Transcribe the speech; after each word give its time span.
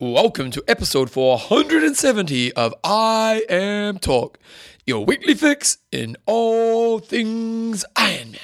Welcome 0.00 0.52
to 0.52 0.62
episode 0.68 1.10
470 1.10 2.52
of 2.52 2.72
IM 2.84 3.98
Talk, 3.98 4.38
your 4.86 5.04
weekly 5.04 5.34
fix 5.34 5.78
in 5.90 6.16
all 6.24 7.00
things 7.00 7.84
Ironman. 7.96 8.38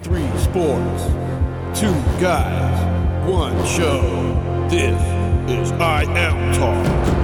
Three 0.00 0.28
sports, 0.38 1.04
two 1.78 1.94
guys, 2.20 2.87
one 3.28 3.66
show. 3.66 4.00
This 4.70 5.00
is 5.50 5.70
IM 5.72 6.52
Talk. 6.54 7.17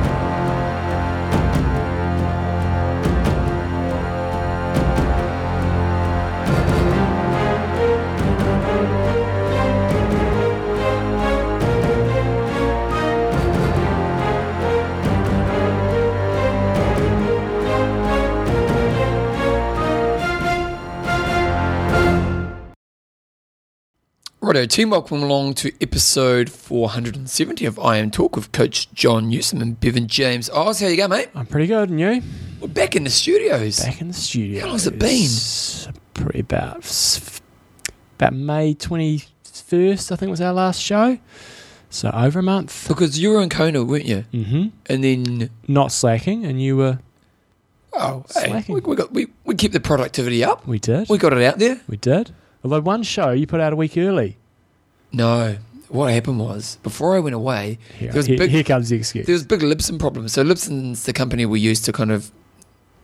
Righto, 24.54 24.66
team, 24.66 24.90
welcome 24.90 25.20
along 25.20 25.54
to 25.54 25.72
episode 25.80 26.48
470 26.48 27.66
of 27.66 27.76
IM 27.76 28.12
Talk 28.12 28.36
with 28.36 28.52
Coach 28.52 28.88
John 28.92 29.28
Newsom 29.28 29.60
and 29.60 29.80
Bevan 29.80 30.06
James. 30.06 30.48
Oz, 30.48 30.78
how 30.78 30.86
you 30.86 30.96
go, 30.96 31.08
mate? 31.08 31.28
I'm 31.34 31.44
pretty 31.44 31.66
good, 31.66 31.90
and 31.90 31.98
you? 31.98 32.22
We're 32.60 32.68
back 32.68 32.94
in 32.94 33.02
the 33.02 33.10
studios. 33.10 33.80
Back 33.80 34.00
in 34.00 34.06
the 34.06 34.14
studio. 34.14 34.60
How 34.60 34.68
long's 34.68 34.86
it 34.86 34.96
been? 34.96 35.28
Pretty 36.14 36.38
about 36.38 36.86
about 38.16 38.32
May 38.32 38.76
21st, 38.76 40.12
I 40.12 40.14
think 40.14 40.30
was 40.30 40.40
our 40.40 40.52
last 40.52 40.80
show. 40.80 41.18
So 41.90 42.12
over 42.14 42.38
a 42.38 42.42
month. 42.44 42.86
Because 42.86 43.18
you 43.18 43.30
were 43.30 43.42
in 43.42 43.48
Kona, 43.48 43.82
weren't 43.82 44.04
you? 44.04 44.24
Mm-hmm. 44.32 44.68
And 44.86 45.02
then, 45.02 45.50
Not 45.66 45.90
slacking, 45.90 46.46
and 46.46 46.62
you 46.62 46.76
were. 46.76 47.00
oh, 47.92 48.24
hey, 48.32 48.50
Slacking. 48.50 48.76
we, 48.76 48.80
we, 48.82 48.94
got, 48.94 49.10
we, 49.10 49.26
we 49.44 49.56
kept 49.56 49.72
the 49.72 49.80
productivity 49.80 50.44
up. 50.44 50.64
We 50.64 50.78
did. 50.78 51.08
We 51.08 51.18
got 51.18 51.32
it 51.32 51.42
out 51.42 51.58
there. 51.58 51.80
We 51.88 51.96
did. 51.96 52.32
Although 52.62 52.82
one 52.82 53.02
show 53.02 53.32
you 53.32 53.48
put 53.48 53.58
out 53.58 53.72
a 53.72 53.76
week 53.76 53.98
early. 53.98 54.38
No, 55.14 55.56
what 55.88 56.12
happened 56.12 56.38
was, 56.40 56.76
before 56.82 57.14
I 57.16 57.20
went 57.20 57.34
away, 57.34 57.78
Here, 57.98 58.08
there 58.10 58.16
was 58.18 58.26
here, 58.26 58.38
big, 58.38 58.50
here 58.50 58.64
comes 58.64 58.88
the 58.88 58.96
excuse. 58.96 59.26
there 59.26 59.32
was 59.34 59.44
big 59.44 59.60
Libsyn 59.60 59.98
problems. 59.98 60.32
So 60.32 60.42
Libsyn's 60.44 61.04
the 61.04 61.12
company 61.12 61.46
we 61.46 61.60
used 61.60 61.84
to 61.84 61.92
kind 61.92 62.10
of 62.10 62.30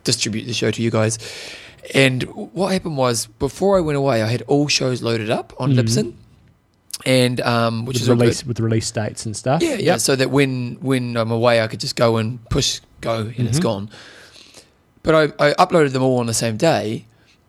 distribute 0.05 0.45
the 0.47 0.53
show 0.55 0.71
to 0.71 0.83
you 0.83 0.91
guys. 0.91 1.19
And 1.95 2.25
what 2.53 2.73
happened 2.73 2.97
was 2.97 3.27
before 3.39 3.79
I 3.79 3.81
went 3.81 3.97
away, 3.97 4.23
I 4.23 4.27
had 4.29 4.43
all 4.49 4.69
shows 4.69 5.03
loaded 5.03 5.31
up 5.31 5.53
on 5.59 5.73
Mhm. 5.73 5.77
Libsyn, 5.79 6.13
and 7.07 7.41
um, 7.41 7.85
which 7.87 7.95
with 7.95 8.03
is 8.03 8.09
release 8.11 8.45
with 8.45 8.61
release 8.61 8.91
dates 8.91 9.25
and 9.25 9.37
stuff. 9.37 9.63
Yeah, 9.63 9.77
yeah. 9.77 9.97
So 9.97 10.17
that 10.17 10.31
when 10.31 10.77
when 10.81 11.17
I'm 11.17 11.31
away, 11.31 11.61
I 11.63 11.67
could 11.69 11.81
just 11.81 11.97
go 11.97 12.17
and 12.19 12.39
push 12.51 12.81
go, 13.01 13.33
and 13.37 13.49
it's 13.49 13.59
Mhm. 13.59 13.63
gone. 13.63 13.91
But 15.03 15.15
I, 15.15 15.49
I 15.49 15.53
uploaded 15.55 15.93
them 15.93 16.03
all 16.03 16.19
on 16.19 16.27
the 16.27 16.35
same 16.35 16.57
day, 16.59 17.07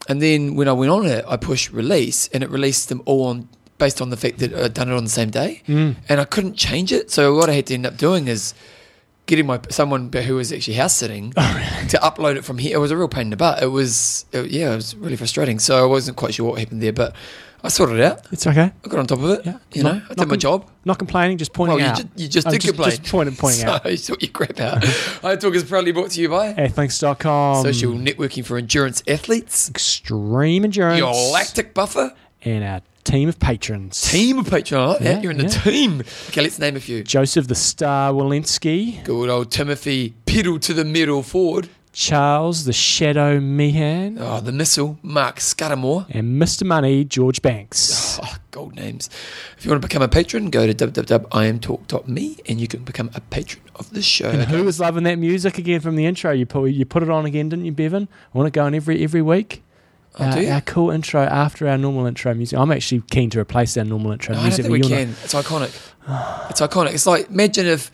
and 0.07 0.21
then 0.21 0.55
when 0.55 0.67
I 0.69 0.71
went 0.73 0.91
on 0.91 1.05
it, 1.05 1.25
I 1.27 1.35
pushed 1.35 1.71
release, 1.73 2.29
and 2.33 2.43
it 2.43 2.49
released 2.49 2.87
them 2.87 3.01
all 3.05 3.25
on 3.25 3.49
based 3.81 3.99
on 4.01 4.09
the 4.11 4.17
fact 4.23 4.37
that 4.39 4.53
I'd 4.53 4.73
done 4.73 4.89
it 4.91 4.95
on 4.95 5.03
the 5.03 5.09
same 5.21 5.29
day 5.31 5.61
Mm. 5.67 5.95
and 6.09 6.21
I 6.21 6.25
couldn't 6.33 6.55
change 6.55 6.89
it. 6.99 7.11
So 7.11 7.35
what 7.35 7.49
I 7.49 7.53
had 7.53 7.65
to 7.67 7.73
end 7.73 7.85
up 7.85 7.97
doing 7.97 8.27
is 8.27 8.53
getting 9.25 9.45
my 9.45 9.59
someone 9.69 10.11
who 10.27 10.35
was 10.35 10.51
actually 10.53 10.75
house 10.83 10.95
sitting 10.95 11.33
Oh, 11.37 11.85
to 11.89 11.97
upload 11.97 12.35
it 12.37 12.43
from 12.45 12.57
here. 12.57 12.75
It 12.77 12.79
was 12.79 12.91
a 12.91 12.97
real 12.97 13.07
pain 13.07 13.23
in 13.27 13.29
the 13.31 13.37
butt. 13.37 13.61
It 13.63 13.67
was 13.79 14.25
it, 14.31 14.51
yeah, 14.51 14.71
it 14.73 14.75
was 14.75 14.95
really 14.95 15.15
frustrating. 15.17 15.59
So 15.59 15.83
I 15.83 15.87
wasn't 15.87 16.15
quite 16.17 16.33
sure 16.33 16.45
what 16.49 16.59
happened 16.59 16.81
there, 16.83 16.93
but 16.93 17.15
I 17.63 17.69
sorted 17.69 17.97
it 17.99 18.03
out. 18.03 18.25
It's 18.31 18.45
okay. 18.47 18.71
I 18.83 18.87
got 18.89 18.99
on 18.99 19.05
top 19.07 19.19
of 19.19 19.29
it. 19.29 19.45
Yeah. 19.45 19.57
You 19.73 19.83
Not- 19.83 19.95
know, 19.95 20.01
I 20.09 20.13
did 20.15 20.27
my 20.27 20.35
job. 20.35 20.67
Not 20.83 20.97
complaining, 20.97 21.37
just 21.37 21.53
pointing 21.53 21.77
well, 21.77 21.85
you 21.85 21.91
out. 21.91 21.97
just, 21.97 22.07
you 22.19 22.27
just 22.27 22.47
I'm 22.47 22.53
did 22.53 22.61
just, 22.61 22.73
complain. 22.73 22.97
just 22.97 23.11
pointing, 23.11 23.35
pointing 23.35 23.61
so 23.67 23.71
out. 23.73 23.85
you 23.91 23.97
sort 23.97 24.21
your 24.23 24.31
crap 24.31 24.59
out. 24.59 24.83
I 25.23 25.35
talk 25.35 25.53
is 25.53 25.63
proudly 25.63 25.91
brought 25.91 26.09
to 26.11 26.21
you 26.21 26.29
by 26.29 26.53
Athlinks.com. 26.55 27.63
Social 27.63 27.93
Networking 27.93 28.43
for 28.43 28.57
Endurance 28.57 29.03
Athletes, 29.07 29.69
Extreme 29.69 30.63
endurance. 30.65 30.97
your 30.99 31.13
lactic 31.31 31.73
buffer, 31.75 32.13
and 32.43 32.63
our 32.63 32.81
team 33.03 33.27
of 33.29 33.39
patrons. 33.39 34.01
team 34.09 34.39
of 34.39 34.49
patrons. 34.49 34.73
I 34.81 34.85
like 34.87 34.99
that. 34.99 35.15
Yeah, 35.15 35.21
You're 35.21 35.31
in 35.31 35.37
the 35.39 35.47
team. 35.49 36.03
Okay, 36.29 36.41
let's 36.41 36.59
name 36.59 36.75
a 36.75 36.79
few. 36.79 37.03
Joseph 37.03 37.47
the 37.47 37.55
Star 37.55 38.13
Walensky, 38.13 39.03
Good 39.03 39.29
old 39.29 39.51
Timothy, 39.51 40.13
pedal 40.25 40.59
to 40.59 40.73
the 40.73 40.85
metal 40.85 41.23
forward. 41.23 41.69
Charles 41.93 42.63
the 42.63 42.71
Shadow 42.71 43.41
Meehan, 43.41 44.17
Oh, 44.17 44.39
the 44.39 44.53
missile, 44.53 44.97
Mark 45.01 45.41
Scudamore. 45.41 46.05
and 46.09 46.41
Mr. 46.41 46.63
Money, 46.65 47.03
George 47.03 47.41
Banks. 47.41 48.17
Oh, 48.23 48.35
gold 48.51 48.75
names. 48.75 49.09
If 49.57 49.65
you 49.65 49.71
want 49.71 49.81
to 49.81 49.87
become 49.89 50.01
a 50.01 50.07
patron, 50.07 50.49
go 50.49 50.65
to 50.65 50.73
www.imtalk.me 50.73 52.37
and 52.47 52.61
you 52.61 52.67
can 52.69 52.83
become 52.83 53.09
a 53.13 53.19
patron 53.19 53.63
of 53.75 53.89
the 53.93 54.01
show. 54.01 54.29
And 54.29 54.43
who 54.43 54.63
was 54.63 54.79
loving 54.79 55.03
that 55.03 55.19
music 55.19 55.57
again 55.57 55.81
from 55.81 55.97
the 55.97 56.05
intro? 56.05 56.31
You 56.31 56.45
put 56.45 56.65
you 56.71 56.85
put 56.85 57.03
it 57.03 57.09
on 57.09 57.25
again, 57.25 57.49
didn't 57.49 57.65
you, 57.65 57.71
Bevan? 57.73 58.07
I 58.33 58.37
want 58.37 58.47
it 58.47 58.53
going 58.53 58.73
every 58.73 59.03
every 59.03 59.21
week. 59.21 59.61
Oh, 60.19 60.25
our, 60.25 60.53
our 60.55 60.61
cool 60.61 60.91
intro 60.91 61.21
after 61.21 61.67
our 61.67 61.77
normal 61.77 62.05
intro 62.05 62.33
music. 62.33 62.59
I'm 62.59 62.71
actually 62.71 63.01
keen 63.11 63.29
to 63.29 63.39
replace 63.39 63.77
our 63.77 63.85
normal 63.85 64.11
intro 64.11 64.35
No, 64.35 64.41
I 64.41 64.49
don't 64.49 64.57
think 64.57 64.69
we 64.69 64.81
can. 64.81 65.09
It's 65.23 65.33
iconic. 65.33 65.73
It's 66.49 66.59
iconic. 66.61 66.93
It's 66.93 67.05
like, 67.07 67.29
imagine 67.29 67.65
if 67.67 67.91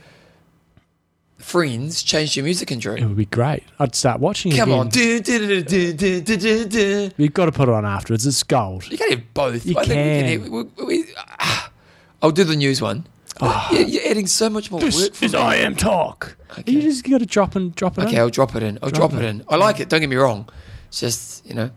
Friends 1.38 2.02
changed 2.02 2.36
your 2.36 2.44
music 2.44 2.72
intro. 2.72 2.96
It 2.96 3.04
would 3.06 3.16
be 3.16 3.26
great. 3.26 3.64
I'd 3.80 3.94
start 3.94 4.20
watching 4.20 4.52
it 4.52 4.58
Come 4.58 4.70
again. 4.70 4.80
on. 4.80 4.90
Du- 4.90 5.20
du- 5.22 6.66
du. 6.68 7.12
You've 7.16 7.34
got 7.34 7.46
to 7.46 7.52
put 7.52 7.70
it 7.70 7.74
on 7.74 7.86
afterwards. 7.86 8.26
It's 8.26 8.42
gold. 8.42 8.90
You 8.92 8.98
can't 8.98 9.12
have 9.12 9.34
both. 9.36 9.64
You 9.66 9.78
I 9.78 9.86
think 9.86 9.94
can. 9.94 10.26
We 10.26 10.50
can 10.50 10.54
have, 10.66 10.78
we, 10.80 10.86
we, 11.04 11.06
ah. 11.40 11.72
I'll 12.24 12.32
do 12.32 12.44
the 12.44 12.56
news 12.56 12.82
one. 12.82 13.06
You're, 13.72 13.82
you're 13.82 14.10
adding 14.10 14.26
so 14.26 14.50
much 14.50 14.72
more 14.72 14.80
work 14.82 14.90
This 14.92 15.22
is 15.22 15.34
me. 15.34 15.40
I 15.40 15.58
am 15.58 15.76
talk. 15.76 16.36
Okay. 16.58 16.72
You 16.72 16.82
just 16.82 17.04
got 17.08 17.20
to 17.20 17.28
drop 17.28 17.56
and 17.56 17.74
drop 17.76 18.00
it 18.00 18.06
Okay, 18.06 18.16
in. 18.16 18.20
I'll 18.20 18.30
drop 18.30 18.56
it 18.56 18.64
in. 18.64 18.80
I'll 18.82 18.90
Drop 18.90 19.12
drop, 19.12 19.22
it 19.22 19.26
it. 19.26 19.30
in. 19.30 19.44
I 19.48 19.58
like 19.58 19.80
it. 19.80 19.90
Don't 19.90 20.00
get 20.02 20.10
me 20.10 20.16
wrong. 20.16 20.50
It's 20.88 21.00
just 21.02 21.46
you 21.46 21.54
know, 21.54 21.70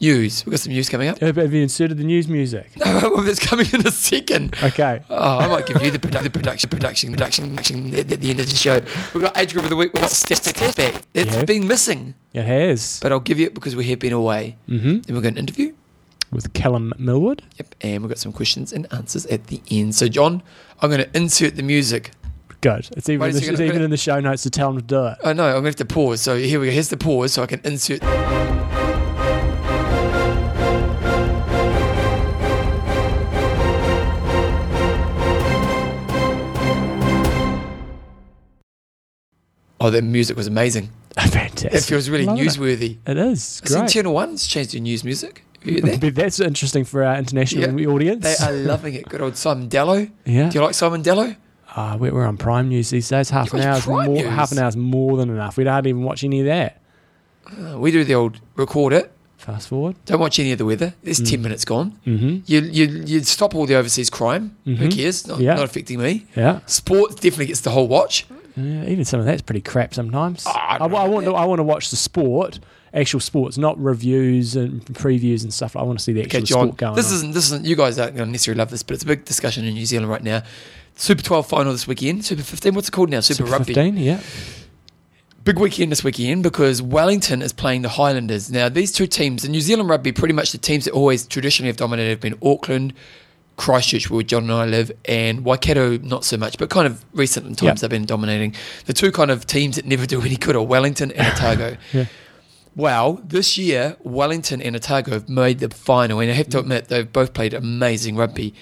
news. 0.00 0.44
We've 0.44 0.52
got 0.52 0.60
some 0.60 0.72
news 0.72 0.88
coming 0.88 1.08
up. 1.08 1.18
Have 1.20 1.36
have 1.36 1.52
you 1.52 1.62
inserted 1.62 1.98
the 1.98 2.04
news 2.04 2.28
music? 2.28 2.70
No, 3.00 3.22
it's 3.26 3.38
coming 3.44 3.66
in 3.72 3.86
a 3.86 3.90
second. 3.90 4.54
Okay. 4.62 5.02
Oh, 5.08 5.38
I 5.38 5.46
might 5.48 5.66
give 5.66 5.80
you 5.82 5.90
the, 5.90 5.98
produ- 5.98 6.22
the 6.22 6.30
production, 6.30 6.68
production, 6.70 7.10
production, 7.12 7.50
production 7.50 7.94
at, 7.94 8.10
at 8.12 8.20
the 8.20 8.30
end 8.30 8.40
of 8.40 8.50
the 8.50 8.56
show. 8.56 8.80
We've 9.14 9.22
got 9.22 9.36
age 9.38 9.52
group 9.52 9.64
of 9.64 9.70
the 9.70 9.76
week. 9.76 9.92
We've 9.94 10.02
got 10.02 10.10
step 10.10 10.38
step 10.38 10.74
back. 10.76 11.02
It's 11.14 11.34
Yeah. 11.34 11.44
been 11.44 11.66
missing, 11.68 12.14
It 12.34 12.44
has. 12.44 12.98
but 13.00 13.12
I'll 13.12 13.20
give 13.20 13.38
you 13.38 13.46
it 13.46 13.54
because 13.54 13.74
we 13.76 13.84
have 13.90 13.98
been 13.98 14.12
away. 14.12 14.56
Mm-hmm. 14.68 15.00
Then 15.00 15.14
we've 15.14 15.22
got 15.22 15.32
an 15.32 15.38
interview. 15.38 15.74
With 16.32 16.52
Callum 16.52 16.92
Millward. 16.98 17.42
Yep, 17.58 17.74
and 17.80 18.02
we've 18.02 18.08
got 18.08 18.18
some 18.18 18.32
questions 18.32 18.72
and 18.72 18.86
answers 18.92 19.26
at 19.26 19.48
the 19.48 19.60
end. 19.70 19.94
So, 19.96 20.06
John, 20.08 20.42
I'm 20.80 20.88
going 20.90 21.02
to 21.02 21.16
insert 21.16 21.56
the 21.56 21.62
music. 21.64 22.12
Good. 22.60 22.88
It's 22.96 23.08
even, 23.08 23.28
in 23.30 23.34
the, 23.36 23.48
it's 23.50 23.60
even 23.60 23.82
in 23.82 23.90
the 23.90 23.96
show 23.96 24.20
notes 24.20 24.42
to 24.44 24.50
tell 24.50 24.68
them 24.72 24.80
to 24.80 24.86
do 24.86 25.06
it. 25.06 25.18
Oh 25.24 25.32
no, 25.32 25.46
I'm 25.46 25.52
going 25.62 25.64
to 25.64 25.68
have 25.70 25.76
to 25.76 25.84
pause. 25.86 26.20
So 26.20 26.36
here 26.36 26.60
we 26.60 26.66
go. 26.66 26.72
Here's 26.72 26.88
the 26.88 26.96
pause, 26.98 27.32
so 27.32 27.42
I 27.42 27.46
can 27.46 27.60
insert. 27.64 28.00
Oh, 39.80 39.90
the 39.90 40.02
music 40.02 40.36
was 40.36 40.46
amazing. 40.46 40.90
Fantastic. 41.18 41.72
It 41.72 41.80
feels 41.82 42.08
really 42.10 42.24
Love 42.26 42.38
it. 42.38 42.46
newsworthy. 42.46 42.98
It 43.06 43.16
is. 43.16 43.60
I 43.64 43.66
think 43.68 43.80
Great. 43.80 43.90
Channel 43.90 44.12
One's 44.14 44.46
changed 44.46 44.72
their 44.74 44.80
news 44.80 45.04
music. 45.04 45.44
Have 45.62 45.68
you 45.72 45.80
heard 45.82 45.90
that? 45.92 46.00
But 46.00 46.14
That's 46.14 46.40
interesting 46.40 46.84
for 46.84 47.02
our 47.04 47.16
international 47.16 47.78
Yeah. 47.80 47.86
audience. 47.88 48.22
They 48.38 48.46
are 48.46 48.52
loving 48.72 48.94
it. 48.94 49.08
Good 49.08 49.20
old 49.20 49.36
Simon 49.36 49.68
Dallow. 49.68 50.08
yeah. 50.24 50.48
Do 50.50 50.58
you 50.58 50.64
like 50.64 50.74
Simon 50.74 51.02
Dallow? 51.02 51.34
Ah, 51.76 51.96
we're, 51.98 52.12
we're 52.12 52.26
on 52.26 52.36
Prime 52.36 52.68
News 52.68 52.90
these 52.90 53.08
days. 53.08 53.30
Half 53.30 53.52
an 53.52 53.58
watch 53.60 53.66
hour 53.66 53.76
is 53.78 53.84
Prime 53.84 54.06
more. 54.06 54.16
News? 54.16 54.26
Half 54.26 54.52
an 54.52 54.58
hour 54.58 54.68
is 54.68 54.76
more 54.76 55.16
than 55.16 55.30
enough. 55.30 55.56
We 55.56 55.64
don't 55.64 55.86
even 55.86 56.02
watch 56.02 56.24
any 56.24 56.40
of 56.40 56.46
that. 56.46 56.80
Uh, 57.46 57.78
we 57.78 57.90
do 57.90 58.04
the 58.04 58.14
old 58.14 58.40
record 58.56 58.92
it. 58.92 59.12
Fast 59.38 59.68
forward. 59.68 59.96
Don't 60.04 60.20
watch 60.20 60.38
any 60.38 60.52
of 60.52 60.58
the 60.58 60.64
weather. 60.66 60.94
There's 61.02 61.20
Mm. 61.20 61.30
10 61.30 61.42
minutes 61.42 61.64
gone. 61.64 61.98
Mm-hmm. 62.06 62.40
You, 62.44 62.60
you, 62.60 62.86
you 63.06 63.20
stop 63.20 63.54
all 63.54 63.64
the 63.66 63.74
overseas 63.74 64.10
crime. 64.10 64.56
Who 64.66 64.76
Mhm. 64.76 64.94
cares? 64.94 65.26
Not, 65.26 65.40
Yeah. 65.40 65.54
not 65.54 65.64
affecting 65.64 65.98
me. 65.98 66.26
Yeah. 66.36 66.60
Sports 66.66 67.14
definitely 67.16 67.46
gets 67.46 67.60
the 67.62 67.70
whole 67.70 67.88
watch. 67.88 68.26
Yeah, 68.64 68.84
Even 68.90 69.04
some 69.04 69.20
of 69.20 69.26
that's 69.26 69.42
pretty 69.42 69.60
crap 69.60 69.94
sometimes. 69.94 70.44
Ah, 70.46 70.76
I 70.80 70.84
I, 70.84 70.86
I 71.04 71.08
want 71.08 71.26
to. 71.26 71.34
I 71.34 71.44
want 71.44 71.58
to 71.58 71.64
watch 71.64 71.90
the 71.90 71.96
sport, 71.96 72.58
actual 72.94 73.20
sports, 73.20 73.58
not 73.58 73.80
reviews 73.82 74.56
and 74.56 74.84
previews 74.86 75.42
and 75.42 75.52
stuff. 75.52 75.76
I 75.76 75.82
want 75.82 75.98
to 75.98 76.04
see 76.04 76.12
the 76.12 76.22
actual 76.22 76.38
Okay, 76.38 76.44
John. 76.44 76.66
sport 76.68 76.76
going 76.76 76.96
This 76.96 77.08
on. 77.10 77.14
isn't. 77.14 77.30
This 77.32 77.44
isn't. 77.46 77.64
You 77.64 77.76
guys 77.76 77.98
aren't 77.98 78.16
going 78.16 78.28
to 78.28 78.32
necessarily 78.32 78.58
love 78.58 78.70
this, 78.70 78.82
but 78.82 78.94
it's 78.94 79.02
a 79.04 79.06
big 79.06 79.24
discussion 79.24 79.64
in 79.64 79.74
New 79.74 79.86
Zealand 79.86 80.10
right 80.10 80.22
now. 80.22 80.42
Super 80.96 81.22
12 81.22 81.46
final 81.46 81.72
this 81.72 81.86
weekend. 81.86 82.24
Super 82.24 82.42
15. 82.42 82.74
What's 82.74 82.88
it 82.88 82.92
called 82.92 83.10
now? 83.10 83.20
Super, 83.20 83.38
Super 83.46 83.50
Rugby. 83.52 83.74
15, 83.74 83.96
yeah. 83.96 84.20
Big 85.42 85.58
weekend 85.58 85.90
this 85.90 86.04
weekend 86.04 86.42
because 86.42 86.82
Wellington 86.82 87.40
is 87.40 87.52
playing 87.54 87.80
the 87.80 87.88
Highlanders. 87.88 88.50
Now, 88.50 88.68
these 88.68 88.92
two 88.92 89.06
teams 89.06 89.42
in 89.42 89.52
New 89.52 89.62
Zealand 89.62 89.88
rugby, 89.88 90.12
pretty 90.12 90.34
much 90.34 90.52
the 90.52 90.58
teams 90.58 90.84
that 90.84 90.92
always 90.92 91.26
traditionally 91.26 91.68
have 91.68 91.78
dominated 91.78 92.10
have 92.10 92.20
been 92.20 92.36
Auckland, 92.42 92.92
Christchurch, 93.60 94.08
where 94.10 94.22
John 94.22 94.44
and 94.44 94.52
I 94.52 94.64
live, 94.64 94.90
and 95.04 95.44
Waikato, 95.44 95.98
not 95.98 96.24
so 96.24 96.38
much, 96.38 96.56
but 96.56 96.70
kind 96.70 96.86
of 96.86 97.04
recent 97.12 97.44
times 97.58 97.62
Yep. 97.62 97.76
they've 97.78 97.90
been 97.90 98.06
dominating. 98.06 98.54
The 98.86 98.94
two 98.94 99.12
kind 99.12 99.30
of 99.30 99.46
teams 99.46 99.76
that 99.76 99.84
never 99.84 100.06
do 100.06 100.22
any 100.22 100.36
good 100.36 100.56
are 100.56 100.62
Wellington 100.62 101.12
and 101.12 101.26
Otago. 101.26 101.76
Yeah. 101.92 102.06
Wow, 102.76 103.20
this 103.24 103.58
year 103.58 103.96
Wellington 104.04 104.62
and 104.62 104.76
Otago 104.76 105.10
have 105.10 105.28
made 105.28 105.58
the 105.58 105.68
final, 105.68 106.20
and 106.20 106.30
I 106.30 106.34
have 106.34 106.48
to 106.50 106.56
mm. 106.56 106.60
admit 106.60 106.88
they've 106.88 107.12
both 107.12 107.34
played 107.34 107.52
amazing 107.52 108.16
rugby. 108.16 108.54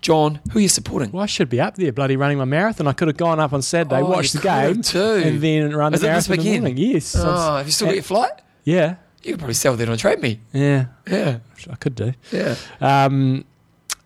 John, 0.00 0.40
who 0.52 0.60
are 0.60 0.62
you 0.62 0.68
supporting? 0.68 1.10
Well, 1.12 1.22
I 1.22 1.26
should 1.26 1.50
be 1.50 1.60
up 1.60 1.74
there, 1.74 1.92
bloody 1.92 2.16
running 2.16 2.38
my 2.38 2.44
marathon. 2.46 2.86
I 2.86 2.92
could 2.92 3.08
have 3.08 3.18
gone 3.18 3.38
up 3.40 3.52
on 3.52 3.60
Saturday, 3.60 3.96
Oh, 3.96 4.06
watched 4.06 4.32
the 4.34 4.40
game, 4.40 4.80
too. 4.80 5.22
and 5.24 5.40
then 5.42 5.74
run 5.76 5.92
Is 5.92 6.00
the 6.00 6.08
it 6.10 6.14
this 6.14 6.28
marathon 6.28 6.46
in 6.46 6.52
the 6.52 6.60
morning. 6.60 6.76
Yes. 6.78 7.16
Oh, 7.18 7.56
have 7.56 7.66
you 7.66 7.72
still 7.72 7.88
got 7.88 7.96
your 7.96 8.04
eh, 8.04 8.06
flight? 8.06 8.32
yeah. 8.64 8.94
You 9.22 9.32
could 9.32 9.40
probably 9.40 9.54
sell 9.54 9.76
that 9.76 9.86
on 9.86 9.98
Trade 9.98 10.22
Me. 10.22 10.40
Yeah. 10.52 10.86
Yeah, 11.06 11.40
I 11.70 11.74
could 11.76 11.94
do. 11.94 12.14
yeah. 12.32 12.54
Um, 12.80 13.44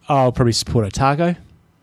I'll 0.09 0.33
probably 0.33 0.53
support 0.53 0.87
Otago. 0.87 1.37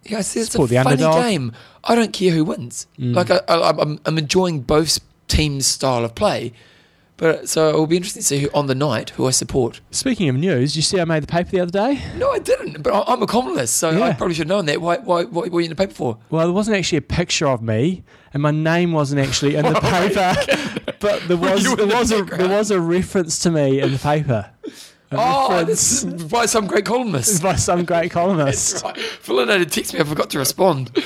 Yeah, 0.04 0.18
I 0.18 0.22
see, 0.22 0.40
it's 0.42 0.52
Support 0.52 0.72
a 0.72 0.74
the 0.76 0.84
funny 0.84 1.04
underdog. 1.04 1.24
game. 1.24 1.54
I 1.84 1.94
don't 1.96 2.12
care 2.12 2.32
who 2.32 2.44
wins. 2.44 2.88
Mm. 2.98 3.16
Like 3.16 3.30
I, 3.30 3.38
I, 3.48 3.70
I'm, 3.80 4.00
I'm 4.06 4.18
enjoying 4.18 4.62
both 4.62 5.00
teams' 5.28 5.68
style 5.68 6.04
of 6.04 6.16
play, 6.16 6.54
but 7.18 7.48
so 7.48 7.70
it 7.70 7.76
will 7.76 7.86
be 7.86 7.98
interesting 7.98 8.22
to 8.22 8.26
see 8.26 8.40
who 8.40 8.50
on 8.52 8.66
the 8.66 8.74
night 8.74 9.12
who 9.12 9.28
I 9.28 9.30
support. 9.30 9.80
Speaking 9.92 10.28
of 10.28 10.36
news, 10.38 10.76
you 10.76 10.82
see 10.82 11.00
I 11.00 11.06
made 11.06 11.22
the 11.22 11.28
paper 11.28 11.52
the 11.52 11.60
other 11.60 11.72
day? 11.72 12.02
No, 12.18 12.32
I 12.32 12.40
didn't. 12.40 12.82
But 12.82 12.94
I, 12.94 13.14
I'm 13.14 13.22
a 13.22 13.28
columnist, 13.28 13.76
so 13.78 14.02
I 14.02 14.14
probably 14.14 14.34
should 14.34 14.48
have 14.50 14.58
known 14.58 14.66
that. 14.66 14.82
Why? 14.82 14.98
Why? 14.98 15.24
What 15.26 15.52
were 15.52 15.62
you 15.62 15.66
in 15.66 15.70
the 15.70 15.76
paper 15.76 15.94
for? 15.94 16.18
Well, 16.32 16.48
there 16.48 16.54
wasn't 16.54 16.78
actually 16.78 16.98
a 16.98 17.02
picture 17.04 17.48
of 17.48 17.62
me, 17.62 18.04
and 18.34 18.42
my 18.42 18.52
name 18.52 18.92
wasn't 18.92 19.22
actually 19.22 19.54
in 19.56 19.66
the 19.66 19.74
paper, 19.80 20.96
but 21.00 21.28
there 21.28 21.38
was 21.38 21.64
there 21.64 21.76
the 21.76 21.86
was 21.88 22.12
a 22.12 22.24
there 22.24 22.50
was 22.50 22.72
a 22.72 22.82
reference 22.82 23.38
to 23.40 23.52
me 23.52 23.80
in 23.82 23.92
the 23.92 24.00
paper. 24.00 24.50
Oh, 25.14 25.64
this 25.66 26.04
is 26.04 26.24
by 26.26 26.46
some 26.46 26.68
great 26.68 26.86
columnist. 26.92 27.44
by 27.44 27.56
some 27.56 27.86
great 27.86 28.12
columnist. 28.12 28.84
Right. 28.84 28.98
Had 28.98 29.94
me. 29.94 30.00
I 30.00 30.04
forgot 30.04 30.30
to 30.32 30.40
respond. 30.40 30.92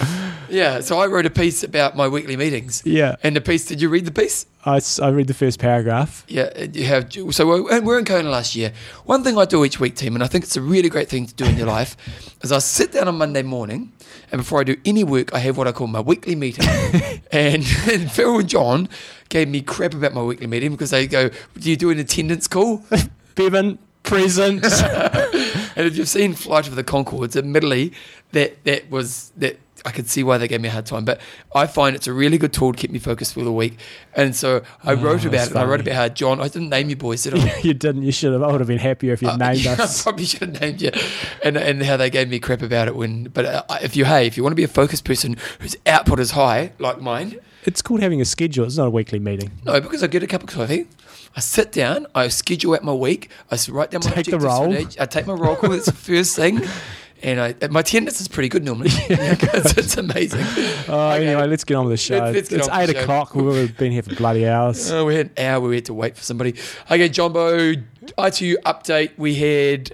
Yeah, 0.48 0.82
so 0.82 1.00
I 1.00 1.08
wrote 1.08 1.26
a 1.26 1.32
piece 1.32 1.64
about 1.64 1.98
my 1.98 2.08
weekly 2.08 2.38
meetings. 2.38 2.84
Yeah, 2.86 3.16
And 3.24 3.36
the 3.36 3.42
piece, 3.42 3.66
did 3.66 3.82
you 3.82 3.90
read 3.90 4.06
the 4.06 4.12
pice? 4.12 4.46
I, 4.64 4.80
I 5.02 5.10
read 5.10 5.26
the 5.26 5.34
first 5.34 5.60
paragraph. 5.60 6.24
Yeah, 6.28 6.44
uh, 6.56 6.68
you 6.72 6.86
have. 6.86 7.12
So 7.32 7.48
we're, 7.48 7.76
and 7.76 7.86
we're 7.86 7.98
in 7.98 8.06
Kona 8.06 8.30
last 8.30 8.56
year. 8.56 8.72
One 9.06 9.24
thing 9.24 9.40
I 9.40 9.46
do 9.46 9.66
each 9.66 9.80
week, 9.80 9.96
team, 9.96 10.14
and 10.16 10.24
I 10.24 10.28
think 10.28 10.44
it's 10.44 10.56
a 10.56 10.62
really 10.62 10.88
great 10.88 11.10
thing 11.10 11.26
to 11.26 11.34
do 11.34 11.46
in 11.46 11.58
your 11.58 11.66
life, 11.66 11.98
is 12.44 12.52
I 12.52 12.60
sit 12.60 12.92
down 12.92 13.08
on 13.08 13.18
Monday 13.18 13.42
morning, 13.42 13.92
and 14.32 14.40
before 14.40 14.60
I 14.60 14.64
do 14.64 14.78
any 14.86 15.04
work, 15.04 15.34
I 15.34 15.40
have 15.40 15.58
what 15.58 15.68
I 15.68 15.72
call 15.72 15.88
my 15.88 16.00
weekly 16.00 16.36
meeting. 16.36 16.66
and, 17.32 17.66
and 17.92 18.12
Phil 18.12 18.38
and 18.40 18.48
John 18.48 18.88
gave 19.30 19.50
me 19.50 19.62
crap 19.62 19.96
about 19.96 20.14
my 20.14 20.22
weekly 20.22 20.48
meeting 20.48 20.72
because 20.72 20.92
they 20.92 21.08
go, 21.08 21.30
"Do 21.58 21.70
you 21.70 21.76
do 21.76 21.90
an 21.90 21.98
attendance 22.00 22.48
call?" 22.48 22.84
Bevan 23.34 23.80
present. 24.06 24.64
And 25.78 25.86
if 25.86 25.98
you've 25.98 26.08
seen 26.08 26.36
Flight 26.36 26.70
of 26.70 26.76
the 26.78 26.86
Conchords, 26.86 27.36
admittedly, 27.36 27.92
that 28.32 28.64
that 28.64 28.90
was 28.90 29.34
that 29.36 29.60
I 29.86 29.92
could 29.92 30.10
see 30.10 30.24
why 30.24 30.38
they 30.38 30.48
gave 30.48 30.62
me 30.62 30.70
a 30.70 30.72
hard 30.72 30.86
time. 30.86 31.04
But 31.04 31.20
I 31.54 31.68
find 31.68 31.98
it's 31.98 32.08
a 32.08 32.14
really 32.14 32.38
good 32.38 32.54
tool 32.54 32.72
to 32.72 32.78
keep 32.80 32.92
me 32.92 32.98
focused 33.00 33.34
for 33.34 33.44
the 33.44 33.52
week. 33.52 33.78
And 34.16 34.34
so 34.34 34.62
I 34.86 34.94
Oh, 34.94 34.96
wrote 34.96 35.26
about 35.26 35.48
it. 35.48 35.50
And 35.50 35.60
I 35.60 35.66
wrote 35.66 35.82
about 35.82 35.96
how 35.96 36.08
John. 36.08 36.40
I 36.40 36.48
didn't 36.48 36.70
name 36.70 36.90
you 36.90 36.96
boys, 36.96 37.24
did 37.24 37.36
I? 37.38 37.58
you 37.64 37.74
didn't. 37.74 38.04
You 38.04 38.14
should 38.14 38.32
have. 38.32 38.42
I 38.42 38.50
would 38.54 38.62
have 38.62 38.70
been 38.70 38.78
happier 38.80 39.12
if 39.12 39.22
you'd 39.22 39.32
Uh, 39.32 39.36
named 39.36 39.66
yeah, 39.66 39.74
us. 39.74 40.00
I 40.00 40.04
probably 40.04 40.24
should 40.24 40.44
have 40.44 40.62
named 40.62 40.82
you, 40.82 40.92
and 41.44 41.58
and 41.58 41.84
how 41.84 41.98
they 41.98 42.10
gave 42.10 42.30
me 42.30 42.40
crap 42.40 42.62
about 42.62 42.88
it 42.88 42.96
when. 42.96 43.26
But 43.26 43.44
uh, 43.46 43.64
if 43.82 43.98
you 43.98 44.06
hey, 44.06 44.26
if 44.28 44.38
you 44.38 44.44
want 44.44 44.54
to 44.54 44.56
be 44.56 44.64
a 44.64 44.70
focused 44.70 45.04
person 45.04 45.36
whose 45.60 45.76
output 45.86 46.22
is 46.22 46.32
high 46.32 46.72
like 46.80 47.02
mine, 47.02 47.36
It's 47.66 47.82
called 47.82 48.00
having 48.02 48.22
a 48.22 48.26
schedule. 48.26 48.66
It's 48.66 48.78
not 48.78 48.88
a 48.88 48.92
weekly 48.92 49.20
meeting. 49.20 49.52
no, 49.66 49.82
because 49.82 50.04
I 50.04 50.08
get 50.08 50.24
a 50.24 50.28
cup 50.28 50.44
of 50.44 50.50
coffee. 50.50 50.88
I 51.36 51.42
sit 51.42 51.72
down, 51.72 52.08
I 52.16 52.28
schedule 52.30 52.76
out 52.76 52.84
my 52.84 52.94
week, 52.94 53.30
I 53.52 53.58
write 53.70 53.92
down 53.92 54.02
my 54.06 54.12
Take 54.12 54.26
the 54.28 54.36
objectives 54.38 54.44
roll. 54.46 54.74
each- 54.74 55.00
I 55.00 55.06
take 55.06 55.28
my 55.28 55.34
roll 55.34 55.56
call. 55.56 55.74
It's 55.74 55.86
the 55.88 55.92
first 55.92 56.36
thing, 56.36 56.62
and 57.24 57.42
I 57.42 57.56
my 57.70 57.82
attendance 57.82 58.22
is 58.22 58.28
pretty 58.30 58.48
good 58.50 58.64
normally. 58.64 58.90
it's, 59.10 59.78
it's 59.78 59.98
amazing. 59.98 60.42
Oh, 60.88 61.12
Okay. 61.12 61.28
anyway, 61.28 61.48
let's 61.48 61.64
get 61.66 61.76
on 61.76 61.86
with 61.86 61.94
the 61.94 61.98
show. 61.98 62.20
Let's- 62.20 62.52
let's 62.52 62.68
it's 62.68 62.70
eight 62.78 62.86
the 62.88 63.02
o'clock. 63.02 63.36
We've 63.36 63.76
been 63.78 63.92
here 63.92 64.04
for 64.04 64.16
bloody 64.16 64.48
hours. 64.48 64.90
Uh, 64.92 65.04
we 65.06 65.16
had 65.16 65.28
an 65.38 65.46
hour 65.46 65.60
where 65.62 65.70
we 65.72 65.76
had 65.76 65.86
to 65.86 65.94
wait 65.94 66.16
for 66.16 66.24
somebody. 66.24 66.56
Okay, 66.90 67.10
Jumbo, 67.10 67.72
ITU 68.18 68.56
update. 68.66 69.12
We 69.18 69.36
had 69.36 69.94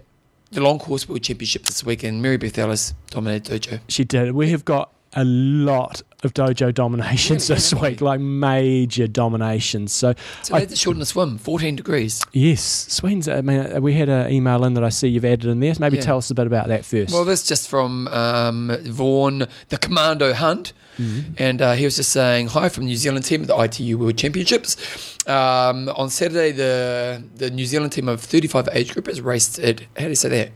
the 0.51 0.61
long 0.61 0.77
course 0.79 1.07
world 1.09 1.23
championship 1.23 1.63
this 1.63 1.83
weekend. 1.83 2.21
Mary 2.21 2.37
Beth 2.37 2.57
Ellis 2.59 2.93
dominated 3.09 3.61
Dojo. 3.63 3.79
She 3.87 4.03
did. 4.03 4.33
We 4.33 4.49
have 4.51 4.63
got 4.65 4.91
a 5.13 5.23
lot 5.25 6.01
of 6.23 6.33
dojo 6.33 6.73
dominations 6.73 7.49
Really, 7.49 7.57
this 7.59 7.73
week, 7.73 8.01
like 8.01 8.19
major 8.19 9.07
dominations. 9.07 9.91
So, 9.91 10.13
So 10.43 10.55
had 10.55 10.69
to 10.69 10.75
shorten 10.75 10.99
the 10.99 11.05
swim, 11.05 11.37
14 11.37 11.75
degrees. 11.75 12.21
yes, 12.31 12.61
Sweden's. 12.89 13.27
I 13.27 13.41
mean, 13.41 13.81
we 13.81 13.93
had 13.93 14.07
an 14.09 14.31
email 14.31 14.63
in 14.65 14.73
that 14.75 14.83
I 14.83 14.89
see 14.89 15.07
you've 15.07 15.25
added 15.25 15.45
in 15.45 15.59
there. 15.59 15.73
Maybe 15.79 15.97
Yeah. 15.97 16.03
tell 16.03 16.17
us 16.17 16.29
a 16.31 16.35
bit 16.35 16.47
about 16.47 16.67
that 16.67 16.85
first. 16.85 17.13
Well, 17.13 17.25
that's 17.25 17.43
just 17.47 17.67
from 17.67 18.07
um, 18.09 18.71
Vaughan, 18.83 19.47
the 19.69 19.77
Commando 19.77 20.33
Hunt. 20.33 20.73
Mm-hmm. 20.99 21.33
And 21.37 21.61
uh, 21.61 21.73
he 21.73 21.85
was 21.85 21.95
just 21.95 22.11
saying, 22.11 22.47
Hi 22.47 22.69
from 22.69 22.83
the 22.83 22.89
New 22.89 22.95
Zealand 22.97 23.25
team 23.25 23.41
at 23.41 23.47
the 23.47 23.57
ITU 23.59 23.97
World 23.97 24.17
Championships. 24.17 25.17
Um, 25.27 25.89
on 25.89 26.09
Saturday, 26.09 26.51
the, 26.51 27.23
the 27.35 27.49
New 27.49 27.65
Zealand 27.65 27.93
team 27.93 28.07
of 28.07 28.21
35 28.21 28.69
age 28.73 28.93
groupers 28.93 29.23
raced 29.23 29.57
at, 29.59 29.81
how 29.97 30.03
do 30.03 30.09
you 30.09 30.15
say 30.15 30.29
that? 30.29 30.51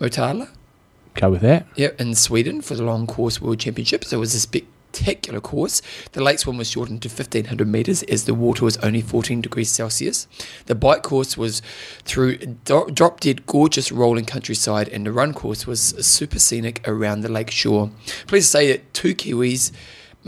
Motala? 0.00 0.48
Go 1.18 1.30
with 1.30 1.40
that. 1.40 1.66
Yeah, 1.74 1.88
in 1.98 2.14
Sweden 2.14 2.60
for 2.60 2.76
the 2.76 2.84
long 2.84 3.08
course 3.08 3.40
world 3.40 3.58
championships. 3.58 4.12
It 4.12 4.18
was 4.18 4.36
a 4.36 4.40
spectacular 4.40 5.40
course. 5.40 5.82
The 6.12 6.22
lake 6.22 6.38
swim 6.38 6.58
was 6.58 6.70
shortened 6.70 7.02
to 7.02 7.08
1500 7.08 7.66
metres 7.66 8.04
as 8.04 8.24
the 8.24 8.34
water 8.34 8.64
was 8.64 8.76
only 8.76 9.00
14 9.00 9.40
degrees 9.40 9.68
Celsius. 9.68 10.28
The 10.66 10.76
bike 10.76 11.02
course 11.02 11.36
was 11.36 11.60
through 12.04 12.36
drop 12.36 13.18
dead 13.18 13.46
gorgeous 13.46 13.90
rolling 13.90 14.26
countryside, 14.26 14.88
and 14.90 15.04
the 15.04 15.10
run 15.10 15.34
course 15.34 15.66
was 15.66 15.80
super 16.06 16.38
scenic 16.38 16.86
around 16.86 17.22
the 17.22 17.28
lake 17.28 17.50
shore. 17.50 17.90
Please 18.28 18.48
say 18.48 18.70
that 18.70 18.94
two 18.94 19.12
Kiwis 19.16 19.72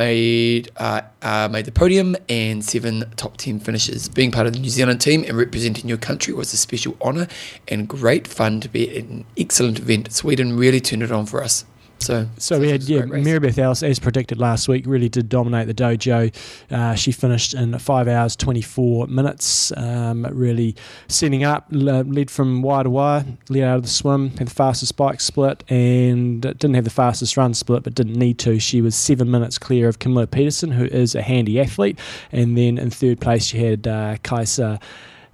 made 0.00 0.70
uh, 0.78 1.02
uh, 1.20 1.46
made 1.52 1.66
the 1.66 1.72
podium 1.72 2.16
and 2.30 2.64
seven 2.64 3.04
top 3.16 3.36
10 3.36 3.60
finishes. 3.60 4.08
Being 4.08 4.30
part 4.30 4.46
of 4.46 4.54
the 4.54 4.58
New 4.58 4.70
Zealand 4.70 4.98
team 5.02 5.24
and 5.28 5.36
representing 5.36 5.88
your 5.88 5.98
country 5.98 6.32
was 6.32 6.54
a 6.54 6.56
special 6.56 6.96
honour 7.02 7.28
and 7.68 7.86
great 7.86 8.26
fun 8.26 8.60
to 8.62 8.68
be 8.70 8.88
at 8.96 9.04
an 9.04 9.26
excellent 9.36 9.78
event. 9.78 10.10
Sweden 10.10 10.56
really 10.56 10.80
turned 10.80 11.02
it 11.02 11.12
on 11.12 11.26
for 11.26 11.44
us. 11.44 11.66
So, 12.00 12.26
So 12.38 12.58
we 12.58 12.70
had 12.70 12.82
yeah, 12.84 13.02
race. 13.06 13.58
Ellis, 13.58 13.82
as 13.82 13.98
predicted 13.98 14.38
last 14.38 14.68
week, 14.68 14.84
really 14.86 15.08
did 15.08 15.28
dominate 15.28 15.66
the 15.66 15.74
dojo. 15.74 16.34
Uh, 16.70 16.94
she 16.94 17.12
finished 17.12 17.52
in 17.52 17.78
five 17.78 18.08
hours 18.08 18.36
twenty 18.36 18.62
four 18.62 19.06
minutes, 19.06 19.70
um, 19.76 20.26
really 20.30 20.74
setting 21.08 21.44
up, 21.44 21.66
le- 21.70 22.02
led 22.04 22.30
from 22.30 22.62
wire 22.62 22.84
to 22.84 22.90
wire, 22.90 23.24
led 23.50 23.64
out 23.64 23.76
of 23.76 23.82
the 23.82 23.88
swim, 23.88 24.30
had 24.38 24.48
the 24.48 24.54
fastest 24.54 24.96
bike 24.96 25.20
split, 25.20 25.62
and 25.70 26.40
didn't 26.40 26.74
have 26.74 26.84
the 26.84 26.90
fastest 26.90 27.36
run 27.36 27.52
split, 27.52 27.82
but 27.82 27.94
didn't 27.94 28.16
need 28.16 28.38
to. 28.38 28.58
She 28.58 28.80
was 28.80 28.96
seven 28.96 29.30
minutes 29.30 29.58
clear 29.58 29.86
of 29.88 29.98
Camilla 29.98 30.26
Pedersen, 30.26 30.70
who 30.70 30.86
is 30.86 31.14
a 31.14 31.22
handy 31.22 31.60
athlete, 31.60 31.98
and 32.32 32.56
then 32.56 32.78
in 32.78 32.90
third 32.90 33.20
place 33.20 33.44
she 33.44 33.58
had 33.58 33.86
uh, 33.86 34.16
Kaisa. 34.22 34.80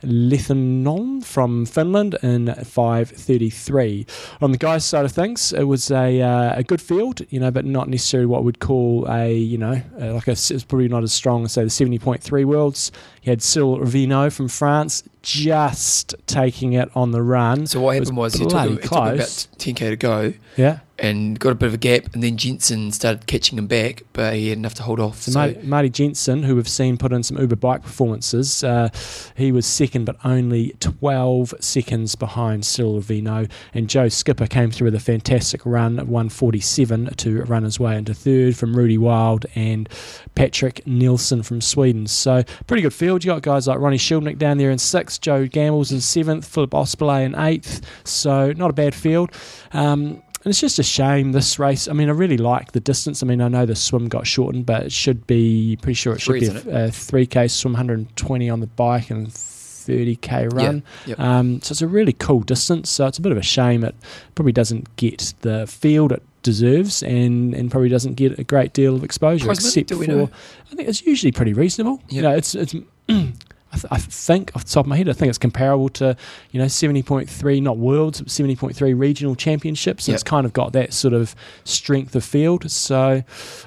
Lehtonen 0.03 1.25
from 1.25 1.67
Finland 1.67 2.17
in 2.23 2.47
5:33. 2.47 4.07
On 4.41 4.53
the 4.53 4.59
guys' 4.59 4.85
side 4.85 5.05
of 5.05 5.13
things, 5.13 5.53
it 5.53 5.65
was 5.65 5.91
a 5.91 6.21
uh, 6.21 6.59
a 6.59 6.63
good 6.63 6.81
field, 6.81 7.23
you 7.31 7.41
know, 7.41 7.51
but 7.51 7.65
not 7.65 7.89
necessarily 7.89 8.27
what 8.27 8.45
we'd 8.45 8.59
call 8.61 9.07
a 9.09 9.33
you 9.33 9.59
know 9.59 9.81
uh, 10.01 10.15
like 10.15 10.29
a, 10.29 10.33
it's 10.33 10.65
probably 10.65 10.89
not 10.89 11.03
as 11.03 11.13
strong 11.13 11.45
as 11.45 11.53
say 11.53 11.63
the 11.65 11.71
70.3 11.71 12.45
worlds. 12.45 12.93
He 13.21 13.31
had 13.31 13.41
Cyrille 13.41 13.81
Viennot 13.81 14.33
from 14.33 14.49
France 14.49 15.03
just 15.23 16.15
taking 16.27 16.75
it 16.75 16.89
on 16.95 17.11
the 17.11 17.23
run. 17.23 17.67
So 17.67 17.81
what 17.81 17.99
was 17.99 18.09
happened 18.09 18.19
was, 18.19 18.35
he 18.35 18.47
took, 18.47 18.71
it 18.71 18.83
took 18.83 18.93
about 18.93 19.19
10k 19.59 19.77
to 19.77 19.97
go 19.97 20.33
Yeah. 20.57 20.81
And 20.99 21.39
got 21.39 21.51
a 21.51 21.55
bit 21.55 21.67
of 21.67 21.75
a 21.75 21.79
gap, 21.79 22.15
and 22.15 22.23
then 22.23 22.39
Jensen 22.39 22.91
started 22.91 23.27
catching 23.27 23.59
him 23.59 23.67
back, 23.67 24.05
but 24.15 24.33
he 24.35 24.49
had 24.49 24.57
enough 24.57 24.73
to 24.75 24.83
hold 24.83 24.99
off. 24.99 25.21
So, 25.21 25.31
So, 25.33 25.39
Marty, 25.39 25.59
Marty 25.63 25.91
Jensen, 25.91 26.43
who 26.43 26.57
we've 26.57 26.67
seen 26.67 26.97
put 26.97 27.13
in 27.13 27.23
some 27.23 27.39
Uber 27.39 27.57
bike 27.57 27.83
performances, 27.83 28.65
uh, 28.65 28.89
he 29.35 29.53
was 29.53 29.67
second, 29.67 30.07
but 30.07 30.17
only 30.25 30.75
12 30.81 31.53
seconds 31.61 32.15
behind 32.15 32.63
Cyrille 32.63 33.03
Viennot. 33.03 33.51
And 33.75 33.91
Joe 33.91 34.09
Skipper 34.09 34.47
came 34.47 34.71
through 34.71 34.87
with 34.87 34.95
a 34.95 35.01
fantastic 35.01 35.67
run 35.67 35.99
at 35.99 36.07
147 36.07 37.15
to 37.17 37.43
run 37.43 37.65
his 37.65 37.79
way 37.79 37.99
into 37.99 38.15
third 38.15 38.57
from 38.57 38.75
Ruedi 38.75 38.99
Wild 38.99 39.45
and 39.55 39.91
Patrick 40.35 40.87
Nielsen 40.87 41.43
from 41.43 41.61
Sweden. 41.61 42.07
So 42.07 42.43
pretty 42.67 42.83
good 42.83 42.95
field. 42.95 43.23
You 43.23 43.33
got 43.33 43.43
guys 43.43 43.69
like 43.69 43.79
Ronnie 43.79 43.99
Schildknecht 43.99 44.39
down 44.39 44.57
there 44.57 44.71
in 44.71 44.79
sixth, 44.79 45.21
Joe 45.21 45.47
Gambles 45.47 45.93
in 45.93 46.01
seventh, 46.01 46.47
Philip 46.47 46.71
Ospaly 46.71 47.25
in 47.25 47.35
eighth. 47.35 47.83
So 48.05 48.53
not 48.53 48.71
a 48.71 48.73
bad 48.75 48.95
field. 48.95 49.31
Um, 49.73 50.23
and 50.47 50.53
it's 50.53 50.61
just 50.61 50.79
a 50.79 50.85
shame 50.85 51.33
this 51.33 51.59
race. 51.59 51.89
I 51.89 51.93
mean, 51.93 52.09
I 52.09 52.13
really 52.13 52.37
like 52.37 52.71
the 52.71 52.79
distance. 52.79 53.21
I 53.21 53.27
mean, 53.27 53.41
I 53.41 53.49
know 53.49 53.67
the 53.67 53.75
swim 53.75 54.07
got 54.07 54.29
shortened, 54.29 54.65
but 54.65 54.85
it 54.85 54.93
should 54.93 55.27
be 55.27 55.77
pretty 55.83 55.95
sure 55.95 56.15
it 56.15 56.21
should 56.21 56.39
Three, 56.39 56.39
be 56.39 56.71
a, 56.71 56.85
a 56.85 56.89
3K 56.89 57.51
swim, 57.51 57.73
120 57.73 58.49
on 58.49 58.61
the 58.61 58.69
bike, 58.69 59.11
and 59.11 59.27
30K 59.27 60.55
run. 60.55 60.85
yep. 61.05 61.19
Um, 61.19 61.61
so 61.63 61.73
it's 61.73 61.83
a 61.83 61.89
really 61.89 62.13
cool 62.13 62.43
distance. 62.43 62.91
So 62.91 63.09
it's 63.09 63.19
a 63.19 63.23
bit 63.23 63.33
of 63.33 63.39
a 63.39 63.43
shame 63.43 63.83
it 63.83 63.97
probably 64.37 64.53
doesn't 64.53 64.95
get 64.95 65.35
the 65.41 65.67
field 65.67 66.13
it 66.13 66.23
deserves 66.45 67.03
and, 67.03 67.53
and 67.53 67.69
probably 67.69 67.89
doesn't 67.89 68.15
get 68.15 68.39
a 68.39 68.45
great 68.45 68.73
deal 68.73 68.95
of 68.95 69.03
exposure. 69.03 69.47
Prize 69.47 69.59
except 69.59 69.89
do 69.89 69.99
we 69.99 70.07
for, 70.07 70.13
know? 70.13 70.31
I 70.71 70.77
think 70.77 70.89
it's 70.89 71.05
usually 71.05 71.33
pretty 71.33 71.55
reasonable. 71.55 72.01
You 72.09 72.23
know, 72.23 72.37
it's 72.37 72.55
it's 72.55 72.73
I, 73.73 73.77
th- 73.77 73.87
I 73.91 73.99
think 73.99 74.53
off 74.55 74.65
the 74.65 74.71
top 74.71 74.85
of 74.85 74.89
my 74.89 74.97
head, 74.97 75.09
I 75.09 75.13
think 75.13 75.29
it's 75.29 75.39
comparable 75.39 75.89
to 75.91 76.17
you 76.53 76.61
know 76.61 76.69
seventy 76.69 77.03
point 77.03 77.29
three, 77.29 77.61
not 77.61 77.79
worlds, 77.79 78.21
but 78.21 78.31
seventy 78.31 78.57
point 78.57 78.77
three 78.77 78.95
regional 78.95 79.35
championships. 79.35 80.07
Yep. 80.09 80.15
It's 80.15 80.23
kind 80.23 80.47
of 80.47 80.53
got 80.53 80.73
that 80.73 80.93
sort 80.93 81.15
of 81.15 81.35
strength 81.65 82.15
of 82.15 82.25
field. 82.25 82.71
So 82.71 83.23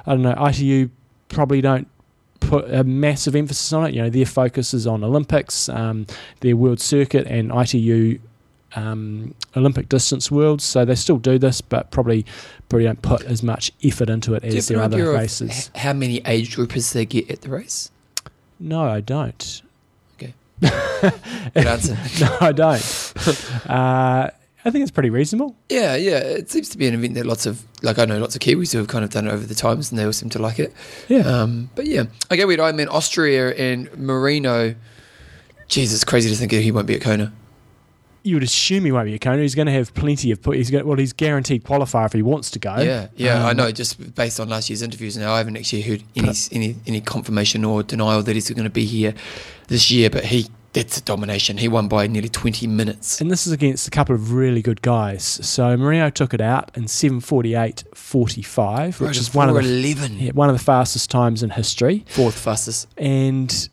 I 0.06 0.12
don't 0.12 0.22
know. 0.22 0.36
ITU 0.48 0.90
probably 1.28 1.62
don't 1.62 1.88
put 2.40 2.74
a 2.74 2.84
massive 2.84 3.36
emphasis 3.36 3.72
on 3.74 3.86
it. 3.88 3.94
You 3.94 4.04
know, 4.04 4.10
their 4.10 4.26
focus 4.26 4.74
is 4.74 4.88
on 4.88 5.04
Olympics, 5.04 5.68
um, 5.70 6.08
their 6.40 6.56
world 6.56 6.80
circuit, 6.80 7.28
and 7.28 7.52
ITU. 7.54 8.20
Um, 8.76 9.34
Olympic 9.58 9.90
distance 9.90 10.30
worlds, 10.30 10.64
so 10.64 10.86
they 10.86 10.94
still 10.94 11.18
do 11.18 11.40
this, 11.40 11.60
but 11.60 11.90
probably 11.90 12.24
probably 12.70 12.86
don't 12.86 13.02
put 13.02 13.24
as 13.24 13.42
much 13.42 13.72
effort 13.84 14.12
into 14.12 14.36
it 14.36 14.44
as 14.44 14.68
their 14.68 14.80
other 14.80 15.12
races. 15.12 15.72
h- 15.74 15.82
how 15.82 15.92
many 15.92 16.22
age 16.24 16.56
groupers 16.56 16.94
they 16.94 17.04
get 17.04 17.32
at 17.32 17.42
the 17.42 17.50
race? 17.50 17.90
No, 18.60 18.84
I 18.84 19.02
don't. 19.02 19.64
Answer. 21.56 21.98
No, 22.22 22.38
I 22.42 22.52
don't. 22.52 23.14
uh, 23.70 24.30
I 24.66 24.72
think 24.72 24.84
it's 24.84 24.92
pretty 24.92 25.10
reasonable. 25.10 25.56
Yeah, 25.70 25.96
yeah. 25.96 26.18
It 26.18 26.50
seems 26.50 26.68
to 26.70 26.78
be 26.78 26.88
an 26.88 26.94
event 26.94 27.14
that 27.16 27.26
lots 27.26 27.46
of, 27.46 27.64
like 27.82 27.98
I 27.98 28.06
know 28.06 28.18
lots 28.20 28.36
of 28.36 28.42
Kiwis 28.42 28.74
who 28.74 28.80
have 28.80 28.88
kind 28.90 29.04
of 29.06 29.10
done 29.10 29.26
it 29.28 29.32
over 29.32 29.46
the 29.46 29.56
times 29.56 29.90
and 29.92 29.98
they 29.98 30.04
all 30.04 30.12
seem 30.14 30.30
to 30.32 30.40
like 30.40 30.60
it. 30.60 30.74
Yeah. 31.08 31.20
Um, 31.22 31.70
but 31.76 31.86
yeah. 31.88 32.04
Okay, 32.32 32.44
wait, 32.46 32.60
I 32.60 32.72
mean 32.74 32.90
Austria 32.90 33.50
and 33.56 33.90
Marino. 33.98 34.76
Jesus, 35.70 35.96
it's 35.96 36.04
crazy 36.04 36.30
to 36.30 36.36
think 36.36 36.52
that 36.52 36.62
he 36.62 36.72
won't 36.72 36.88
be 36.88 36.96
at 36.96 37.02
Kona. 37.02 37.32
you 38.24 38.36
would 38.36 38.44
assume 38.44 38.84
he 38.84 38.92
won't 38.92 39.06
be 39.06 39.14
a 39.14 39.20
Kona. 39.20 39.42
He's 39.42 39.56
going 39.56 39.68
to 39.68 39.72
have 39.72 39.94
plenty 39.94 40.32
of. 40.32 40.44
He's 40.44 40.70
going, 40.72 40.86
well, 40.86 40.98
he's 40.98 41.14
guaranteed 41.14 41.64
qualifier 41.64 42.06
if 42.08 42.14
he 42.14 42.22
wants 42.22 42.52
to 42.52 42.60
go. 42.60 42.76
Yeah, 42.80 43.08
yeah, 43.16 43.46
I 43.46 43.52
Um, 43.52 43.58
know. 43.58 43.72
Just 43.72 44.14
based 44.16 44.40
on 44.42 44.50
last 44.50 44.70
year's 44.70 44.82
interviews, 44.82 45.16
now 45.16 45.32
I 45.34 45.38
haven't 45.38 45.56
actually 45.58 45.84
heard 45.84 46.04
any 46.18 46.32
any 46.52 46.76
any 46.86 47.02
confirmation 47.02 47.64
or 47.64 47.82
denial 47.84 48.24
that 48.24 48.34
he's 48.36 48.50
going 48.50 48.64
to 48.66 48.70
be 48.70 48.86
here 48.86 49.14
this 49.70 49.90
year. 49.90 50.10
But 50.10 50.26
he, 50.26 50.48
that's 50.74 50.98
a 50.98 51.02
domination. 51.02 51.58
He 51.58 51.68
won 51.68 51.88
by 51.88 52.08
nearly 52.08 52.30
twenty 52.30 52.68
minutes. 52.68 53.22
And 53.22 53.32
this 53.32 53.48
is 53.48 53.54
against 53.54 53.88
a 53.88 53.92
couple 53.92 54.14
of 54.14 54.34
really 54.34 54.62
good 54.62 54.82
guys. 54.82 55.24
So 55.24 55.76
Marino 55.78 56.10
took 56.10 56.34
it 56.34 56.42
out 56.42 56.72
in 56.76 56.84
7:48.45, 56.84 59.00
which 59.00 59.18
is 59.18 59.34
one 59.34 59.50
of 59.50 59.56
the 59.56 59.62
eleven, 59.62 60.20
yeah, 60.20 60.32
one 60.32 60.50
of 60.50 60.58
the 60.58 60.64
fastest 60.64 61.10
times 61.10 61.42
in 61.42 61.52
history. 61.52 62.06
fourth 62.10 62.38
fastest. 62.38 62.88
And 62.98 63.70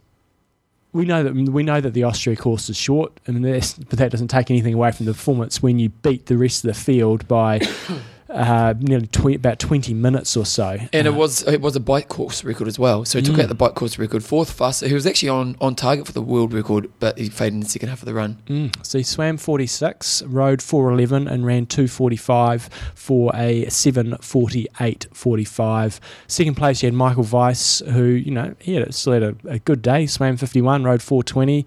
we 0.93 1.05
know 1.05 1.23
that 1.23 1.35
we 1.35 1.63
know 1.63 1.81
that 1.81 1.93
the 1.93 2.05
Austria 2.05 2.37
course 2.37 2.71
is 2.71 2.77
short, 2.77 3.13
and 3.27 3.45
that's, 3.45 3.75
but 3.75 3.99
that 3.99 4.11
doesn't 4.11 4.29
take 4.29 4.51
anything 4.51 4.73
away 4.73 4.93
from 4.93 5.07
the 5.07 5.13
performance 5.13 5.63
when 5.63 5.79
you 5.79 5.91
beat 5.91 6.27
the 6.27 6.39
rest 6.39 6.65
of 6.65 6.69
the 6.69 6.81
field 6.81 7.29
by 7.29 7.61
uh, 8.37 8.75
nearly 8.79 9.07
20, 9.07 9.37
about 9.37 9.59
20 9.59 9.95
minutes 9.95 10.37
or 10.37 10.45
so. 10.45 10.77
And 10.93 11.07
Uh, 11.07 11.11
it 11.11 11.15
was 11.15 11.43
it 11.49 11.61
was 11.61 11.75
a 11.77 11.81
bike 11.81 12.09
course 12.09 12.45
record 12.45 12.69
as 12.69 12.79
well. 12.79 13.05
So 13.05 13.19
he 13.19 13.25
took 13.25 13.37
Mm. 13.37 13.43
out 13.45 13.49
the 13.49 13.55
bike 13.55 13.75
course 13.75 13.99
record, 13.99 14.23
fourth 14.23 14.51
fastest. 14.53 14.89
He 14.89 14.95
was 14.95 15.07
actually 15.07 15.31
on, 15.31 15.57
on 15.61 15.75
target 15.75 16.07
for 16.07 16.13
the 16.13 16.23
world 16.23 16.53
record, 16.53 16.91
but 17.01 17.19
he 17.19 17.29
faded 17.29 17.55
in 17.55 17.61
the 17.61 17.69
second 17.69 17.89
half 17.89 18.03
of 18.03 18.07
the 18.07 18.15
run. 18.15 18.37
Mm. 18.49 18.75
So 18.85 18.99
he 18.99 19.05
swam 19.05 19.37
46, 19.39 20.23
rode 20.27 20.61
411, 20.63 21.27
and 21.29 21.47
ran 21.47 21.67
245 21.67 22.69
for 22.95 23.31
a 23.35 23.65
748.45. 23.67 26.01
Second 26.27 26.55
place, 26.57 26.83
you 26.83 26.87
had 26.89 26.95
Michael 26.95 27.25
Weiss, 27.25 27.83
who, 27.93 28.05
you 28.05 28.31
know, 28.31 28.55
he 28.59 28.75
had, 28.75 28.95
still 28.95 29.13
had 29.15 29.23
a, 29.23 29.35
a 29.47 29.59
good 29.59 29.83
day. 29.83 30.07
Swam 30.07 30.37
51, 30.37 30.85
rode 30.85 31.03
420. 31.03 31.67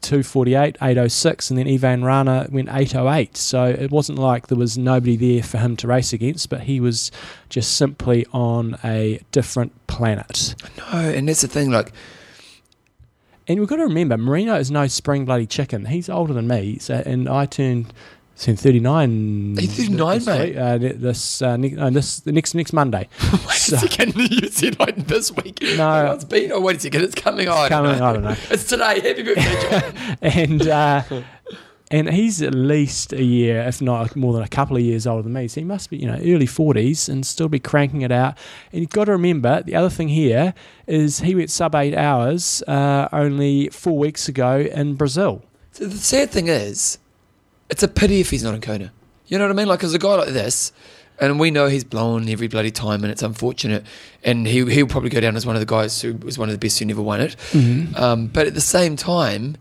248, 0.00 0.76
806, 0.80 1.50
and 1.50 1.58
then 1.58 1.68
Ivan 1.68 2.04
Rana 2.04 2.48
went 2.50 2.68
808. 2.68 3.36
So 3.36 3.64
it 3.64 3.90
wasn't 3.90 4.18
like 4.18 4.48
there 4.48 4.58
was 4.58 4.76
nobody 4.78 5.16
there 5.16 5.42
for 5.42 5.58
him 5.58 5.76
to 5.76 5.86
race 5.86 6.12
against, 6.12 6.48
but 6.50 6.62
he 6.62 6.80
was 6.80 7.10
just 7.48 7.76
simply 7.76 8.26
on 8.32 8.78
a 8.84 9.20
different 9.32 9.72
planet. 9.86 10.54
No, 10.78 10.98
and 10.98 11.28
that's 11.28 11.42
the 11.42 11.48
thing. 11.48 11.70
Like 11.70 11.92
And 13.48 13.60
we've 13.60 13.68
got 13.68 13.76
to 13.76 13.84
remember, 13.84 14.16
Marino 14.16 14.56
is 14.56 14.70
no 14.70 14.88
spring 14.88 15.24
bloody 15.24 15.46
chicken. 15.46 15.86
He's 15.86 16.08
older 16.08 16.32
than 16.32 16.48
me, 16.48 16.78
so, 16.78 17.02
and 17.06 17.28
I 17.28 17.46
turned, 17.46 17.92
turned 18.38 18.60
39. 18.60 19.56
Are 19.58 19.60
you 19.60 19.66
39, 19.68 20.18
this 20.18 20.26
mate? 20.26 20.56
Uh, 20.56 20.78
this, 20.78 21.42
uh, 21.42 21.56
ne- 21.56 21.70
no, 21.70 21.90
this 21.90 22.20
the 22.20 22.32
next 22.32 22.54
next 22.54 22.72
Monday. 22.72 23.08
wait 23.32 23.40
So- 23.52 23.76
a 23.76 23.78
second, 23.80 24.14
you 24.16 24.48
said 24.48 24.78
like 24.78 24.96
this 25.06 25.32
week. 25.32 25.60
No. 25.76 26.12
It's 26.12 26.24
been. 26.24 26.52
Oh, 26.52 26.60
wait 26.60 26.76
a 26.76 26.80
second, 26.80 27.02
it's 27.02 27.14
coming. 27.14 27.48
on. 27.48 27.56
I 27.56 27.68
Coming. 27.68 28.00
I 28.00 28.12
don't 28.12 28.22
know. 28.24 28.36
It's 28.50 28.64
today. 28.64 29.00
Happy 29.00 29.22
birthday, 29.22 29.70
John. 29.70 30.16
and 30.22 30.68
uh, 30.68 31.02
and 31.90 32.10
he's 32.10 32.42
at 32.42 32.52
least 32.52 33.12
a 33.12 33.22
year, 33.22 33.60
if 33.60 33.80
not 33.80 34.16
more 34.16 34.32
than 34.32 34.42
a 34.42 34.48
couple 34.48 34.76
of 34.76 34.82
years 34.82 35.06
older 35.06 35.22
than 35.22 35.32
me. 35.32 35.46
So 35.46 35.60
he 35.60 35.64
must 35.64 35.88
be, 35.88 35.96
you 35.98 36.06
know, 36.06 36.18
early 36.20 36.46
forties 36.46 37.08
and 37.08 37.24
still 37.24 37.48
be 37.48 37.60
cranking 37.60 38.02
it 38.02 38.10
out. 38.10 38.36
And 38.72 38.80
you've 38.80 38.90
got 38.90 39.04
to 39.04 39.12
remember 39.12 39.62
the 39.62 39.76
other 39.76 39.88
thing 39.90 40.08
here 40.08 40.52
is 40.88 41.20
he 41.20 41.34
went 41.36 41.48
sub 41.50 41.76
eight 41.76 41.94
hours 41.94 42.60
uh, 42.66 43.08
only 43.12 43.68
four 43.68 43.96
weeks 43.98 44.28
ago 44.28 44.58
in 44.60 44.94
Brazil. 44.96 45.44
So 45.72 45.86
the 45.86 45.96
sad 45.96 46.30
thing 46.30 46.48
is, 46.48 46.98
it's 47.70 47.82
a 47.82 47.88
pity 47.88 48.20
if 48.20 48.30
he's 48.30 48.42
not 48.42 48.54
in 48.54 48.60
Kona. 48.60 48.92
You 49.26 49.38
know 49.38 49.44
what 49.44 49.50
I 49.50 49.54
mean? 49.54 49.66
Like, 49.66 49.82
as 49.82 49.94
a 49.94 49.98
guy 49.98 50.14
like 50.14 50.28
this, 50.28 50.72
and 51.18 51.40
we 51.40 51.50
know 51.50 51.66
he's 51.66 51.84
blown 51.84 52.28
every 52.28 52.46
bloody 52.48 52.70
time, 52.70 53.02
and 53.02 53.10
it's 53.10 53.22
unfortunate. 53.22 53.84
And 54.22 54.46
he 54.46 54.64
he'll 54.66 54.86
probably 54.86 55.10
go 55.10 55.20
down 55.20 55.36
as 55.36 55.46
one 55.46 55.56
of 55.56 55.60
the 55.60 55.66
guys 55.66 56.00
who 56.00 56.14
was 56.14 56.38
one 56.38 56.48
of 56.48 56.52
the 56.52 56.58
best 56.58 56.78
who 56.78 56.84
never 56.84 57.02
won 57.02 57.20
it. 57.20 57.36
Mm-hmm. 57.52 57.96
Um, 57.96 58.26
but 58.28 58.46
at 58.46 58.54
the 58.54 58.60
same 58.60 58.96
time, 58.96 59.56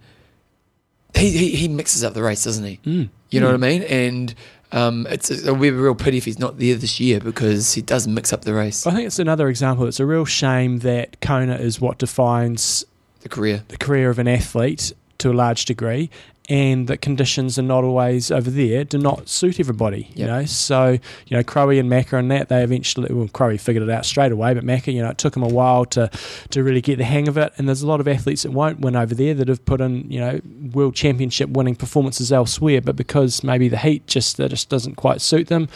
he, 1.15 1.29
he 1.31 1.49
he 1.55 1.67
mixes 1.67 2.03
up 2.03 2.13
the 2.13 2.23
race, 2.23 2.43
doesn't 2.43 2.65
he? 2.65 2.79
Mm. 2.85 3.09
You 3.29 3.39
know 3.39 3.47
what 3.47 3.55
I 3.55 3.57
mean? 3.57 3.83
And 3.83 4.35
um, 4.71 5.07
it's 5.09 5.31
it'll 5.31 5.55
be 5.55 5.69
a 5.69 5.73
real 5.73 5.95
pity 5.95 6.17
if 6.17 6.25
he's 6.25 6.39
not 6.39 6.59
there 6.59 6.75
this 6.75 6.99
year 6.99 7.19
because 7.19 7.73
he 7.73 7.81
does 7.81 8.07
mix 8.07 8.33
up 8.33 8.41
the 8.41 8.53
race, 8.53 8.85
I 8.85 8.91
think 8.91 9.07
it's 9.07 9.19
another 9.19 9.47
example. 9.47 9.87
It's 9.87 9.99
a 9.99 10.05
real 10.05 10.25
shame 10.25 10.79
that 10.79 11.21
Kona 11.21 11.55
is 11.55 11.79
what 11.79 11.97
defines 11.97 12.85
the 13.21 13.29
career. 13.29 13.63
the 13.69 13.77
career 13.77 14.09
of 14.09 14.19
an 14.19 14.27
athlete 14.27 14.93
to 15.19 15.31
a 15.31 15.33
large 15.33 15.65
degree, 15.65 16.09
and 16.49 16.87
that 16.87 17.01
conditions 17.01 17.57
are 17.57 17.63
not 17.63 17.83
always 17.83 18.31
over 18.31 18.49
there 18.49 18.83
do 18.83 18.97
not 18.97 19.27
suit 19.27 19.59
everybody. 19.59 20.09
You 20.15 20.25
know, 20.25 20.45
so 20.45 20.91
you 21.27 21.37
know, 21.37 21.43
Crowe 21.43 21.69
and 21.69 21.89
Macca 21.89 22.19
and 22.19 22.29
that 22.31 22.49
they 22.49 22.63
eventually 22.63 23.13
well, 23.13 23.27
Crowe 23.27 23.57
figured 23.57 23.83
it 23.83 23.89
out 23.89 24.05
straight 24.05 24.31
away, 24.31 24.53
but 24.53 24.63
Macca, 24.63 24.93
you 24.93 25.01
know, 25.01 25.09
it 25.09 25.17
took 25.17 25.35
him 25.35 25.43
a 25.43 25.47
while 25.47 25.85
to 25.85 26.09
to 26.51 26.63
really 26.63 26.81
get 26.81 26.97
the 26.97 27.03
hang 27.03 27.27
of 27.27 27.37
it. 27.37 27.53
And 27.57 27.67
there's 27.67 27.81
a 27.81 27.87
lot 27.87 27.99
of 27.99 28.07
athletes 28.07 28.43
that 28.43 28.51
won't 28.51 28.79
win 28.79 28.95
over 28.95 29.15
there 29.15 29.33
that 29.33 29.47
have 29.47 29.63
put 29.65 29.81
in 29.81 30.09
you 30.11 30.19
know 30.19 30.39
world 30.73 30.95
championship 30.95 31.49
winning 31.49 31.75
performances 31.75 32.31
elsewhere, 32.31 32.81
but 32.81 32.95
because 32.95 33.43
maybe 33.43 33.67
the 33.67 33.77
heat 33.77 34.05
just 34.07 34.37
that 34.37 34.49
just 34.49 34.69
doesn't 34.69 34.95
quite 34.95 35.21
suit 35.21 35.47
them, 35.47 35.67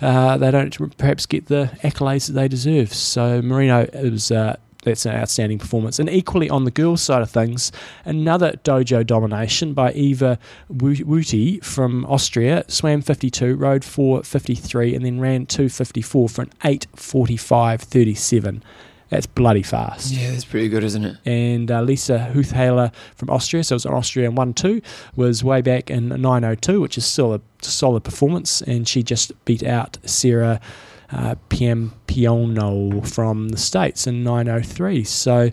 uh, 0.00 0.36
they 0.36 0.50
don't 0.50 0.96
perhaps 0.98 1.26
get 1.26 1.46
the 1.46 1.70
accolades 1.82 2.26
that 2.26 2.34
they 2.34 2.48
deserve. 2.48 2.92
So 2.92 3.42
Marino 3.42 3.88
is. 3.92 4.30
Uh, 4.30 4.56
that's 4.82 5.06
an 5.06 5.14
outstanding 5.14 5.58
performance. 5.58 5.98
And 5.98 6.08
equally 6.08 6.48
on 6.48 6.64
the 6.64 6.70
girls' 6.70 7.02
side 7.02 7.22
of 7.22 7.30
things, 7.30 7.72
another 8.04 8.52
dojo 8.64 9.06
domination 9.06 9.74
by 9.74 9.92
Eva 9.92 10.38
Wutti 10.72 11.62
from 11.64 12.04
Austria. 12.06 12.64
Swam 12.68 13.02
52, 13.02 13.56
rode 13.56 13.84
453, 13.84 14.94
and 14.94 15.04
then 15.04 15.20
ran 15.20 15.46
254 15.46 16.28
for 16.28 16.42
an 16.42 16.50
845.37. 16.62 18.62
That's 19.08 19.26
bloody 19.26 19.62
fast. 19.62 20.12
Yeah, 20.12 20.32
that's 20.32 20.44
pretty 20.44 20.68
good, 20.68 20.84
isn't 20.84 21.04
it? 21.04 21.16
And 21.24 21.70
uh, 21.70 21.80
Lisa 21.80 22.30
Hütthaler 22.32 22.92
from 23.16 23.30
Austria, 23.30 23.64
so 23.64 23.74
it 23.74 23.76
was 23.76 23.86
an 23.86 23.94
Austrian 23.94 24.34
1 24.34 24.54
2, 24.54 24.82
was 25.16 25.42
way 25.42 25.62
back 25.62 25.90
in 25.90 26.08
902, 26.08 26.80
which 26.80 26.98
is 26.98 27.06
still 27.06 27.34
a 27.34 27.40
solid 27.62 28.04
performance. 28.04 28.60
And 28.62 28.86
she 28.86 29.02
just 29.02 29.32
beat 29.46 29.62
out 29.62 29.96
Sarah 30.04 30.60
uh, 31.10 31.36
Piampiano 32.08 33.06
from 33.06 33.50
the 33.50 33.56
States 33.56 34.06
in 34.06 34.24
903. 34.24 35.04
So 35.04 35.50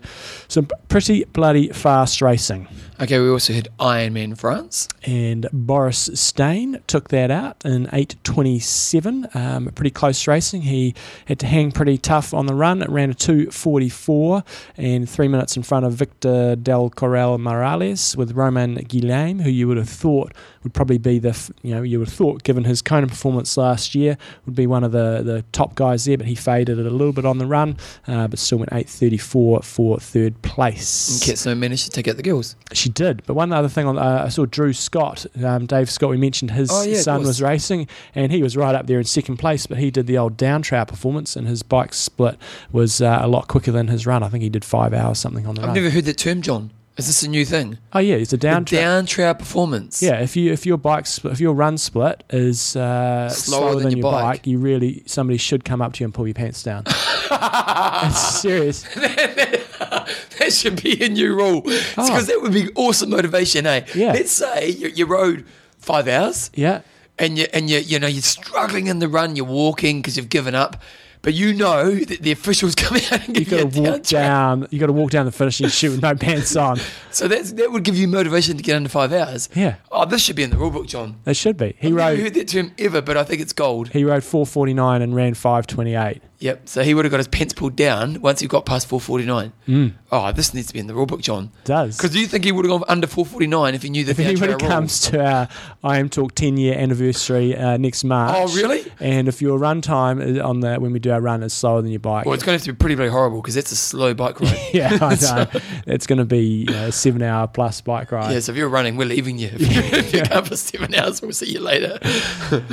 some 0.48 0.68
pretty 0.88 1.24
bloody 1.24 1.68
fast 1.68 2.20
racing. 2.20 2.68
Okay, 2.98 3.18
we 3.18 3.28
also 3.28 3.52
had 3.52 3.68
Ironman 3.78 4.38
France. 4.38 4.88
And 5.04 5.46
Boris 5.52 6.08
Stein 6.14 6.80
took 6.86 7.08
that 7.10 7.30
out 7.30 7.62
in 7.62 7.86
8.27. 7.88 9.36
Um, 9.36 9.66
pretty 9.74 9.90
close 9.90 10.26
racing. 10.26 10.62
He 10.62 10.94
had 11.26 11.38
to 11.40 11.46
hang 11.46 11.72
pretty 11.72 11.98
tough 11.98 12.32
on 12.32 12.46
the 12.46 12.54
run. 12.54 12.80
It 12.80 12.88
ran 12.88 13.10
a 13.10 13.14
2.44 13.14 14.44
and 14.78 15.08
three 15.08 15.28
minutes 15.28 15.58
in 15.58 15.62
front 15.62 15.84
of 15.84 15.92
Victor 15.92 16.56
Del 16.56 16.88
Corral 16.88 17.36
Morales 17.36 18.16
with 18.16 18.32
Romain 18.32 18.76
Guillaume, 18.76 19.40
who 19.40 19.50
you 19.50 19.68
would 19.68 19.76
have 19.76 19.90
thought 19.90 20.32
would 20.66 20.74
probably 20.74 20.98
be 20.98 21.20
the, 21.20 21.52
you 21.62 21.72
know, 21.72 21.82
you 21.82 22.00
would 22.00 22.08
have 22.08 22.14
thought, 22.14 22.42
given 22.42 22.64
his 22.64 22.82
Kona 22.82 23.06
performance 23.06 23.56
last 23.56 23.94
year, 23.94 24.18
would 24.46 24.56
be 24.56 24.66
one 24.66 24.82
of 24.82 24.90
the, 24.90 25.22
the 25.22 25.44
top 25.52 25.76
guys 25.76 26.06
there, 26.06 26.18
but 26.18 26.26
he 26.26 26.34
faded 26.46 26.78
it 26.78 26.86
a 26.86 26.90
little 26.90 27.12
bit 27.12 27.24
on 27.26 27.38
the 27.38 27.46
run, 27.46 27.76
uh, 28.06 28.28
but 28.28 28.38
still 28.38 28.58
went 28.58 28.70
8.34 28.70 29.64
for 29.64 29.98
third 29.98 30.40
place. 30.42 31.24
And 31.26 31.36
Ketso 31.36 31.58
managed 31.58 31.84
to 31.86 31.90
take 31.90 32.06
out 32.08 32.16
the 32.16 32.22
girls. 32.22 32.54
She 32.72 32.88
did, 32.88 33.22
but 33.26 33.34
one 33.34 33.52
other 33.52 33.68
thing 33.68 33.86
on 33.86 33.98
uh, 33.98 34.22
I 34.26 34.28
saw 34.28 34.46
Drew 34.46 34.72
Scott, 34.72 35.26
um, 35.44 35.66
Dave 35.66 35.90
Scott. 35.90 36.10
We 36.10 36.16
mentioned 36.16 36.52
his 36.52 36.70
Oh, 36.72 36.82
yeah, 36.84 37.00
son 37.00 37.22
was 37.22 37.42
racing, 37.42 37.88
and 38.14 38.30
he 38.30 38.42
was 38.42 38.56
right 38.56 38.74
up 38.74 38.86
there 38.86 38.98
in 38.98 39.04
second 39.04 39.38
place. 39.38 39.66
But 39.66 39.78
he 39.78 39.90
did 39.90 40.06
the 40.06 40.18
old 40.18 40.36
down 40.36 40.62
trout 40.62 40.88
performance, 40.88 41.34
and 41.36 41.48
his 41.48 41.62
bike 41.62 41.92
split 41.94 42.38
was 42.70 43.00
uh, 43.00 43.18
a 43.20 43.28
lot 43.28 43.48
quicker 43.48 43.72
than 43.72 43.88
his 43.88 44.06
run. 44.06 44.22
I 44.22 44.28
think 44.28 44.42
he 44.42 44.48
did 44.48 44.64
five 44.64 44.92
hours 44.94 45.18
something 45.18 45.46
on 45.46 45.56
the 45.56 45.62
run. 45.62 45.70
I've 45.70 45.76
never 45.76 45.90
heard 45.90 46.04
that 46.04 46.18
term, 46.18 46.42
John. 46.42 46.70
Is 46.96 47.06
this 47.06 47.22
a 47.22 47.28
new 47.28 47.44
thing? 47.44 47.76
oh 47.92 47.98
yeah, 47.98 48.16
it's 48.16 48.32
a 48.32 48.38
down 48.38 48.62
the 48.64 48.70
trout. 48.70 48.80
down 48.82 49.06
trout 49.06 49.38
performance. 49.38 50.02
Yeah, 50.02 50.20
if 50.22 50.34
you 50.36 50.50
if 50.52 50.64
your 50.64 50.78
bike 50.78 51.06
split, 51.06 51.34
if 51.34 51.40
your 51.40 51.52
run 51.52 51.76
split 51.78 52.24
is 52.30 52.74
uh, 52.74 53.28
Slower 53.28 53.60
slower, 53.60 53.74
than 53.74 53.82
than, 53.90 53.98
your 53.98 54.02
bike. 54.10 54.22
bike. 54.22 54.46
you 54.46 54.58
really 54.58 55.02
somebody 55.06 55.36
should 55.36 55.64
come 55.64 55.82
up 55.82 55.92
to 55.94 56.00
you 56.00 56.06
and 56.06 56.14
pull 56.14 56.26
your 56.26 56.34
pants 56.34 56.62
down. 56.62 56.84
It's 57.28 58.40
serious. 58.40 58.82
that 58.94 60.50
should 60.52 60.82
be 60.82 61.02
a 61.04 61.08
new 61.08 61.34
rule 61.34 61.62
because 61.62 62.26
that 62.26 62.40
would 62.40 62.52
be 62.52 62.70
awesome 62.74 63.10
motivation, 63.10 63.66
eh? 63.66 63.84
Oh. 63.86 63.90
Yeah. 63.94 64.12
Let's 64.12 64.32
say 64.32 64.68
you, 64.70 64.88
you 64.88 65.06
rode 65.06 65.44
five 65.78 66.08
hours 66.08 66.50
Yeah. 66.54 66.80
and 67.18 67.38
you 67.38 67.46
and 67.52 67.68
you 67.70 67.78
you 67.78 67.98
know 67.98 68.06
you're 68.06 68.22
struggling 68.22 68.86
in 68.86 68.98
the 69.00 69.08
run, 69.08 69.36
you're 69.36 69.44
walking 69.46 70.00
because 70.00 70.16
you've 70.16 70.28
given 70.28 70.54
up, 70.54 70.80
but 71.26 71.34
you 71.34 71.52
know 71.54 71.92
that 71.92 72.20
the 72.22 72.30
officials 72.30 72.74
come 72.76 72.98
out 72.98 73.26
and 73.26 73.36
You 73.36 73.44
got 73.44 73.72
to 73.72 73.80
walk 73.80 74.02
down 74.04 74.60
down. 74.60 74.68
You 74.70 74.78
got 74.78 74.86
to 74.86 74.92
walk 74.92 75.10
down 75.10 75.26
the 75.26 75.32
finishing 75.32 75.66
chute 75.68 75.90
with 75.90 76.02
no 76.02 76.14
pants 76.14 76.54
on. 76.54 76.78
So 77.16 77.28
that's, 77.28 77.52
that 77.52 77.72
would 77.72 77.82
give 77.82 77.96
you 77.96 78.08
motivation 78.08 78.58
to 78.58 78.62
get 78.62 78.76
under 78.76 78.90
five 78.90 79.10
hours. 79.10 79.48
Yeah. 79.54 79.76
Oh, 79.90 80.04
this 80.04 80.20
should 80.20 80.36
be 80.36 80.42
in 80.42 80.50
the 80.50 80.58
rule 80.58 80.70
book, 80.70 80.86
John. 80.86 81.16
It 81.24 81.32
should 81.32 81.56
be. 81.56 81.74
He 81.78 81.88
I've 81.88 81.94
never 81.94 82.10
rode. 82.10 82.18
heard 82.18 82.34
that 82.34 82.48
term 82.48 82.72
ever, 82.78 83.00
but 83.00 83.16
I 83.16 83.24
think 83.24 83.40
it's 83.40 83.54
gold. 83.54 83.88
He 83.88 84.04
rode 84.04 84.22
449 84.22 85.00
and 85.00 85.16
ran 85.16 85.32
528. 85.32 86.20
Yep. 86.38 86.68
So 86.68 86.82
he 86.82 86.92
would 86.92 87.06
have 87.06 87.10
got 87.12 87.16
his 87.16 87.28
pants 87.28 87.54
pulled 87.54 87.74
down 87.74 88.20
once 88.20 88.40
he 88.40 88.46
got 88.46 88.66
past 88.66 88.86
449. 88.88 89.94
Oh, 90.12 90.32
this 90.32 90.52
needs 90.52 90.66
to 90.66 90.74
be 90.74 90.78
in 90.80 90.88
the 90.88 90.94
rule 90.94 91.06
book, 91.06 91.22
John. 91.22 91.46
Mm. 91.46 91.64
Does. 91.64 91.96
Because 91.96 92.10
do 92.10 92.20
you 92.20 92.26
think 92.26 92.44
he 92.44 92.52
would 92.52 92.66
have 92.66 92.80
gone 92.80 92.84
under 92.88 93.06
449 93.06 93.74
if 93.74 93.82
he 93.82 93.88
knew 93.88 94.04
the 94.04 94.10
If 94.10 94.18
anybody 94.18 94.48
track 94.52 94.60
rule? 94.60 94.70
comes 94.70 95.00
to 95.08 95.24
our 95.24 95.48
IM 95.96 96.10
Talk 96.10 96.34
10 96.34 96.58
year 96.58 96.74
anniversary 96.78 97.56
uh, 97.56 97.78
next 97.78 98.04
March. 98.04 98.34
Oh, 98.36 98.54
really? 98.54 98.92
And 99.00 99.26
if 99.28 99.40
your 99.40 99.58
run 99.58 99.80
time 99.80 100.20
on 100.42 100.60
the 100.60 100.76
when 100.76 100.92
we 100.92 100.98
do 100.98 101.10
run 101.20 101.42
is 101.42 101.52
slower 101.52 101.82
than 101.82 101.90
your 101.90 102.00
bike. 102.00 102.24
Well, 102.26 102.34
it's 102.34 102.42
going 102.42 102.58
to 102.58 102.60
have 102.60 102.64
to 102.66 102.72
be 102.72 102.76
pretty, 102.76 102.96
pretty 102.96 103.10
horrible 103.10 103.40
because 103.40 103.56
it's 103.56 103.72
a 103.72 103.76
slow 103.76 104.14
bike 104.14 104.40
ride. 104.40 104.58
yeah, 104.72 104.98
I 105.00 105.14
know. 105.20 105.60
it's 105.86 106.06
going 106.06 106.18
to 106.18 106.24
be 106.24 106.66
a 106.68 106.92
seven 106.92 107.22
hour 107.22 107.46
plus 107.46 107.80
bike 107.80 108.12
ride. 108.12 108.32
Yeah, 108.32 108.40
so 108.40 108.52
if 108.52 108.58
you're 108.58 108.68
running, 108.68 108.96
we're 108.96 109.06
leaving 109.06 109.38
you. 109.38 109.50
if 109.54 110.12
you 110.12 110.22
come 110.22 110.44
for 110.44 110.56
seven 110.56 110.94
hours, 110.94 111.22
we'll 111.22 111.32
see 111.32 111.52
you 111.52 111.60
later. 111.60 111.98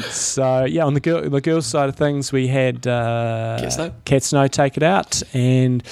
So 0.09 0.65
yeah, 0.65 0.85
on 0.85 0.93
the 0.93 0.99
girl 0.99 1.29
the 1.29 1.41
girls' 1.41 1.65
side 1.65 1.89
of 1.89 1.95
things, 1.95 2.31
we 2.31 2.47
had 2.47 2.85
uh, 2.87 3.57
Cat 3.59 3.73
Snow? 3.73 3.93
Cat 4.05 4.23
Snow 4.23 4.47
take 4.47 4.77
it 4.77 4.83
out, 4.83 5.21
and 5.33 5.83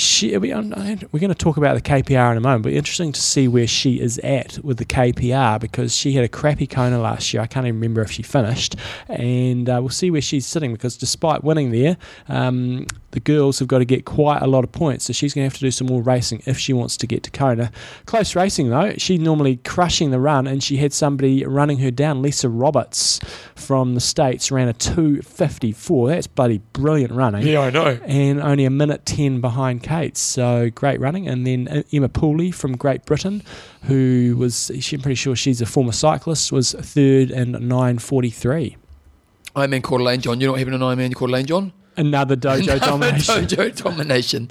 she 0.00 0.36
we, 0.36 0.52
we're 0.52 1.20
going 1.20 1.28
to 1.28 1.34
talk 1.34 1.56
about 1.56 1.74
the 1.74 1.82
KPR 1.82 2.32
in 2.32 2.36
a 2.36 2.40
moment. 2.40 2.62
But 2.62 2.72
interesting 2.72 3.12
to 3.12 3.20
see 3.20 3.48
where 3.48 3.66
she 3.66 4.00
is 4.00 4.18
at 4.18 4.58
with 4.64 4.78
the 4.78 4.84
KPR 4.84 5.60
because 5.60 5.94
she 5.94 6.12
had 6.12 6.24
a 6.24 6.28
crappy 6.28 6.66
Kona 6.66 6.98
last 6.98 7.32
year. 7.32 7.42
I 7.42 7.46
can't 7.46 7.66
even 7.66 7.80
remember 7.80 8.00
if 8.02 8.10
she 8.10 8.22
finished, 8.22 8.76
and 9.08 9.68
uh, 9.68 9.78
we'll 9.80 9.90
see 9.90 10.10
where 10.10 10.20
she's 10.20 10.46
sitting 10.46 10.72
because 10.72 10.96
despite 10.96 11.44
winning 11.44 11.70
there. 11.70 11.96
Um, 12.28 12.86
the 13.12 13.20
girls 13.20 13.58
have 13.58 13.68
got 13.68 13.78
to 13.78 13.84
get 13.84 14.04
quite 14.04 14.40
a 14.40 14.46
lot 14.46 14.64
of 14.64 14.72
points, 14.72 15.06
so 15.06 15.12
she's 15.12 15.34
going 15.34 15.42
to 15.42 15.46
have 15.46 15.58
to 15.58 15.60
do 15.60 15.70
some 15.70 15.86
more 15.86 16.02
racing 16.02 16.42
if 16.46 16.58
she 16.58 16.72
wants 16.72 16.96
to 16.98 17.06
get 17.06 17.22
to 17.24 17.30
Kona. 17.30 17.72
Close 18.06 18.36
racing 18.36 18.70
though, 18.70 18.94
she's 18.96 19.20
normally 19.20 19.56
crushing 19.56 20.10
the 20.10 20.20
run, 20.20 20.46
and 20.46 20.62
she 20.62 20.76
had 20.76 20.92
somebody 20.92 21.44
running 21.44 21.78
her 21.78 21.90
down. 21.90 22.22
Lisa 22.22 22.48
Roberts 22.48 23.20
from 23.54 23.94
the 23.94 24.00
States 24.00 24.50
ran 24.50 24.68
a 24.68 24.72
254. 24.72 26.08
That's 26.08 26.26
bloody 26.26 26.58
brilliant 26.72 27.12
running. 27.12 27.46
Yeah, 27.46 27.60
I 27.60 27.70
know. 27.70 27.98
And 28.04 28.40
only 28.40 28.64
a 28.64 28.70
minute 28.70 29.06
10 29.06 29.40
behind 29.40 29.82
Kate. 29.90 30.16
So 30.16 30.70
great 30.70 31.00
running. 31.00 31.26
And 31.26 31.44
then 31.44 31.66
uh, 31.66 31.82
Emma 31.92 32.08
Pooley 32.08 32.54
from 32.54 32.76
Great 32.76 33.04
Britain, 33.06 33.42
who 33.84 34.36
was, 34.38 34.70
she- 34.78 34.94
I'm 34.96 35.02
pretty 35.02 35.16
sure 35.16 35.34
she's 35.34 35.60
a 35.60 35.66
former 35.66 35.90
cyclist, 35.92 36.52
was 36.52 36.72
third 36.72 37.32
in 37.32 37.52
943. 37.52 38.76
Ironman 39.56 39.82
Coeur 39.82 39.98
d'Alene, 39.98 40.20
John. 40.20 40.40
You're 40.40 40.52
not 40.52 40.58
having 40.60 40.74
an 40.74 40.80
Ironman 40.80 41.12
Coeur 41.14 41.26
d'Alene, 41.26 41.46
John? 41.46 41.72
Another 41.96 42.36
dojo 42.36 42.78
domination. 42.80 43.34
Dojo 43.46 43.82
domination. 43.82 44.50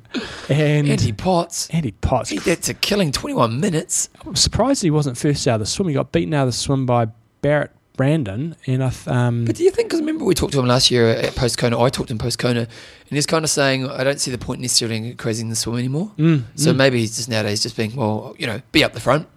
And 0.49 0.89
Andy 0.89 1.13
Potts. 1.13 1.69
Andy 1.69 1.91
Potts. 1.93 2.29
He, 2.31 2.37
that's 2.37 2.67
a 2.67 2.73
killing 2.73 3.13
21 3.13 3.61
minutes. 3.61 4.09
I'm 4.25 4.35
surprised 4.35 4.83
he 4.83 4.91
wasn't 4.91 5.17
first 5.17 5.47
out 5.47 5.55
of 5.55 5.59
the 5.61 5.65
swim. 5.65 5.87
He 5.87 5.93
got 5.93 6.11
beaten 6.11 6.33
out 6.33 6.43
of 6.43 6.49
the 6.49 6.57
swim 6.57 6.85
by 6.85 7.07
Barrett 7.41 7.71
Brandon. 7.99 8.55
And 8.65 8.81
I, 8.81 8.89
th- 8.91 9.07
um, 9.09 9.43
But 9.43 9.57
do 9.57 9.63
you 9.65 9.71
think, 9.71 9.89
because 9.89 9.99
remember 9.99 10.23
we 10.23 10.33
talked 10.33 10.53
to 10.53 10.59
him 10.59 10.67
last 10.67 10.89
year 10.89 11.09
at 11.09 11.35
post 11.35 11.57
Kona, 11.57 11.77
I 11.77 11.89
talked 11.89 12.07
to 12.07 12.13
him 12.13 12.17
post 12.17 12.39
Kona, 12.39 12.61
and 12.61 12.67
he's 13.09 13.25
kind 13.25 13.43
of 13.43 13.51
saying, 13.51 13.89
I 13.89 14.05
don't 14.05 14.21
see 14.21 14.31
the 14.31 14.37
point 14.37 14.61
necessarily 14.61 14.95
in 14.95 15.17
crazy 15.17 15.41
in 15.43 15.49
the 15.49 15.55
swim 15.57 15.77
anymore. 15.77 16.09
mm, 16.17 16.43
So 16.55 16.71
mm. 16.71 16.77
maybe 16.77 16.99
he's 16.99 17.17
just 17.17 17.27
nowadays 17.27 17.61
just 17.61 17.75
being, 17.75 17.93
well, 17.97 18.35
you 18.39 18.47
know, 18.47 18.61
be 18.71 18.85
up 18.85 18.93
the 18.93 19.01
front. 19.01 19.27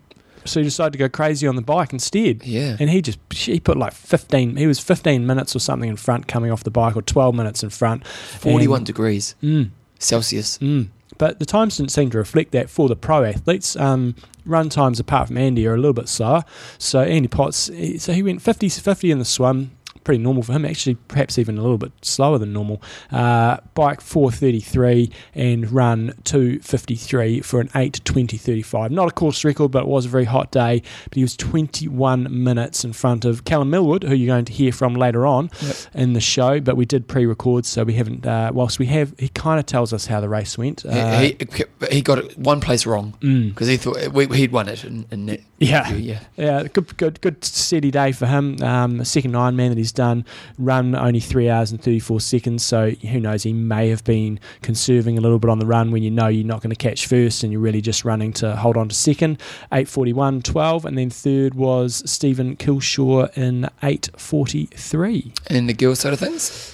so 0.44 0.60
he 0.60 0.64
decided 0.64 0.92
to 0.92 0.98
go 0.98 1.08
crazy 1.08 1.48
on 1.48 1.56
the 1.56 1.62
bike 1.62 1.92
instead. 1.92 2.44
Yeah. 2.44 2.76
And 2.78 2.88
he 2.88 3.02
just 3.02 3.18
he 3.32 3.58
put 3.58 3.76
like 3.76 3.94
15 3.94 4.56
he 4.56 4.68
was 4.68 4.78
15 4.78 5.26
minutes 5.26 5.56
or 5.56 5.58
something 5.58 5.90
in 5.90 5.96
front 5.96 6.28
coming 6.28 6.52
off 6.52 6.62
the 6.62 6.70
bike 6.70 6.94
or 6.96 7.02
12 7.02 7.34
minutes 7.34 7.64
in 7.64 7.70
front 7.70 8.06
41 8.06 8.76
And- 8.78 8.86
degrees 8.86 9.34
mm, 9.42 9.70
Celsius. 9.98 10.58
mm. 10.58 10.86
but 11.18 11.38
the 11.38 11.46
times 11.46 11.76
didn't 11.78 11.90
seem 11.92 12.10
to 12.10 12.18
reflect 12.18 12.52
that 12.52 12.68
for 12.70 12.88
the 12.88 12.96
pro 12.96 13.22
athletes 13.24 13.76
um, 13.76 14.14
run 14.44 14.68
times 14.68 15.00
apart 15.00 15.28
from 15.28 15.38
Andy 15.38 15.66
are 15.66 15.74
a 15.74 15.78
little 15.78 15.92
bit 15.92 16.08
slower. 16.08 16.44
So 16.78 17.00
Andy 17.00 17.28
Potts 17.28 17.70
so 17.98 18.12
he 18.12 18.22
went 18.22 18.42
50 18.42 18.68
50 18.68 19.10
in 19.10 19.18
the 19.18 19.24
swim 19.24 19.70
pretty 20.04 20.22
normal 20.22 20.42
for 20.42 20.52
him 20.52 20.64
actually 20.64 20.94
perhaps 21.08 21.38
even 21.38 21.58
a 21.58 21.62
little 21.62 21.78
bit 21.78 21.92
slower 22.02 22.38
than 22.38 22.52
normal 22.52 22.82
uh, 23.10 23.56
bike 23.74 24.00
433 24.00 25.10
and 25.34 25.70
run 25.70 26.12
253 26.24 27.40
for 27.40 27.60
an 27.60 27.68
8.20.35 27.68 28.90
not 28.90 29.08
a 29.08 29.12
course 29.12 29.44
record 29.44 29.70
but 29.70 29.82
it 29.82 29.88
was 29.88 30.06
a 30.06 30.08
very 30.08 30.24
hot 30.24 30.50
day 30.50 30.82
but 31.04 31.14
he 31.14 31.22
was 31.22 31.36
21 31.36 32.42
minutes 32.44 32.84
in 32.84 32.92
front 32.92 33.24
of 33.24 33.44
Callum 33.44 33.70
Millward 33.70 34.02
who 34.04 34.14
you're 34.14 34.26
going 34.34 34.44
to 34.44 34.52
hear 34.52 34.72
from 34.72 34.94
later 34.94 35.26
on 35.26 35.50
Yep. 35.62 35.76
in 35.94 36.12
the 36.14 36.20
show 36.20 36.60
but 36.60 36.76
we 36.76 36.84
did 36.84 37.06
pre-record 37.08 37.64
so 37.66 37.84
we 37.84 37.94
haven't 37.94 38.26
uh, 38.26 38.50
whilst 38.54 38.78
we 38.78 38.86
have 38.86 39.14
he 39.18 39.28
kind 39.28 39.58
of 39.60 39.66
tells 39.66 39.92
us 39.92 40.06
how 40.06 40.20
the 40.20 40.28
race 40.28 40.56
went 40.58 40.84
uh, 40.86 41.18
he, 41.20 41.36
he, 41.54 41.64
he 41.90 42.00
got 42.02 42.18
it 42.18 42.36
one 42.38 42.60
place 42.60 42.86
wrong 42.86 43.14
mm, 43.20 43.48
because 43.50 43.68
he 43.68 43.76
thought 43.76 44.12
we, 44.12 44.26
he'd 44.36 44.52
won 44.52 44.68
it. 44.68 44.84
And, 44.84 45.06
and 45.10 45.28
that- 45.28 45.40
Yeah. 45.62 45.92
yeah. 45.92 46.20
Yeah, 46.36 46.64
good, 46.64 46.96
good, 46.96 47.20
good, 47.20 47.44
steady 47.44 47.90
day 47.90 48.12
for 48.12 48.26
him. 48.26 48.60
Um, 48.62 49.04
second 49.04 49.32
Ironman 49.32 49.68
that 49.68 49.78
he's 49.78 49.92
done, 49.92 50.24
run 50.58 50.94
only 50.94 51.20
three 51.20 51.48
hours 51.48 51.70
and 51.70 51.80
thirty 51.80 52.00
four 52.00 52.20
seconds. 52.20 52.64
So 52.64 52.90
who 52.90 53.20
knows? 53.20 53.44
He 53.44 53.52
may 53.52 53.88
have 53.88 54.02
been 54.04 54.40
conserving 54.62 55.18
a 55.18 55.20
little 55.20 55.38
bit 55.38 55.50
on 55.50 55.58
the 55.58 55.66
run 55.66 55.92
when 55.92 56.02
you 56.02 56.10
know 56.10 56.28
you're 56.28 56.46
not 56.46 56.62
going 56.62 56.70
to 56.70 56.76
catch 56.76 57.06
first 57.06 57.42
and 57.42 57.52
you're 57.52 57.60
really 57.60 57.80
just 57.80 58.04
running 58.04 58.32
to 58.34 58.56
hold 58.56 58.76
on 58.76 58.88
to 58.88 58.94
second. 58.94 59.40
Eight 59.72 59.88
forty 59.88 60.12
one 60.12 60.42
twelve, 60.42 60.84
and 60.84 60.98
then 60.98 61.10
third 61.10 61.54
was 61.54 62.02
Stephen 62.10 62.56
Kilshaw 62.56 63.36
in 63.36 63.68
eight 63.82 64.10
forty 64.16 64.66
three. 64.66 65.32
And 65.48 65.68
the 65.68 65.74
girls' 65.74 66.00
side 66.00 66.12
of 66.12 66.18
things? 66.18 66.71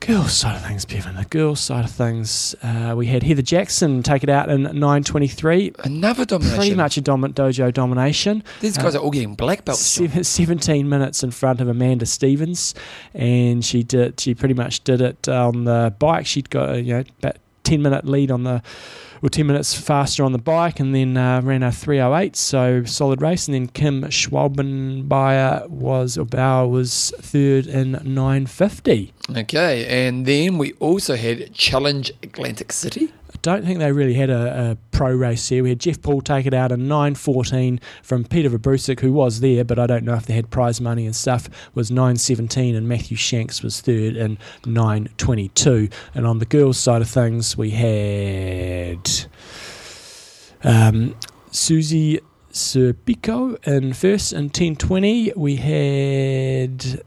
Girls' 0.00 0.32
side 0.32 0.56
of 0.56 0.62
things, 0.66 0.86
Bevan. 0.86 1.14
The 1.14 1.26
girls' 1.26 1.60
side 1.60 1.84
of 1.84 1.90
things, 1.90 2.54
uh, 2.62 2.94
we 2.96 3.06
had 3.06 3.22
Heather 3.22 3.42
Jackson 3.42 4.02
take 4.02 4.22
it 4.22 4.30
out 4.30 4.48
in 4.48 4.62
nine 4.78 5.04
twenty 5.04 5.28
three. 5.28 5.72
Another 5.84 6.24
domination. 6.24 6.56
Pretty 6.58 6.74
much 6.74 6.96
a 6.96 7.02
dominant 7.02 7.36
dojo 7.36 7.70
domination. 7.72 8.42
These 8.60 8.78
guys 8.78 8.94
are 8.94 8.98
all 9.00 9.10
getting 9.10 9.34
black 9.34 9.66
belts. 9.66 9.82
Seven, 9.82 10.24
17 10.24 10.88
minutes 10.88 11.22
in 11.22 11.30
front 11.30 11.60
of 11.60 11.68
Amanda 11.68 12.06
Stevens, 12.06 12.74
and 13.12 13.62
she 13.62 13.82
did. 13.82 14.18
She 14.18 14.34
pretty 14.34 14.54
much 14.54 14.82
did 14.84 15.02
it 15.02 15.28
on 15.28 15.64
the 15.64 15.94
bike. 15.98 16.24
She'd 16.24 16.48
got 16.48 16.70
a, 16.76 16.80
you 16.82 16.94
know 16.94 17.04
about 17.18 17.36
10 17.64 17.82
minute 17.82 18.06
lead 18.06 18.30
on 18.30 18.44
the, 18.44 18.62
or 19.22 19.28
10 19.28 19.46
minutes 19.46 19.74
faster 19.74 20.24
on 20.24 20.32
the 20.32 20.38
bike, 20.38 20.80
and 20.80 20.94
then 20.94 21.16
uh, 21.16 21.40
ran 21.42 21.62
a 21.62 21.72
308. 21.72 22.36
So 22.36 22.84
solid 22.84 23.20
race. 23.20 23.46
And 23.48 23.54
then 23.54 23.68
Kim 23.68 24.02
Schwalbenbayer 24.04 25.68
was 25.68 26.16
or 26.16 26.24
Bauer 26.24 26.68
was 26.68 27.12
third 27.18 27.66
in 27.66 27.92
950. 27.92 29.12
Okay, 29.36 30.06
and 30.08 30.26
then 30.26 30.58
we 30.58 30.72
also 30.74 31.16
had 31.16 31.52
Challenge 31.54 32.12
Atlantic 32.22 32.72
City. 32.72 33.12
Don't 33.42 33.64
think 33.64 33.78
they 33.78 33.92
really 33.92 34.14
had 34.14 34.28
a, 34.28 34.72
a 34.72 34.76
pro 34.90 35.14
race 35.14 35.48
here. 35.48 35.62
We 35.62 35.70
had 35.70 35.80
Jeff 35.80 36.02
Paul 36.02 36.20
take 36.20 36.44
it 36.44 36.52
out 36.52 36.72
in 36.72 36.80
9.14 36.80 37.80
from 38.02 38.24
Peter 38.24 38.50
Vabroušek, 38.50 39.00
who 39.00 39.12
was 39.12 39.40
there, 39.40 39.64
but 39.64 39.78
I 39.78 39.86
don't 39.86 40.04
know 40.04 40.14
if 40.14 40.26
they 40.26 40.34
had 40.34 40.50
prize 40.50 40.80
money 40.80 41.06
and 41.06 41.16
stuff, 41.16 41.48
was 41.74 41.90
9.17, 41.90 42.76
and 42.76 42.86
Matthew 42.86 43.16
Shanks 43.16 43.62
was 43.62 43.80
third 43.80 44.16
in 44.16 44.36
9.22. 44.64 45.90
And 46.14 46.26
on 46.26 46.38
the 46.38 46.44
girls' 46.44 46.78
side 46.78 47.00
of 47.00 47.08
things, 47.08 47.56
we 47.56 47.70
had 47.70 49.08
um, 50.62 51.16
Susie 51.50 52.20
Serpico 52.52 53.56
in 53.66 53.94
first 53.94 54.32
in 54.32 54.50
10.20. 54.50 55.36
We 55.36 55.56
had... 55.56 57.02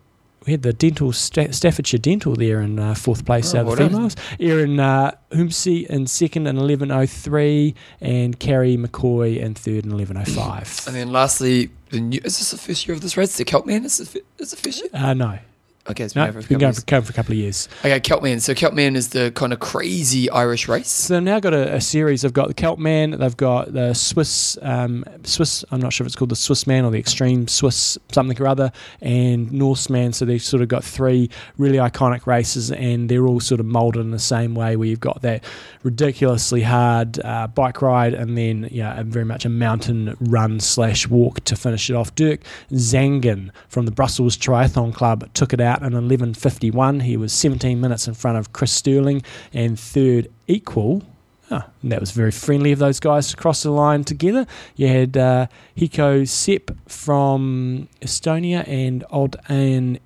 We 0.46 0.52
had 0.52 0.62
the 0.64 0.74
dental 0.74 1.14
Sta- 1.14 1.52
Staffordshire 1.52 2.00
Dental 2.00 2.36
there 2.36 2.60
in 2.62 2.78
uh, 2.80 2.96
fourth 2.96 3.26
place 3.26 3.54
Oh, 3.56 3.60
out 3.60 3.68
of 3.68 3.78
the 3.78 3.88
females. 3.90 4.16
Erin 4.40 4.80
uh, 4.80 5.12
Humsey 5.32 5.86
in 5.88 6.08
second 6.08 6.48
in 6.48 6.58
11.03 6.58 7.74
and 8.02 8.40
Carrie 8.40 8.78
McCoy 8.78 9.38
in 9.40 9.54
third 9.54 9.86
in 9.86 9.92
11.05. 9.92 10.88
And 10.88 10.96
then 10.96 11.12
lastly, 11.12 11.70
the 11.92 12.00
new, 12.02 12.20
is 12.24 12.38
this 12.40 12.52
the 12.52 12.58
first 12.58 12.88
year 12.88 12.96
of 12.96 13.02
this 13.02 13.16
race? 13.18 13.38
The 13.38 13.46
Celtman? 13.46 13.86
Is 13.86 13.98
this, 14.00 14.18
is 14.40 14.52
the 14.52 14.58
first 14.58 14.82
year? 14.82 14.90
Uh, 14.94 15.14
no, 15.14 15.40
Okay, 15.90 16.06
it's 16.06 16.14
been 16.14 16.24
no, 16.24 16.30
over 16.30 16.40
it's 16.40 16.48
been 16.48 16.60
couple 16.60 16.74
going 16.86 17.02
for, 17.02 17.08
for 17.08 17.12
a 17.12 17.14
couple 17.14 17.34
of 17.34 17.38
years. 17.38 17.68
Okay, 17.80 18.00
Celtman. 18.00 18.40
So 18.40 18.54
Celtman 18.54 18.96
is 18.96 19.10
the 19.10 19.32
kind 19.36 19.52
of 19.52 19.60
crazy 19.60 20.30
Irish 20.30 20.70
race. 20.70 20.88
So 20.88 21.16
they've 21.16 21.24
now 21.24 21.42
got 21.42 21.54
a, 21.54 21.76
a 21.76 21.82
series. 21.82 22.22
They've 22.22 22.32
got 22.32 22.48
the 22.48 22.54
Celtman, 22.54 23.20
they've 23.20 23.36
got 23.36 23.74
the 23.74 23.94
Swiss, 23.94 24.58
um, 24.62 25.04
Swiss. 25.24 25.66
I'm 25.72 25.82
not 25.82 25.92
sure 25.92 26.06
if 26.06 26.08
it's 26.08 26.16
called 26.16 26.32
the 26.32 26.38
Swiss 26.38 26.66
Man 26.68 26.86
or 26.86 26.92
the 26.92 27.00
Extreme 27.00 27.50
Swiss 27.50 27.98
something 28.14 28.42
or 28.42 28.48
other, 28.48 28.72
and 29.02 29.52
Norseman. 29.52 30.14
So 30.14 30.24
they've 30.24 30.42
sort 30.42 30.62
of 30.62 30.70
got 30.70 30.86
three 30.86 31.30
really 31.58 31.80
iconic 31.80 32.28
races, 32.28 32.72
and 32.72 33.10
they're 33.10 33.28
all 33.28 33.42
sort 33.42 33.60
of 33.60 33.66
molded 33.66 34.04
in 34.06 34.12
the 34.12 34.20
same 34.20 34.56
way. 34.56 34.78
Where 34.78 34.88
you've 34.88 35.02
got 35.02 35.22
that 35.24 35.44
ridiculously 35.84 36.62
hard 36.62 37.20
uh, 37.26 37.48
bike 37.48 37.82
ride, 37.82 38.14
and 38.14 38.38
then 38.38 38.70
yeah, 38.72 39.04
very 39.04 39.26
much 39.26 39.44
a 39.44 39.50
mountain 39.50 40.16
run 40.22 40.62
slash 40.62 41.10
walk 41.10 41.44
to 41.44 41.58
finish 41.58 41.90
it 41.90 41.94
off. 41.94 42.16
Dirk 42.16 42.40
Zangen 42.72 43.52
from 43.68 43.86
the 43.86 43.92
Brussels 43.92 44.38
Triathlon 44.38 44.94
Club 44.94 45.30
took 45.34 45.52
it 45.52 45.60
out. 45.60 45.73
Out 45.74 45.84
in 45.84 45.94
11.51. 45.94 47.02
He 47.04 47.18
was 47.18 47.34
17 47.34 47.80
minutes 47.80 48.08
in 48.08 48.14
front 48.14 48.38
of 48.38 48.54
Chris 48.54 48.72
Sterling 48.72 49.24
and 49.54 49.80
third 49.80 50.30
equal. 50.48 51.04
Oh, 51.52 51.64
that 51.84 52.00
was 52.00 52.12
very 52.12 52.32
friendly 52.32 52.72
of 52.72 52.80
those 52.80 53.00
guys 53.00 53.30
to 53.30 53.38
cross 53.38 53.64
the 53.64 53.72
line 53.72 54.04
together. 54.04 54.48
You 54.76 54.88
had 54.88 55.18
uh, 55.18 55.48
Hiko 55.78 56.28
Sepp 56.28 56.72
from 56.88 57.90
Estonia 58.02 58.68
and 58.68 59.04
Odd 59.12 59.36
and 59.50 60.00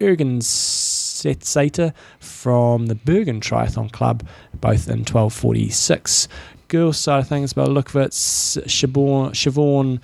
Ergensäter 0.00 1.94
from 2.18 2.86
the 2.86 2.94
Bergen 2.94 3.40
Triathlon 3.40 3.90
Club, 3.90 4.26
both 4.60 4.88
in 4.88 5.04
12.46. 5.04 6.28
Girls' 6.68 6.98
side 6.98 7.20
of 7.20 7.28
things, 7.28 7.52
by 7.52 7.64
the 7.64 7.70
look 7.70 7.88
of 7.90 7.96
it, 7.96 8.10
Siobhan 8.10 10.00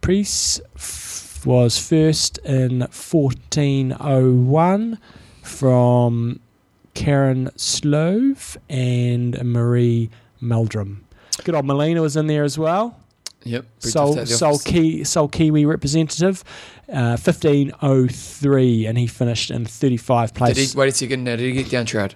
Priest 0.00 0.60
was 1.46 1.78
first 1.78 2.38
in 2.38 2.80
14.01 2.90 4.98
from 5.42 6.40
Karen 6.94 7.50
Slove 7.56 8.58
and 8.68 9.40
Marie 9.44 10.10
Meldrum. 10.40 11.04
Good 11.44 11.54
old 11.54 11.64
Melina 11.64 12.02
was 12.02 12.16
in 12.16 12.26
there 12.26 12.44
as 12.44 12.58
well. 12.58 12.98
Yep. 13.44 13.64
Sol, 13.80 14.24
Sol. 14.26 14.58
Ki, 14.58 15.02
Sol 15.02 15.26
Kiwi 15.26 15.64
representative, 15.66 16.44
uh, 16.92 17.16
15.03, 17.16 18.86
and 18.88 18.96
he 18.96 19.06
finished 19.08 19.50
in 19.50 19.64
35 19.64 20.32
place. 20.34 20.54
Did 20.54 20.68
he, 20.70 20.78
wait 20.78 20.88
a 20.90 20.92
second 20.92 21.24
now, 21.24 21.34
did 21.36 21.46
he 21.46 21.52
get 21.52 21.68
down 21.70 21.86
trout? 21.86 22.14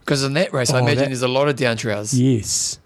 Because 0.00 0.22
in 0.22 0.34
that 0.34 0.52
race, 0.52 0.70
I 0.70 0.76
Oh, 0.76 0.82
imagine 0.82 0.98
that- 0.98 1.06
there's 1.06 1.22
a 1.22 1.28
lot 1.28 1.48
of 1.48 1.56
down 1.56 1.76
trouts. 1.76 2.14
Yes. 2.14 2.78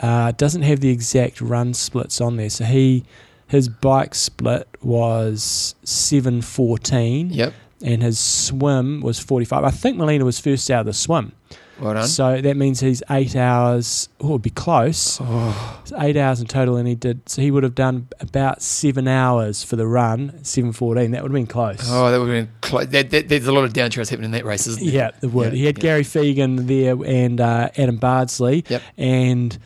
Uh, 0.00 0.32
doesn't 0.32 0.62
have 0.62 0.80
the 0.80 0.90
exact 0.90 1.40
run 1.40 1.72
splits 1.72 2.20
on 2.20 2.36
there. 2.36 2.50
So 2.50 2.64
he 2.64 3.04
his 3.48 3.68
bike 3.68 4.14
split 4.14 4.68
was 4.82 5.74
714 5.84 7.30
Yep. 7.32 7.54
and 7.82 8.02
his 8.02 8.18
swim 8.18 9.00
was 9.00 9.18
45. 9.18 9.64
I 9.64 9.70
think 9.70 9.96
Molina 9.96 10.24
was 10.24 10.38
first 10.40 10.70
out 10.70 10.80
of 10.80 10.86
the 10.86 10.92
swim. 10.92 11.32
Well 11.78 11.92
done. 11.92 12.06
So 12.08 12.40
that 12.40 12.56
means 12.56 12.80
he's 12.80 13.02
8 13.10 13.36
hours, 13.36 14.08
oh, 14.22 14.30
it'd 14.30 14.42
be 14.42 14.48
close. 14.48 15.18
Oh, 15.20 15.78
It's 15.82 15.92
8 15.92 16.16
hours 16.16 16.40
in 16.40 16.46
total 16.46 16.76
and 16.76 16.88
he 16.88 16.94
did 16.94 17.28
so 17.28 17.42
he 17.42 17.50
would 17.50 17.64
have 17.64 17.74
done 17.74 18.08
about 18.18 18.62
7 18.62 19.06
hours 19.06 19.62
for 19.62 19.76
the 19.76 19.86
run, 19.86 20.42
714. 20.42 21.10
That 21.10 21.22
would 21.22 21.30
have 21.30 21.34
been 21.34 21.46
close. 21.46 21.80
oh 21.90 22.10
that 22.10 22.18
would 22.18 22.30
have 22.30 22.46
been 22.46 22.54
close. 22.62 22.86
There, 22.86 23.02
there- 23.02 23.22
there's 23.22 23.46
a 23.46 23.52
lot 23.52 23.64
of 23.64 23.74
down 23.74 23.90
happening 23.90 24.24
in 24.24 24.30
that 24.30 24.46
race, 24.46 24.66
isn't 24.66 24.82
there? 24.86 24.94
Yeah, 24.94 25.10
the 25.20 25.28
would. 25.28 25.52
Yeah, 25.52 25.58
he 25.58 25.64
had 25.66 25.76
yeah. 25.78 25.82
Gary 25.82 26.02
Fegan 26.02 26.66
there 26.66 26.96
and 27.04 27.40
uh, 27.42 27.68
Adam 27.76 27.96
Bardsley. 27.98 28.64
Yep. 28.68 28.82
And 28.96 29.58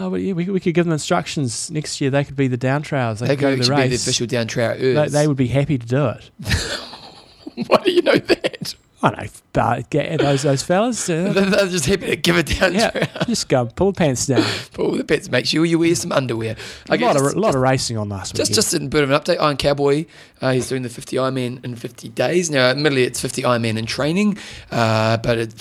oh, 0.00 0.08
well, 0.10 0.20
yeah, 0.20 0.32
we, 0.32 0.44
we 0.50 0.60
could 0.60 0.74
give 0.74 0.84
them 0.86 0.92
instructions 0.92 1.70
next 1.70 2.00
year. 2.00 2.10
They 2.10 2.24
could 2.24 2.36
be 2.36 2.48
the 2.48 2.56
down 2.56 2.82
trails. 2.82 3.20
They, 3.20 3.28
They 3.28 3.36
could 3.36 3.40
go 3.40 3.54
could 3.56 3.64
to 3.64 3.70
the 3.70 3.76
be 3.76 3.88
the 3.88 3.94
official 3.96 4.26
down 4.26 4.46
trout. 4.46 4.78
they, 4.78 5.08
they 5.08 5.26
would 5.28 5.36
be 5.36 5.48
happy 5.48 5.78
to 5.78 5.86
do 5.86 6.06
it. 6.06 6.30
Why 7.66 7.78
do 7.84 7.90
you 7.90 8.02
know 8.02 8.14
that? 8.16 8.74
I 9.00 9.10
know, 9.10 9.28
but 9.52 9.90
get 9.90 10.18
those 10.18 10.42
those 10.42 10.64
fellas. 10.64 11.08
uh, 11.08 11.32
They're 11.32 11.68
just 11.68 11.86
happy 11.86 12.06
to 12.06 12.16
give 12.16 12.36
it 12.36 12.46
down 12.46 12.74
yeah, 12.74 13.06
just 13.26 13.48
go 13.48 13.66
pull 13.66 13.92
the 13.92 13.96
pants 13.96 14.26
down. 14.26 14.42
Pull 14.72 14.96
the 14.96 15.04
bits. 15.04 15.30
Make 15.30 15.46
sure 15.46 15.64
you 15.64 15.78
wear 15.78 15.94
some 15.94 16.10
underwear. 16.10 16.56
A 16.90 16.94
Okay, 16.94 17.04
lot 17.04 17.12
just, 17.16 17.34
of 17.36 17.40
lot 17.40 17.54
of 17.54 17.60
racing 17.60 17.96
on 17.96 18.08
last 18.08 18.32
week. 18.34 18.38
just, 18.38 18.54
just 18.54 18.74
a 18.74 18.80
bit 18.80 19.04
of 19.04 19.10
an 19.12 19.20
update. 19.20 19.40
Iron 19.40 19.56
Cowboy, 19.56 20.06
uh, 20.40 20.50
he's 20.52 20.68
doing 20.68 20.82
the 20.82 20.88
50 20.88 21.16
Ironman 21.16 21.64
in 21.64 21.76
50 21.76 22.08
days. 22.08 22.50
Now, 22.50 22.70
admittedly, 22.70 23.04
it's 23.04 23.20
50 23.20 23.42
Ironman 23.42 23.78
in 23.78 23.86
training, 23.86 24.36
uh, 24.72 25.18
but 25.18 25.38
it, 25.38 25.54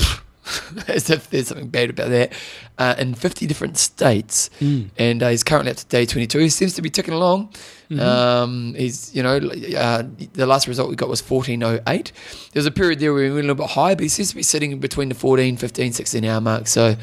as 0.88 1.10
if 1.10 1.30
there's 1.30 1.48
something 1.48 1.68
bad 1.70 1.90
about 1.90 2.10
that. 2.10 2.34
Uh, 2.78 2.96
in 3.00 3.14
50 3.16 3.48
different 3.48 3.78
states, 3.78 4.50
Mm. 4.60 4.90
and 4.98 5.24
uh, 5.24 5.30
he's 5.30 5.44
currently 5.44 5.72
up 5.72 5.78
to 5.78 5.86
day 5.88 6.06
22. 6.06 6.38
He 6.40 6.50
seems 6.50 6.74
to 6.76 6.82
be 6.82 6.90
ticking 6.90 7.14
along. 7.14 7.50
Mhm. 7.90 8.00
Um, 8.02 8.76
he's, 8.76 9.16
you 9.16 9.24
know, 9.24 9.38
uh, 9.38 10.04
the 10.34 10.46
last 10.46 10.68
result 10.68 10.90
we 10.90 10.96
got 10.96 11.10
was 11.10 11.22
14.08. 11.22 12.12
There's 12.54 12.66
a 12.66 12.72
period 12.72 13.00
there 13.00 13.14
where 13.14 13.24
we 13.24 13.30
went 13.30 13.46
a 13.46 13.54
little 13.54 13.56
bit 13.66 13.72
high, 13.72 13.96
but 13.96 14.04
he 14.04 14.10
seems 14.10 14.30
to 14.30 14.36
be 14.36 14.44
sitting 14.44 14.78
between 14.80 15.10
the 15.10 15.16
14, 15.16 15.58
15, 15.58 15.94
16 15.94 16.26
hour 16.26 16.40
mark. 16.42 16.68
So 16.68 16.96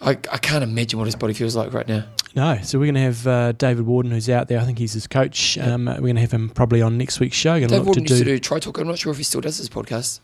I, 0.00 0.10
I 0.10 0.38
can't 0.38 0.64
imagine 0.64 0.98
what 0.98 1.06
his 1.06 1.16
body 1.16 1.34
feels 1.34 1.56
like 1.56 1.72
right 1.72 1.86
now. 1.88 2.04
No, 2.34 2.58
so 2.62 2.78
we're 2.78 2.86
going 2.86 2.94
to 2.96 3.00
have 3.00 3.26
uh, 3.26 3.52
David 3.52 3.86
Warden, 3.86 4.10
who's 4.10 4.28
out 4.28 4.48
there. 4.48 4.58
I 4.58 4.64
think 4.64 4.78
he's 4.78 4.92
his 4.92 5.06
coach. 5.06 5.56
Um, 5.56 5.84
we're 5.86 6.00
going 6.00 6.16
to 6.16 6.20
have 6.20 6.32
him 6.32 6.50
probably 6.50 6.82
on 6.82 6.98
next 6.98 7.20
week's 7.20 7.36
show. 7.36 7.52
Going 7.52 7.68
to 7.68 7.68
Dave 7.68 7.78
look 7.86 7.94
to 7.94 8.00
Warden 8.00 8.02
used 8.04 8.18
to 8.18 8.24
do. 8.24 8.32
do 8.32 8.38
Tri 8.40 8.58
Talk. 8.58 8.78
I'm 8.78 8.88
not 8.88 8.98
sure 8.98 9.12
if 9.12 9.18
he 9.18 9.24
still 9.24 9.40
does 9.40 9.56
his 9.56 9.68
podcast. 9.70 10.18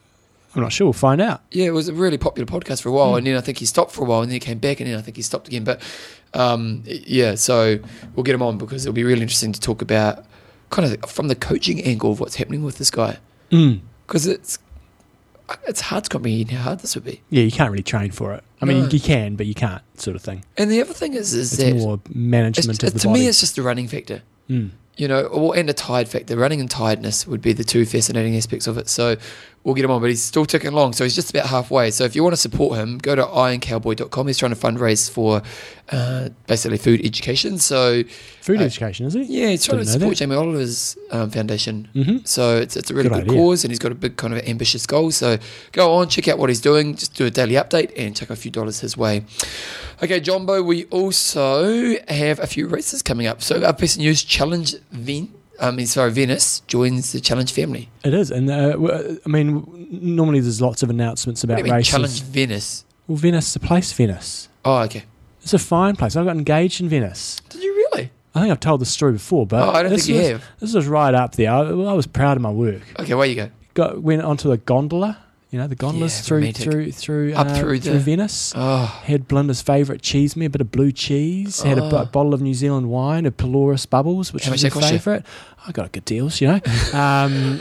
I'm 0.54 0.62
not 0.62 0.72
sure. 0.72 0.86
We'll 0.86 0.92
find 0.94 1.20
out. 1.20 1.42
Yeah, 1.52 1.66
it 1.66 1.70
was 1.74 1.88
a 1.88 1.92
really 1.94 2.18
popular 2.18 2.46
podcast 2.46 2.82
for 2.82 2.88
a 2.88 2.92
while, 2.92 3.12
Mm. 3.12 3.18
and 3.18 3.26
then 3.28 3.36
I 3.36 3.40
think 3.40 3.58
he 3.58 3.66
stopped 3.66 3.92
for 3.92 4.02
a 4.02 4.04
while, 4.04 4.20
and 4.22 4.30
then 4.30 4.34
he 4.34 4.40
came 4.40 4.58
back, 4.58 4.80
and 4.80 4.90
then 4.90 4.98
I 4.98 5.02
think 5.02 5.16
he 5.16 5.22
stopped 5.22 5.46
again. 5.48 5.62
But 5.64 5.80
um, 6.34 6.82
yeah, 6.86 7.34
so 7.36 7.78
we'll 8.14 8.24
get 8.24 8.34
him 8.34 8.42
on 8.42 8.58
because 8.58 8.84
it'll 8.84 8.94
be 8.94 9.04
really 9.04 9.22
interesting 9.22 9.52
to 9.52 9.60
talk 9.60 9.80
about 9.82 10.24
kind 10.70 10.92
of 10.92 11.10
from 11.10 11.28
the 11.28 11.34
coaching 11.34 11.80
angle 11.82 12.12
of 12.12 12.20
what's 12.20 12.36
happening 12.36 12.62
with 12.62 12.78
this 12.78 12.90
guy 12.90 13.18
Mm. 13.50 13.80
because 14.06 14.26
it's 14.26 14.58
it's 15.66 15.80
hard 15.80 16.04
to 16.04 16.10
comprehend 16.10 16.50
how 16.52 16.62
hard 16.62 16.78
this 16.78 16.94
would 16.94 17.04
be. 17.04 17.20
Yeah, 17.30 17.42
you 17.42 17.50
can't 17.50 17.72
really 17.72 17.82
train 17.82 18.12
for 18.12 18.32
it. 18.34 18.44
I 18.62 18.66
mean, 18.66 18.82
No. 18.84 18.88
you 18.88 19.00
can, 19.00 19.34
but 19.34 19.46
you 19.46 19.54
can't, 19.54 19.82
sort 19.96 20.14
of 20.14 20.22
thing. 20.22 20.44
And 20.56 20.70
the 20.70 20.80
other 20.80 20.92
thing 20.92 21.14
is, 21.14 21.34
is 21.34 21.52
It's 21.54 21.62
that 21.62 21.74
more 21.76 21.98
management 22.14 22.80
of 22.84 22.92
the 22.92 23.00
to 23.00 23.08
body. 23.08 23.20
me, 23.20 23.26
it's 23.26 23.40
just 23.40 23.56
the 23.56 23.62
running 23.62 23.88
factor. 23.88 24.22
Mm. 24.48 24.70
you 24.96 25.08
know, 25.08 25.22
or, 25.22 25.56
and 25.56 25.70
a 25.70 25.72
tired 25.72 26.08
factor. 26.08 26.36
Running 26.36 26.60
and 26.60 26.70
tiredness 26.70 27.26
would 27.26 27.40
be 27.40 27.52
the 27.52 27.64
two 27.64 27.84
fascinating 27.86 28.36
aspects 28.36 28.66
of 28.66 28.76
it. 28.78 28.88
So 28.88 29.16
we'll 29.62 29.74
get 29.74 29.84
him 29.84 29.90
on, 29.90 30.00
but 30.00 30.08
he's 30.08 30.22
still 30.22 30.46
ticking 30.46 30.72
along. 30.72 30.94
So 30.94 31.04
he's 31.04 31.14
just 31.14 31.30
about 31.30 31.46
halfway. 31.46 31.90
So 31.90 32.04
if 32.04 32.16
you 32.16 32.22
want 32.22 32.32
to 32.32 32.40
support 32.40 32.78
him, 32.78 32.96
go 32.98 33.14
to 33.14 33.22
ironcowboy.com. 33.22 34.26
He's 34.26 34.38
trying 34.38 34.54
to 34.54 34.58
fundraise 34.60 35.10
for 35.10 35.42
uh, 35.90 36.30
basically 36.46 36.78
food 36.78 37.04
education. 37.04 37.58
So 37.58 38.04
Food 38.40 38.60
Uh, 38.62 38.64
education, 38.64 39.04
is 39.06 39.12
he? 39.12 39.22
yeah, 39.24 39.48
he's 39.50 39.64
trying 39.66 39.80
to 39.80 39.84
Didn't 39.84 40.00
know 40.00 40.06
support. 40.14 40.16
Jamie 40.16 40.36
Oliver's 40.36 40.96
um, 41.10 41.30
foundation. 41.30 41.88
Mm-hmm. 41.94 42.18
So 42.24 42.56
it's, 42.56 42.74
it's 42.76 42.90
a 42.90 42.94
really 42.94 43.10
Good 43.10 43.26
good, 43.28 43.36
cause, 43.36 43.64
and 43.64 43.70
he's 43.70 43.78
got 43.78 43.92
a 43.92 43.94
big 43.96 44.16
kind 44.16 44.32
of 44.32 44.46
ambitious 44.48 44.86
goal. 44.86 45.10
So 45.10 45.36
go 45.72 45.92
on, 45.94 46.08
check 46.08 46.26
out 46.28 46.38
what 46.38 46.48
he's 46.48 46.60
doing. 46.62 46.94
Just 46.94 47.14
do 47.16 47.26
a 47.26 47.30
daily 47.30 47.54
update 47.56 47.92
and 47.98 48.16
chuck 48.16 48.30
a 48.30 48.36
few 48.36 48.50
dollars 48.50 48.80
his 48.80 48.96
way. 48.96 49.24
Okay, 50.02 50.20
Jumbo, 50.20 50.62
we 50.62 50.86
also 50.86 51.98
have 52.08 52.38
a 52.38 52.46
few 52.46 52.66
races 52.66 53.02
coming 53.02 53.26
up. 53.26 53.42
So 53.42 53.62
our 53.62 53.74
piece 53.74 53.96
of 53.96 54.00
news: 54.00 54.24
Challenge 54.24 54.74
Ven, 54.92 55.30
I 55.60 55.70
mean, 55.70 55.86
sorry, 55.86 56.10
Venice 56.10 56.60
joins 56.60 57.12
the 57.12 57.20
Challenge 57.20 57.52
family. 57.52 57.90
It 58.02 58.14
is, 58.14 58.30
and 58.30 58.50
uh, 58.50 59.18
I 59.24 59.28
mean, 59.28 59.88
normally 59.90 60.40
there's 60.40 60.60
lots 60.60 60.82
of 60.82 60.90
announcements 60.90 61.44
about 61.44 61.56
do 61.56 61.60
you 61.60 61.64
mean, 61.64 61.74
races. 61.74 61.90
Challenge 61.90 62.22
Venice? 62.22 62.84
Well, 63.06 63.16
Venice, 63.16 63.52
the 63.52 63.60
place 63.60 63.92
Venice. 63.92 64.48
Oh, 64.64 64.78
okay. 64.82 65.04
It's 65.42 65.54
a 65.54 65.58
fine 65.58 65.96
place. 65.96 66.16
I 66.16 66.24
got 66.24 66.36
engaged 66.36 66.80
in 66.80 66.88
Venice. 66.88 67.40
Did 67.48 67.62
you 67.62 67.74
really? 67.74 68.10
I 68.34 68.40
think 68.40 68.52
I've 68.52 68.60
told 68.60 68.80
the 68.80 68.86
story 68.86 69.12
before, 69.12 69.46
but 69.46 69.68
oh, 69.68 69.72
I 69.72 69.82
don't 69.82 69.92
this 69.92 70.06
think 70.06 70.16
you 70.16 70.22
was, 70.22 70.30
have. 70.30 70.44
This 70.60 70.74
was 70.74 70.86
right 70.86 71.14
up 71.14 71.34
there. 71.36 71.50
I, 71.50 71.60
I 71.60 71.92
was 71.92 72.06
proud 72.06 72.36
of 72.36 72.42
my 72.42 72.50
work. 72.50 72.82
Okay, 72.98 73.14
where 73.14 73.26
you 73.26 73.34
go? 73.34 73.50
Got 73.74 74.02
went 74.02 74.22
onto 74.22 74.52
a 74.52 74.56
gondola. 74.56 75.18
You 75.50 75.58
know, 75.58 75.66
the 75.66 75.74
gondolas 75.74 76.16
Yeah, 76.16 76.22
through 76.22 76.36
romantic. 76.38 76.62
through 76.64 76.92
through 76.92 77.32
Up 77.34 77.48
uh, 77.48 77.54
through 77.58 77.80
through 77.80 77.94
the- 77.94 77.98
Venice. 77.98 78.52
Oh, 78.54 78.84
Had 79.04 79.26
Blinda's 79.26 79.60
favourite 79.60 80.00
cheese 80.00 80.36
me, 80.36 80.46
a 80.46 80.50
bit 80.50 80.60
of 80.60 80.70
blue 80.70 80.92
cheese. 80.92 81.62
Had 81.62 81.78
a, 81.78 81.88
bu- 81.90 81.96
Oh. 81.96 82.04
bottle 82.04 82.34
of 82.34 82.40
New 82.40 82.54
Zealand 82.54 82.88
wine, 82.88 83.26
a 83.26 83.32
Pelorus 83.32 83.88
Bubbles, 83.90 84.32
which 84.32 84.44
How 84.44 84.52
was 84.52 84.62
her 84.62 84.68
you? 84.68 84.80
favourite. 84.80 85.24
I 85.66 85.72
got 85.72 85.90
good 85.90 86.04
deals, 86.04 86.40
you 86.40 86.46
know. 86.48 86.60
Um, 86.94 87.60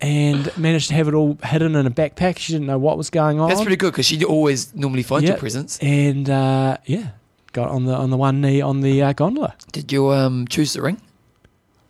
and 0.00 0.50
managed 0.58 0.88
to 0.88 0.94
have 0.94 1.06
it 1.06 1.14
all 1.14 1.38
hidden 1.44 1.76
in 1.76 1.86
a 1.86 1.90
backpack. 1.90 2.38
She 2.38 2.52
didn't 2.52 2.66
know 2.66 2.78
what 2.78 2.96
was 2.98 3.08
going 3.10 3.38
on. 3.38 3.48
that's 3.48 3.60
pretty 3.60 3.76
good 3.76 3.92
because 3.92 4.06
she 4.06 4.24
always 4.24 4.74
normally 4.74 5.02
finds 5.04 5.24
Yeah. 5.24 5.30
your 5.30 5.38
presents. 5.38 5.78
and 5.80 6.28
uh, 6.28 6.78
yeah, 6.86 7.10
got 7.52 7.68
on 7.68 7.84
the 7.84 7.94
on 7.94 8.10
the 8.10 8.16
one 8.16 8.40
knee 8.40 8.60
on 8.60 8.80
the 8.80 9.02
uh, 9.02 9.12
gondola. 9.12 9.54
Did 9.70 9.92
you 9.92 10.10
um 10.10 10.48
choose 10.48 10.72
the 10.72 10.82
ring? 10.82 11.00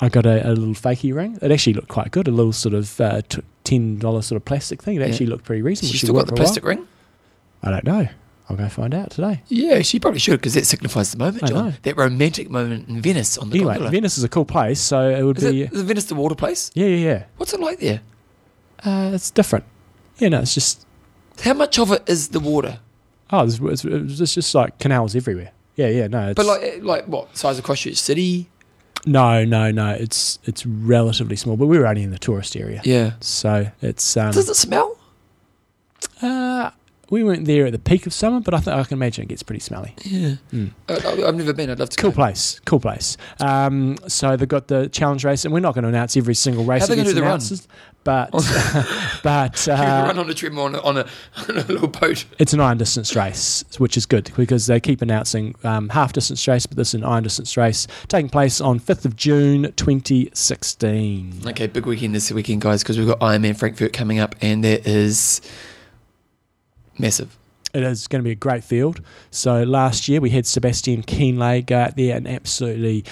I 0.01 0.09
got 0.09 0.27
a, 0.27 0.47
a 0.47 0.51
little 0.51 0.75
fakey 0.75 1.15
ring. 1.15 1.39
It 1.41 1.51
actually 1.53 1.75
looked 1.75 1.89
quite 1.89 2.11
good. 2.11 2.27
A 2.29 2.33
little 2.33 2.53
sort 2.53 2.75
of 2.75 3.01
uh, 3.01 3.23
t- 3.29 3.41
ten 3.65 3.99
dollar 3.99 4.23
sort 4.23 4.37
of 4.37 4.45
plastic 4.45 4.83
thing. 4.83 4.97
It 4.97 5.01
Yeah. 5.01 5.07
actually 5.07 5.27
looked 5.27 5.45
pretty 5.45 5.63
reasonable. 5.63 5.93
She 5.93 5.99
Should 5.99 6.07
still 6.09 6.15
got 6.15 6.27
the 6.27 6.31
for 6.31 6.35
a 6.35 6.37
while. 6.37 6.45
plastic 6.45 6.65
ring. 6.65 6.87
I 7.63 7.71
don't 7.71 7.85
know. 7.85 8.09
I'll 8.51 8.57
go 8.57 8.69
find 8.69 8.93
out 8.93 9.11
today. 9.11 9.43
Yeah, 9.49 9.81
she 9.83 9.99
probably 10.01 10.19
should 10.19 10.41
because 10.41 10.55
that 10.55 10.67
signifies 10.67 11.13
the 11.13 11.19
moment, 11.19 11.43
I 11.45 11.47
John. 11.47 11.67
know. 11.69 11.75
That 11.83 11.97
romantic 11.97 12.51
moment 12.51 12.89
in 12.89 13.01
Venice 13.01 13.39
on 13.39 13.51
the 13.51 13.57
Anyway, 13.59 13.75
gondola. 13.75 13.91
Venice 13.91 14.19
is 14.19 14.25
a 14.25 14.29
cool 14.29 14.45
place, 14.45 14.81
so 14.81 15.09
it 15.09 15.23
would 15.23 15.39
Is 15.39 15.51
be. 15.51 15.63
it, 15.63 15.73
is 15.73 15.83
Venice 15.83 16.05
the 16.07 16.15
water 16.17 16.35
place? 16.35 16.71
Yeah, 16.75 16.87
yeah, 16.89 16.97
yeah. 16.97 17.25
What's 17.37 17.55
it 17.55 17.61
like 17.61 17.79
there? 17.79 18.01
Uh, 18.85 19.13
it's 19.15 19.31
different. 19.31 19.65
Yeah, 20.19 20.29
no, 20.31 20.41
it's 20.41 20.55
just 20.55 20.85
How 21.43 21.55
much 21.55 21.79
of 21.79 21.93
it 21.93 22.03
is 22.07 22.29
the 22.29 22.41
water? 22.41 22.81
oh, 23.31 23.45
it's, 23.45 23.59
it's, 23.61 23.85
it's 24.21 24.35
just 24.35 24.55
like 24.55 24.79
canals 24.79 25.17
everywhere. 25.17 25.53
Yeah, 25.77 25.87
yeah, 25.89 26.07
no, 26.09 26.29
it's, 26.31 26.37
But 26.37 26.45
like, 26.47 26.63
eh, 26.63 26.79
like 26.83 27.07
what 27.07 27.35
size 27.37 27.57
of 27.59 27.65
Christchurch 27.65 27.97
City? 27.97 28.51
No, 29.07 29.45
no, 29.45 29.71
no, 29.71 29.91
it's 29.91 30.39
it's 30.45 30.65
relatively 30.67 31.37
small. 31.37 31.57
But 31.57 31.67
we 31.67 31.79
were 31.79 31.87
only 31.87 32.03
in 32.03 32.11
the 32.11 32.19
tourist 32.19 32.57
area, 32.57 32.81
Yeah. 32.85 33.13
so 33.21 33.69
it's 33.81 34.17
um, 34.17 34.33
Does 34.33 34.49
it 34.49 34.55
smell? 34.57 34.97
uh, 36.21 36.71
we 37.13 37.23
weren't 37.23 37.45
there 37.45 37.67
at 37.67 37.73
the 37.73 37.79
peak 37.79 38.07
of 38.07 38.13
summer, 38.15 38.41
but 38.41 38.55
I 38.55 38.59
think 38.61 38.75
I 38.75 38.83
can 38.85 38.95
imagine 38.97 39.25
it 39.25 39.29
gets 39.29 39.43
pretty 39.43 39.61
smelly. 39.61 39.95
Yeah. 40.03 40.37
I, 40.89 40.95
I- 40.95 41.29
I've 41.29 41.35
never 41.35 41.53
been. 41.53 41.69
I'd 41.69 41.79
love 41.79 41.91
to 41.91 41.97
Cool 42.01 42.11
go. 42.11 42.15
place, 42.17 42.59
cool 42.65 42.81
place. 42.81 43.19
Um, 43.39 43.99
so 44.09 44.35
they've 44.37 44.49
got 44.49 44.69
the 44.69 44.89
challenge 44.89 45.23
race, 45.25 45.45
and 45.45 45.53
we're 45.53 45.61
not 45.61 45.75
going 45.75 45.83
to 45.83 45.89
announce 45.91 46.17
every 46.17 46.35
single 46.35 46.65
race 46.65 46.81
How 46.83 46.87
they 46.89 46.97
gonna 46.97 47.09
do 47.11 47.15
the 47.15 47.23
run? 47.23 47.41
but 48.05 48.31
but 49.23 49.67
You 49.67 49.73
uh, 49.75 50.05
run 50.07 50.19
on 50.19 50.29
a 50.31 50.35
treadmill 50.35 50.65
on 50.65 50.75
a, 50.75 50.81
on 50.81 50.97
a, 50.97 51.07
on 51.49 51.51
a 51.59 51.65
little 51.67 51.87
boat. 51.87 52.25
it's 52.39 52.53
an 52.55 52.61
iron 52.61 52.79
distance 52.79 53.15
race, 53.15 53.63
which 53.79 53.97
is 53.99 54.07
good 54.07 54.33
because 54.37 54.67
they 54.67 54.81
keep 54.81 55.03
announcing 55.03 55.55
um, 55.65 55.91
half 55.91 56.13
distance 56.15 56.49
race, 56.49 56.65
but 56.67 56.77
this 56.79 56.89
is 56.89 56.95
an 56.95 57.05
iron 57.05 57.23
distance 57.25 57.57
race 57.57 57.87
taking 58.09 58.29
place 58.31 58.61
on 58.61 58.81
5th 58.81 59.05
of 59.05 59.15
June 59.17 59.71
2016. 59.77 61.43
Okay, 61.49 61.67
big 61.67 61.87
weekend 61.87 62.15
this 62.15 62.33
weekend, 62.33 62.61
guys, 62.63 62.83
because 62.83 62.99
we've 62.99 63.07
got 63.07 63.21
Ironman 63.21 63.57
Frankfurt 63.57 63.93
coming 63.93 64.19
up, 64.19 64.35
and 64.41 64.65
there 64.65 64.81
is 64.85 65.41
massive. 66.99 67.39
It 67.75 67.83
is 67.83 68.07
going 68.07 68.21
to 68.21 68.25
be 68.25 68.33
a 68.33 68.37
great 68.37 68.65
field. 68.65 69.01
So 69.31 69.63
last 69.63 70.07
year 70.09 70.21
we 70.21 70.31
had 70.31 70.47
Sebastian 70.47 71.03
Kienle 71.03 71.65
go 71.65 71.79
out 71.79 71.97
there 71.97 72.17
and 72.17 72.29
absolutely 72.29 73.05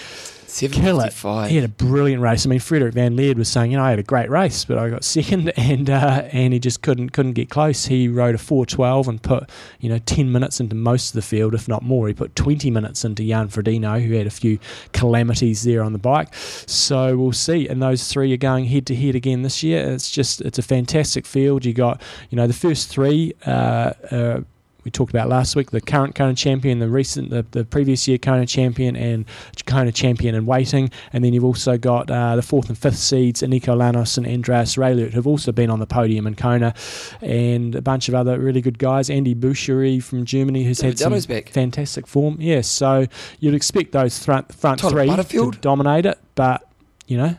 kill 0.59 1.01
it. 1.01 1.13
755. 1.13 1.51
He 1.51 1.57
had 1.57 1.65
a 1.65 1.69
brilliant 1.69 2.23
race. 2.23 2.47
I 2.47 2.49
mean, 2.49 2.61
Frederik 2.61 2.95
Van 2.95 3.17
Lierde 3.17 3.37
was 3.37 3.49
saying, 3.49 3.73
you 3.73 3.77
know, 3.77 3.85
I 3.85 3.91
had 3.91 3.99
a 3.99 4.05
great 4.05 4.31
race, 4.31 4.65
but 4.65 4.79
I 4.79 4.91
got 4.91 5.05
second, 5.11 5.51
and 5.51 5.89
uh, 5.89 6.29
and 6.33 6.53
he 6.53 6.59
just 6.59 6.83
couldn't 6.83 7.11
couldn't 7.11 7.33
get 7.33 7.51
close. 7.51 7.87
He 7.87 8.09
rode 8.09 8.35
a 8.35 8.39
four 8.39 8.67
twelve 8.67 9.09
and 9.09 9.23
put 9.23 9.51
you 9.81 9.89
know 9.89 9.99
ten 9.99 10.33
minutes 10.33 10.61
into 10.61 10.75
most 10.75 11.11
of 11.11 11.15
the 11.15 11.23
field, 11.23 11.55
if 11.55 11.69
not 11.69 11.83
more. 11.83 12.09
He 12.09 12.15
put 12.15 12.35
twenty 12.37 12.71
minutes 12.71 13.05
into 13.05 13.27
Jan 13.27 13.49
Frodeno, 13.49 14.05
who 14.05 14.15
had 14.15 14.27
a 14.27 14.31
few 14.31 14.59
calamities 14.93 15.63
there 15.63 15.83
on 15.83 15.93
the 15.93 15.99
bike. 15.99 16.35
So 16.35 17.17
we'll 17.17 17.33
see. 17.33 17.69
And 17.69 17.83
those 17.83 18.09
three 18.09 18.33
are 18.33 18.39
going 18.39 18.67
head 18.67 18.87
to 18.87 18.97
head 18.97 19.15
again 19.15 19.43
this 19.43 19.63
year. 19.63 19.91
It's 19.91 20.11
just 20.11 20.41
it's 20.41 20.59
a 20.59 20.63
fantastic 20.63 21.27
field. 21.27 21.65
You 21.65 21.73
got 21.73 22.03
you 22.31 22.37
know 22.37 22.47
the 22.47 22.53
first 22.53 22.89
three. 22.89 23.35
Uh, 23.47 23.93
uh, 24.11 24.41
we 24.85 24.91
talked 24.91 25.11
about 25.11 25.29
last 25.29 25.57
week 25.57 25.71
the 25.71 25.81
current 25.81 26.15
Kona 26.15 26.35
champion, 26.35 26.79
the 26.79 26.89
recent, 26.89 27.31
the, 27.31 27.45
the 27.51 27.65
previous 27.65 28.07
year 28.09 28.19
Kona 28.19 28.47
champion, 28.47 28.97
and 28.97 29.25
Kona 29.67 29.93
champion 29.93 30.35
in 30.35 30.47
waiting. 30.47 30.91
And 31.13 31.25
then 31.25 31.33
you've 31.33 31.45
also 31.45 31.77
got 31.77 32.11
uh, 32.11 32.37
the 32.37 32.43
fourth 32.43 32.69
and 32.69 32.79
fifth 32.79 32.99
seeds, 32.99 33.43
Nico 33.43 33.77
Llanos 33.77 34.17
and 34.17 34.27
Andreas 34.27 34.77
Raelert, 34.77 35.13
who've 35.13 35.27
also 35.27 35.53
been 35.53 35.71
on 35.71 35.81
the 35.81 35.87
podium 35.87 36.27
in 36.27 36.35
Kona, 36.35 36.75
and 37.21 37.75
a 37.75 37.83
bunch 37.83 38.09
of 38.09 38.15
other 38.15 38.39
really 38.39 38.61
good 38.61 38.79
guys. 38.79 39.09
Andi 39.09 39.35
Böcherer 39.35 40.03
from 40.03 40.25
Germany, 40.25 40.65
who's 40.65 40.81
had 40.81 40.99
some 40.99 41.13
back. 41.13 41.49
fantastic 41.49 42.07
form. 42.07 42.37
Yes, 42.41 42.67
so 42.69 43.07
you'd 43.39 43.55
expect 43.55 43.93
those 43.93 44.19
front, 44.19 44.55
front 44.55 44.81
Tyler 44.81 44.93
three 44.93 45.07
Butterfield. 45.07 45.55
to 45.55 45.61
dominate 45.61 46.07
it, 46.07 46.19
but, 46.35 46.67
you 47.07 47.17
know, 47.17 47.37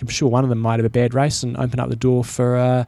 I'm 0.00 0.08
sure 0.08 0.28
one 0.28 0.44
of 0.44 0.50
them 0.50 0.58
might 0.58 0.78
have 0.78 0.84
a 0.84 0.90
bad 0.90 1.14
race 1.14 1.42
and 1.42 1.56
open 1.56 1.80
up 1.80 1.88
the 1.88 1.96
door 1.96 2.22
for. 2.22 2.56
Uh, 2.56 2.84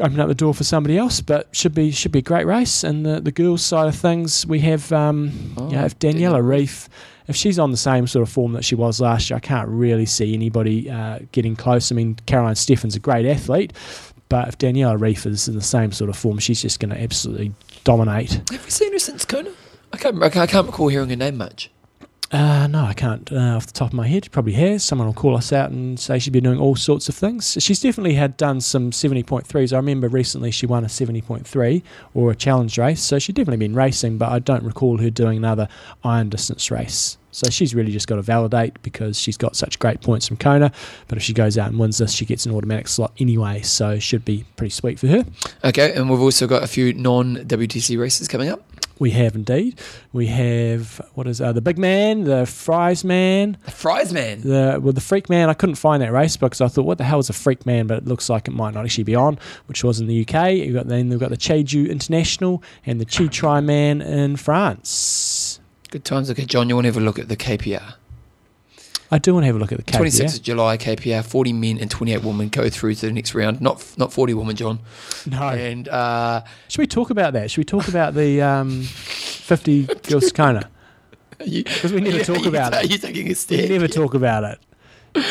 open 0.00 0.20
up 0.20 0.28
the 0.28 0.34
door 0.34 0.54
for 0.54 0.64
somebody 0.64 0.98
else, 0.98 1.20
but 1.20 1.48
should 1.54 1.74
be 1.74 1.90
should 1.90 2.12
be 2.12 2.20
a 2.20 2.22
great 2.22 2.46
race. 2.46 2.84
And 2.84 3.04
the, 3.04 3.20
the 3.20 3.32
girls' 3.32 3.64
side 3.64 3.88
of 3.88 3.94
things, 3.96 4.46
we 4.46 4.60
have 4.60 4.92
um, 4.92 5.54
Oh, 5.56 5.68
you 5.68 5.76
know, 5.76 5.84
if 5.84 5.98
Daniela 5.98 6.42
Ryf, 6.42 6.88
if 7.26 7.36
she's 7.36 7.58
on 7.58 7.70
the 7.70 7.76
same 7.76 8.06
sort 8.06 8.22
of 8.22 8.28
form 8.28 8.52
that 8.52 8.64
she 8.64 8.74
was 8.74 9.00
last 9.00 9.30
year, 9.30 9.36
I 9.36 9.40
can't 9.40 9.68
really 9.68 10.06
see 10.06 10.34
anybody 10.34 10.90
uh, 10.90 11.20
getting 11.32 11.56
close. 11.56 11.90
I 11.90 11.94
mean, 11.94 12.16
Caroline 12.26 12.54
Steffen's 12.54 12.96
a 12.96 13.00
great 13.00 13.26
athlete, 13.26 13.72
but 14.28 14.48
if 14.48 14.58
Daniela 14.58 14.98
Ryf 14.98 15.26
is 15.26 15.48
in 15.48 15.54
the 15.54 15.62
same 15.62 15.92
sort 15.92 16.10
of 16.10 16.16
form, 16.16 16.38
she's 16.38 16.62
just 16.62 16.80
going 16.80 16.90
to 16.90 17.00
absolutely 17.00 17.52
dominate. 17.84 18.32
Have 18.50 18.64
you 18.64 18.70
seen 18.70 18.92
her 18.92 18.98
since 18.98 19.24
Kona? 19.24 19.50
I 19.92 19.98
can't 19.98 20.22
I 20.22 20.46
can't 20.46 20.66
recall 20.66 20.88
hearing 20.88 21.08
her 21.08 21.16
name 21.16 21.36
much. 21.36 21.70
Uh, 22.32 22.66
no, 22.66 22.84
I 22.84 22.92
can't 22.92 23.30
uh, 23.32 23.56
off 23.56 23.66
the 23.66 23.72
top 23.72 23.88
of 23.88 23.94
my 23.94 24.06
head. 24.08 24.30
Probably 24.32 24.54
has. 24.54 24.82
Someone 24.82 25.06
will 25.06 25.14
call 25.14 25.36
us 25.36 25.52
out 25.52 25.70
and 25.70 25.98
say 25.98 26.18
she's 26.18 26.32
been 26.32 26.42
doing 26.42 26.58
all 26.58 26.74
sorts 26.74 27.08
of 27.08 27.14
things. 27.14 27.56
She's 27.60 27.80
definitely 27.80 28.14
had 28.14 28.36
done 28.36 28.60
some 28.60 28.90
70.3s. 28.90 29.72
I 29.72 29.76
remember 29.76 30.08
recently 30.08 30.50
she 30.50 30.66
won 30.66 30.84
a 30.84 30.88
70.3 30.88 31.82
or 32.14 32.30
a 32.32 32.34
challenge 32.34 32.78
race. 32.78 33.02
So 33.02 33.18
she's 33.18 33.34
definitely 33.34 33.64
been 33.64 33.74
racing, 33.76 34.18
but 34.18 34.30
I 34.32 34.40
don't 34.40 34.64
recall 34.64 34.98
her 34.98 35.10
doing 35.10 35.36
another 35.36 35.68
iron 36.02 36.28
distance 36.28 36.70
race. 36.70 37.16
So 37.30 37.50
she's 37.50 37.74
really 37.74 37.92
just 37.92 38.08
got 38.08 38.16
to 38.16 38.22
validate 38.22 38.82
because 38.82 39.18
she's 39.18 39.36
got 39.36 39.54
such 39.54 39.78
great 39.78 40.00
points 40.00 40.26
from 40.26 40.38
Kona. 40.38 40.72
But 41.06 41.18
if 41.18 41.22
she 41.22 41.34
goes 41.34 41.58
out 41.58 41.68
and 41.68 41.78
wins 41.78 41.98
this, 41.98 42.12
she 42.12 42.24
gets 42.24 42.46
an 42.46 42.52
automatic 42.52 42.88
slot 42.88 43.12
anyway. 43.18 43.60
So 43.60 43.98
should 43.98 44.24
be 44.24 44.46
pretty 44.56 44.70
sweet 44.70 44.98
for 44.98 45.06
her. 45.08 45.24
Okay, 45.62 45.92
and 45.92 46.08
we've 46.08 46.20
also 46.20 46.46
got 46.46 46.62
a 46.62 46.66
few 46.66 46.94
non 46.94 47.36
WTC 47.36 47.98
races 47.98 48.26
coming 48.26 48.48
up. 48.48 48.64
We 48.98 49.10
have 49.10 49.34
indeed. 49.34 49.78
We 50.12 50.26
have, 50.28 51.00
what 51.14 51.26
is 51.26 51.40
uh, 51.40 51.52
the 51.52 51.60
big 51.60 51.78
man, 51.78 52.24
the 52.24 52.46
fries 52.46 53.04
man. 53.04 53.58
The 53.64 53.70
Fries 53.70 54.12
Man. 54.12 54.40
The 54.40 54.78
well, 54.82 54.92
the 54.92 55.00
Freak 55.00 55.28
Man, 55.28 55.50
I 55.50 55.54
couldn't 55.54 55.74
find 55.74 56.02
that 56.02 56.12
race 56.12 56.36
because 56.36 56.60
I 56.60 56.68
thought, 56.68 56.86
what 56.86 56.98
the 56.98 57.04
hell 57.04 57.18
is 57.18 57.28
a 57.28 57.34
Freak 57.34 57.66
Man? 57.66 57.86
But 57.86 57.98
it 57.98 58.06
looks 58.06 58.28
like 58.30 58.48
it 58.48 58.52
might 58.52 58.74
not 58.74 58.84
actually 58.84 59.04
be 59.04 59.14
on, 59.14 59.38
which 59.66 59.84
was 59.84 60.00
in 60.00 60.06
the 60.06 60.26
UK. 60.26 60.52
You 60.52 60.72
got 60.72 60.88
then 60.88 61.10
they've 61.10 61.18
got 61.20 61.30
the 61.30 61.36
Cheju 61.36 61.90
International 61.90 62.62
and 62.86 63.00
the 63.00 63.04
Chi 63.04 63.26
Tri 63.26 63.60
Man 63.60 64.00
in 64.00 64.36
France. 64.36 65.60
Good 65.90 66.04
times. 66.04 66.30
Okay, 66.30 66.44
John, 66.44 66.68
you 66.68 66.74
want 66.74 66.84
to 66.84 66.88
have 66.88 66.96
a 66.96 67.00
look 67.00 67.18
at 67.18 67.28
the 67.28 67.36
KPR. 67.36 67.94
I 69.10 69.18
do 69.18 69.34
want 69.34 69.44
to 69.44 69.46
have 69.46 69.56
a 69.56 69.58
look 69.58 69.70
at 69.72 69.78
the 69.78 69.84
KPR. 69.84 70.00
26th 70.00 70.36
of 70.38 70.42
July, 70.42 70.76
KPR, 70.76 71.24
40 71.24 71.52
men 71.52 71.78
and 71.78 71.90
28 71.90 72.22
women 72.24 72.48
go 72.48 72.68
through 72.68 72.94
to 72.96 73.06
the 73.06 73.12
next 73.12 73.34
round. 73.34 73.60
Not 73.60 73.84
not 73.96 74.12
40 74.12 74.34
women, 74.34 74.56
John. 74.56 74.80
No, 75.26 75.48
And 75.50 75.88
uh, 75.88 76.42
should 76.68 76.80
we 76.80 76.86
talk 76.86 77.10
about 77.10 77.32
that? 77.34 77.50
Should 77.50 77.58
we 77.58 77.64
talk 77.64 77.86
about 77.88 78.14
the 78.14 78.42
um, 78.42 78.82
50 78.82 79.84
Girls 80.08 80.32
Kona? 80.32 80.68
Because 81.38 81.92
we 81.92 82.00
never 82.00 82.24
talk 82.24 82.46
about 82.46 82.72
it. 82.74 82.84
Are 82.84 82.86
you 82.86 82.98
taking 82.98 83.26
a 83.26 83.28
We 83.30 83.34
step? 83.34 83.68
never 83.70 83.88
talk 83.88 84.14
about 84.14 84.44
it. 84.44 84.58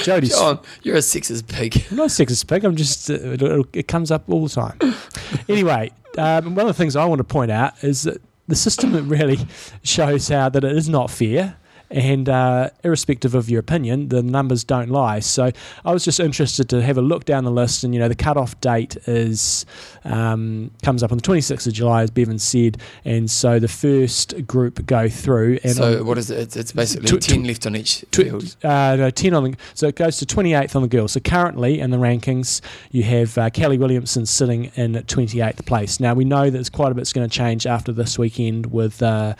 Jody's 0.04 0.32
John, 0.36 0.60
you're 0.82 0.96
a 0.96 1.00
sexist 1.00 1.48
pig. 1.48 1.86
I'm 1.92 1.98
not 1.98 2.06
a 2.06 2.10
sexist 2.10 2.48
pig. 2.48 2.64
I'm 2.66 2.76
just 2.76 3.10
uh, 3.10 3.14
it, 3.14 3.42
it, 3.42 3.66
it 3.74 3.88
comes 3.88 4.10
up 4.10 4.24
all 4.30 4.48
the 4.48 4.50
time. 4.54 4.80
anyway, 5.50 5.92
um, 6.18 6.56
one 6.56 6.66
of 6.66 6.68
the 6.68 6.74
things 6.74 6.96
I 6.96 7.06
want 7.06 7.20
to 7.20 7.24
point 7.24 7.52
out 7.52 7.84
is 7.84 8.04
that 8.04 8.20
the 8.48 8.56
system 8.56 9.08
really 9.10 9.38
shows 9.84 10.28
how 10.30 10.50
that 10.50 10.64
it 10.64 10.72
is 10.76 10.90
not 10.90 11.12
fair. 11.12 11.58
And 11.92 12.28
uh, 12.28 12.72
irrespective 12.84 13.36
of 13.36 13.50
your 13.50 13.60
opinion, 13.60 14.10
the 14.10 14.24
numbers 14.24 14.64
don't 14.64 14.90
lie. 14.90 15.20
So 15.20 15.52
I 15.84 15.94
was 15.94 16.04
just 16.04 16.20
interested 16.20 16.68
to 16.70 16.82
have 16.82 16.98
a 16.98 17.02
look 17.02 17.26
down 17.26 17.44
the 17.44 17.52
list, 17.52 17.84
and 17.84 17.94
you 17.94 18.00
know 18.00 18.08
the 18.08 18.16
cutoff 18.16 18.60
date 18.60 18.98
is 19.08 19.66
um, 20.04 20.72
comes 20.84 21.04
up 21.04 21.12
on 21.12 21.18
the 21.18 21.24
26th 21.24 21.68
of 21.68 21.74
July, 21.74 22.04
as 22.04 22.12
Bevan 22.12 22.40
said, 22.40 22.78
and 23.04 23.30
so 23.30 23.60
the 23.60 23.68
first 23.68 24.46
group 24.48 24.86
go 24.86 25.10
through. 25.10 25.60
And 25.64 25.74
so 25.74 26.00
on- 26.00 26.06
what 26.06 26.18
is 26.18 26.30
it? 26.32 26.56
It's, 26.56 26.72
basically 26.72 27.18
Tw- 27.18 27.22
10 27.22 27.44
left 27.44 27.66
on 27.66 27.76
each 27.76 28.04
Tw- 28.12 28.66
uh, 28.66 28.96
no, 28.98 29.10
10 29.10 29.34
on 29.34 29.44
the 29.44 29.58
so 29.74 29.88
it 29.88 29.96
goes 29.96 30.18
to 30.18 30.26
28th 30.26 30.76
on 30.76 30.82
the 30.82 30.88
girls. 30.88 31.14
So 31.14 31.20
currently 31.20 31.80
in 31.80 31.92
the 31.92 31.98
rankings, 31.98 32.62
you 32.92 33.04
have 33.04 33.38
uh, 33.38 33.50
Kelly 33.50 33.78
Williamson 33.78 34.26
sitting 34.26 34.66
in 34.76 34.94
28th 34.94 35.66
place. 35.66 36.00
Now 36.00 36.14
we 36.14 36.26
know 36.26 36.46
that 36.46 36.52
there's 36.52 36.70
quite 36.70 36.92
a 36.92 36.96
bit's 36.96 37.14
going 37.14 37.28
to 37.28 37.34
change 37.34 37.66
after 37.68 37.92
this 37.92 38.18
weekend 38.18 38.68
with 38.68 39.02
uh, 39.02 39.36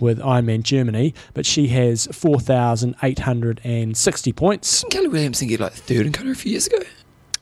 with 0.00 0.18
Ironman 0.18 0.62
Germany, 0.62 1.14
but 1.34 1.46
she 1.46 1.68
has 1.76 2.08
4,860 2.10 4.32
points. 4.32 4.82
Didn't 4.82 4.92
Kelly 4.92 5.08
Williamson 5.08 5.48
get 5.48 5.60
like 5.60 5.72
third 5.72 6.06
in 6.06 6.12
Kona 6.12 6.30
a 6.30 6.34
few 6.34 6.52
years 6.52 6.66
ago? 6.66 6.78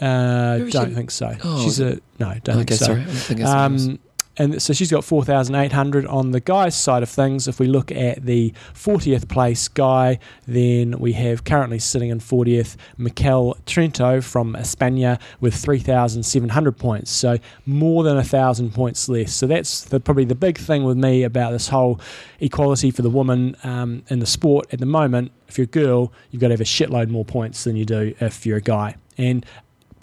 Uh, 0.00 0.58
don't 0.58 0.88
she? 0.88 0.94
think 0.94 1.10
so. 1.10 1.36
Oh, 1.44 1.62
She's 1.62 1.80
a 1.80 2.00
no. 2.18 2.34
Don't 2.42 2.58
okay, 2.58 2.64
think 2.64 2.70
so. 2.72 2.86
sorry. 2.86 3.00
I'm 3.02 3.06
thinking 3.06 3.46
someone 3.46 3.72
else. 3.72 3.86
Um, 3.86 3.98
and 4.36 4.60
so 4.60 4.72
she's 4.72 4.90
got 4.90 5.04
4,800 5.04 6.06
on 6.06 6.32
the 6.32 6.40
guys' 6.40 6.74
side 6.74 7.02
of 7.02 7.08
things. 7.08 7.46
If 7.46 7.60
we 7.60 7.66
look 7.66 7.92
at 7.92 8.24
the 8.24 8.52
40th 8.74 9.28
place 9.28 9.68
guy, 9.68 10.18
then 10.46 10.98
we 10.98 11.12
have 11.12 11.44
currently 11.44 11.78
sitting 11.78 12.10
in 12.10 12.18
40th 12.18 12.76
Mikel 12.98 13.56
Trento 13.66 14.22
from 14.22 14.54
España 14.54 15.20
with 15.40 15.54
3,700 15.54 16.72
points. 16.72 17.10
So 17.10 17.38
more 17.64 18.02
than 18.02 18.16
a 18.16 18.24
thousand 18.24 18.74
points 18.74 19.08
less. 19.08 19.32
So 19.32 19.46
that's 19.46 19.84
the, 19.84 20.00
probably 20.00 20.24
the 20.24 20.34
big 20.34 20.58
thing 20.58 20.84
with 20.84 20.96
me 20.96 21.22
about 21.22 21.52
this 21.52 21.68
whole 21.68 22.00
equality 22.40 22.90
for 22.90 23.02
the 23.02 23.10
woman 23.10 23.56
um, 23.62 24.02
in 24.08 24.18
the 24.18 24.26
sport 24.26 24.66
at 24.72 24.80
the 24.80 24.86
moment. 24.86 25.30
If 25.46 25.58
you're 25.58 25.64
a 25.64 25.68
girl, 25.68 26.12
you've 26.30 26.40
got 26.40 26.48
to 26.48 26.54
have 26.54 26.60
a 26.60 26.64
shitload 26.64 27.08
more 27.08 27.24
points 27.24 27.62
than 27.64 27.76
you 27.76 27.84
do 27.84 28.14
if 28.20 28.44
you're 28.44 28.56
a 28.56 28.62
guy. 28.62 28.96
And 29.16 29.46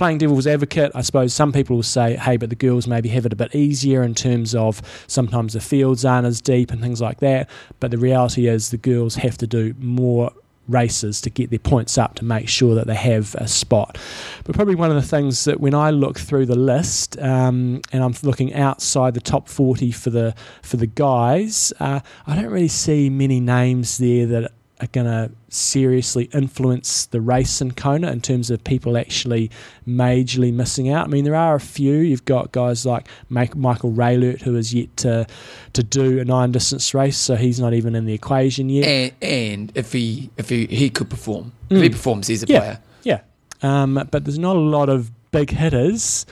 playing 0.01 0.17
devil's 0.17 0.47
advocate, 0.47 0.91
I 0.95 1.01
suppose 1.01 1.31
some 1.31 1.53
people 1.53 1.75
will 1.75 1.83
say, 1.83 2.15
hey, 2.15 2.35
but 2.35 2.49
the 2.49 2.55
girls 2.55 2.87
maybe 2.87 3.07
have 3.09 3.27
it 3.27 3.33
a 3.33 3.35
bit 3.35 3.53
easier 3.53 4.01
in 4.01 4.15
terms 4.15 4.55
of 4.55 4.81
sometimes 5.05 5.53
the 5.53 5.61
fields 5.61 6.03
aren't 6.03 6.25
as 6.25 6.41
deep 6.41 6.71
and 6.71 6.81
things 6.81 7.01
like 7.01 7.19
that. 7.19 7.47
But 7.79 7.91
the 7.91 7.99
reality 7.99 8.47
is 8.47 8.71
the 8.71 8.77
girls 8.77 9.13
have 9.17 9.37
to 9.37 9.45
do 9.45 9.75
more 9.77 10.31
races 10.67 11.21
to 11.21 11.29
get 11.29 11.51
their 11.51 11.59
points 11.59 11.99
up 11.99 12.15
to 12.15 12.25
make 12.25 12.49
sure 12.49 12.73
that 12.73 12.87
they 12.87 12.95
have 12.95 13.35
a 13.35 13.47
spot. 13.47 13.99
But 14.43 14.55
probably 14.55 14.73
one 14.73 14.89
of 14.89 14.95
the 14.95 15.07
things 15.07 15.43
that 15.43 15.59
when 15.59 15.75
I 15.75 15.91
look 15.91 16.17
through 16.17 16.47
the 16.47 16.57
list 16.57 17.19
um, 17.19 17.81
and 17.91 18.03
I'm 18.03 18.15
looking 18.23 18.55
outside 18.55 19.13
the 19.13 19.21
top 19.21 19.47
40 19.47 19.91
for 19.91 20.09
the 20.09 20.33
for 20.63 20.77
the 20.77 20.87
guys, 20.87 21.73
uh, 21.79 21.99
I 22.25 22.35
don't 22.35 22.49
really 22.49 22.69
see 22.69 23.11
many 23.11 23.39
names 23.39 23.99
there 23.99 24.25
that 24.25 24.51
are 24.81 24.87
going 24.87 25.05
to 25.05 25.31
seriously 25.49 26.25
influence 26.33 27.05
the 27.05 27.21
race 27.21 27.61
in 27.61 27.71
Kona 27.71 28.11
in 28.11 28.19
terms 28.21 28.49
of 28.49 28.63
people 28.63 28.97
actually 28.97 29.51
majorly 29.87 30.51
missing 30.53 30.89
out. 30.89 31.05
I 31.05 31.09
mean, 31.09 31.23
there 31.23 31.35
are 31.35 31.55
a 31.55 31.59
few. 31.59 31.95
You've 31.97 32.25
got 32.25 32.51
guys 32.51 32.85
like 32.85 33.07
Michael 33.29 33.91
Raelert, 33.91 34.41
who 34.41 34.55
has 34.55 34.73
yet 34.73 34.95
to 34.97 35.27
to 35.73 35.83
do 35.83 36.19
a 36.19 36.25
nine 36.25 36.51
distance 36.51 36.93
race, 36.93 37.17
so 37.17 37.35
he's 37.35 37.59
not 37.59 37.73
even 37.73 37.95
in 37.95 38.05
the 38.05 38.13
equation 38.13 38.69
yet. 38.69 38.85
and, 38.87 39.13
and 39.21 39.71
if 39.75 39.93
he 39.93 40.29
if 40.37 40.49
he, 40.49 40.65
he 40.65 40.89
could 40.89 41.09
perform, 41.09 41.51
if 41.69 41.81
he 41.81 41.89
Mm. 41.89 41.91
performs, 41.91 42.27
he's 42.27 42.43
a 42.43 42.47
Yeah. 42.47 42.59
player. 42.59 42.79
Yeah, 43.03 43.19
um, 43.61 44.07
but 44.11 44.25
there's 44.25 44.39
not 44.39 44.55
a 44.55 44.59
lot 44.59 44.89
of 44.89 45.11
big 45.31 45.51
hitters 45.51 46.25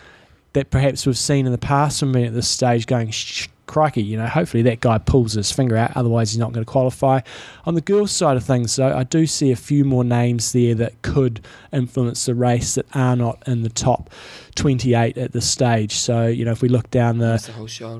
that 0.54 0.72
perhaps 0.72 1.06
we've 1.06 1.18
seen 1.18 1.46
in 1.46 1.52
the 1.52 1.58
past 1.60 2.00
from 2.00 2.12
me 2.12 2.26
at 2.26 2.34
this 2.34 2.48
stage 2.48 2.88
going, 2.88 3.12
crikey, 3.70 4.02
you 4.02 4.18
know, 4.18 4.26
hopefully 4.26 4.64
that 4.64 4.80
guy 4.80 4.98
pulls 4.98 5.34
his 5.34 5.52
finger 5.52 5.78
out, 5.78 5.96
otherwise 5.96 6.32
he's 6.32 6.40
not 6.40 6.52
going 6.52 6.66
to 6.66 6.70
qualify. 6.70 7.22
On 7.66 7.76
the 7.76 7.82
girls' 7.82 8.12
side 8.12 8.36
of 8.36 8.44
things, 8.44 8.76
though, 8.76 8.94
I 8.96 9.04
do 9.04 9.28
see 9.28 9.52
a 9.52 9.56
few 9.56 9.86
more 9.86 10.04
names 10.04 10.52
there 10.52 10.74
that 10.76 11.02
could 11.04 11.40
influence 11.72 12.26
the 12.26 12.34
race 12.34 12.76
that 12.76 12.88
are 12.96 13.16
not 13.16 13.42
in 13.48 13.62
the 13.62 13.70
top 13.70 14.10
28 14.60 15.18
at 15.18 15.32
this 15.32 15.50
stage. 15.50 15.94
So, 15.94 16.28
you 16.28 16.44
know, 16.44 16.52
if 16.52 16.62
we 16.62 16.68
look 16.68 16.92
down 16.92 17.20
the 17.20 17.38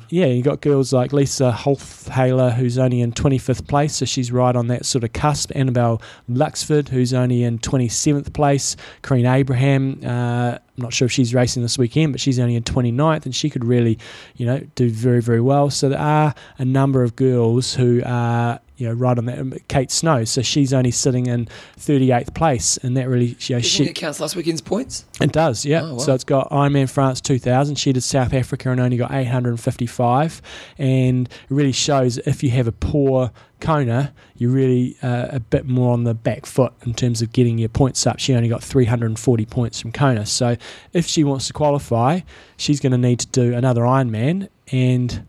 yeah, 0.10 0.26
you 0.26 0.44
got 0.44 0.60
girls 0.60 0.92
like 0.92 1.14
Lisa 1.14 1.56
Hütthaler, 1.58 2.54
who's 2.54 2.78
only 2.78 3.00
in 3.00 3.14
25th 3.14 3.66
place, 3.66 3.96
so 3.96 4.06
she's 4.06 4.30
right 4.30 4.54
on 4.54 4.68
that 4.68 4.86
sort 4.86 5.06
of 5.06 5.14
cusp. 5.14 5.54
Annabelle 5.56 6.02
Luxford, 6.30 6.90
who's 6.90 7.14
only 7.14 7.44
in 7.44 7.60
27th 7.60 8.34
place. 8.34 8.76
Corinne 9.04 9.26
Abraham, 9.26 10.02
uh, 10.04 10.58
I'm 10.58 10.60
not 10.84 10.92
sure 10.92 11.06
if 11.06 11.14
she's 11.14 11.34
racing 11.34 11.64
this 11.64 11.78
weekend, 11.78 12.12
but 12.12 12.20
she's 12.20 12.40
only 12.40 12.56
in 12.56 12.64
29th, 12.64 13.24
and 13.24 13.34
she 13.34 13.50
could 13.50 13.64
really, 13.64 13.98
you 14.36 14.46
know, 14.46 14.60
do 14.76 14.90
very, 14.90 15.22
very 15.22 15.42
well. 15.42 15.70
So 15.70 15.88
there 15.88 16.00
are 16.00 16.36
a 16.58 16.66
number 16.66 17.04
of 17.04 17.16
girls 17.16 17.74
who 17.74 18.02
are, 18.06 18.60
you 18.80 18.88
know, 18.88 18.94
right 18.94 19.18
on 19.18 19.26
that. 19.26 19.68
Kate 19.68 19.92
Snow, 19.92 20.24
so 20.24 20.42
she's 20.42 20.74
only 20.74 20.92
sitting 20.92 21.28
in 21.28 21.48
38th 21.78 22.34
place, 22.34 22.78
and 22.78 22.96
that 22.98 23.08
really, 23.08 23.38
you 23.42 23.56
know, 23.58 23.62
she, 23.62 23.86
it 23.86 23.96
counts 23.96 24.20
last 24.20 24.36
weekend's 24.36 24.62
points? 24.62 25.06
it 25.22 25.32
does, 25.32 25.66
yeah. 25.66 25.82
Oh, 25.84 25.94
wow. 25.94 26.00
So 26.00 26.14
it's 26.14 26.24
got 26.24 26.50
Ironman 26.50 26.90
France 26.90 27.22
2000. 27.22 27.76
She 27.76 27.92
did 27.92 28.02
South 28.02 28.34
Africa 28.34 28.72
and 28.72 28.80
only 28.80 28.98
got 28.98 29.12
855. 29.12 30.42
And 30.78 31.28
it 31.28 31.34
really 31.50 31.72
shows 31.72 32.18
if 32.20 32.42
you 32.42 32.50
have 32.52 32.68
a 32.68 32.72
poor 32.72 33.32
Kona, 33.60 34.14
you're 34.38 34.52
really 34.52 34.96
uh, 35.02 35.28
a 35.32 35.40
bit 35.40 35.66
more 35.66 35.92
on 35.94 36.06
the 36.06 36.14
back 36.14 36.46
foot 36.46 36.74
in 36.86 36.94
terms 36.94 37.22
of 37.22 37.34
getting 37.34 37.58
your 37.58 37.70
points 37.70 38.08
up. 38.08 38.20
She 38.20 38.34
only 38.34 38.48
got 38.48 38.64
340 38.64 39.46
points 39.46 39.82
from 39.82 39.92
Kona. 39.92 40.26
So 40.26 40.56
if 40.94 41.06
she 41.06 41.24
wants 41.24 41.48
to 41.48 41.54
qualify, 41.54 42.22
she's 42.56 42.80
going 42.80 42.92
to 42.94 42.98
need 42.98 43.20
to 43.20 43.28
do 43.28 43.54
another 43.54 43.82
Ironman 43.82 44.48
and, 44.72 45.26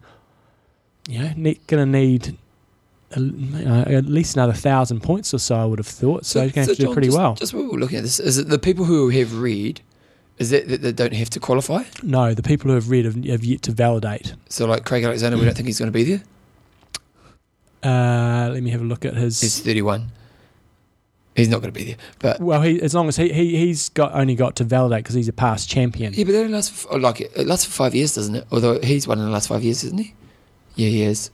you 1.08 1.18
know, 1.18 1.54
going 1.66 1.84
to 1.84 1.86
need. 1.86 2.36
You 3.16 3.64
know, 3.64 3.82
at 3.82 4.06
least 4.06 4.36
another 4.36 4.52
thousand 4.52 5.02
points 5.02 5.34
or 5.34 5.38
so, 5.38 5.56
I 5.56 5.64
would 5.64 5.78
have 5.78 5.86
thought. 5.86 6.24
So, 6.24 6.42
you're 6.42 6.50
going 6.50 6.66
to 6.66 6.70
have 6.70 6.76
to 6.76 6.86
do 6.86 6.92
pretty 6.92 7.08
just, 7.08 7.18
well. 7.18 7.34
Just 7.34 7.54
what 7.54 7.64
we're 7.64 7.78
looking 7.78 7.98
at 7.98 8.04
this, 8.04 8.20
is 8.20 8.38
it 8.38 8.48
the 8.48 8.58
people 8.58 8.84
who 8.84 9.08
have 9.10 9.38
read, 9.38 9.80
is 10.38 10.52
it 10.52 10.68
that 10.68 10.82
they 10.82 10.92
don't 10.92 11.14
have 11.14 11.30
to 11.30 11.40
qualify? 11.40 11.84
No, 12.02 12.34
the 12.34 12.42
people 12.42 12.68
who 12.70 12.74
have 12.74 12.88
read 12.88 13.04
have, 13.04 13.24
have 13.24 13.44
yet 13.44 13.62
to 13.62 13.72
validate. 13.72 14.34
So 14.48 14.66
like 14.66 14.84
Craig 14.84 15.04
Alexander, 15.04 15.36
we 15.38 15.44
don't 15.44 15.54
think 15.54 15.66
he's 15.66 15.78
going 15.78 15.92
to 15.92 15.98
be 15.98 16.04
there. 16.04 16.22
Uh, 17.82 18.50
let 18.52 18.62
me 18.62 18.70
have 18.70 18.80
a 18.80 18.84
look 18.84 19.04
at 19.04 19.14
his. 19.14 19.40
He's 19.40 19.60
31. 19.60 20.10
He's 21.36 21.48
not 21.48 21.62
going 21.62 21.72
to 21.72 21.78
be 21.78 21.84
there. 21.84 21.96
But 22.18 22.40
well, 22.40 22.60
he, 22.60 22.80
as 22.82 22.94
long 22.94 23.08
as 23.08 23.16
he, 23.16 23.32
he 23.32 23.56
he's 23.56 23.88
got 23.88 24.14
only 24.14 24.34
got 24.34 24.56
to 24.56 24.64
validate 24.64 25.04
because 25.04 25.14
he's 25.14 25.28
a 25.28 25.32
past 25.32 25.70
champion. 25.70 26.12
yeah, 26.12 26.24
but 26.24 26.32
that 26.32 26.40
only 26.40 26.52
lasts 26.52 26.82
for, 26.82 26.98
like 26.98 27.20
it 27.20 27.46
lasts 27.46 27.64
for 27.64 27.70
five 27.70 27.94
years, 27.94 28.14
doesn't 28.14 28.34
it? 28.34 28.46
Although 28.50 28.80
he's 28.80 29.06
won 29.06 29.18
in 29.18 29.24
the 29.24 29.30
last 29.30 29.48
five 29.48 29.62
years, 29.62 29.84
isn't 29.84 29.98
he? 29.98 30.14
Yeah, 30.74 30.88
he 30.88 31.02
is. 31.02 31.30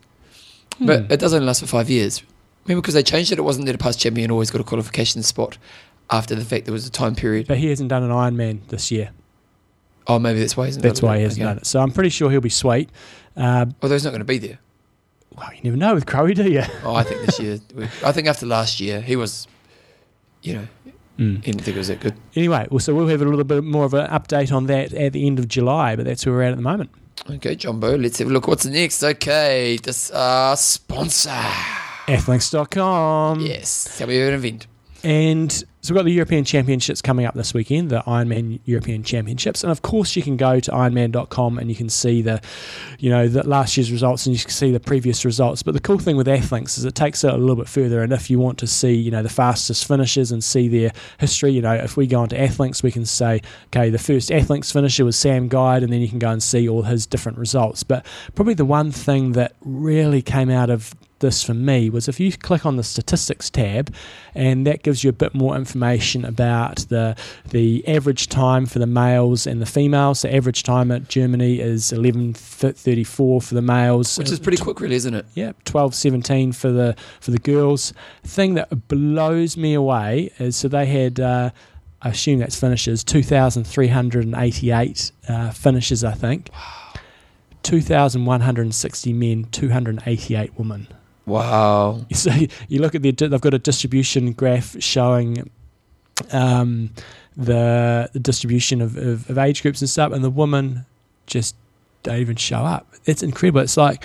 But 0.81 1.07
Hmm. 1.07 1.13
it 1.13 1.21
does 1.21 1.33
only 1.35 1.47
last 1.47 1.61
for 1.61 1.67
five 1.67 1.89
years. 1.91 2.23
Remember, 2.67 2.83
because 2.83 2.95
they 2.95 3.03
changed 3.03 3.33
it, 3.33 3.39
it 3.39 3.43
wasn't 3.43 3.67
that 3.67 3.75
a 3.75 3.79
past 3.79 4.01
champion 4.01 4.31
always 4.31 4.51
got 4.51 4.61
a 4.61 4.65
qualification 4.65 5.23
spot 5.23 5.57
after 6.11 6.35
the 6.35 6.45
fact 6.45 6.65
there 6.67 6.73
was 6.73 6.87
a 6.87 6.91
time 6.91 7.15
period. 7.15 7.47
But 7.47 7.59
he 7.59 7.69
hasn't 7.69 7.89
done 7.89 8.03
an 8.03 8.11
Ironman 8.11 8.59
this 8.69 8.91
year. 8.91 9.11
Oh, 10.09 10.19
maybe 10.19 10.39
that's 10.41 10.57
why 10.57 10.65
he 10.65 10.69
hasn't 10.69 10.83
That's 10.83 11.03
why 11.03 11.17
it. 11.17 11.19
he 11.19 11.25
hasn't 11.25 11.43
Okay. 11.43 11.49
done 11.51 11.59
it. 11.59 11.67
So 11.67 11.81
I'm 11.81 11.91
pretty 11.91 12.11
sure 12.11 12.31
he'll 12.31 12.41
be 12.41 12.49
sweet. 12.49 12.91
Uh, 13.37 13.67
Although 13.83 13.95
he's 13.95 14.05
not 14.05 14.11
going 14.11 14.21
to 14.21 14.25
be 14.25 14.39
there. 14.39 14.59
well, 15.37 15.51
you 15.55 15.61
never 15.65 15.77
know 15.77 15.95
with 15.95 16.07
Crowie, 16.07 16.35
do 16.35 16.49
you? 16.51 16.63
Oh, 16.85 16.95
I 16.95 17.03
think 17.03 17.27
this 17.27 17.39
year. 17.41 17.59
I 18.05 18.13
think 18.13 18.27
after 18.29 18.47
last 18.47 18.81
year, 18.81 19.01
he 19.01 19.17
was, 19.17 19.47
you 20.43 20.55
know, 20.55 20.69
Mm. 21.19 21.37
he 21.45 21.51
didn't 21.53 21.63
think 21.63 21.77
it 21.77 21.81
was 21.81 21.89
that 21.89 22.01
good. 22.01 22.13
Anyway, 22.35 22.67
well, 22.71 22.79
so 22.79 22.95
we'll 22.95 23.09
have 23.09 23.23
a 23.23 23.25
little 23.25 23.43
bit 23.43 23.65
more 23.65 23.85
of 23.87 23.95
an 23.95 24.07
update 24.09 24.53
on 24.55 24.67
that 24.67 24.93
at 24.93 25.15
the 25.15 25.27
end 25.27 25.39
of 25.39 25.49
July, 25.49 25.97
but 25.97 26.05
that's 26.05 26.27
where 26.27 26.35
we're 26.35 26.43
at 26.43 26.51
at 26.51 26.57
the 26.57 26.63
moment. 26.63 26.91
Okay, 27.29 27.57
Jumbo, 27.57 27.97
let's 27.97 28.19
have 28.19 28.29
a 28.29 28.31
look. 28.33 28.47
What's 28.47 28.67
next? 28.67 29.03
Okay, 29.03 29.79
this 29.83 30.11
uh, 30.13 30.55
sponsor. 30.55 31.31
Athlinks.com. 32.07 33.41
Yes, 33.41 33.97
tell 33.99 34.07
me 34.07 34.21
about 34.21 34.35
an 34.35 34.35
event. 34.35 34.67
And 35.07 35.53
so 35.53 35.95
we've 35.95 35.99
got 36.01 36.05
the 36.05 36.11
European 36.11 36.45
Championships 36.45 37.01
coming 37.01 37.27
up 37.27 37.35
this 37.35 37.55
weekend, 37.55 37.91
the 37.91 38.01
Ironman 38.09 38.59
European 38.65 39.05
Championships. 39.05 39.63
And 39.63 39.71
of 39.71 39.83
course 39.83 40.17
you 40.17 40.23
can 40.23 40.37
go 40.37 40.59
to 40.59 40.71
ironman.com 40.73 41.59
and 41.59 41.71
you 41.71 41.77
can 41.77 41.89
see 41.89 42.23
the, 42.23 42.43
you 42.99 43.09
know, 43.09 43.29
the 43.29 43.47
last 43.47 43.77
year's 43.77 43.93
results 43.93 44.27
and 44.27 44.35
you 44.35 44.43
can 44.43 44.51
see 44.51 44.73
the 44.73 44.81
previous 44.81 45.25
results. 45.25 45.63
But 45.63 45.75
the 45.75 45.81
cool 45.81 46.01
thing 46.01 46.17
with 46.17 46.27
Athlinks 46.27 46.77
is 46.77 46.85
it 46.85 46.97
takes 46.97 47.23
it 47.23 47.33
a 47.33 47.37
little 47.37 47.55
bit 47.55 47.69
further. 47.69 48.03
And 48.03 48.13
if 48.13 48.29
you 48.31 48.41
want 48.41 48.59
to 48.59 48.67
see, 48.67 48.95
you 48.95 49.13
know, 49.13 49.23
the 49.23 49.29
fastest 49.29 49.87
finishes 49.87 50.33
and 50.33 50.43
see 50.43 50.67
their 50.67 50.91
history, 51.19 51.53
you 51.53 51.63
know, 51.63 51.75
if 51.75 51.97
we 51.97 52.09
go 52.09 52.23
onto 52.23 52.35
Athlinks, 52.35 52.83
we 52.83 52.91
can 52.91 53.07
say, 53.07 53.43
okay, 53.67 53.91
the 53.91 54.01
first 54.01 54.31
Athlinks 54.31 54.73
finisher 54.73 55.05
was 55.05 55.17
Sam 55.17 55.47
Guide, 55.47 55.85
and 55.85 55.93
then 55.93 56.01
you 56.01 56.09
can 56.09 56.19
go 56.19 56.31
and 56.31 56.43
see 56.43 56.69
all 56.69 56.83
his 56.83 57.07
different 57.07 57.39
results. 57.39 57.85
But 57.85 58.05
probably 58.35 58.55
the 58.55 58.65
one 58.65 58.91
thing 58.91 59.33
that 59.33 59.55
really 59.61 60.21
came 60.21 60.51
out 60.51 60.69
of 60.69 60.93
this 61.21 61.43
for 61.43 61.55
me 61.55 61.89
was 61.89 62.09
if 62.09 62.21
you 62.21 62.31
click 62.33 62.67
on 62.67 62.77
the 62.77 62.83
statistics 62.83 63.49
tab 63.49 63.95
and 64.35 64.67
that 64.67 64.83
gives 64.83 65.03
you 65.03 65.09
a 65.09 65.13
bit 65.15 65.35
more 65.35 65.57
information 65.57 66.23
about 66.25 66.77
the 66.89 67.17
the 67.51 67.87
average 67.89 68.29
time 68.29 68.67
for 68.67 68.79
the 68.79 68.87
males 68.87 69.47
and 69.47 69.61
the 69.63 69.67
females 69.67 70.21
the 70.23 70.35
average 70.35 70.63
time 70.63 70.91
at 70.91 71.09
Germany 71.09 71.59
is 71.61 71.93
11:34 71.93 73.43
for 73.43 73.55
the 73.55 73.63
males 73.63 74.19
Which 74.19 74.31
is 74.31 74.39
pretty 74.39 74.63
quick, 74.63 74.81
really, 74.81 74.97
isn't 74.97 75.15
it? 75.15 75.25
yeah, 75.35 75.53
twelve 75.65 75.95
seventeen 75.95 76.53
for 76.53 76.71
the 76.71 76.95
for 77.21 77.31
the 77.31 77.39
girls. 77.39 77.93
thing 78.23 78.55
that 78.55 78.89
blows 78.89 79.57
me 79.57 79.73
away 79.75 80.31
is 80.39 80.57
so 80.57 80.69
they 80.69 80.87
had 80.87 81.19
uh, 81.21 81.51
I 82.03 82.11
assume 82.11 82.39
that's 82.41 82.59
finishes 82.61 83.03
2,388 83.05 85.13
uh, 85.29 85.51
finishes, 85.51 86.05
I 86.05 86.13
think. 86.13 86.51
2,160 87.63 89.13
men, 89.13 89.45
288 89.51 90.59
women. 90.59 90.87
Wow. 91.27 92.07
So 92.15 92.31
you 92.69 92.81
look 92.81 92.95
at 92.95 93.03
the 93.03 93.11
they've 93.13 93.41
got 93.41 93.55
a 93.55 93.59
distribution 93.59 94.33
graph 94.33 94.77
showing 94.83 95.51
um, 96.33 96.91
the 97.37 98.09
the 98.13 98.21
distribution 98.21 98.81
of, 98.81 98.97
of, 98.97 99.29
of 99.29 99.39
age 99.39 99.63
groups 99.63 99.81
and 99.81 99.91
stuff, 99.91 100.13
and 100.13 100.25
the 100.25 100.31
women 100.31 100.87
just 101.27 101.55
don't 102.03 102.19
even 102.19 102.37
show 102.37 102.59
up. 102.59 102.87
It's 103.05 103.23
incredible. 103.23 103.61
It's 103.61 103.77
like 103.77 104.05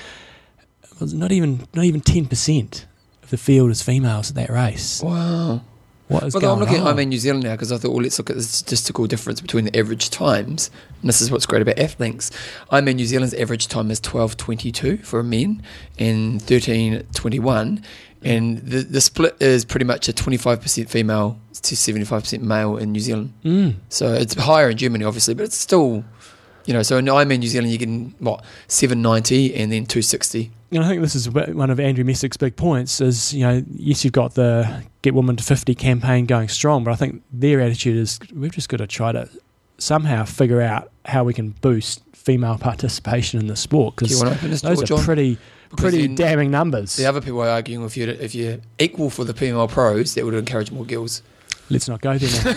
not 0.99 1.31
even 1.31 1.67
not 1.73 1.85
even 1.85 2.01
ten 2.01 2.25
percent 2.27 2.85
of 3.23 3.29
the 3.29 3.37
field 3.37 3.71
is 3.71 3.81
females 3.81 4.29
at 4.31 4.35
that 4.35 4.49
race. 4.49 5.01
Wow. 5.01 5.61
What 6.11 6.23
is 6.23 6.33
Well, 6.33 6.41
going 6.41 6.53
I'm 6.53 6.59
looking 6.59 6.81
on? 6.81 6.87
at 6.87 6.91
I'm 6.93 6.99
in 6.99 7.09
New 7.09 7.17
Zealand 7.17 7.43
now 7.43 7.51
because 7.53 7.71
I 7.71 7.77
thought, 7.77 7.91
well, 7.91 8.01
let's 8.03 8.17
look 8.19 8.29
at 8.29 8.35
the 8.35 8.43
statistical 8.43 9.07
difference 9.07 9.39
between 9.41 9.65
the 9.65 9.77
average 9.77 10.09
times. 10.09 10.69
And 11.01 11.07
this 11.09 11.21
is 11.21 11.31
what's 11.31 11.45
great 11.45 11.61
about 11.61 11.77
Athlinks. 11.77 12.31
I'm 12.69 12.87
in 12.87 12.97
New 12.97 13.05
Zealand's 13.05 13.33
average 13.35 13.67
time 13.67 13.89
is 13.91 14.01
12.22 14.01 15.05
for 15.05 15.19
a 15.19 15.23
men 15.23 15.63
and 15.97 16.41
13.21. 16.41 17.83
And 18.23 18.59
the, 18.59 18.79
the 18.83 19.01
split 19.01 19.35
is 19.39 19.65
pretty 19.65 19.85
much 19.85 20.07
a 20.07 20.13
25% 20.13 20.89
female 20.89 21.39
to 21.53 21.75
75% 21.75 22.41
male 22.41 22.77
in 22.77 22.91
New 22.91 22.99
Zealand. 22.99 23.33
Mm. 23.43 23.75
So 23.89 24.13
it's 24.13 24.33
higher 24.35 24.69
in 24.69 24.77
Germany, 24.77 25.05
obviously, 25.05 25.33
but 25.33 25.43
it's 25.43 25.57
still, 25.57 26.03
you 26.65 26.73
know, 26.73 26.83
so 26.83 26.97
in 26.97 27.07
in 27.07 27.39
New 27.39 27.47
Zealand, 27.47 27.71
you 27.71 27.79
can, 27.79 28.13
what, 28.19 28.43
790 28.67 29.55
and 29.55 29.71
then 29.71 29.85
260. 29.85 30.51
And 30.71 30.83
I 30.83 30.87
think 30.87 31.01
this 31.01 31.15
is 31.15 31.29
one 31.29 31.69
of 31.69 31.79
Andrew 31.79 32.05
Messick's 32.05 32.37
big 32.37 32.55
points 32.55 33.01
is, 33.01 33.33
you 33.33 33.45
know, 33.45 33.63
yes, 33.73 34.05
you've 34.05 34.13
got 34.13 34.35
the 34.35 34.83
Get 35.01 35.13
Women 35.13 35.35
to 35.35 35.43
50 35.43 35.75
campaign 35.75 36.25
going 36.25 36.47
strong, 36.47 36.83
but 36.83 36.91
I 36.91 36.95
think 36.95 37.23
their 37.31 37.59
attitude 37.59 37.97
is 37.97 38.19
we've 38.33 38.51
just 38.51 38.69
got 38.69 38.77
to 38.77 38.87
try 38.87 39.11
to 39.11 39.29
somehow 39.77 40.23
figure 40.23 40.61
out 40.61 40.89
how 41.05 41.23
we 41.23 41.33
can 41.33 41.49
boost 41.49 42.03
female 42.13 42.57
participation 42.57 43.39
in 43.39 43.47
the 43.47 43.55
sport 43.55 43.95
because 43.95 44.15
want 44.15 44.29
to 44.29 44.35
open 44.37 44.51
this 44.51 44.61
those 44.61 44.77
door, 44.77 44.83
are 44.83 44.87
John? 44.87 45.03
pretty 45.03 45.37
Because 45.69 45.81
pretty 45.81 46.07
damning 46.07 46.51
numbers. 46.51 46.95
The 46.95 47.07
other 47.07 47.19
people 47.19 47.41
are 47.41 47.49
arguing 47.49 47.83
if 47.83 47.97
you're, 47.97 48.09
if 48.09 48.35
you're 48.35 48.59
equal 48.79 49.09
for 49.09 49.25
the 49.25 49.33
female 49.33 49.67
pros, 49.67 50.13
that 50.13 50.23
would 50.23 50.35
encourage 50.35 50.71
more 50.71 50.85
girls. 50.85 51.21
Let's 51.69 51.89
not 51.89 52.01
go 52.01 52.17
there 52.17 52.55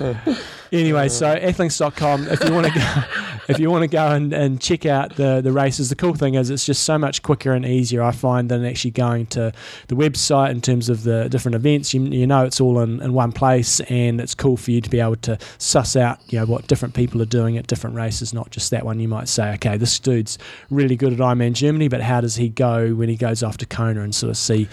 now. 0.00 0.34
anyway, 0.72 1.08
so 1.08 1.28
uh. 1.28 1.40
athlinks.com 1.40 2.28
if 2.28 2.44
you 2.44 2.52
want 2.52 2.66
to 2.66 2.72
go 2.72 3.02
if 3.48 3.58
you 3.58 3.70
want 3.70 3.82
to 3.82 3.88
go 3.88 4.08
and, 4.08 4.32
and 4.32 4.60
check 4.60 4.86
out 4.86 5.16
the, 5.16 5.40
the 5.40 5.50
races, 5.52 5.88
the 5.88 5.96
cool 5.96 6.14
thing 6.14 6.34
is 6.34 6.50
it's 6.50 6.64
just 6.64 6.84
so 6.84 6.98
much 6.98 7.22
quicker 7.22 7.52
and 7.52 7.66
easier 7.66 8.02
I 8.02 8.12
find 8.12 8.48
than 8.48 8.64
actually 8.64 8.92
going 8.92 9.26
to 9.26 9.52
the 9.88 9.96
website 9.96 10.50
in 10.50 10.60
terms 10.60 10.88
of 10.88 11.02
the 11.02 11.28
different 11.28 11.56
events. 11.56 11.92
You, 11.92 12.02
you 12.04 12.26
know 12.26 12.44
it's 12.44 12.60
all 12.60 12.78
in, 12.80 13.02
in 13.02 13.12
one 13.12 13.32
place 13.32 13.80
and 13.80 14.20
it's 14.20 14.34
cool 14.34 14.56
for 14.56 14.70
you 14.70 14.80
to 14.80 14.88
be 14.90 15.00
able 15.00 15.16
to 15.16 15.38
suss 15.58 15.96
out, 15.96 16.20
you 16.28 16.38
know, 16.38 16.46
what 16.46 16.66
different 16.68 16.94
people 16.94 17.20
are 17.22 17.26
doing 17.26 17.58
at 17.58 17.66
different 17.66 17.96
races, 17.96 18.32
not 18.32 18.50
just 18.50 18.70
that 18.70 18.84
one. 18.84 19.00
You 19.00 19.08
might 19.08 19.28
say, 19.28 19.52
okay, 19.54 19.76
this 19.76 19.98
dude's 19.98 20.38
really 20.70 20.96
good 20.96 21.12
at 21.12 21.18
Ironman 21.18 21.54
Germany, 21.54 21.88
but 21.88 22.00
how 22.00 22.20
does 22.20 22.36
he 22.36 22.48
go 22.48 22.94
when 22.94 23.08
he 23.08 23.16
goes 23.16 23.42
off 23.42 23.56
to 23.58 23.66
Kona 23.66 24.02
and 24.02 24.14
sort 24.14 24.30
of 24.30 24.36
see 24.36 24.68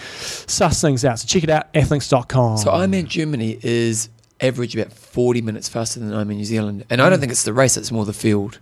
suss 0.46 0.80
things 0.80 1.04
out. 1.04 1.18
So 1.18 1.26
check 1.26 1.44
it 1.44 1.50
out, 1.50 1.72
athlinks.com. 1.72 2.58
So 2.58 2.70
Ironman 2.70 3.08
Germany 3.08 3.58
is 3.62 4.08
average 4.40 4.76
about 4.76 4.92
40 4.92 5.42
minutes 5.42 5.68
faster 5.68 6.00
than 6.00 6.12
I'm 6.14 6.30
in 6.30 6.36
New 6.38 6.44
Zealand. 6.44 6.84
And 6.90 7.00
I 7.02 7.08
don't 7.10 7.20
think 7.20 7.32
it's 7.32 7.42
the 7.44 7.52
race, 7.52 7.76
it's 7.76 7.90
more 7.92 8.04
the 8.04 8.12
field. 8.12 8.58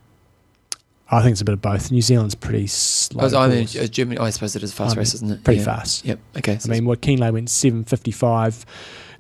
I 1.09 1.23
think 1.23 1.33
it's 1.33 1.41
a 1.41 1.45
bit 1.45 1.53
of 1.53 1.63
both. 1.63 1.93
New 1.93 2.03
Zealand's 2.03 2.35
pretty 2.35 2.67
slow. 2.67 3.19
Because 3.29 3.33
course. 3.33 3.77
uh, 3.77 3.87
Germany, 3.87 4.19
I 4.19 4.31
suppose 4.31 4.57
it 4.57 4.63
is 4.65 4.73
a 4.73 4.75
fast 4.75 4.95
Ironman, 4.95 4.99
race, 4.99 5.15
isn't 5.15 5.31
it? 5.31 5.45
pretty 5.45 5.61
Yeah. 5.61 5.65
fast. 5.65 6.05
Yep. 6.05 6.19
Okay. 6.39 6.59
I 6.65 6.69
mean, 6.69 6.85
what 6.85 7.01
Kienle 7.01 7.33
went 7.33 7.49
seven 7.51 7.85
fifty 7.85 8.11
five. 8.11 8.65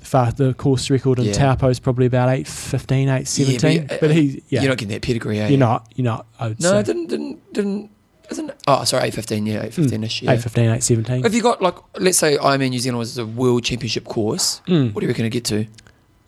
Far, 0.00 0.30
the 0.32 0.54
course 0.54 0.88
record 0.90 1.18
in 1.18 1.24
Yeah. 1.26 1.32
Taupo 1.32 1.68
is 1.68 1.80
probably 1.80 2.06
about 2.06 2.28
8.15, 2.28 3.08
8.17. 3.08 3.74
Yeah, 3.90 3.96
but, 4.00 4.12
he, 4.12 4.40
yeah, 4.48 4.60
You're 4.62 4.68
not 4.68 4.78
getting 4.78 4.92
that 4.94 5.02
pedigree, 5.02 5.40
eh? 5.40 5.48
you're 5.48 5.58
not. 5.58 5.90
You're 5.96 6.04
not. 6.04 6.26
I 6.38 6.48
would 6.48 6.60
No, 6.62 6.70
say. 6.70 6.82
didn't 6.84 7.08
didn't 7.08 7.52
didn't. 7.52 7.90
Isn't 8.30 8.50
it? 8.50 8.56
Oh, 8.68 8.84
sorry, 8.84 9.08
eight 9.08 9.14
fifteen. 9.14 9.46
Yeah, 9.46 9.64
eight 9.64 9.74
fifteen 9.74 10.04
ish. 10.04 10.22
Yeah. 10.22 10.34
8.15, 10.36 10.76
8.17. 11.04 11.22
Have 11.24 11.34
you 11.34 11.42
got 11.42 11.60
like, 11.62 11.74
let's 11.98 12.18
say 12.18 12.36
Ironman 12.36 12.70
New 12.70 12.78
Zealand 12.78 12.98
was 12.98 13.18
a 13.18 13.26
world 13.26 13.64
championship 13.64 14.04
course? 14.04 14.60
Mm. 14.68 14.92
What 14.94 15.02
are 15.02 15.06
you 15.08 15.12
going 15.14 15.28
to 15.30 15.34
get 15.34 15.44
to? 15.46 15.66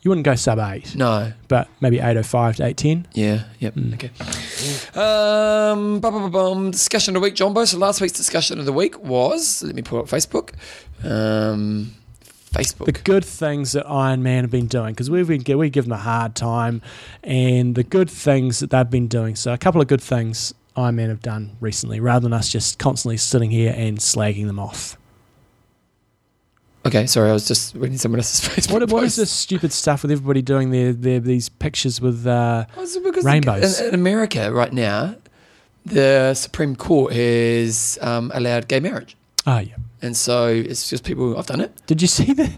You 0.02 0.10
wouldn't 0.10 0.24
go 0.24 0.34
sub 0.36 0.58
8, 0.60 0.94
No. 0.94 1.32
but 1.48 1.68
maybe 1.80 1.98
8.05 1.98 2.56
to 2.56 2.62
8.10. 2.62 3.06
Yeah. 3.14 3.44
Yep. 3.58 3.74
Mm. 3.74 3.94
Okay. 3.94 4.10
Um. 5.00 6.00
Bum, 6.00 6.12
bum, 6.14 6.22
bum, 6.22 6.30
bum. 6.30 6.70
Discussion 6.70 7.16
of 7.16 7.20
the 7.22 7.24
week, 7.26 7.34
Jumbo. 7.34 7.64
So 7.64 7.78
last 7.78 8.00
week's 8.00 8.12
discussion 8.16 8.58
of 8.58 8.64
the 8.66 8.72
week 8.72 8.98
was. 9.02 9.62
Let 9.62 9.74
me 9.74 9.82
pull 9.82 9.98
up 9.98 10.06
Facebook. 10.06 10.52
Um. 11.04 11.94
Facebook. 12.52 12.86
the 12.86 12.92
good 12.92 13.24
things 13.26 13.72
that 13.72 13.84
Ironman 13.84 14.40
have 14.40 14.50
been 14.50 14.68
doing 14.68 14.94
because 14.94 15.10
we've 15.10 15.28
been 15.28 15.58
we 15.58 15.68
give 15.68 15.84
them 15.84 15.92
a 15.92 15.98
hard 15.98 16.34
time, 16.34 16.80
and 17.22 17.74
the 17.74 17.84
good 17.84 18.08
things 18.10 18.60
that 18.60 18.70
they've 18.70 18.88
been 18.88 19.06
doing. 19.08 19.36
So 19.36 19.52
a 19.52 19.58
couple 19.58 19.82
of 19.82 19.86
good 19.88 20.00
things 20.00 20.54
Ironman 20.76 21.08
have 21.08 21.20
done 21.20 21.56
recently, 21.60 22.00
rather 22.00 22.22
than 22.22 22.32
us 22.32 22.48
just 22.48 22.78
constantly 22.78 23.18
sitting 23.18 23.50
here 23.50 23.74
and 23.76 23.98
slagging 23.98 24.46
them 24.46 24.58
off. 24.58 24.96
Okay. 26.88 27.06
Sorry, 27.06 27.30
I 27.30 27.32
was 27.32 27.46
just 27.46 27.74
reading 27.74 27.96
someone 27.98 28.18
else's 28.18 28.48
Facebook. 28.48 28.72
What, 28.72 28.90
what 28.90 29.04
is 29.04 29.16
this 29.16 29.30
stupid 29.30 29.72
stuff 29.72 30.02
with 30.02 30.10
everybody 30.10 30.42
doing 30.42 30.70
their, 30.70 30.92
their 30.92 31.20
these 31.20 31.48
pictures 31.48 32.00
with? 32.00 32.26
Uh, 32.26 32.66
Oh, 32.76 33.20
Rainbows. 33.22 33.80
In, 33.80 33.88
in 33.88 33.94
America 33.94 34.52
right 34.52 34.72
now, 34.72 35.16
the 35.86 36.34
Supreme 36.34 36.76
Court 36.76 37.12
has 37.12 37.98
um, 38.02 38.30
allowed 38.34 38.68
gay 38.68 38.80
marriage, 38.80 39.16
oh 39.46 39.58
yeah. 39.58 39.74
and 40.02 40.16
so 40.16 40.48
it's 40.48 40.88
just 40.90 41.04
people. 41.04 41.36
I've 41.38 41.46
done 41.46 41.60
it. 41.60 41.72
Did 41.86 42.02
you 42.02 42.08
see 42.08 42.32
the 42.34 42.52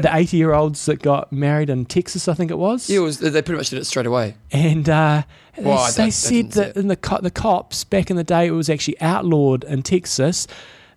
the 0.00 0.10
eighty 0.12 0.36
year 0.38 0.52
olds 0.54 0.84
that 0.86 1.00
got 1.02 1.32
married 1.32 1.70
in 1.70 1.84
Texas? 1.86 2.26
I 2.28 2.34
think 2.34 2.50
it 2.50 2.58
was. 2.58 2.90
Yeah, 2.90 2.98
it 2.98 3.02
was, 3.02 3.18
they 3.18 3.42
pretty 3.42 3.58
much 3.58 3.70
did 3.70 3.78
it 3.78 3.84
straight 3.84 4.06
away. 4.06 4.34
And 4.50 4.88
uh, 4.88 5.22
Well, 5.58 5.90
they, 5.92 6.10
said 6.10 6.30
didn't 6.30 6.52
that 6.54 6.76
in 6.76 6.88
the 6.88 6.96
co- 6.96 7.20
the 7.20 7.30
cops 7.30 7.84
back 7.84 8.10
in 8.10 8.16
the 8.16 8.24
day, 8.24 8.46
it 8.48 8.52
was 8.52 8.68
actually 8.68 9.00
outlawed 9.00 9.62
in 9.64 9.82
Texas. 9.82 10.46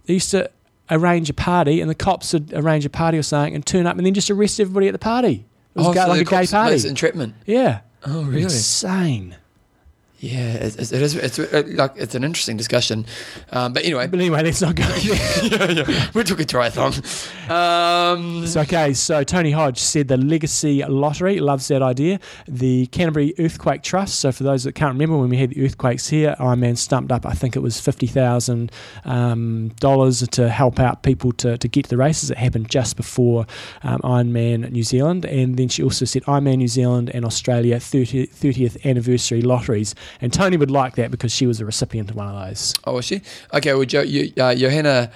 They 0.05 0.15
used 0.15 0.31
to 0.31 0.49
arrange 0.89 1.29
a 1.29 1.33
party, 1.33 1.81
and 1.81 1.89
the 1.89 1.95
cops 1.95 2.33
would 2.33 2.53
arrange 2.53 2.85
a 2.85 2.89
party 2.89 3.17
or 3.17 3.23
something, 3.23 3.53
and 3.55 3.65
turn 3.65 3.85
up, 3.87 3.97
and 3.97 4.05
then 4.05 4.13
just 4.13 4.29
arrest 4.29 4.59
everybody 4.59 4.87
at 4.87 4.93
the 4.93 4.99
party. 4.99 5.45
It 5.75 5.79
was 5.79 5.87
Oh, 5.87 5.93
so 5.93 6.07
like 6.07 6.21
a 6.21 6.23
gay 6.23 6.47
party. 6.47 6.87
Entrapment. 6.87 7.35
yeah, 7.45 7.81
Oh, 8.05 8.23
really? 8.23 8.43
insane. 8.43 9.35
Yeah, 10.19 10.53
it, 10.53 10.79
it 10.79 10.91
is. 10.93 11.15
It's 11.15 11.37
uh, 11.37 11.63
like 11.67 11.91
it's 11.95 12.15
an 12.15 12.23
interesting 12.23 12.57
discussion, 12.57 13.05
um, 13.51 13.73
but 13.73 13.83
anyway, 13.83 14.07
But 14.07 14.19
anyway, 14.19 14.41
let's 14.43 14.61
not 14.61 14.73
go. 14.75 14.83
yeah, 15.01 15.69
yeah. 15.69 16.09
we 16.15 16.23
took 16.23 16.39
a 16.39 16.45
triathlon. 16.45 16.97
Um, 17.51 18.47
So, 18.47 18.61
okay, 18.61 18.93
so 18.93 19.23
Tony 19.23 19.51
Hodge 19.51 19.77
said 19.77 20.07
the 20.07 20.17
Legacy 20.17 20.83
Lottery 20.83 21.39
loves 21.39 21.67
that 21.67 21.83
idea. 21.83 22.19
The 22.47 22.87
Canterbury 22.87 23.35
Earthquake 23.37 23.83
Trust. 23.83 24.19
So, 24.19 24.31
for 24.31 24.43
those 24.43 24.63
that 24.63 24.73
can't 24.73 24.93
remember, 24.93 25.17
when 25.17 25.29
we 25.29 25.37
had 25.37 25.51
the 25.51 25.63
earthquakes 25.63 26.07
here, 26.07 26.35
Ironman 26.39 26.77
stumped 26.77 27.11
up, 27.11 27.23
I 27.23 27.33
think 27.33 27.55
it 27.55 27.59
was 27.59 27.79
fifty 27.79 28.07
thousand 28.07 28.71
um, 29.05 29.69
dollars 29.79 30.27
to 30.27 30.49
help 30.49 30.79
out 30.79 31.03
people 31.03 31.31
to, 31.33 31.59
to 31.59 31.67
get 31.67 31.83
to 31.85 31.89
the 31.91 31.97
races. 31.97 32.31
It 32.31 32.37
happened 32.37 32.71
just 32.71 32.95
before 32.97 33.45
um, 33.83 33.99
Ironman 33.99 34.71
New 34.71 34.83
Zealand, 34.83 35.25
and 35.25 35.57
then 35.57 35.67
she 35.67 35.83
also 35.83 36.05
said 36.05 36.23
Ironman 36.23 36.57
New 36.57 36.67
Zealand 36.67 37.11
and 37.13 37.23
Australia 37.23 37.79
30, 37.79 38.27
30th 38.27 38.83
anniversary 38.83 39.43
lotteries. 39.43 39.93
And 40.21 40.31
Tony 40.33 40.57
would 40.57 40.71
like 40.71 40.95
that 40.95 41.11
because 41.11 41.31
she 41.31 41.45
was 41.47 41.59
a 41.59 41.65
recipient 41.65 42.09
of 42.09 42.15
one 42.15 42.27
of 42.27 42.47
those. 42.47 42.73
oh, 42.85 42.93
was 42.93 43.05
she? 43.05 43.21
Okay, 43.53 43.73
well, 43.73 43.85
jo- 43.85 44.01
you, 44.01 44.31
uh, 44.37 44.55
Johanna 44.55 45.11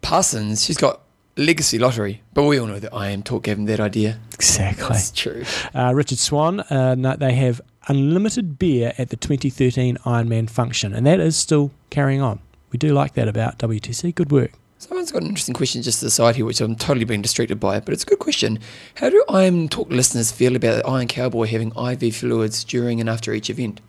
Parsons, 0.00 0.64
she's 0.64 0.76
got 0.76 1.00
legacy 1.36 1.78
lottery, 1.78 2.22
but 2.34 2.44
we 2.44 2.58
all 2.58 2.66
know 2.66 2.78
that 2.80 2.92
IM 2.94 3.22
Talk 3.22 3.44
gave 3.44 3.58
him 3.58 3.66
that 3.66 3.80
idea. 3.80 4.18
Exactly. 4.34 4.88
That's 4.88 5.10
true. 5.10 5.44
Uh, 5.74 5.92
Richard 5.94 6.18
Swan, 6.18 6.60
uh, 6.60 6.94
no, 6.96 7.14
they 7.16 7.34
have 7.34 7.60
unlimited 7.88 8.58
beer 8.58 8.92
at 8.98 9.10
the 9.10 9.16
2013 9.16 9.96
Ironman 9.98 10.50
function, 10.50 10.92
and 10.92 11.06
that 11.06 11.20
is 11.20 11.36
still 11.36 11.70
carrying 11.90 12.20
on. 12.20 12.40
We 12.70 12.78
do 12.78 12.92
like 12.92 13.14
that 13.14 13.28
about 13.28 13.58
WTC. 13.58 14.14
Good 14.14 14.30
work. 14.30 14.52
Someone's 14.80 15.10
got 15.10 15.22
an 15.22 15.28
interesting 15.28 15.54
question 15.54 15.82
just 15.82 15.98
to 16.00 16.04
the 16.04 16.10
side 16.10 16.36
here, 16.36 16.44
which 16.44 16.60
I'm 16.60 16.76
totally 16.76 17.04
being 17.04 17.22
distracted 17.22 17.58
by, 17.58 17.80
but 17.80 17.92
it's 17.92 18.04
a 18.04 18.06
good 18.06 18.20
question. 18.20 18.60
How 18.96 19.10
do 19.10 19.24
Iron 19.28 19.68
Talk 19.68 19.90
listeners 19.90 20.30
feel 20.30 20.54
about 20.54 20.76
the 20.82 20.86
Iron 20.88 21.08
Cowboy 21.08 21.46
having 21.46 21.72
IV 21.76 22.14
fluids 22.14 22.62
during 22.62 23.00
and 23.00 23.08
after 23.08 23.32
each 23.32 23.50
event? 23.50 23.80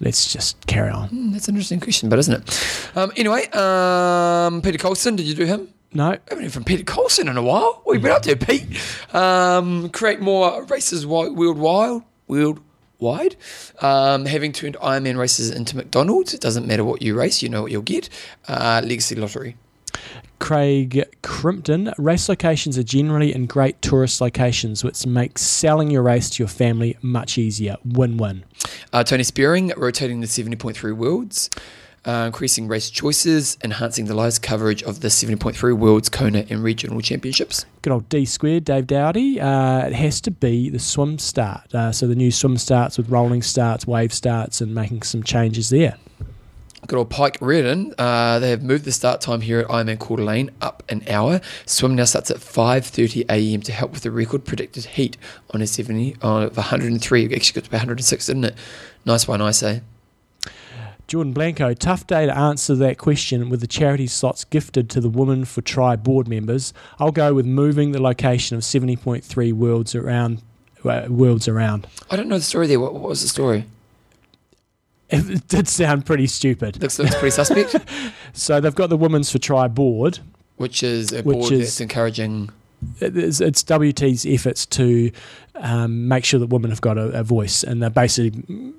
Let's 0.00 0.32
just 0.32 0.64
carry 0.66 0.90
on. 0.90 1.08
Hmm, 1.08 1.32
that's 1.32 1.48
an 1.48 1.54
interesting 1.54 1.80
question, 1.80 2.08
but 2.08 2.18
isn't 2.20 2.34
it? 2.34 2.96
Um, 2.96 3.10
anyway, 3.16 3.46
um, 3.48 4.62
Peter 4.62 4.78
Colson, 4.78 5.16
did 5.16 5.26
you 5.26 5.34
do 5.34 5.44
him? 5.44 5.68
No, 5.92 6.10
I 6.10 6.18
haven't 6.28 6.44
heard 6.44 6.52
from 6.52 6.64
Peter 6.64 6.84
Colson 6.84 7.28
in 7.28 7.36
a 7.36 7.42
while. 7.42 7.80
What 7.84 7.94
have 7.94 8.02
you 8.02 8.08
been 8.08 8.16
up 8.16 8.22
to, 8.22 8.36
Pete? 8.36 9.14
Um, 9.14 9.88
create 9.90 10.20
more 10.20 10.62
races 10.64 11.02
wi- 11.02 11.30
worldwide. 11.30 12.02
Worldwide. 12.28 13.36
Um, 13.80 14.26
having 14.26 14.52
turned 14.52 14.76
Ironman 14.76 15.18
races 15.18 15.50
into 15.50 15.76
McDonald's. 15.76 16.34
It 16.34 16.40
doesn't 16.40 16.66
matter 16.66 16.84
what 16.84 17.00
you 17.02 17.16
race, 17.18 17.42
you 17.42 17.48
know 17.48 17.62
what 17.62 17.72
you'll 17.72 17.82
get. 17.82 18.08
Uh, 18.46 18.82
Legacy 18.84 19.14
Lottery. 19.14 19.56
Craig 20.38 21.04
Crimpton. 21.22 21.92
Race 21.98 22.28
locations 22.28 22.78
are 22.78 22.82
generally 22.82 23.34
in 23.34 23.46
great 23.46 23.80
tourist 23.82 24.20
locations, 24.20 24.84
which 24.84 25.06
makes 25.06 25.42
selling 25.42 25.90
your 25.90 26.02
race 26.02 26.30
to 26.30 26.42
your 26.42 26.48
family 26.48 26.96
much 27.02 27.38
easier. 27.38 27.76
Win 27.84 28.16
win. 28.16 28.44
Uh, 28.92 29.04
Tony 29.04 29.22
Spearing, 29.22 29.72
rotating 29.76 30.20
the 30.20 30.26
70.3 30.26 30.96
Worlds. 30.96 31.50
Uh, 32.04 32.24
increasing 32.24 32.68
race 32.68 32.88
choices, 32.88 33.58
enhancing 33.62 34.06
the 34.06 34.14
live 34.14 34.40
coverage 34.40 34.82
of 34.84 35.00
the 35.00 35.08
70.3 35.08 35.76
Worlds, 35.76 36.08
Kona, 36.08 36.46
and 36.48 36.62
regional 36.62 37.00
championships. 37.02 37.66
Good 37.82 37.92
old 37.92 38.08
D 38.08 38.24
squared, 38.24 38.64
Dave 38.64 38.86
Dowdy. 38.86 39.40
Uh, 39.40 39.86
it 39.86 39.92
has 39.92 40.20
to 40.22 40.30
be 40.30 40.70
the 40.70 40.78
swim 40.78 41.18
start. 41.18 41.74
Uh, 41.74 41.92
so 41.92 42.06
the 42.06 42.14
new 42.14 42.30
swim 42.30 42.56
starts 42.56 42.96
with 42.96 43.10
rolling 43.10 43.42
starts, 43.42 43.86
wave 43.86 44.14
starts, 44.14 44.60
and 44.60 44.74
making 44.74 45.02
some 45.02 45.22
changes 45.22 45.68
there. 45.68 45.96
Good 46.86 46.96
old 46.96 47.10
Pike 47.10 47.38
Reardon. 47.40 47.92
Uh, 47.98 48.38
they 48.38 48.50
have 48.50 48.62
moved 48.62 48.84
the 48.84 48.92
start 48.92 49.20
time 49.20 49.40
here 49.40 49.58
at 49.58 49.66
Ironman 49.66 49.98
Coeur 49.98 50.18
d'Alene 50.18 50.50
up 50.60 50.84
an 50.88 51.02
hour. 51.08 51.40
Swim 51.66 51.96
now 51.96 52.04
starts 52.04 52.30
at 52.30 52.38
5:30 52.38 53.24
a.m. 53.28 53.60
to 53.62 53.72
help 53.72 53.92
with 53.92 54.02
the 54.02 54.12
record 54.12 54.44
predicted 54.44 54.84
heat 54.84 55.16
on 55.50 55.60
a 55.60 55.66
70 55.66 56.16
on 56.22 56.44
of 56.44 56.56
103. 56.56 57.24
It 57.24 57.32
actually 57.34 57.60
got 57.60 57.64
to 57.64 57.70
be 57.70 57.74
106, 57.76 58.26
didn't 58.26 58.44
it? 58.44 58.54
Nice 59.04 59.26
one, 59.26 59.42
I 59.42 59.50
say. 59.50 59.82
Jordan 61.08 61.32
Blanco, 61.32 61.72
tough 61.72 62.06
day 62.06 62.26
to 62.26 62.36
answer 62.36 62.74
that 62.76 62.98
question 62.98 63.48
with 63.48 63.60
the 63.60 63.66
charity 63.66 64.06
slots 64.06 64.44
gifted 64.44 64.90
to 64.90 65.00
the 65.00 65.08
Women 65.08 65.46
for 65.46 65.62
Tri 65.62 65.96
board 65.96 66.28
members. 66.28 66.74
I'll 66.98 67.12
go 67.12 67.32
with 67.32 67.46
moving 67.46 67.92
the 67.92 68.00
location 68.00 68.56
of 68.56 68.62
70.3 68.62 69.52
worlds 69.54 69.94
around. 69.94 70.42
Uh, 70.84 71.06
worlds 71.08 71.48
around. 71.48 71.88
I 72.08 72.16
don't 72.16 72.28
know 72.28 72.38
the 72.38 72.44
story 72.44 72.68
there. 72.68 72.78
What, 72.78 72.94
what 72.94 73.08
was 73.08 73.22
the 73.22 73.28
story? 73.28 73.64
It 75.10 75.48
did 75.48 75.68
sound 75.68 76.04
pretty 76.04 76.26
stupid. 76.26 76.82
Looks, 76.82 76.98
looks 76.98 77.14
pretty 77.14 77.30
suspect. 77.30 77.76
So 78.34 78.60
they've 78.60 78.74
got 78.74 78.88
the 78.90 78.96
Women's 78.96 79.30
for 79.32 79.38
Tri 79.38 79.66
board. 79.68 80.18
Which 80.56 80.82
is 80.82 81.12
a 81.12 81.22
Which 81.22 81.34
board 81.38 81.52
is- 81.52 81.60
that's 81.60 81.80
encouraging. 81.80 82.50
It's, 83.00 83.40
it's 83.40 83.64
WT's 83.64 84.24
efforts 84.24 84.64
to 84.66 85.10
um, 85.56 86.06
make 86.06 86.24
sure 86.24 86.38
that 86.38 86.46
women 86.46 86.70
have 86.70 86.80
got 86.80 86.96
a, 86.96 87.06
a 87.08 87.24
voice, 87.24 87.64
and 87.64 87.82
they're 87.82 87.90
basically, 87.90 88.72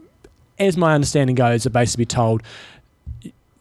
as 0.58 0.78
my 0.78 0.94
understanding 0.96 1.36
goes, 1.36 1.66
are 1.66 1.70
basically 1.72 2.06
told 2.06 2.42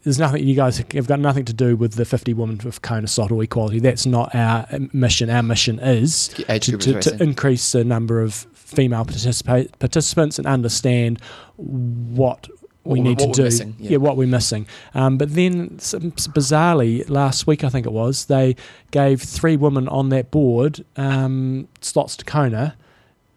there's 0.03 0.17
nothing 0.17 0.47
you 0.47 0.55
guys 0.55 0.77
have 0.77 1.07
got 1.07 1.19
nothing 1.19 1.43
to 1.43 1.53
do 1.53 1.75
with 1.75 1.95
the 1.95 2.05
50 2.05 2.33
women 2.33 2.65
of 2.65 2.81
Kona 2.81 3.07
slot 3.07 3.31
or 3.33 3.43
equality. 3.43 3.79
That's 3.79 4.05
not 4.05 4.33
our 4.33 4.65
mission. 4.93 5.29
Our 5.29 5.43
mission 5.43 5.77
is 5.79 6.29
to, 6.29 6.77
to, 6.77 7.01
to 7.01 7.21
increase 7.23 7.73
the 7.73 7.83
number 7.83 8.21
of 8.21 8.33
female 8.53 9.03
participate, 9.03 9.77
participants 9.79 10.37
and 10.37 10.47
understand 10.47 11.19
what 11.57 12.47
we 12.89 13.01
need 13.01 13.19
to 13.19 13.31
do. 13.31 13.43
missing, 13.43 13.75
yeah. 13.79 13.91
yeah, 13.91 13.97
what 13.97 14.17
we're 14.17 14.27
missing. 14.27 14.67
Um, 14.93 15.17
but 15.17 15.33
then, 15.35 15.77
bizarrely, 15.77 17.09
last 17.09 17.47
week 17.47 17.63
I 17.63 17.69
think 17.69 17.85
it 17.85 17.91
was, 17.91 18.25
they 18.25 18.55
gave 18.91 19.21
three 19.21 19.57
women 19.57 19.87
on 19.87 20.09
that 20.09 20.31
board 20.31 20.83
um, 20.95 21.67
slots 21.81 22.15
to 22.17 22.25
Kona. 22.25 22.75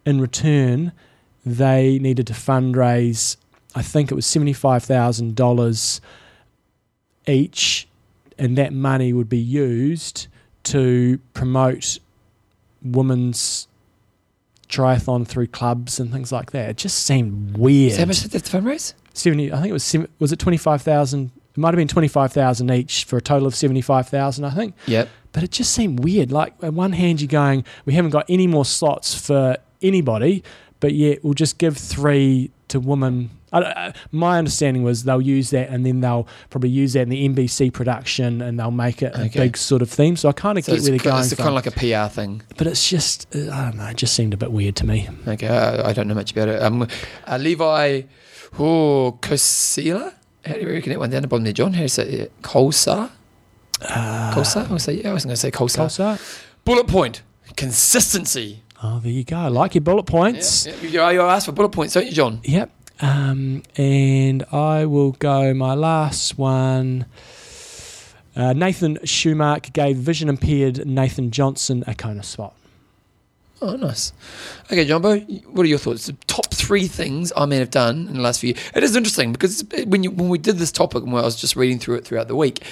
In 0.04 0.20
return, 0.20 0.92
they 1.46 1.98
needed 1.98 2.26
to 2.26 2.32
fundraise. 2.32 3.36
I 3.74 3.82
think 3.82 4.10
it 4.10 4.14
was 4.14 4.26
seventy-five 4.26 4.82
thousand 4.82 5.36
dollars 5.36 6.00
each, 7.26 7.86
and 8.38 8.58
that 8.58 8.72
money 8.72 9.12
would 9.12 9.28
be 9.28 9.38
used 9.38 10.26
to 10.64 11.18
promote 11.34 11.98
women's 12.82 13.68
triathlon 14.68 15.26
through 15.26 15.46
clubs 15.46 16.00
and 16.00 16.10
things 16.10 16.32
like 16.32 16.50
that. 16.52 16.70
It 16.70 16.76
just 16.78 17.04
seemed 17.04 17.56
weird. 17.56 17.92
So 17.92 17.98
how 17.98 18.06
much 18.06 18.22
did 18.22 18.30
they 18.30 18.38
have 18.38 18.44
to 18.44 18.56
fundraise? 18.56 18.94
Seventy, 19.14 19.52
I 19.52 19.56
think 19.56 19.68
it 19.70 19.72
was 19.72 19.96
was 20.18 20.32
it 20.32 20.38
twenty 20.38 20.56
five 20.58 20.82
thousand? 20.82 21.30
It 21.50 21.58
might 21.58 21.68
have 21.68 21.76
been 21.76 21.88
twenty 21.88 22.08
five 22.08 22.32
thousand 22.32 22.70
each 22.70 23.04
for 23.04 23.16
a 23.16 23.20
total 23.20 23.46
of 23.46 23.54
seventy 23.54 23.82
five 23.82 24.08
thousand, 24.08 24.44
I 24.44 24.50
think. 24.50 24.74
Yep. 24.86 25.08
But 25.32 25.42
it 25.42 25.50
just 25.50 25.72
seemed 25.72 26.00
weird. 26.04 26.30
Like 26.32 26.54
on 26.62 26.74
one 26.74 26.92
hand, 26.92 27.20
you're 27.20 27.28
going, 27.28 27.64
we 27.86 27.92
haven't 27.94 28.10
got 28.10 28.26
any 28.28 28.46
more 28.46 28.64
slots 28.64 29.14
for 29.14 29.56
anybody, 29.80 30.42
but 30.80 30.94
yet 30.94 31.24
we'll 31.24 31.34
just 31.34 31.58
give 31.58 31.76
three 31.76 32.50
to 32.68 32.80
women. 32.80 33.30
I, 33.54 33.92
my 34.10 34.38
understanding 34.38 34.82
was 34.82 35.04
they'll 35.04 35.20
use 35.20 35.50
that 35.50 35.68
and 35.68 35.84
then 35.84 36.00
they'll 36.00 36.26
probably 36.48 36.70
use 36.70 36.94
that 36.94 37.02
in 37.02 37.10
the 37.10 37.28
NBC 37.28 37.70
production 37.70 38.40
and 38.40 38.58
they'll 38.58 38.70
make 38.70 39.02
it 39.02 39.14
a 39.14 39.24
Okay. 39.24 39.40
big 39.40 39.58
sort 39.58 39.82
of 39.82 39.90
theme. 39.90 40.16
So 40.16 40.30
I 40.30 40.32
kind 40.32 40.56
of 40.56 40.64
So 40.64 40.72
get 40.72 40.80
where 40.82 40.90
they're 40.92 40.98
going 40.98 41.20
it's 41.22 41.34
from. 41.34 41.44
kind 41.44 41.58
of 41.58 41.66
like 41.66 41.66
a 41.66 42.06
PR 42.08 42.10
thing. 42.14 42.40
but 42.56 42.66
it's 42.66 42.88
just, 42.88 43.26
I 43.36 43.64
don't 43.70 43.76
know, 43.76 43.86
it 43.88 43.98
just 43.98 44.14
seemed 44.14 44.32
a 44.32 44.38
bit 44.38 44.52
weird 44.52 44.76
to 44.76 44.86
me. 44.86 45.06
Okay, 45.28 45.48
I, 45.48 45.90
I 45.90 45.92
don't 45.92 46.08
know 46.08 46.14
much 46.14 46.32
about 46.32 46.48
it. 46.48 46.62
Um, 46.62 46.88
uh, 47.26 47.36
Levi, 47.36 48.02
oh, 48.58 49.18
Kosila? 49.20 50.14
How 50.44 50.54
do 50.54 50.60
you 50.60 50.68
reckon 50.68 50.90
that 50.90 50.98
one 50.98 51.10
down 51.10 51.22
the 51.22 51.28
bottom 51.28 51.44
there, 51.44 51.52
John? 51.52 51.72
How 51.72 51.78
do 51.78 51.82
you 51.82 51.88
say 51.88 52.08
it? 52.08 52.42
Kolsar? 52.42 53.10
Uh, 53.80 54.32
Kolsar? 54.34 54.68
I 54.68 54.72
was, 54.72 54.82
say, 54.82 54.94
yeah, 54.94 55.10
I 55.10 55.12
was 55.12 55.24
going 55.24 55.34
to 55.34 55.40
say 55.40 55.50
Kolsar. 55.50 55.76
Tulsa? 55.76 56.18
Bullet 56.64 56.86
point 56.86 57.22
consistency. 57.56 58.62
Oh, 58.82 58.98
there 58.98 59.12
you 59.12 59.24
go. 59.24 59.36
I 59.36 59.48
like 59.48 59.74
your 59.74 59.82
bullet 59.82 60.04
points. 60.04 60.66
Yeah, 60.66 60.74
yeah. 60.82 61.10
You, 61.10 61.20
you 61.20 61.22
asked 61.22 61.46
for 61.46 61.52
bullet 61.52 61.70
points, 61.70 61.94
don't 61.94 62.06
you, 62.06 62.12
John? 62.12 62.40
Yep. 62.44 62.70
Um, 63.00 63.62
and 63.76 64.44
I 64.52 64.86
will 64.86 65.12
go 65.12 65.54
my 65.54 65.74
last 65.74 66.38
one. 66.38 67.06
Uh, 68.34 68.52
Nathan 68.52 68.98
Schumacher 69.04 69.70
gave 69.72 69.96
vision 69.96 70.28
impaired 70.28 70.86
Nathan 70.86 71.30
Johnson 71.30 71.84
a 71.86 71.94
Kona 71.94 72.22
spot. 72.22 72.54
Oh, 73.64 73.76
nice. 73.76 74.12
Okay, 74.64 74.84
Jumbo, 74.84 75.20
what 75.20 75.62
are 75.62 75.68
your 75.68 75.78
thoughts? 75.78 76.06
The 76.06 76.14
top 76.26 76.52
three 76.52 76.88
things 76.88 77.32
I 77.36 77.46
may 77.46 77.58
have 77.58 77.70
done 77.70 78.08
in 78.08 78.14
the 78.14 78.20
last 78.20 78.40
few 78.40 78.54
years. 78.54 78.60
It 78.74 78.82
is 78.82 78.96
interesting 78.96 79.30
because 79.30 79.64
when 79.86 80.02
you 80.02 80.10
when 80.10 80.28
we 80.28 80.38
did 80.38 80.56
this 80.56 80.72
topic 80.72 81.04
and 81.04 81.10
I 81.10 81.22
was 81.22 81.40
just 81.40 81.54
reading 81.54 81.78
through 81.78 81.94
it 81.98 82.04
throughout 82.04 82.26
the 82.26 82.34
week, 82.34 82.64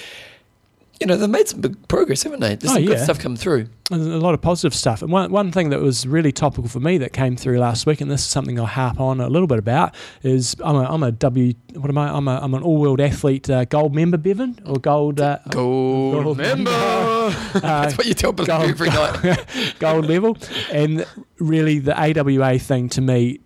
you 1.00 1.06
know, 1.06 1.16
they've 1.16 1.30
made 1.30 1.48
some 1.48 1.60
big 1.62 1.88
progress, 1.88 2.22
haven't 2.24 2.40
they? 2.40 2.56
There's 2.56 2.72
Oh, 2.72 2.74
some 2.74 2.84
good 2.84 2.98
stuff 3.00 3.18
come 3.18 3.34
through. 3.36 3.68
There's 3.88 4.06
a 4.06 4.18
lot 4.18 4.34
of 4.34 4.40
positive 4.42 4.74
stuff. 4.74 5.00
And 5.02 5.10
one, 5.10 5.32
one 5.32 5.50
thing 5.50 5.70
that 5.70 5.80
was 5.80 6.06
really 6.06 6.30
topical 6.30 6.68
for 6.68 6.78
me 6.78 6.98
that 6.98 7.12
came 7.14 7.36
through 7.36 7.58
last 7.58 7.86
week, 7.86 8.00
and 8.02 8.10
this 8.10 8.20
is 8.20 8.26
something 8.28 8.58
I'll 8.60 8.66
harp 8.66 9.00
on 9.00 9.18
a 9.20 9.28
little 9.28 9.48
bit 9.48 9.58
about, 9.58 9.94
is 10.22 10.54
I'm 10.62 10.76
a, 10.76 10.84
I'm 10.84 11.02
a 11.02 11.10
W, 11.10 11.54
what 11.74 11.88
am 11.88 11.96
I? 11.98 12.08
I'm, 12.14 12.28
a, 12.28 12.38
I'm 12.42 12.52
an 12.54 12.62
all 12.62 12.76
world 12.76 13.00
athlete 13.00 13.48
uh, 13.48 13.64
gold 13.64 13.94
member, 13.94 14.18
Bevan, 14.18 14.58
or 14.66 14.76
gold. 14.76 15.20
Uh, 15.20 15.38
Gold, 15.50 16.22
Gold 16.24 16.36
member. 16.36 16.70
Uh, 17.54 17.60
That's 17.60 17.96
what 17.96 18.06
you 18.06 18.14
tell 18.14 18.32
people 18.32 18.46
gold- 18.46 18.70
every 18.70 18.88
night. 18.90 19.74
gold 19.78 20.06
level. 20.06 20.36
And 20.72 21.06
really, 21.38 21.78
the 21.78 21.94
AWA 21.98 22.58
thing 22.58 22.88
to 22.90 23.00
me 23.00 23.40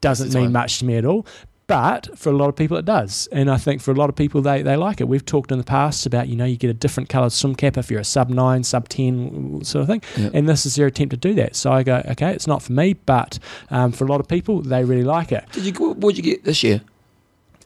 doesn't 0.00 0.34
mean 0.34 0.52
much 0.52 0.78
to 0.80 0.84
me 0.84 0.96
at 0.96 1.04
all. 1.04 1.26
But 1.66 2.16
for 2.16 2.30
a 2.30 2.36
lot 2.36 2.48
of 2.48 2.54
people, 2.54 2.76
it 2.76 2.84
does. 2.84 3.28
And 3.32 3.50
I 3.50 3.56
think 3.56 3.80
for 3.80 3.90
a 3.90 3.94
lot 3.94 4.08
of 4.08 4.14
people, 4.14 4.40
they, 4.40 4.62
they 4.62 4.76
like 4.76 5.00
it. 5.00 5.08
We've 5.08 5.24
talked 5.24 5.50
in 5.50 5.58
the 5.58 5.64
past 5.64 6.06
about, 6.06 6.28
you 6.28 6.36
know, 6.36 6.44
you 6.44 6.56
get 6.56 6.70
a 6.70 6.74
different 6.74 7.08
coloured 7.08 7.32
swim 7.32 7.56
cap 7.56 7.76
if 7.76 7.90
you're 7.90 8.00
a 8.00 8.04
sub 8.04 8.28
nine, 8.28 8.62
sub 8.62 8.88
10 8.88 9.64
sort 9.64 9.82
of 9.82 9.88
thing. 9.88 10.02
Yeah. 10.16 10.30
And 10.32 10.48
this 10.48 10.64
is 10.64 10.76
their 10.76 10.86
attempt 10.86 11.10
to 11.10 11.16
do 11.16 11.34
that. 11.34 11.56
So 11.56 11.72
I 11.72 11.82
go, 11.82 12.02
okay, 12.10 12.32
it's 12.32 12.46
not 12.46 12.62
for 12.62 12.72
me, 12.72 12.92
but 12.92 13.40
um, 13.70 13.90
for 13.90 14.04
a 14.04 14.06
lot 14.06 14.20
of 14.20 14.28
people, 14.28 14.62
they 14.62 14.84
really 14.84 15.02
like 15.02 15.32
it. 15.32 15.44
Did 15.52 15.64
you? 15.64 15.72
What 15.94 16.14
did 16.14 16.24
you 16.24 16.34
get 16.34 16.44
this 16.44 16.62
year? 16.62 16.82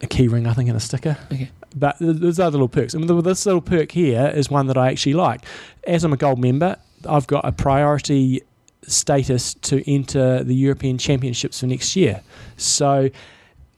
A 0.00 0.06
key 0.06 0.28
ring, 0.28 0.46
I 0.46 0.54
think, 0.54 0.70
and 0.70 0.78
a 0.78 0.80
sticker. 0.80 1.18
Okay. 1.30 1.50
But 1.76 1.96
there's 2.00 2.40
other 2.40 2.52
little 2.52 2.68
perks. 2.68 2.94
And 2.94 3.06
th- 3.06 3.22
this 3.22 3.44
little 3.44 3.60
perk 3.60 3.92
here 3.92 4.32
is 4.34 4.48
one 4.48 4.66
that 4.68 4.78
I 4.78 4.90
actually 4.90 5.12
like. 5.12 5.42
As 5.86 6.04
I'm 6.04 6.12
a 6.14 6.16
gold 6.16 6.38
member, 6.38 6.76
I've 7.06 7.26
got 7.26 7.44
a 7.44 7.52
priority 7.52 8.40
status 8.86 9.54
to 9.54 9.88
enter 9.90 10.42
the 10.42 10.54
European 10.54 10.96
Championships 10.96 11.60
for 11.60 11.66
next 11.66 11.96
year. 11.96 12.22
So 12.56 13.10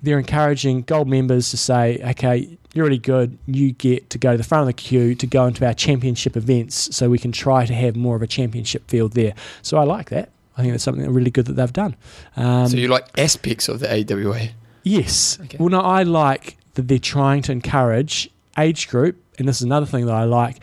they're 0.03 0.19
encouraging 0.19 0.83
gold 0.83 1.09
members 1.09 1.51
to 1.51 1.57
say, 1.57 2.01
okay, 2.03 2.59
you're 2.75 2.85
really 2.85 2.99
good. 2.99 3.39
You 3.47 3.73
get 3.73 4.11
to 4.11 4.19
go 4.19 4.33
to 4.33 4.39
the 4.39 4.45
front 4.45 4.63
of 4.63 4.67
the 4.67 4.73
queue 4.73 5.15
to 5.15 5.27
go 5.27 5.47
into 5.47 5.65
our 5.67 5.75
championship 5.75 6.37
events 6.37 6.95
so 6.95 7.09
we 7.09 7.19
can 7.19 7.33
try 7.33 7.67
to 7.67 7.75
have 7.75 7.97
more 7.97 8.17
of 8.17 8.23
a 8.23 8.27
championship 8.27 8.89
field 8.89 9.13
there. 9.13 9.35
So 9.63 9.79
I 9.79 9.85
like 9.85 10.11
that. 10.11 10.31
I 10.57 10.63
think 10.63 10.73
that's 10.73 10.85
something 10.85 11.09
really 11.13 11.31
good 11.31 11.47
that 11.47 11.55
they've 11.55 11.73
done. 11.73 11.97
Um, 12.37 12.69
so 12.69 12.77
you 12.77 12.89
like 12.89 13.07
aspects 13.19 13.69
of 13.69 13.81
the 13.81 13.89
AWA? 13.91 14.49
Yes. 14.83 15.39
Okay. 15.41 15.57
Well, 15.59 15.69
no, 15.69 15.81
I 15.81 16.03
like 16.03 16.57
that 16.75 16.89
they're 16.89 16.99
trying 16.99 17.43
to 17.43 17.53
encourage 17.53 18.29
age 18.59 18.89
group, 18.89 19.17
and 19.39 19.49
this 19.49 19.57
is 19.57 19.63
another 19.63 19.87
thing 19.87 20.07
that 20.07 20.15
I 20.15 20.25
like, 20.25 20.59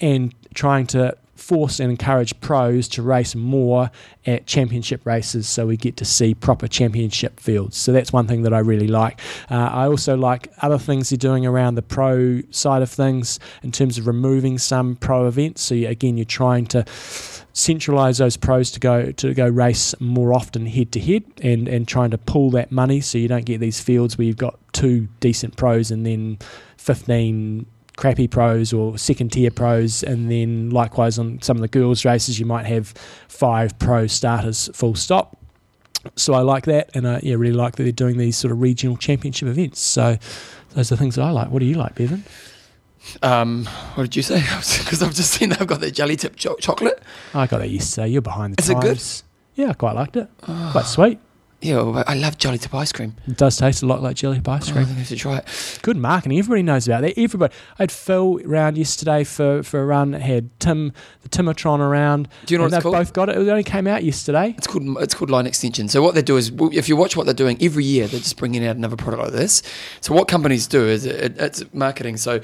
and 0.00 0.34
trying 0.54 0.86
to 0.88 1.16
force 1.42 1.80
and 1.80 1.90
encourage 1.90 2.38
pros 2.40 2.86
to 2.88 3.02
race 3.02 3.34
more 3.34 3.90
at 4.24 4.46
championship 4.46 5.04
races 5.04 5.48
so 5.48 5.66
we 5.66 5.76
get 5.76 5.96
to 5.96 6.04
see 6.04 6.34
proper 6.34 6.68
championship 6.68 7.40
fields. 7.40 7.76
So 7.76 7.92
that's 7.92 8.12
one 8.12 8.28
thing 8.28 8.42
that 8.42 8.54
I 8.54 8.60
really 8.60 8.86
like. 8.86 9.20
Uh, 9.50 9.56
I 9.56 9.86
also 9.86 10.16
like 10.16 10.52
other 10.62 10.78
things 10.78 11.10
they're 11.10 11.16
doing 11.16 11.44
around 11.44 11.74
the 11.74 11.82
pro 11.82 12.42
side 12.50 12.82
of 12.82 12.90
things 12.90 13.40
in 13.62 13.72
terms 13.72 13.98
of 13.98 14.06
removing 14.06 14.56
some 14.58 14.94
pro 14.96 15.26
events. 15.26 15.62
So 15.62 15.74
you, 15.74 15.88
again, 15.88 16.16
you're 16.16 16.24
trying 16.24 16.66
to 16.66 16.84
centralize 17.54 18.18
those 18.18 18.36
pros 18.36 18.70
to 18.70 18.80
go 18.80 19.12
to 19.12 19.34
go 19.34 19.46
race 19.46 19.94
more 20.00 20.32
often 20.32 20.64
head 20.64 20.90
to 20.92 20.98
head 20.98 21.22
and 21.42 21.68
and 21.68 21.86
trying 21.86 22.10
to 22.10 22.16
pull 22.16 22.50
that 22.50 22.72
money 22.72 22.98
so 22.98 23.18
you 23.18 23.28
don't 23.28 23.44
get 23.44 23.60
these 23.60 23.78
fields 23.78 24.16
where 24.16 24.26
you've 24.26 24.38
got 24.38 24.58
two 24.72 25.06
decent 25.20 25.54
pros 25.54 25.90
and 25.90 26.06
then 26.06 26.38
15 26.78 27.66
crappy 28.02 28.26
pros 28.26 28.72
or 28.72 28.98
second 28.98 29.30
tier 29.30 29.48
pros 29.48 30.02
and 30.02 30.28
then 30.28 30.70
likewise 30.70 31.20
on 31.20 31.40
some 31.40 31.56
of 31.56 31.60
the 31.60 31.68
girls 31.68 32.04
races 32.04 32.36
you 32.40 32.44
might 32.44 32.66
have 32.66 32.88
five 33.28 33.78
pro 33.78 34.08
starters 34.08 34.68
full 34.74 34.96
stop. 34.96 35.38
So 36.16 36.34
I 36.34 36.40
like 36.40 36.64
that 36.64 36.90
and 36.96 37.06
I 37.06 37.20
yeah 37.22 37.36
really 37.36 37.54
like 37.54 37.76
that 37.76 37.84
they're 37.84 37.92
doing 37.92 38.16
these 38.18 38.36
sort 38.36 38.50
of 38.50 38.60
regional 38.60 38.96
championship 38.96 39.46
events. 39.46 39.78
So 39.78 40.18
those 40.70 40.90
are 40.90 40.96
the 40.96 40.98
things 40.98 41.14
that 41.14 41.22
I 41.22 41.30
like. 41.30 41.50
What 41.52 41.60
do 41.60 41.64
you 41.64 41.76
like 41.76 41.94
Bevan? 41.94 42.24
Um, 43.22 43.66
what 43.94 44.02
did 44.02 44.16
you 44.16 44.22
say? 44.22 44.40
Because 44.82 45.00
I've 45.00 45.14
just 45.14 45.30
seen 45.30 45.50
they've 45.50 45.64
got 45.64 45.78
that 45.78 45.92
jelly 45.92 46.16
tip 46.16 46.34
cho- 46.34 46.56
chocolate. 46.56 47.00
I 47.34 47.46
got 47.46 47.58
that 47.58 47.70
yesterday. 47.70 48.08
You're 48.08 48.20
behind 48.20 48.56
the 48.56 48.62
Is 48.64 48.68
it 48.68 48.80
good? 48.80 48.96
times. 48.96 49.22
Yeah 49.54 49.70
I 49.70 49.74
quite 49.74 49.94
liked 49.94 50.16
it. 50.16 50.28
Quite 50.40 50.86
sweet 50.86 51.20
Yeah, 51.62 52.02
I 52.06 52.14
love 52.14 52.38
jelly 52.38 52.58
tip 52.58 52.74
ice 52.74 52.90
cream. 52.92 53.14
it 53.26 53.36
does 53.36 53.56
taste 53.56 53.82
a 53.82 53.86
lot 53.86 54.02
like 54.02 54.16
jelly 54.16 54.40
ice 54.44 54.68
oh, 54.68 54.72
cream 54.72 54.82
I 54.82 54.84
cream 54.84 54.86
think 54.86 54.98
I 54.98 55.02
should 55.04 55.18
try 55.18 55.36
it. 55.38 55.78
good 55.82 55.96
marketing. 55.96 56.38
Everybody 56.38 56.62
knows 56.62 56.88
about 56.88 57.02
that. 57.02 57.16
Everybody. 57.16 57.54
I 57.78 57.82
had 57.84 57.92
Phil 57.92 58.40
around 58.44 58.76
yesterday 58.76 59.22
for, 59.24 59.62
for 59.62 59.80
a 59.80 59.86
run. 59.86 60.14
I 60.14 60.18
had 60.18 60.50
Tim, 60.58 60.92
the 61.22 61.28
Timatron 61.28 61.78
around. 61.78 62.28
Do 62.46 62.54
you 62.54 62.58
know 62.58 62.64
and 62.64 62.72
what 62.72 62.76
it's 62.78 62.84
they've 62.84 62.92
called? 62.92 62.94
both 63.06 63.12
got 63.12 63.28
it. 63.28 63.36
It 63.36 63.48
only 63.48 63.62
came 63.62 63.86
out 63.86 64.02
yesterday. 64.02 64.54
It's 64.58 64.66
called 64.66 64.82
it's 65.00 65.14
called 65.14 65.30
line 65.30 65.46
extension. 65.46 65.88
So 65.88 66.02
what 66.02 66.14
they 66.14 66.22
do 66.22 66.36
is, 66.36 66.52
if 66.72 66.88
you 66.88 66.96
watch 66.96 67.16
what 67.16 67.26
they're 67.26 67.34
doing 67.34 67.56
every 67.60 67.84
year, 67.84 68.08
they're 68.08 68.20
just 68.20 68.36
bringing 68.36 68.66
out 68.66 68.76
another 68.76 68.96
product 68.96 69.22
like 69.22 69.32
this. 69.32 69.62
So 70.00 70.14
what 70.14 70.26
companies 70.28 70.66
do 70.66 70.86
is 70.88 71.06
it, 71.06 71.38
it's 71.38 71.62
marketing. 71.72 72.16
So 72.16 72.40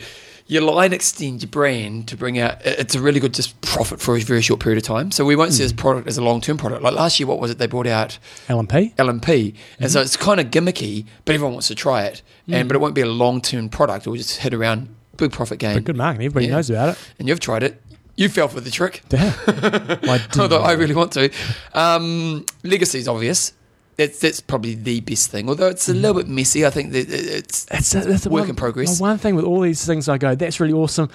you 0.49 0.61
line 0.61 0.95
extend 0.95 1.43
your 1.43 1.51
brand 1.51 2.09
to 2.09 2.17
bring 2.17 2.39
out. 2.39 2.65
It's 2.65 2.95
a 2.95 3.01
really 3.01 3.21
good 3.21 3.35
just 3.35 3.61
profit 3.61 4.01
for 4.01 4.17
a 4.17 4.21
very 4.21 4.41
short 4.41 4.61
period 4.61 4.79
of 4.79 4.83
time. 4.83 5.11
So 5.13 5.25
we 5.25 5.37
won't 5.37 5.53
see 5.53 5.63
hmm. 5.63 5.65
this 5.67 5.73
product 5.73 6.09
as 6.09 6.17
a 6.17 6.25
long 6.25 6.41
term 6.41 6.57
product. 6.57 6.83
Like 6.83 6.95
last 6.95 7.21
year, 7.21 7.27
what 7.27 7.39
was 7.39 7.51
it? 7.51 7.59
They 7.59 7.67
brought 7.67 7.87
out 7.87 8.19
L&P. 8.49 8.95
L&P, 8.97 9.55
and 9.79 9.91
so 9.91 10.01
hmm. 10.01 10.05
it's 10.05 10.17
kind 10.17 10.41
of 10.41 10.47
gimmicky, 10.47 11.05
but 11.25 11.35
everyone 11.35 11.53
wants 11.53 11.69
to 11.69 11.75
try 11.75 12.05
it. 12.05 12.23
And 12.49 12.63
hmm. 12.63 12.69
but 12.69 12.77
it 12.77 12.81
won't 12.81 12.95
be 12.95 13.03
a 13.03 13.07
long 13.07 13.41
term 13.41 13.69
product. 13.69 14.07
It 14.07 14.11
will 14.11 14.17
just 14.17 14.39
hit 14.39 14.55
around 14.55 14.95
big 15.19 15.33
profit 15.33 15.59
gain. 15.59 15.75
But 15.75 15.85
good 15.85 15.97
marketing. 15.97 16.27
Everybody 16.27 16.47
Yeah. 16.47 16.53
knows 16.53 16.71
about 16.71 16.89
it. 16.91 16.99
And 17.19 17.29
you've 17.29 17.41
tried 17.41 17.63
it. 17.63 17.83
You 18.17 18.29
fell 18.29 18.49
for 18.49 18.61
the 18.61 18.71
trick. 18.71 19.03
Yeah. 19.11 19.33
I. 19.47 20.21
Although 20.39 20.63
I 20.63 20.73
really 20.73 20.95
want 20.95 21.13
to. 21.13 21.31
Um, 21.73 22.47
Legacy 22.65 22.99
is 22.99 23.07
obvious. 23.07 23.53
That's 23.99 24.19
that's 24.21 24.41
probably 24.41 24.75
the 24.77 25.01
best 25.01 25.31
thing. 25.31 25.49
Although 25.49 25.67
it's 25.69 25.89
a 25.89 25.93
little 25.93 26.15
bit 26.15 26.29
messy. 26.29 26.65
I 26.65 26.71
think 26.71 26.93
that 26.93 27.11
it's 27.11 27.65
That's, 27.65 27.95
a, 27.95 28.01
that's 28.01 28.25
a 28.27 28.31
Work 28.31 28.43
one, 28.43 28.51
in 28.51 28.57
progress. 28.57 28.97
the 28.99 29.03
One 29.03 29.19
thing 29.19 29.35
with 29.35 29.45
all 29.45 29.61
these 29.61 29.85
things, 29.85 30.09
I 30.09 30.17
go, 30.19 30.35
that's 30.37 30.61
really 30.61 30.73
awesome, 30.73 31.09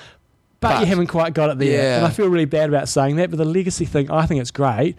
but, 0.59 0.69
But- 0.69 0.79
you 0.81 0.85
haven't 0.87 1.07
quite 1.07 1.33
got 1.33 1.49
it 1.49 1.57
there. 1.59 1.81
Yeah. 1.81 1.97
And 1.97 2.05
I 2.05 2.09
feel 2.09 2.27
really 2.27 2.45
bad 2.45 2.69
about 2.69 2.87
saying 2.89 3.15
that. 3.15 3.29
But 3.31 3.37
the 3.37 3.45
legacy 3.45 3.85
thing, 3.85 4.11
I 4.11 4.25
think 4.25 4.41
it's 4.41 4.51
great. 4.51 4.97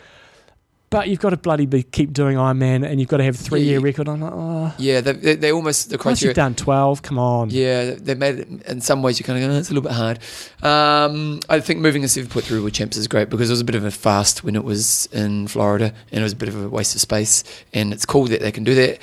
But 0.94 1.08
you've 1.08 1.18
got 1.18 1.30
to 1.30 1.36
bloody 1.36 1.66
be, 1.66 1.82
keep 1.82 2.12
doing 2.12 2.36
Ironman, 2.36 2.88
and 2.88 3.00
you've 3.00 3.08
got 3.08 3.16
to 3.16 3.24
have 3.24 3.34
a 3.34 3.38
three 3.38 3.62
year 3.62 3.80
record. 3.80 4.08
I'm 4.08 4.20
like, 4.20 4.32
oh, 4.32 4.72
yeah. 4.78 5.00
They, 5.00 5.10
they, 5.10 5.34
they 5.34 5.50
almost 5.50 5.90
the 5.90 5.98
once 5.98 6.22
you've 6.22 6.36
done 6.36 6.54
twelve, 6.54 7.02
come 7.02 7.18
on. 7.18 7.50
Yeah, 7.50 7.96
they 7.96 8.14
made 8.14 8.38
it 8.38 8.48
in 8.68 8.80
some 8.80 9.02
ways. 9.02 9.18
You 9.18 9.24
kind 9.24 9.42
of 9.42 9.48
go, 9.50 9.52
oh, 9.52 9.58
it's 9.58 9.70
a 9.70 9.74
little 9.74 9.88
bit 9.88 9.96
hard. 9.96 10.20
Um, 10.62 11.40
I 11.48 11.58
think 11.58 11.80
moving 11.80 12.04
a 12.04 12.08
seven 12.08 12.30
foot 12.30 12.44
through 12.44 12.62
with 12.62 12.74
champs 12.74 12.96
is 12.96 13.08
great 13.08 13.28
because 13.28 13.50
it 13.50 13.52
was 13.54 13.60
a 13.60 13.64
bit 13.64 13.74
of 13.74 13.84
a 13.84 13.90
fast 13.90 14.44
when 14.44 14.54
it 14.54 14.62
was 14.62 15.06
in 15.06 15.48
Florida, 15.48 15.92
and 16.12 16.20
it 16.20 16.22
was 16.22 16.34
a 16.34 16.36
bit 16.36 16.48
of 16.48 16.64
a 16.64 16.68
waste 16.68 16.94
of 16.94 17.00
space. 17.00 17.42
And 17.72 17.92
it's 17.92 18.06
cool 18.06 18.26
that 18.26 18.40
they 18.40 18.52
can 18.52 18.62
do 18.62 18.76
that. 18.76 19.00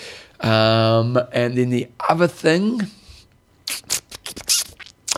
Um, 0.50 1.20
and 1.34 1.58
then 1.58 1.72
the 1.72 1.90
other 2.08 2.28
thing, 2.28 2.88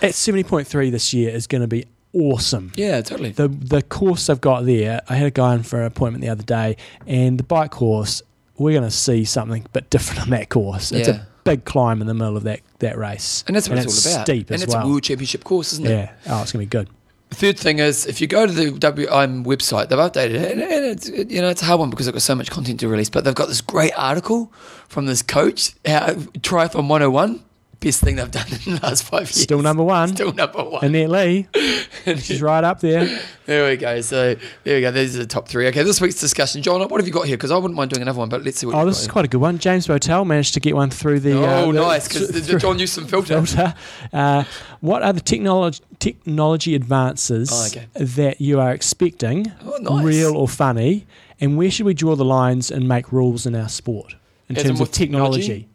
At 0.01 0.15
seventy 0.15 0.43
point 0.43 0.67
three 0.67 0.89
this 0.89 1.13
year 1.13 1.30
is 1.30 1.45
going 1.45 1.61
to 1.61 1.67
be 1.67 1.86
awesome. 2.14 2.72
yeah, 2.76 3.01
totally. 3.01 3.32
the 3.32 3.47
the 3.47 3.82
course 3.82 4.28
they've 4.28 4.39
got 4.41 4.66
there, 4.66 5.01
I 5.09 5.16
had 5.16 5.28
a 5.28 5.32
guy 5.32 5.55
in 5.55 5.64
for 5.64 5.80
an 5.82 5.86
appointment 5.88 6.22
the 6.24 6.30
other 6.30 6.43
day, 6.43 6.78
and 7.07 7.38
the 7.39 7.43
bike 7.43 7.72
course, 7.72 8.22
we're 8.57 8.72
going 8.72 8.84
to 8.89 8.91
see 8.91 9.26
something 9.26 9.64
a 9.66 9.70
bit 9.70 9.89
different 9.89 10.22
on 10.22 10.30
that 10.30 10.49
course. 10.49 10.91
It's 10.91 11.07
Yeah. 11.07 11.16
a 11.16 11.22
big 11.43 11.66
climb 11.66 12.01
in 12.01 12.07
the 12.07 12.14
middle 12.14 12.38
of 12.38 12.43
that, 12.43 12.61
that 12.80 12.97
race. 12.97 13.43
And 13.47 13.55
that's 13.55 13.68
what 13.68 13.78
and 13.80 13.86
it's, 13.88 14.05
all 14.05 14.14
about. 14.14 14.26
steep 14.26 14.47
and 14.49 14.55
as 14.55 14.64
it's 14.64 14.74
well. 14.74 14.86
a 14.86 14.89
world 14.89 15.03
championship 15.03 15.43
course, 15.43 15.74
isn't 15.74 15.86
it? 15.86 15.89
yeah. 15.89 16.11
Oh, 16.28 16.41
it's 16.43 16.51
going 16.51 16.66
to 16.66 16.70
be 16.70 16.78
good. 16.80 16.88
The 17.30 17.36
third 17.36 17.57
thing 17.57 17.80
is 17.80 18.05
if 18.05 18.22
you 18.22 18.28
go 18.28 18.45
to 18.45 18.51
the 18.53 18.70
WIM 18.70 19.43
website, 19.43 19.89
they've 19.89 19.97
updated 19.97 20.36
it, 20.36 20.51
and, 20.51 20.61
and 20.61 20.86
it's 20.86 21.09
you 21.09 21.41
know 21.41 21.49
it's 21.49 21.64
a 21.64 21.66
hard 21.66 21.80
one 21.80 21.89
because 21.89 22.05
they've 22.05 22.14
got 22.14 22.22
so 22.22 22.36
much 22.36 22.51
content 22.51 22.80
to 22.82 22.88
release. 22.88 23.09
But 23.09 23.24
they've 23.24 23.34
got 23.34 23.47
this 23.47 23.59
great 23.61 23.91
article 23.97 24.53
from 24.88 25.07
this 25.07 25.24
coach, 25.24 25.74
how, 25.84 26.09
Triathlon 26.11 26.88
101. 26.88 27.43
Best 27.84 28.01
thing 28.01 28.15
they've 28.15 28.31
done 28.31 28.47
in 28.65 28.75
the 28.75 28.79
last 28.81 29.03
five 29.03 29.21
years. 29.23 29.41
Still 29.41 29.61
number 29.61 29.84
one. 29.84 30.09
Still 30.09 30.34
number 30.34 30.63
one. 30.63 30.84
Annette 30.86 31.09
Lee, 31.09 31.47
she's 32.05 32.41
right 32.41 32.63
up 32.63 32.79
there. 32.79 33.19
There 33.45 33.69
we 33.69 33.75
go. 33.77 33.99
So 34.01 34.36
there 34.63 34.75
we 34.75 34.81
go. 34.81 34.91
These 34.91 35.15
are 35.15 35.19
the 35.19 35.25
top 35.27 35.47
three. 35.47 35.67
Okay, 35.67 35.84
this 35.84 35.99
week's 35.99 36.19
discussion. 36.19 36.61
John, 36.61 36.79
what 36.88 36.99
have 36.99 37.07
you 37.07 37.13
got 37.13 37.27
here? 37.27 37.36
Because 37.38 37.51
I 37.51 37.57
wouldn't 37.57 37.75
mind 37.75 37.91
doing 37.91 38.01
another 38.01 38.19
one, 38.19 38.29
but 38.29 38.43
let's 38.43 38.59
see 38.59 38.65
what 38.65 38.75
Oh, 38.75 38.86
this 38.86 39.01
is 39.01 39.07
quite 39.07 39.25
a 39.25 39.27
good 39.27 39.41
one. 39.41 39.59
James 39.59 39.88
Botel 39.88 40.25
managed 40.25 40.53
to 40.53 40.59
get 40.59 40.75
one 40.75 40.89
through 40.89 41.19
the. 41.19 41.38
uh, 41.43 41.63
Oh, 41.65 41.71
the- 41.73 41.79
nice, 41.81 42.07
because 42.07 42.29
the, 42.29 42.39
the 42.39 42.59
John 42.59 42.77
Newsom 42.77 43.05
filter. 43.05 43.36
filter. 43.45 43.73
Uh, 44.13 44.43
what 44.79 45.03
are 45.03 45.13
the 45.13 45.21
technology 45.21 45.81
technology 45.99 46.75
advances 46.75 47.49
Oh, 47.51 47.67
okay. 47.67 47.88
that 47.95 48.41
you 48.41 48.59
are 48.59 48.71
expecting, 48.73 49.51
Oh, 49.65 49.77
nice. 49.81 50.03
real 50.05 50.36
or 50.36 50.47
funny, 50.47 51.05
and 51.39 51.57
where 51.57 51.69
should 51.71 51.86
we 51.86 51.93
draw 51.93 52.15
the 52.15 52.25
lines 52.25 52.71
and 52.71 52.88
make 52.88 53.11
rules 53.11 53.45
in 53.45 53.55
our 53.55 53.69
sport 53.69 54.15
in 54.49 54.55
As 54.57 54.63
in 54.63 54.67
terms 54.69 54.81
of 54.81 54.91
technology? 54.91 55.41
technology? 55.41 55.67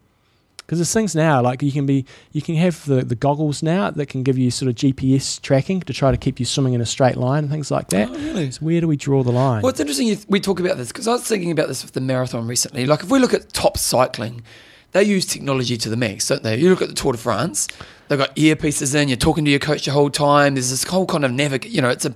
Because 0.69 0.77
there's 0.77 0.93
things 0.93 1.15
now 1.15 1.41
like 1.41 1.63
you 1.63 1.71
can 1.71 1.87
be 1.87 2.05
you 2.31 2.43
can 2.43 2.53
have 2.53 2.85
the, 2.85 3.03
the 3.03 3.15
goggles 3.15 3.63
now 3.63 3.89
that 3.89 4.05
can 4.05 4.21
give 4.21 4.37
you 4.37 4.51
sort 4.51 4.69
of 4.69 4.75
GPS 4.75 5.41
tracking 5.41 5.79
to 5.79 5.93
try 5.93 6.11
to 6.11 6.17
keep 6.17 6.39
you 6.39 6.45
swimming 6.45 6.73
in 6.73 6.79
a 6.79 6.85
straight 6.85 7.17
line 7.17 7.45
and 7.45 7.51
things 7.51 7.71
like 7.71 7.87
that. 7.87 8.07
Oh, 8.07 8.13
really? 8.13 8.51
So 8.51 8.63
where 8.63 8.79
do 8.79 8.87
we 8.87 8.95
draw 8.95 9.23
the 9.23 9.31
line? 9.31 9.63
Well, 9.63 9.71
it's 9.71 9.79
interesting 9.79 10.05
you, 10.05 10.17
we 10.27 10.39
talk 10.39 10.59
about 10.59 10.77
this 10.77 10.89
because 10.89 11.07
I 11.07 11.13
was 11.13 11.27
thinking 11.27 11.49
about 11.49 11.69
this 11.69 11.81
with 11.83 11.93
the 11.93 12.01
marathon 12.01 12.45
recently. 12.45 12.85
Like, 12.85 13.01
if 13.01 13.09
we 13.09 13.17
look 13.17 13.33
at 13.33 13.51
top 13.51 13.79
cycling, 13.79 14.43
they 14.91 15.01
use 15.01 15.25
technology 15.25 15.75
to 15.75 15.89
the 15.89 15.97
max, 15.97 16.27
don't 16.27 16.43
they? 16.43 16.57
You 16.57 16.69
look 16.69 16.83
at 16.83 16.89
the 16.89 16.93
Tour 16.93 17.13
de 17.13 17.17
France, 17.17 17.67
they've 18.07 18.19
got 18.19 18.35
earpieces 18.35 18.93
in, 18.93 19.07
you're 19.07 19.17
talking 19.17 19.45
to 19.45 19.49
your 19.49 19.59
coach 19.59 19.85
the 19.85 19.91
whole 19.91 20.11
time. 20.11 20.53
There's 20.53 20.69
this 20.69 20.83
whole 20.83 21.07
kind 21.07 21.25
of 21.25 21.31
navigate, 21.31 21.71
you 21.71 21.81
know, 21.81 21.89
it's 21.89 22.05
a, 22.05 22.13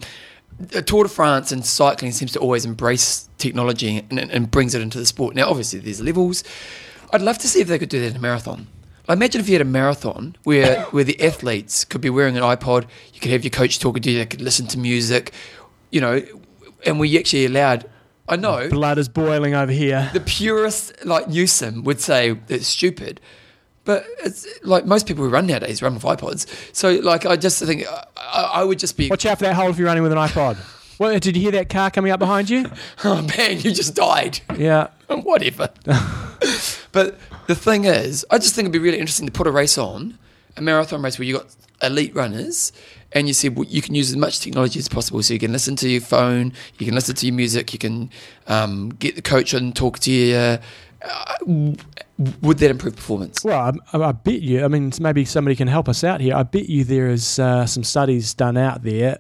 a 0.76 0.84
Tour 0.84 1.06
de 1.06 1.10
France 1.10 1.52
and 1.52 1.66
cycling 1.66 2.12
seems 2.12 2.32
to 2.34 2.40
always 2.40 2.66
embrace 2.66 3.28
technology 3.40 4.06
and, 4.12 4.20
and 4.20 4.52
brings 4.52 4.76
it 4.76 4.84
into 4.84 5.00
the 5.00 5.08
sport. 5.08 5.34
Now, 5.34 5.50
obviously, 5.50 5.80
there's 5.80 6.02
levels. 6.02 6.44
I'd 7.14 7.22
love 7.22 7.38
to 7.40 7.48
see 7.48 7.62
if 7.62 7.68
they 7.68 7.80
could 7.80 7.90
do 7.90 8.00
that 8.02 8.08
in 8.12 8.16
a 8.18 8.20
marathon. 8.20 8.68
Like, 9.08 9.18
imagine 9.18 9.42
if 9.42 9.48
you 9.50 9.54
had 9.56 9.62
a 9.62 9.66
marathon 9.66 10.36
where 10.44 10.84
where 10.86 11.04
the 11.04 11.22
athletes 11.22 11.86
could 11.86 12.02
be 12.02 12.10
wearing 12.10 12.36
an 12.38 12.44
iPod, 12.44 12.88
you 13.14 13.20
could 13.20 13.32
have 13.32 13.44
your 13.44 13.52
coach 13.52 13.80
talking 13.80 14.02
to 14.04 14.12
you, 14.12 14.18
they 14.20 14.26
could 14.26 14.42
listen 14.42 14.66
to 14.68 14.80
music, 14.80 15.34
you 15.92 16.02
know, 16.02 16.22
and 16.86 17.00
we 17.00 17.18
actually 17.18 17.46
allowed. 17.46 17.90
I 18.30 18.38
know 18.38 18.70
Blood 18.70 18.98
is 18.98 19.10
boiling 19.10 19.54
over 19.54 19.72
here. 19.74 20.10
the 20.14 20.22
purist 20.22 20.94
like 21.06 21.28
Newsom 21.28 21.84
would 21.84 22.00
say 22.00 22.38
it's 22.48 22.68
stupid, 22.68 23.20
but 23.84 24.06
it's 24.24 24.48
like 24.64 24.86
most 24.86 25.06
people 25.06 25.26
who 25.26 25.30
run 25.30 25.46
nowadays 25.48 25.82
run 25.82 25.94
with 25.94 26.04
iPods. 26.04 26.48
So 26.74 26.94
like 26.94 27.26
I 27.26 27.36
just 27.36 27.62
think 27.62 27.86
I, 27.86 28.06
I 28.18 28.42
I 28.62 28.64
would 28.64 28.80
just 28.80 28.96
be 28.96 29.10
Watch 29.10 29.26
out 29.26 29.40
for 29.40 29.44
that 29.44 29.56
hole 29.56 29.70
if 29.70 29.78
you're 29.78 29.88
running 29.88 30.04
with 30.04 30.14
an 30.14 30.18
iPod. 30.18 30.56
Well, 31.00 31.20
did 31.20 31.36
you 31.36 31.42
hear 31.42 31.52
that 31.52 31.68
car 31.70 31.92
coming 31.92 32.14
up 32.14 32.20
behind 32.20 32.50
you? 32.50 32.66
oh 33.04 33.22
man 33.38 33.60
you 33.60 33.72
just 33.74 33.94
died 33.96 34.40
Yeah. 34.58 34.88
whatever. 35.10 35.70
but 36.94 37.18
the 37.48 37.56
thing 37.56 37.84
is, 37.84 38.26
I 38.32 38.38
just 38.38 38.56
think 38.56 38.66
it'd 38.66 38.72
be 38.72 38.80
really 38.80 39.00
interesting 39.00 39.26
to 39.26 39.32
put 39.34 39.48
a 39.48 39.52
race 39.52 39.78
on, 39.78 40.18
a 40.56 40.62
marathon 40.62 41.02
race 41.02 41.20
where 41.20 41.28
you've 41.28 41.40
got 41.40 41.54
elite 41.82 42.16
runners, 42.16 42.72
and 43.12 43.28
you 43.28 43.34
said 43.34 43.58
well, 43.58 43.68
you 43.68 43.82
can 43.82 43.96
use 43.96 44.10
as 44.10 44.16
much 44.16 44.40
technology 44.40 44.80
as 44.80 44.88
possible. 44.88 45.22
So 45.22 45.34
you 45.34 45.40
can 45.40 45.52
listen 45.52 45.76
to 45.78 45.90
your 45.90 46.02
phone, 46.02 46.54
you 46.78 46.86
can 46.86 46.96
listen 46.96 47.16
to 47.16 47.26
your 47.26 47.36
music, 47.36 47.74
you 47.74 47.80
can 47.80 48.10
um, 48.48 48.90
get 48.90 49.16
the 49.16 49.22
coach 49.22 49.54
and 49.54 49.76
talk 49.76 50.00
to 50.00 50.12
you. 50.12 50.36
Uh, 50.36 50.58
would 52.42 52.60
that 52.60 52.72
improve 52.72 52.96
performance? 52.96 53.44
Well, 53.44 53.76
I, 53.92 53.98
I 53.98 54.12
bet 54.14 54.42
you. 54.42 54.64
I 54.64 54.70
mean, 54.70 54.94
maybe 55.02 55.26
somebody 55.26 55.56
can 55.56 55.68
help 55.68 55.90
us 55.90 56.04
out 56.04 56.22
here. 56.22 56.36
I 56.36 56.44
bet 56.44 56.70
you 56.70 56.86
there 56.86 57.10
is 57.10 57.40
uh, 57.40 57.66
some 57.66 57.84
studies 57.84 58.34
done 58.34 58.56
out 58.56 58.84
there 58.84 59.20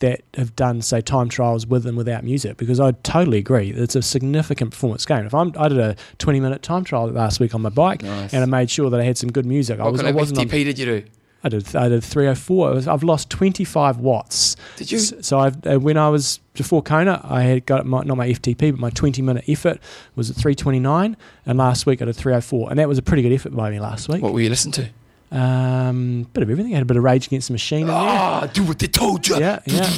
that 0.00 0.22
have 0.34 0.54
done, 0.56 0.82
say, 0.82 1.00
time 1.00 1.28
trials 1.28 1.66
with 1.66 1.86
and 1.86 1.96
without 1.96 2.24
music. 2.24 2.56
Because 2.56 2.80
I 2.80 2.92
totally 3.02 3.38
agree, 3.38 3.70
it's 3.70 3.94
a 3.96 4.02
significant 4.02 4.72
performance 4.72 5.06
gain. 5.06 5.24
If 5.24 5.34
I'm, 5.34 5.52
I 5.58 5.68
did 5.68 5.78
a 5.78 5.96
20 6.18 6.40
minute 6.40 6.62
time 6.62 6.84
trial 6.84 7.08
last 7.08 7.40
week 7.40 7.54
on 7.54 7.62
my 7.62 7.68
bike, 7.70 8.02
Nice. 8.02 8.32
and 8.34 8.42
I 8.42 8.46
made 8.46 8.70
sure 8.70 8.90
that 8.90 9.00
I 9.00 9.04
had 9.04 9.16
some 9.16 9.30
good 9.30 9.46
music. 9.46 9.78
I 9.80 9.84
What 9.84 9.92
was, 9.92 10.00
I 10.00 10.04
kind 10.04 10.16
of 10.16 10.20
wasn't 10.20 10.38
on, 10.40 10.46
FTP 10.46 10.64
did 10.64 10.78
you 10.78 10.86
do? 10.86 11.04
I 11.46 11.50
did, 11.50 11.76
I 11.76 11.88
did 11.90 12.02
304. 12.02 12.70
Was, 12.72 12.88
I've 12.88 13.02
lost 13.02 13.28
25 13.28 13.98
watts. 13.98 14.56
Did 14.76 14.90
you? 14.90 14.98
So 14.98 15.38
I've, 15.38 15.66
uh, 15.66 15.78
when 15.78 15.98
I 15.98 16.08
was 16.08 16.40
before 16.54 16.82
Kona, 16.82 17.20
I 17.22 17.42
had 17.42 17.66
got 17.66 17.84
my, 17.84 18.02
not 18.02 18.16
my 18.16 18.28
FTP, 18.28 18.70
but 18.72 18.80
my 18.80 18.88
20 18.90 19.20
minute 19.20 19.44
effort 19.46 19.78
was 20.16 20.30
at 20.30 20.36
329, 20.36 21.16
and 21.44 21.58
last 21.58 21.84
week 21.84 22.00
I 22.00 22.06
did 22.06 22.16
304, 22.16 22.70
and 22.70 22.78
that 22.78 22.88
was 22.88 22.96
a 22.96 23.02
pretty 23.02 23.22
good 23.22 23.32
effort 23.32 23.54
by 23.54 23.70
me 23.70 23.78
last 23.78 24.08
week. 24.08 24.22
What 24.22 24.32
were 24.32 24.40
you 24.40 24.48
listening 24.48 24.72
to? 24.72 24.88
Um, 25.34 26.28
bit 26.32 26.42
of 26.42 26.50
everything. 26.50 26.72
I 26.72 26.76
had 26.76 26.82
a 26.82 26.86
bit 26.86 26.96
of 26.96 27.02
Rage 27.02 27.26
Against 27.26 27.48
the 27.48 27.52
Machine 27.54 27.82
in 27.82 27.86
there. 27.88 27.96
Ah, 27.96 28.48
do 28.52 28.62
what 28.64 28.78
they 28.78 28.86
told 28.86 29.26
you. 29.26 29.38
Yeah, 29.38 29.58
yeah. 29.66 29.90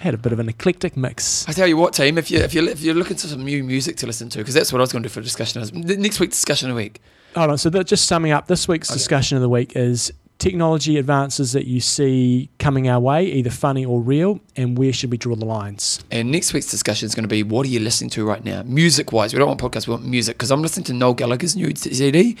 had 0.00 0.14
a 0.14 0.18
bit 0.18 0.32
of 0.32 0.38
an 0.38 0.48
eclectic 0.48 0.96
mix. 0.96 1.46
I 1.48 1.52
tell 1.52 1.66
you 1.66 1.76
what, 1.76 1.92
team. 1.94 2.16
If 2.18 2.30
you 2.30 2.38
if 2.38 2.54
you 2.54 2.66
if 2.68 2.80
you're 2.80 2.94
looking 2.94 3.16
for 3.16 3.26
some 3.26 3.44
new 3.44 3.62
music 3.62 3.96
to 3.98 4.06
listen 4.06 4.28
to, 4.30 4.38
because 4.38 4.54
that's 4.54 4.72
what 4.72 4.80
I 4.80 4.82
was 4.82 4.92
going 4.92 5.02
to 5.02 5.08
do 5.08 5.12
for 5.12 5.20
discussion. 5.20 5.62
Next 5.74 6.18
week's 6.20 6.36
discussion 6.36 6.70
of 6.70 6.74
the 6.76 6.82
week. 6.82 7.00
Hold 7.34 7.50
on. 7.50 7.58
So 7.58 7.70
that, 7.70 7.86
just 7.86 8.06
summing 8.06 8.32
up, 8.32 8.46
this 8.46 8.66
week's 8.66 8.90
Okay. 8.90 8.96
discussion 8.98 9.36
of 9.36 9.42
the 9.42 9.48
week 9.48 9.76
is 9.76 10.12
technology 10.38 10.98
advances 10.98 11.52
that 11.52 11.66
you 11.66 11.80
see 11.80 12.50
coming 12.58 12.88
our 12.88 12.98
way, 12.98 13.24
either 13.26 13.48
funny 13.50 13.84
or 13.84 14.00
real, 14.00 14.40
and 14.56 14.76
where 14.76 14.92
should 14.92 15.10
we 15.10 15.16
draw 15.16 15.36
the 15.36 15.44
lines? 15.44 16.00
And 16.10 16.30
next 16.32 16.52
week's 16.52 16.70
discussion 16.70 17.06
is 17.06 17.14
going 17.14 17.22
to 17.24 17.28
be 17.28 17.42
what 17.44 17.64
are 17.64 17.68
you 17.68 17.78
listening 17.78 18.10
to 18.10 18.24
right 18.26 18.44
now, 18.44 18.62
music 18.64 19.12
wise. 19.12 19.32
We 19.32 19.38
don't 19.38 19.46
want 19.48 19.60
podcasts, 19.60 19.86
we 19.86 19.92
want 19.92 20.04
music 20.04 20.36
because 20.36 20.50
I'm 20.50 20.60
listening 20.60 20.84
to 20.84 20.92
Noel 20.94 21.14
Gallagher's 21.14 21.54
new 21.54 21.72
CD, 21.76 22.36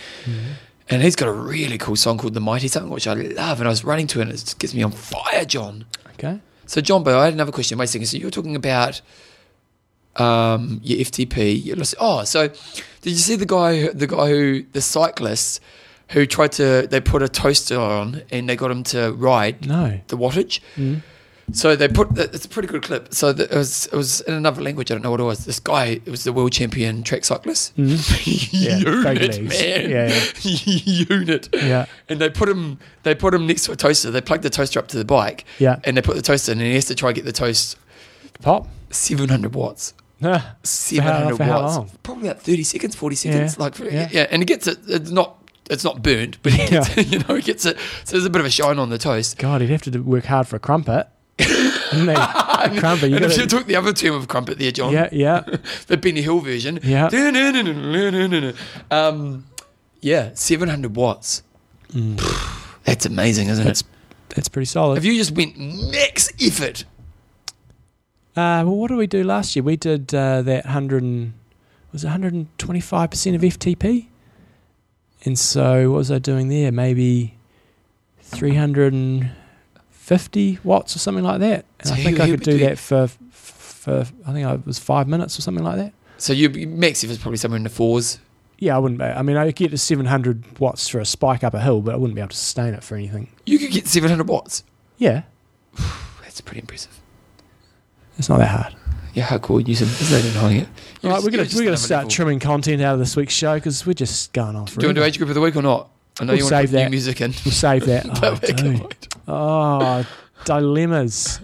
and 0.90 1.02
he's 1.02 1.16
got 1.16 1.28
a 1.28 1.32
really 1.32 1.78
cool 1.78 1.96
song 1.96 2.18
called 2.18 2.34
"The 2.34 2.40
Mighty," 2.40 2.68
something 2.68 2.90
which 2.90 3.06
I 3.06 3.14
love, 3.14 3.60
and 3.60 3.68
I 3.68 3.70
was 3.70 3.84
running 3.84 4.06
to 4.08 4.20
it, 4.20 4.28
and 4.28 4.32
it 4.32 4.54
gets 4.58 4.74
me 4.74 4.82
on 4.82 4.90
fire, 4.92 5.44
John. 5.44 5.84
Okay. 6.14 6.40
So, 6.66 6.80
John 6.80 7.02
Bo, 7.02 7.18
I 7.18 7.24
had 7.26 7.34
another 7.34 7.52
question. 7.52 7.76
Wait 7.78 7.84
a 7.84 7.88
second. 7.88 8.06
So, 8.06 8.16
you 8.16 8.24
were 8.26 8.30
talking 8.30 8.56
about 8.56 9.00
um, 10.16 10.80
your 10.82 10.98
FTP. 11.00 11.64
Your 11.64 11.76
oh, 12.00 12.24
so 12.24 12.48
did 12.48 13.10
you 13.10 13.16
see 13.16 13.36
the 13.36 13.46
guy? 13.46 13.88
The 13.88 14.06
guy 14.06 14.28
who 14.28 14.64
the 14.72 14.80
cyclist 14.80 15.60
who 16.10 16.26
tried 16.26 16.52
to? 16.52 16.86
They 16.88 17.00
put 17.00 17.22
a 17.22 17.28
toaster 17.28 17.78
on 17.78 18.22
and 18.30 18.48
they 18.48 18.56
got 18.56 18.70
him 18.70 18.82
to 18.84 19.12
ride 19.12 19.66
No. 19.66 20.00
the 20.08 20.16
wattage. 20.16 20.60
Mm. 20.76 21.02
So 21.52 21.74
they 21.76 21.88
put. 21.88 22.16
It's 22.16 22.44
a 22.44 22.48
pretty 22.48 22.68
good 22.68 22.82
clip. 22.82 23.12
So 23.12 23.32
the, 23.32 23.44
it 23.44 23.56
was. 23.56 23.86
It 23.86 23.94
was 23.96 24.20
in 24.22 24.34
another 24.34 24.62
language. 24.62 24.90
I 24.90 24.94
don't 24.94 25.02
know 25.02 25.10
what 25.10 25.20
it 25.20 25.24
was. 25.24 25.44
This 25.44 25.58
guy. 25.60 26.00
It 26.04 26.08
was 26.08 26.24
the 26.24 26.32
world 26.32 26.52
champion 26.52 27.02
track 27.02 27.24
cyclist. 27.24 27.76
Mm. 27.76 28.52
Yeah, 28.62 28.76
Unit, 28.78 29.42
man. 29.42 29.90
Yeah, 29.90 30.22
Unit. 30.42 31.48
Yeah. 31.52 31.86
And 32.08 32.20
they 32.20 32.30
put 32.30 32.48
him. 32.48 32.78
They 33.02 33.14
put 33.14 33.34
him 33.34 33.46
next 33.46 33.64
to 33.64 33.72
a 33.72 33.76
toaster. 33.76 34.10
They 34.10 34.20
plugged 34.20 34.44
the 34.44 34.50
toaster 34.50 34.78
up 34.78 34.88
to 34.88 34.96
the 34.98 35.04
bike. 35.04 35.44
Yeah. 35.58 35.80
And 35.84 35.96
they 35.96 36.02
put 36.02 36.16
the 36.16 36.22
toaster 36.22 36.52
in, 36.52 36.58
and 36.58 36.66
he 36.68 36.74
has 36.74 36.86
to 36.86 36.94
try 36.94 37.08
and 37.10 37.16
get 37.16 37.24
the 37.24 37.32
toast 37.32 37.76
Pop. 38.40 38.68
700 38.90 39.54
watts. 39.54 39.94
Ah, 40.24 40.54
700 40.62 41.36
for 41.36 41.42
how 41.42 41.62
watts. 41.62 41.92
Probably 42.04 42.28
about 42.28 42.40
30 42.42 42.62
seconds, 42.62 42.94
40 42.94 43.16
seconds. 43.16 43.56
Yeah, 43.58 43.62
Like, 43.64 43.78
yeah. 43.80 44.08
yeah. 44.12 44.26
And 44.30 44.40
he 44.40 44.46
gets 44.46 44.68
it. 44.68 44.78
It's 44.86 45.10
not. 45.10 45.38
It's 45.68 45.82
not 45.82 46.00
burnt, 46.02 46.38
but 46.44 46.52
he 46.52 46.68
gets 46.68 46.96
it, 46.96 47.06
you 47.08 47.18
know, 47.20 47.34
he 47.36 47.42
gets 47.42 47.64
it. 47.66 47.76
So 48.04 48.12
there's 48.12 48.24
a 48.24 48.30
bit 48.30 48.38
of 48.40 48.46
a 48.46 48.50
shine 48.50 48.78
on 48.78 48.90
the 48.90 48.98
toast. 48.98 49.38
God, 49.38 49.60
he'd 49.62 49.70
have 49.70 49.82
to 49.82 49.98
work 50.00 50.24
hard 50.26 50.46
for 50.46 50.54
a 50.56 50.58
crumpet. 50.60 51.08
He? 51.92 52.08
a 52.76 52.80
crumpet. 52.80 53.10
You 53.10 53.16
and 53.16 53.24
if 53.26 53.36
you 53.36 53.46
took 53.46 53.66
the 53.66 53.76
other 53.76 53.92
term 53.92 54.14
of 54.14 54.28
crumpet 54.28 54.58
there, 54.58 54.72
John, 54.72 54.92
yeah, 54.92 55.08
yeah. 55.12 55.40
the 55.86 55.96
Benny 55.96 56.22
Hill 56.22 56.40
version, 56.40 56.80
Yeah. 56.82 57.08
um, 58.90 59.44
yeah, 60.00 60.30
700 60.34 60.96
watts. 60.96 61.42
That's 62.84 63.06
amazing, 63.06 63.48
isn't 63.48 63.62
Mm. 63.62 63.66
That's 63.66 63.80
it? 63.82 63.86
that's 64.34 64.48
pretty 64.48 64.66
solid. 64.66 64.96
If 64.98 65.04
you 65.04 65.14
just 65.16 65.32
went 65.32 65.58
max 65.58 66.30
effort, 66.40 66.84
Uh, 68.34 68.64
well, 68.64 68.76
what 68.76 68.88
did 68.88 68.96
we 68.96 69.06
do 69.06 69.22
last 69.22 69.54
year? 69.54 69.62
We 69.62 69.76
did 69.76 70.14
uh, 70.14 70.40
that 70.42 70.66
hundred 70.66 71.02
and 71.02 71.34
was 71.92 72.02
it 72.04 72.08
hundred 72.08 72.32
and 72.32 72.46
twenty 72.58 72.80
five 72.80 73.10
percent 73.10 73.36
of 73.36 73.42
FTP, 73.42 74.06
and 75.26 75.38
so 75.38 75.90
what 75.90 75.98
was 75.98 76.10
I 76.10 76.18
doing 76.18 76.48
there? 76.48 76.72
Maybe 76.72 77.34
three 78.22 78.54
hundred 78.54 78.94
and 78.94 79.30
fifty 80.02 80.58
watts 80.64 80.96
or 80.96 80.98
something 80.98 81.24
like 81.24 81.38
that. 81.40 81.64
And 81.80 81.88
So 81.88 81.94
I 81.94 81.96
think 82.02 82.18
I 82.20 82.28
could 82.28 82.40
do 82.42 82.58
that 82.58 82.78
for 82.78 83.08
for 83.30 84.04
I 84.26 84.32
think 84.32 84.46
it 84.48 84.66
was 84.66 84.78
five 84.78 85.06
minutes 85.08 85.38
or 85.38 85.42
something 85.42 85.64
like 85.64 85.76
that. 85.76 85.92
so 86.18 86.32
you 86.32 86.48
max 86.68 87.02
is 87.04 87.18
probably 87.18 87.38
somewhere 87.38 87.56
in 87.56 87.62
the 87.64 87.70
fours. 87.70 88.18
Yeah, 88.58 88.76
I 88.76 88.78
wouldn't. 88.78 88.98
Be, 89.00 89.04
I 89.04 89.22
mean, 89.22 89.36
I 89.36 89.46
could 89.46 89.56
get 89.56 89.70
to 89.72 89.78
seven 89.78 90.06
hundred 90.06 90.58
watts 90.60 90.88
for 90.88 91.00
a 91.00 91.04
spike 91.04 91.42
up 91.42 91.54
a 91.54 91.60
hill, 91.60 91.80
but 91.80 91.94
I 91.94 91.96
wouldn't 91.96 92.14
be 92.14 92.20
able 92.20 92.28
to 92.30 92.36
sustain 92.36 92.74
it 92.74 92.82
for 92.84 92.94
anything. 92.96 93.28
You 93.46 93.58
could 93.58 93.72
get 93.72 93.88
700 93.88 94.28
watts. 94.28 94.62
Yeah, 94.98 95.22
That's 96.22 96.40
pretty 96.40 96.60
impressive. 96.60 97.00
it's 98.18 98.28
not 98.28 98.38
that 98.38 98.48
hard. 98.48 98.76
Yeah, 99.14 99.24
how 99.24 99.38
cool 99.38 99.60
you 99.60 99.74
said 99.74 99.88
they're 99.88 100.32
denying 100.32 100.56
it. 100.62 100.68
All 101.02 101.10
right, 101.10 101.22
we're 101.22 101.30
gonna 101.30 101.48
we're 101.54 101.64
gonna 101.64 101.76
start 101.76 102.04
level. 102.04 102.10
trimming 102.10 102.38
content 102.38 102.80
out 102.82 102.94
of 102.94 102.98
this 103.00 103.16
week's 103.16 103.34
show 103.34 103.54
because 103.56 103.84
we're 103.84 103.92
just 103.94 104.32
going 104.32 104.54
on 104.56 104.64
Do 104.66 104.72
you 104.80 104.86
want 104.88 104.94
to 104.96 105.00
do 105.00 105.02
age 105.04 105.18
group 105.18 105.28
of 105.28 105.34
the 105.34 105.40
week 105.40 105.56
or 105.56 105.62
not? 105.62 105.88
I 106.20 106.24
know 106.24 106.32
We'll 106.34 106.38
you 106.38 106.44
want 106.44 106.52
to 106.54 106.60
put 106.68 106.70
new 106.72 106.78
that. 106.84 106.90
music 106.90 107.20
in. 107.20 107.34
We'll 107.44 107.52
save 107.52 107.86
that. 107.86 108.06
Oh, 108.22 109.11
But 109.26 109.32
we 109.34 109.48
can 109.48 109.78
dude. 109.78 109.88
wait. 109.88 110.06
oh 110.06 110.06
dilemmas. 110.44 111.40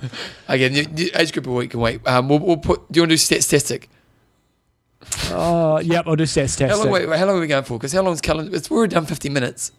Again, 0.48 0.74
age 1.14 1.32
group 1.32 1.46
of 1.46 1.52
week 1.52 1.70
can 1.70 1.80
wait. 1.80 2.06
Um, 2.06 2.28
we'll, 2.28 2.38
we'll 2.38 2.56
put. 2.56 2.90
Do 2.90 2.98
you 2.98 3.02
want 3.02 3.10
to 3.10 3.14
do 3.14 3.18
statistic? 3.18 3.88
Oh, 5.30 5.78
yep, 5.78 6.06
I'll 6.06 6.16
do 6.16 6.24
stats 6.24 6.58
How 6.68 6.76
long, 6.76 6.90
wait, 6.90 7.08
how 7.08 7.26
long 7.26 7.36
are 7.36 7.40
we 7.40 7.46
going 7.46 7.64
for? 7.64 7.78
Because 7.78 7.92
how 7.92 8.02
long 8.02 8.14
is 8.14 8.20
calendar? 8.20 8.54
It's 8.54 8.68
we're 8.70 8.86
done 8.88 9.06
50 9.06 9.28
minutes. 9.30 9.72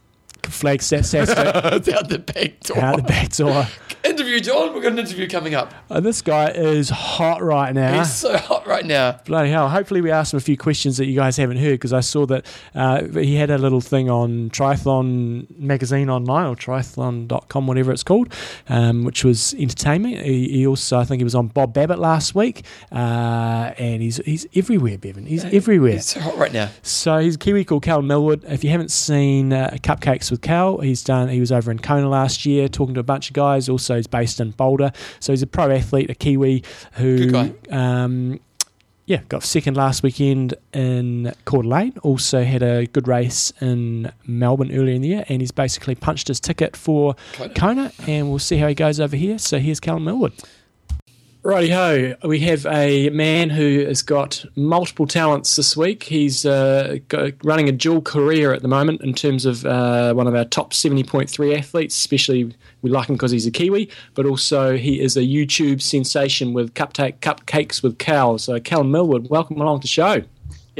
Flag 0.47 0.79
stats 0.79 1.11
tastic. 1.11 1.37
it's 1.73 1.89
out 1.89 2.09
the 2.09 2.19
back 2.19 2.59
door. 2.61 2.79
Out 2.79 2.97
the 2.97 3.03
back 3.03 3.29
door. 3.29 3.67
Interview 4.03 4.39
John. 4.39 4.73
We've 4.73 4.81
got 4.81 4.93
an 4.93 4.99
interview 4.99 5.27
coming 5.27 5.55
up. 5.55 5.73
Uh, 5.89 5.99
this 5.99 6.21
guy 6.21 6.49
is 6.51 6.89
hot 6.89 7.41
right 7.41 7.73
now. 7.73 7.97
He's 7.97 8.13
so 8.13 8.37
hot 8.37 8.65
right 8.65 8.85
now. 8.85 9.19
Bloody 9.25 9.49
hell. 9.49 9.67
Hopefully, 9.67 9.99
we 9.99 10.09
asked 10.09 10.33
him 10.33 10.37
a 10.37 10.41
few 10.41 10.57
questions 10.57 10.97
that 10.97 11.05
you 11.05 11.15
guys 11.15 11.35
haven't 11.35 11.57
heard 11.57 11.73
because 11.73 11.91
I 11.91 11.99
saw 11.99 12.25
that 12.27 12.45
uh, 12.73 13.03
he 13.07 13.35
had 13.35 13.49
a 13.49 13.57
little 13.57 13.81
thing 13.81 14.09
on 14.09 14.49
Triathlon 14.51 15.59
Magazine 15.59 16.09
Online 16.09 16.47
or 16.47 16.55
triathlon.com, 16.55 17.67
whatever 17.67 17.91
it's 17.91 18.03
called, 18.03 18.33
um, 18.69 19.03
which 19.03 19.25
was 19.25 19.53
entertainment. 19.55 20.21
He, 20.21 20.47
he, 20.47 20.67
also, 20.67 20.97
I 20.97 21.03
think 21.03 21.19
he 21.19 21.25
was 21.25 21.35
on 21.35 21.47
Bob 21.47 21.73
Babbitt 21.73 21.99
last 21.99 22.33
week. 22.35 22.63
Uh, 22.91 23.73
and 23.77 24.01
he's 24.01 24.17
he's 24.17 24.47
everywhere, 24.55 24.97
Bevan. 24.97 25.25
He's 25.25 25.43
yeah, 25.43 25.51
everywhere. 25.51 25.93
He's 25.93 26.05
so 26.05 26.21
hot 26.21 26.37
right 26.37 26.53
now. 26.53 26.69
So 26.83 27.17
he's 27.19 27.35
a 27.35 27.37
Kiwi 27.37 27.65
called 27.65 27.83
Cal 27.83 28.01
Millward. 28.01 28.43
If 28.45 28.63
you 28.63 28.69
haven't 28.69 28.91
seen 28.91 29.51
uh, 29.51 29.71
Cupcakes 29.81 30.28
with 30.32 30.41
Cal, 30.41 30.80
he's 30.80 31.03
done, 31.03 31.30
he 31.30 31.39
was 31.39 31.51
over 31.51 31.71
in 31.71 31.80
Kona 31.80 32.09
last 32.09 32.45
year 32.45 32.67
talking 32.67 32.93
to 32.95 32.99
a 32.99 33.03
bunch 33.03 33.30
of 33.30 33.34
guys. 33.34 33.69
Also, 33.69 33.95
he's 33.95 34.07
based 34.07 34.39
in 34.39 34.51
Boulder. 34.51 34.91
So 35.19 35.34
he's 35.34 35.41
a 35.41 35.47
pro 35.47 35.71
athlete, 35.71 36.09
a 36.09 36.15
Kiwi 36.15 36.63
who 36.93 37.53
um, 37.71 38.39
yeah, 39.09 39.21
got 39.27 39.41
second 39.43 39.75
last 39.75 40.03
weekend 40.03 40.53
in 40.71 41.34
Coeur 41.45 41.63
d'Alene. 41.63 41.97
Also 42.03 42.43
had 42.43 42.61
a 42.61 42.86
good 42.86 43.07
race 43.07 43.51
in 43.59 44.11
Melbourne 44.27 44.71
earlier 44.71 44.93
in 44.93 45.01
the 45.01 45.07
year, 45.07 45.25
and 45.30 45.41
he's 45.41 45.51
basically 45.51 45.95
punched 45.95 46.27
his 46.27 46.39
ticket 46.39 46.77
for 46.77 47.15
Kona, 47.34 47.53
Kona 47.55 47.91
and 48.07 48.30
we'll 48.30 48.38
see 48.38 48.57
how 48.57 48.67
he 48.67 48.75
goes 48.75 48.99
over 48.99 49.15
here. 49.15 49.39
So 49.39 49.57
here's 49.57 49.80
Callum 49.80 50.03
Millward. 50.03 50.34
Righty 51.41 51.69
ho, 51.69 52.15
we 52.25 52.41
have 52.41 52.65
a 52.65 53.09
man 53.11 53.49
who 53.49 53.85
has 53.85 54.01
got 54.01 54.43
multiple 54.57 55.07
talents 55.07 55.55
this 55.55 55.77
week. 55.77 56.03
He's 56.03 56.45
uh, 56.45 56.97
running 57.45 57.69
a 57.69 57.71
dual 57.71 58.01
career 58.01 58.51
at 58.51 58.61
the 58.61 58.67
moment 58.67 58.99
in 59.01 59.13
terms 59.13 59.45
of 59.45 59.65
uh, 59.65 60.13
one 60.13 60.27
of 60.27 60.35
our 60.35 60.43
top 60.43 60.73
70.3 60.73 61.57
athletes, 61.57 61.95
especially 61.97 62.53
we 62.81 62.89
like 62.89 63.07
him 63.07 63.15
because 63.15 63.31
he's 63.31 63.47
a 63.47 63.51
Kiwi, 63.51 63.89
but 64.15 64.25
also 64.25 64.75
he 64.75 64.99
is 64.99 65.15
a 65.15 65.21
YouTube 65.21 65.81
sensation 65.81 66.51
with 66.51 66.73
Cupcake, 66.73 67.19
Cupcakes 67.19 67.81
with 67.81 67.97
Cal. 67.99 68.37
So, 68.37 68.59
Cal 68.59 68.83
Millward, 68.83 69.29
welcome 69.29 69.61
along 69.61 69.79
to 69.79 69.83
the 69.83 69.87
show. 69.87 70.23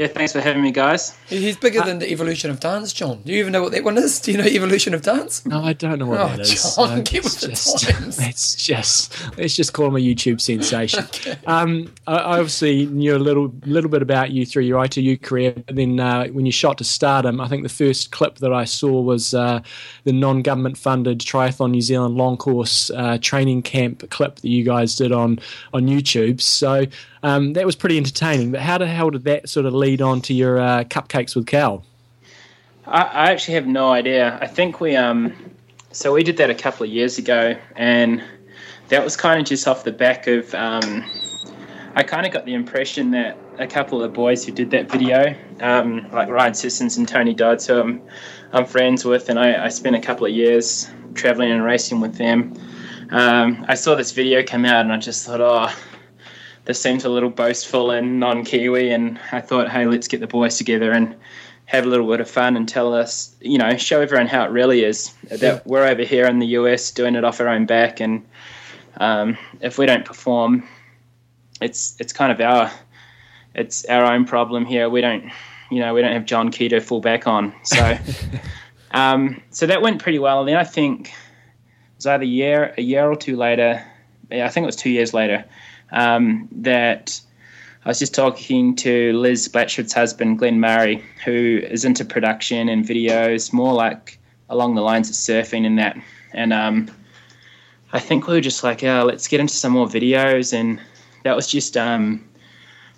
Yeah, 0.00 0.06
thanks 0.06 0.32
for 0.32 0.40
having 0.40 0.62
me, 0.62 0.70
guys. 0.70 1.14
He's 1.26 1.58
bigger 1.58 1.82
uh, 1.82 1.84
than 1.84 1.98
the 1.98 2.10
evolution 2.10 2.50
of 2.50 2.58
dance, 2.58 2.90
John. 2.90 3.20
Do 3.22 3.34
you 3.34 3.38
even 3.38 3.52
know 3.52 3.60
what 3.60 3.72
that 3.72 3.84
one 3.84 3.98
is? 3.98 4.18
Do 4.18 4.32
you 4.32 4.38
know 4.38 4.44
evolution 4.44 4.94
of 4.94 5.02
dance? 5.02 5.44
No, 5.44 5.62
I 5.62 5.74
don't 5.74 5.98
know 5.98 6.06
what 6.06 6.20
oh, 6.20 6.28
that 6.28 6.40
is. 6.40 6.74
John, 6.74 7.00
uh, 7.00 7.02
get 7.04 7.22
with 7.22 7.38
just, 7.38 7.86
the. 7.86 8.16
It's 8.30 8.54
just, 8.54 9.36
let's 9.36 9.54
just 9.54 9.74
call 9.74 9.88
him 9.88 9.96
a 9.96 9.98
YouTube 9.98 10.40
sensation. 10.40 11.04
okay. 11.04 11.36
um, 11.46 11.92
I, 12.06 12.14
I, 12.14 12.38
obviously 12.38 12.86
knew 12.86 13.14
a 13.14 13.18
little, 13.18 13.52
little 13.66 13.90
bit 13.90 14.00
about 14.00 14.30
you 14.30 14.46
through 14.46 14.62
your 14.62 14.82
ITU 14.82 15.18
career, 15.18 15.52
but 15.52 15.76
then 15.76 16.00
uh, 16.00 16.28
when 16.28 16.46
you 16.46 16.52
shot 16.52 16.78
to 16.78 16.84
stardom, 16.84 17.38
I 17.38 17.48
think 17.48 17.62
the 17.62 17.68
first 17.68 18.10
clip 18.10 18.36
that 18.36 18.54
I 18.54 18.64
saw 18.64 19.02
was 19.02 19.34
uh, 19.34 19.60
the 20.04 20.14
non-government 20.14 20.78
funded 20.78 21.18
Triathlon 21.18 21.72
New 21.72 21.82
Zealand 21.82 22.16
long 22.16 22.38
course 22.38 22.90
uh, 22.92 23.18
training 23.20 23.60
camp 23.60 24.08
clip 24.08 24.36
that 24.36 24.48
you 24.48 24.64
guys 24.64 24.96
did 24.96 25.12
on 25.12 25.40
on 25.74 25.88
YouTube. 25.88 26.40
So 26.40 26.86
um, 27.22 27.52
that 27.52 27.66
was 27.66 27.76
pretty 27.76 27.96
entertaining. 27.96 28.52
But 28.52 28.60
how 28.60 28.78
the 28.78 28.86
hell 28.86 29.10
did 29.10 29.24
that 29.24 29.48
sort 29.48 29.66
of 29.66 29.74
lead 29.74 29.89
on 29.98 30.20
to 30.22 30.34
your 30.34 30.60
uh, 30.60 30.84
cupcakes 30.84 31.34
with 31.34 31.46
Cal? 31.46 31.84
I, 32.86 33.02
I, 33.02 33.30
actually 33.30 33.54
have 33.54 33.66
no 33.66 33.90
idea. 33.90 34.38
I 34.40 34.46
think 34.46 34.80
we 34.80 34.96
um, 34.96 35.34
so 35.92 36.12
we 36.12 36.22
did 36.22 36.36
that 36.36 36.50
a 36.50 36.54
couple 36.54 36.84
of 36.84 36.90
years 36.90 37.18
ago, 37.18 37.56
and 37.76 38.22
that 38.88 39.02
was 39.02 39.16
kind 39.16 39.40
of 39.40 39.46
just 39.46 39.66
off 39.66 39.84
the 39.84 39.92
back 39.92 40.26
of. 40.26 40.54
Um, 40.54 41.04
I 41.94 42.04
kind 42.04 42.24
of 42.24 42.32
got 42.32 42.44
the 42.44 42.54
impression 42.54 43.10
that 43.10 43.36
a 43.58 43.66
couple 43.66 44.00
of 44.00 44.10
the 44.10 44.14
boys 44.14 44.44
who 44.44 44.52
did 44.52 44.70
that 44.70 44.90
video, 44.90 45.34
um, 45.60 46.08
like 46.12 46.28
Ryan 46.28 46.54
Sissons 46.54 46.96
and 46.96 47.06
Tony 47.08 47.34
Dodds, 47.34 47.66
who 47.66 47.80
I'm, 47.80 48.02
I'm 48.52 48.64
friends 48.64 49.04
with, 49.04 49.28
and 49.28 49.38
I, 49.38 49.64
I 49.64 49.68
spent 49.68 49.96
a 49.96 50.00
couple 50.00 50.24
of 50.24 50.32
years 50.32 50.88
traveling 51.14 51.50
and 51.50 51.64
racing 51.64 52.00
with 52.00 52.16
them. 52.16 52.54
Um, 53.10 53.64
I 53.68 53.74
saw 53.74 53.96
this 53.96 54.12
video 54.12 54.44
come 54.44 54.64
out, 54.64 54.82
and 54.82 54.92
I 54.92 54.98
just 54.98 55.26
thought, 55.26 55.40
oh, 55.40 55.74
this 56.64 56.80
seems 56.80 57.04
a 57.04 57.08
little 57.08 57.30
boastful 57.30 57.90
and 57.90 58.20
non-Kiwi, 58.20 58.90
and 58.90 59.18
I 59.32 59.40
thought, 59.40 59.70
hey, 59.70 59.86
let's 59.86 60.08
get 60.08 60.20
the 60.20 60.26
boys 60.26 60.58
together 60.58 60.92
and 60.92 61.16
have 61.66 61.86
a 61.86 61.88
little 61.88 62.06
bit 62.06 62.20
of 62.20 62.28
fun 62.28 62.56
and 62.56 62.68
tell 62.68 62.92
us, 62.94 63.34
you 63.40 63.56
know, 63.56 63.76
show 63.76 64.00
everyone 64.00 64.26
how 64.26 64.44
it 64.44 64.50
really 64.50 64.84
is. 64.84 65.12
That 65.28 65.40
yeah. 65.40 65.60
we're 65.64 65.86
over 65.86 66.02
here 66.02 66.26
in 66.26 66.38
the 66.38 66.48
US 66.48 66.90
doing 66.90 67.14
it 67.14 67.24
off 67.24 67.40
our 67.40 67.48
own 67.48 67.66
back, 67.66 68.00
and 68.00 68.26
um, 68.98 69.38
if 69.60 69.78
we 69.78 69.86
don't 69.86 70.04
perform, 70.04 70.68
it's 71.60 71.96
it's 71.98 72.12
kind 72.12 72.32
of 72.32 72.40
our 72.40 72.70
it's 73.54 73.84
our 73.86 74.04
own 74.04 74.24
problem 74.24 74.64
here. 74.64 74.88
We 74.88 75.00
don't, 75.00 75.30
you 75.70 75.80
know, 75.80 75.94
we 75.94 76.02
don't 76.02 76.12
have 76.12 76.24
John 76.24 76.50
Key 76.50 76.68
to 76.68 76.80
fall 76.80 77.00
back 77.00 77.26
on. 77.26 77.54
So, 77.62 77.98
um, 78.90 79.42
so 79.50 79.66
that 79.66 79.80
went 79.80 80.02
pretty 80.02 80.18
well. 80.18 80.40
And 80.40 80.48
then 80.48 80.56
I 80.56 80.64
think 80.64 81.08
it 81.08 81.14
was 81.96 82.06
either 82.06 82.24
a 82.24 82.26
year, 82.26 82.74
a 82.76 82.82
year 82.82 83.10
or 83.10 83.16
two 83.16 83.36
later. 83.36 83.84
Yeah, 84.30 84.46
I 84.46 84.48
think 84.48 84.64
it 84.64 84.66
was 84.66 84.76
two 84.76 84.90
years 84.90 85.14
later 85.14 85.44
um, 85.92 86.48
that 86.52 87.20
I 87.84 87.88
was 87.88 87.98
just 87.98 88.14
talking 88.14 88.76
to 88.76 89.12
Liz 89.14 89.48
Blatchford's 89.48 89.92
husband, 89.92 90.38
Glenn 90.38 90.60
Murray, 90.60 91.02
who 91.24 91.60
is 91.62 91.84
into 91.84 92.04
production 92.04 92.68
and 92.68 92.84
videos, 92.84 93.52
more 93.52 93.72
like 93.72 94.18
along 94.48 94.74
the 94.74 94.82
lines 94.82 95.08
of 95.08 95.14
surfing 95.14 95.64
and 95.64 95.78
that. 95.78 95.96
And 96.32 96.52
um, 96.52 96.90
I 97.92 97.98
think 97.98 98.26
we 98.26 98.34
were 98.34 98.40
just 98.40 98.62
like, 98.62 98.84
oh, 98.84 99.04
let's 99.06 99.28
get 99.28 99.40
into 99.40 99.54
some 99.54 99.72
more 99.72 99.86
videos. 99.86 100.52
And 100.52 100.80
that 101.24 101.34
was 101.34 101.46
just 101.46 101.76
um, 101.76 102.28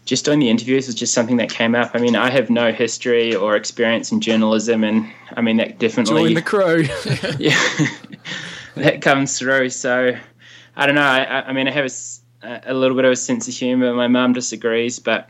just 0.05 0.25
doing 0.25 0.41
the 0.41 0.51
interviews 0.51 0.87
was 0.87 0.95
just 0.95 1.15
something 1.15 1.37
that 1.37 1.51
came 1.51 1.75
up. 1.75 1.93
I 1.95 1.99
mean, 1.99 2.17
I 2.17 2.31
have 2.31 2.51
no 2.51 2.73
history 2.73 3.35
or 3.35 3.57
experience 3.57 4.11
in 4.11 4.21
journalism, 4.21 4.83
and 4.85 5.11
I 5.37 5.41
mean 5.41 5.59
that 5.59 5.79
definitely 5.79 6.23
join 6.23 6.35
the 6.35 6.43
crew. 6.43 6.87
yeah, 7.39 7.61
that 8.75 9.01
comes 9.01 9.39
through. 9.39 9.71
So 9.71 10.17
I 10.77 10.87
don't 10.87 10.97
know. 10.97 11.03
I, 11.03 11.49
I 11.49 11.53
mean, 11.53 11.69
I 11.69 11.71
have 11.71 11.85
a 11.85 11.91
a 12.43 12.75
little 12.75 12.97
bit 12.97 13.05
of 13.05 13.13
a 13.13 13.17
sense 13.17 13.49
of 13.49 13.55
humour. 13.55 13.95
My 13.95 14.09
mum 14.09 14.33
disagrees, 14.33 14.99
but 14.99 15.29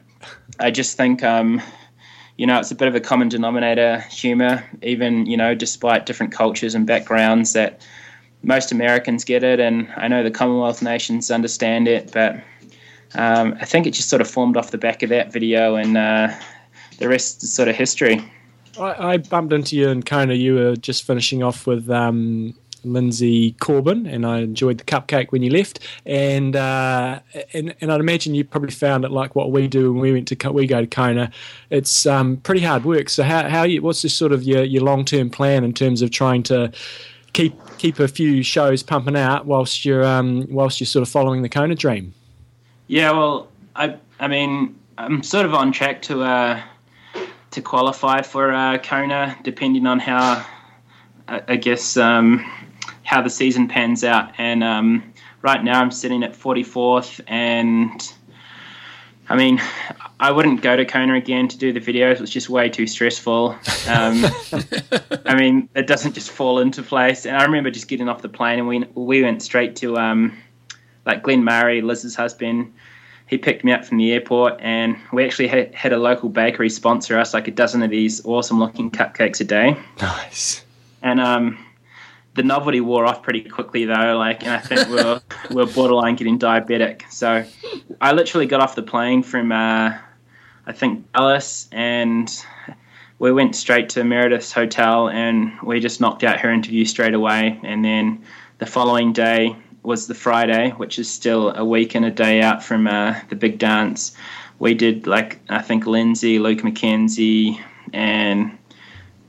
I 0.58 0.70
just 0.70 0.96
think, 0.96 1.22
um, 1.22 1.60
you 2.36 2.46
know, 2.46 2.58
it's 2.58 2.70
a 2.70 2.74
bit 2.74 2.88
of 2.88 2.94
a 2.94 3.00
common 3.00 3.28
denominator 3.28 4.00
humour, 4.10 4.64
even, 4.82 5.26
you 5.26 5.36
know, 5.36 5.54
despite 5.54 6.06
different 6.06 6.32
cultures 6.32 6.74
and 6.74 6.86
backgrounds, 6.86 7.52
that 7.52 7.86
most 8.42 8.72
Americans 8.72 9.24
get 9.24 9.44
it, 9.44 9.60
and 9.60 9.88
I 9.96 10.08
know 10.08 10.22
the 10.22 10.30
Commonwealth 10.30 10.82
nations 10.82 11.30
understand 11.30 11.86
it, 11.86 12.10
but 12.12 12.36
um, 13.14 13.56
I 13.60 13.64
think 13.64 13.86
it 13.86 13.92
just 13.92 14.08
sort 14.08 14.20
of 14.20 14.28
formed 14.28 14.56
off 14.56 14.70
the 14.70 14.78
back 14.78 15.02
of 15.02 15.10
that 15.10 15.32
video, 15.32 15.76
and 15.76 15.96
uh, 15.96 16.34
the 16.98 17.08
rest 17.08 17.42
is 17.42 17.52
sort 17.52 17.68
of 17.68 17.76
history. 17.76 18.24
I, 18.78 19.12
I, 19.12 19.16
bumped 19.18 19.52
into 19.52 19.76
you 19.76 19.90
in 19.90 20.02
Kona. 20.02 20.34
You 20.34 20.54
were 20.54 20.76
just 20.76 21.04
finishing 21.04 21.42
off 21.42 21.66
with 21.66 21.90
um, 21.90 22.54
Linsey 22.84 23.58
Corbin, 23.58 24.06
and 24.06 24.26
I 24.26 24.40
enjoyed 24.40 24.78
the 24.78 24.84
cupcake 24.84 25.32
when 25.32 25.42
you 25.42 25.50
left. 25.50 25.80
And 26.06 26.56
uh, 26.56 27.20
and 27.52 27.74
and 27.80 27.92
I'd 27.92 28.00
imagine 28.00 28.34
you 28.34 28.44
probably 28.44 28.70
found 28.70 29.04
it 29.04 29.10
like 29.10 29.34
what 29.34 29.50
we 29.50 29.68
do 29.68 29.92
when 29.92 30.02
we 30.02 30.12
went 30.12 30.28
to 30.28 30.52
we 30.52 30.66
go 30.66 30.80
to 30.80 30.86
Kona. 30.86 31.30
It's 31.70 32.06
um, 32.06 32.38
pretty 32.38 32.60
hard 32.60 32.84
work. 32.84 33.08
So 33.08 33.22
how 33.22 33.48
how 33.48 33.62
you, 33.64 33.82
what's 33.82 34.02
this 34.02 34.14
sort 34.14 34.32
of 34.32 34.42
your 34.42 34.64
your 34.64 34.82
long 34.82 35.04
term 35.04 35.30
plan 35.30 35.64
in 35.64 35.72
terms 35.72 36.02
of 36.02 36.10
trying 36.10 36.42
to 36.44 36.72
keep 37.32 37.54
keep 37.78 37.98
a 37.98 38.08
few 38.08 38.42
shows 38.42 38.82
pumping 38.82 39.16
out 39.16 39.46
whilst 39.46 39.84
you're 39.84 40.04
um, 40.04 40.46
whilst 40.50 40.80
you're 40.80 40.86
sort 40.86 41.02
of 41.02 41.08
following 41.08 41.42
the 41.42 41.48
Kona 41.48 41.74
dream? 41.74 42.14
Yeah, 42.88 43.12
well, 43.12 43.48
I 43.76 43.96
I 44.20 44.28
mean 44.28 44.78
I'm 44.98 45.22
sort 45.22 45.46
of 45.46 45.54
on 45.54 45.72
track 45.72 46.02
to 46.02 46.22
uh, 46.22 46.62
to 47.50 47.62
qualify 47.62 48.22
for 48.22 48.52
uh, 48.52 48.78
Kona, 48.78 49.36
depending 49.42 49.86
on 49.86 49.98
how 49.98 50.44
I, 51.28 51.56
guess. 51.56 51.96
Um, 51.96 52.44
how 53.04 53.22
the 53.22 53.30
season 53.30 53.68
pans 53.68 54.04
out. 54.04 54.32
And 54.38 54.62
um, 54.62 55.12
right 55.42 55.62
now 55.62 55.80
I'm 55.80 55.90
sitting 55.90 56.22
at 56.22 56.32
44th, 56.32 57.20
and 57.26 58.12
I 59.28 59.36
mean, 59.36 59.62
I 60.20 60.30
wouldn't 60.30 60.62
go 60.62 60.76
to 60.76 60.84
Kona 60.84 61.14
again 61.14 61.48
to 61.48 61.56
do 61.56 61.72
the 61.72 61.80
videos. 61.80 62.20
It's 62.20 62.30
just 62.30 62.50
way 62.50 62.68
too 62.68 62.86
stressful. 62.86 63.56
Um, 63.88 64.24
I 65.26 65.34
mean, 65.36 65.68
it 65.74 65.86
doesn't 65.86 66.12
just 66.12 66.30
fall 66.30 66.58
into 66.58 66.82
place. 66.82 67.24
And 67.24 67.36
I 67.36 67.44
remember 67.44 67.70
just 67.70 67.88
getting 67.88 68.08
off 68.08 68.22
the 68.22 68.28
plane, 68.28 68.58
and 68.58 68.68
we 68.68 68.84
we 68.94 69.22
went 69.22 69.42
straight 69.42 69.76
to 69.76 69.96
um, 69.96 70.36
like 71.06 71.22
Glenn 71.22 71.44
Murray, 71.44 71.80
Liz's 71.80 72.14
husband. 72.14 72.72
He 73.26 73.38
picked 73.38 73.64
me 73.64 73.72
up 73.72 73.86
from 73.86 73.96
the 73.96 74.12
airport, 74.12 74.60
and 74.60 74.98
we 75.12 75.24
actually 75.24 75.48
had, 75.48 75.74
had 75.74 75.94
a 75.94 75.96
local 75.96 76.28
bakery 76.28 76.68
sponsor 76.68 77.18
us 77.18 77.32
like 77.32 77.48
a 77.48 77.50
dozen 77.50 77.82
of 77.82 77.90
these 77.90 78.22
awesome 78.26 78.58
looking 78.58 78.90
cupcakes 78.90 79.40
a 79.40 79.44
day. 79.44 79.76
Nice. 80.02 80.62
And 81.00 81.18
um, 81.18 81.58
the 82.34 82.42
novelty 82.42 82.80
wore 82.80 83.04
off 83.04 83.22
pretty 83.22 83.42
quickly 83.42 83.84
though. 83.84 84.16
Like, 84.16 84.42
and 84.42 84.52
I 84.52 84.58
think 84.58 84.88
we 84.88 85.00
are 85.00 85.20
we 85.50 85.62
are 85.62 85.66
borderline 85.66 86.16
getting 86.16 86.38
diabetic. 86.38 87.10
So, 87.10 87.44
I 88.00 88.12
literally 88.12 88.46
got 88.46 88.60
off 88.60 88.74
the 88.74 88.82
plane 88.82 89.22
from 89.22 89.52
uh, 89.52 89.96
I 90.66 90.72
think 90.72 91.10
Dallas, 91.12 91.68
and 91.72 92.30
we 93.18 93.32
went 93.32 93.54
straight 93.54 93.88
to 93.90 94.04
Meredith's 94.04 94.52
hotel, 94.52 95.08
and 95.08 95.52
we 95.62 95.80
just 95.80 96.00
knocked 96.00 96.24
out 96.24 96.40
her 96.40 96.50
interview 96.50 96.84
straight 96.84 97.14
away. 97.14 97.60
And 97.62 97.84
then 97.84 98.22
the 98.58 98.66
following 98.66 99.12
day 99.12 99.56
was 99.82 100.06
the 100.06 100.14
Friday, 100.14 100.70
which 100.70 100.98
is 100.98 101.10
still 101.10 101.54
a 101.56 101.64
week 101.64 101.94
and 101.94 102.04
a 102.04 102.10
day 102.10 102.40
out 102.40 102.62
from 102.62 102.86
uh, 102.86 103.18
the 103.28 103.36
big 103.36 103.58
dance. 103.58 104.16
We 104.58 104.74
did 104.74 105.06
like 105.06 105.40
I 105.50 105.60
think 105.60 105.84
Linsey, 105.84 106.40
Luke 106.40 106.60
McKenzie, 106.60 107.60
and 107.92 108.56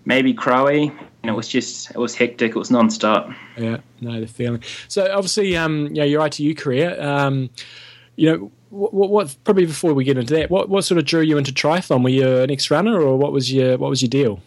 maybe 0.05 0.33
Crowie 0.33 0.91
it 1.23 1.31
was 1.31 1.47
just 1.47 1.91
it 1.91 1.97
was 1.97 2.15
hectic. 2.15 2.51
It 2.51 2.57
was 2.57 2.69
non-stop. 2.69 3.31
Yeah, 3.57 3.77
no, 4.01 4.19
the 4.19 4.27
feeling. 4.27 4.63
So 4.87 5.09
obviously, 5.11 5.55
um, 5.55 5.89
yeah, 5.93 6.03
your 6.03 6.25
ITU 6.25 6.55
career, 6.55 7.01
um, 7.01 7.49
you 8.15 8.31
know, 8.31 8.51
what, 8.69 9.09
what, 9.09 9.35
probably 9.43 9.65
before 9.65 9.93
we 9.93 10.03
get 10.03 10.17
into 10.17 10.33
that, 10.35 10.49
what, 10.49 10.67
what 10.67 10.83
sort 10.83 10.97
of 10.97 11.05
drew 11.05 11.21
you 11.21 11.37
into 11.37 11.51
triathlon? 11.51 12.03
Were 12.03 12.09
you 12.09 12.39
an 12.39 12.51
ex-runner, 12.51 12.99
or 12.99 13.17
what 13.17 13.31
was 13.31 13.51
your 13.51 13.77
what 13.77 13.89
was 13.89 14.01
your 14.01 14.09
deal? 14.09 14.41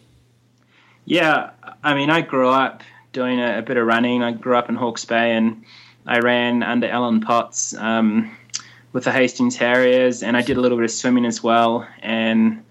Yeah, 1.05 1.51
I 1.83 1.95
mean, 1.95 2.09
I 2.09 2.21
grew 2.21 2.49
up 2.49 2.83
doing 3.13 3.39
a, 3.39 3.59
a 3.59 3.61
bit 3.61 3.77
of 3.77 3.87
running. 3.87 4.21
I 4.21 4.31
grew 4.31 4.57
up 4.57 4.69
in 4.69 4.75
Hawke's 4.75 5.05
Bay, 5.05 5.33
and 5.33 5.63
I 6.05 6.19
ran 6.19 6.61
under 6.61 6.87
Alan 6.87 7.21
Potts 7.21 7.73
um, 7.75 8.37
with 8.93 9.05
the 9.05 9.11
Hastings 9.11 9.55
Harriers, 9.55 10.21
and 10.21 10.37
I 10.37 10.41
did 10.41 10.57
a 10.57 10.61
little 10.61 10.77
bit 10.77 10.85
of 10.85 10.91
swimming 10.91 11.25
as 11.25 11.41
well. 11.41 11.87
And 12.01 12.63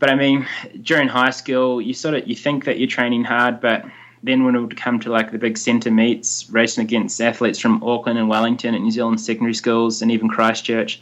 but 0.00 0.08
I 0.08 0.14
mean, 0.16 0.48
during 0.82 1.08
high 1.08 1.30
school, 1.30 1.80
you 1.80 1.94
sort 1.94 2.14
of 2.14 2.26
you 2.26 2.34
think 2.34 2.64
that 2.64 2.78
you're 2.78 2.88
training 2.88 3.22
hard, 3.22 3.60
but 3.60 3.84
then 4.22 4.44
when 4.44 4.56
it 4.56 4.60
would 4.60 4.76
come 4.76 4.98
to 5.00 5.10
like 5.10 5.30
the 5.30 5.38
big 5.38 5.56
centre 5.56 5.90
meets, 5.90 6.48
racing 6.50 6.84
against 6.84 7.20
athletes 7.20 7.58
from 7.58 7.84
Auckland 7.84 8.18
and 8.18 8.28
Wellington 8.28 8.74
at 8.74 8.80
New 8.80 8.90
Zealand 8.90 9.20
secondary 9.20 9.54
schools 9.54 10.02
and 10.02 10.10
even 10.10 10.28
Christchurch, 10.28 11.00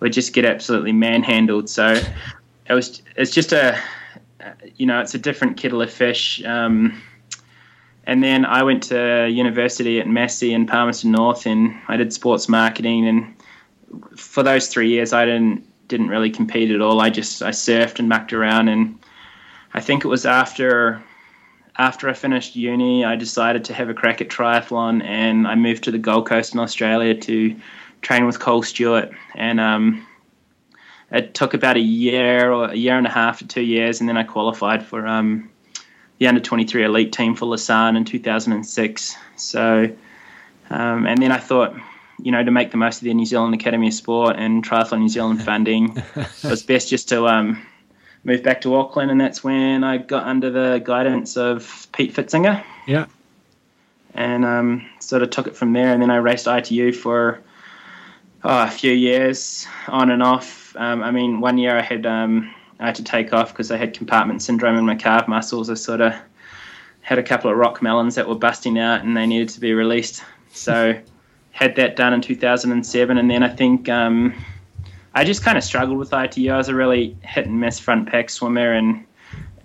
we 0.00 0.10
just 0.10 0.32
get 0.32 0.44
absolutely 0.44 0.92
manhandled. 0.92 1.70
So 1.70 2.00
it 2.68 2.74
was 2.74 3.02
it's 3.16 3.30
just 3.30 3.52
a 3.52 3.80
you 4.76 4.86
know 4.86 5.00
it's 5.00 5.14
a 5.14 5.18
different 5.18 5.56
kettle 5.56 5.80
of 5.80 5.92
fish. 5.92 6.44
Um, 6.44 7.00
and 8.04 8.24
then 8.24 8.44
I 8.44 8.64
went 8.64 8.82
to 8.84 9.28
university 9.30 10.00
at 10.00 10.08
Massey 10.08 10.52
in 10.52 10.66
Palmerston 10.66 11.12
North, 11.12 11.46
and 11.46 11.78
I 11.86 11.96
did 11.96 12.12
sports 12.12 12.48
marketing. 12.48 13.06
And 13.06 13.34
for 14.18 14.42
those 14.42 14.66
three 14.66 14.88
years, 14.88 15.12
I 15.12 15.24
didn't 15.26 15.64
didn't 15.88 16.08
really 16.08 16.30
compete 16.30 16.70
at 16.70 16.80
all. 16.80 17.00
I 17.00 17.10
just 17.10 17.42
I 17.42 17.50
surfed 17.50 17.98
and 17.98 18.08
mucked 18.08 18.32
around, 18.32 18.68
and 18.68 18.98
I 19.74 19.80
think 19.80 20.04
it 20.04 20.08
was 20.08 20.26
after 20.26 21.02
after 21.76 22.08
I 22.08 22.12
finished 22.12 22.54
uni, 22.54 23.04
I 23.04 23.16
decided 23.16 23.64
to 23.64 23.74
have 23.74 23.88
a 23.88 23.94
crack 23.94 24.20
at 24.20 24.28
triathlon, 24.28 25.02
and 25.02 25.46
I 25.46 25.54
moved 25.54 25.84
to 25.84 25.90
the 25.90 25.98
Gold 25.98 26.26
Coast 26.26 26.54
in 26.54 26.60
Australia 26.60 27.14
to 27.14 27.56
train 28.02 28.26
with 28.26 28.40
Cole 28.40 28.62
Stewart. 28.62 29.10
And 29.34 29.58
um, 29.58 30.06
it 31.10 31.34
took 31.34 31.54
about 31.54 31.76
a 31.76 31.80
year 31.80 32.52
or 32.52 32.66
a 32.66 32.74
year 32.74 32.98
and 32.98 33.06
a 33.06 33.10
half 33.10 33.38
to 33.38 33.46
two 33.46 33.62
years, 33.62 34.00
and 34.00 34.08
then 34.08 34.16
I 34.16 34.22
qualified 34.22 34.84
for 34.84 35.06
um, 35.06 35.50
the 36.18 36.26
under 36.26 36.40
23 36.40 36.84
elite 36.84 37.12
team 37.12 37.34
for 37.34 37.46
Lausanne 37.46 37.96
in 37.96 38.04
2006. 38.04 39.16
So, 39.36 39.90
um, 40.70 41.06
and 41.06 41.22
then 41.22 41.32
I 41.32 41.38
thought, 41.38 41.74
you 42.22 42.30
know, 42.30 42.42
to 42.42 42.50
make 42.50 42.70
the 42.70 42.76
most 42.76 42.98
of 42.98 43.04
the 43.04 43.14
New 43.14 43.26
Zealand 43.26 43.54
Academy 43.54 43.88
of 43.88 43.94
Sport 43.94 44.36
and 44.38 44.64
Triathlon 44.64 45.00
New 45.00 45.08
Zealand 45.08 45.42
funding, 45.44 45.96
it 46.16 46.44
was 46.44 46.62
best 46.62 46.88
just 46.88 47.08
to 47.08 47.26
um, 47.26 47.66
moved 48.24 48.44
back 48.44 48.60
to 48.62 48.74
Auckland, 48.76 49.10
and 49.10 49.20
that's 49.20 49.42
when 49.42 49.84
I 49.84 49.98
got 49.98 50.26
under 50.26 50.50
the 50.50 50.80
guidance 50.84 51.36
of 51.36 51.88
Pete 51.92 52.14
Pfitzinger. 52.14 52.62
Yeah. 52.86 53.06
And 54.14 54.44
um, 54.44 54.88
sort 55.00 55.22
of 55.22 55.30
took 55.30 55.46
it 55.46 55.56
from 55.56 55.72
there, 55.72 55.92
and 55.92 56.00
then 56.00 56.10
I 56.10 56.16
raced 56.16 56.46
ITU 56.46 56.92
for 56.92 57.40
oh, 58.44 58.62
a 58.64 58.70
few 58.70 58.92
years, 58.92 59.66
on 59.88 60.10
and 60.10 60.22
off. 60.22 60.76
Um, 60.76 61.02
I 61.02 61.10
mean, 61.10 61.40
one 61.40 61.58
year 61.58 61.76
I 61.76 61.82
had 61.82 62.06
um, 62.06 62.54
I 62.78 62.86
had 62.86 62.94
to 62.96 63.04
take 63.04 63.32
off 63.32 63.52
because 63.52 63.70
I 63.70 63.76
had 63.76 63.94
compartment 63.94 64.42
syndrome 64.42 64.76
in 64.76 64.84
my 64.84 64.94
calf 64.94 65.26
muscles. 65.26 65.70
I 65.70 65.74
sort 65.74 66.00
of 66.00 66.14
had 67.00 67.18
a 67.18 67.22
couple 67.22 67.50
of 67.50 67.56
rock 67.56 67.82
melons 67.82 68.14
that 68.14 68.28
were 68.28 68.34
busting 68.34 68.78
out, 68.78 69.02
and 69.02 69.16
they 69.16 69.26
needed 69.26 69.48
to 69.50 69.60
be 69.60 69.72
released. 69.72 70.22
So 70.52 71.00
had 71.52 71.76
that 71.76 71.96
done 71.96 72.12
in 72.12 72.20
2007, 72.20 73.18
and 73.18 73.30
then 73.30 73.42
I 73.42 73.48
think 73.48 73.88
um, 73.88 74.34
I 75.14 75.24
just 75.24 75.44
kind 75.44 75.56
of 75.56 75.62
struggled 75.62 75.98
with 75.98 76.12
ITU. 76.12 76.50
I 76.50 76.56
was 76.56 76.68
a 76.68 76.74
really 76.74 77.16
hit 77.22 77.46
and 77.46 77.60
miss 77.60 77.78
front 77.78 78.08
pack 78.08 78.30
swimmer, 78.30 78.72
and 78.72 79.04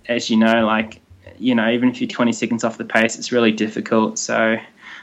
as 0.06 0.30
you 0.30 0.36
know, 0.36 0.64
like 0.64 1.00
you 1.38 1.54
know, 1.54 1.70
even 1.70 1.88
if 1.88 2.00
you're 2.00 2.08
20 2.08 2.32
seconds 2.32 2.64
off 2.64 2.78
the 2.78 2.84
pace, 2.84 3.16
it's 3.16 3.32
really 3.32 3.52
difficult. 3.52 4.18
So 4.18 4.56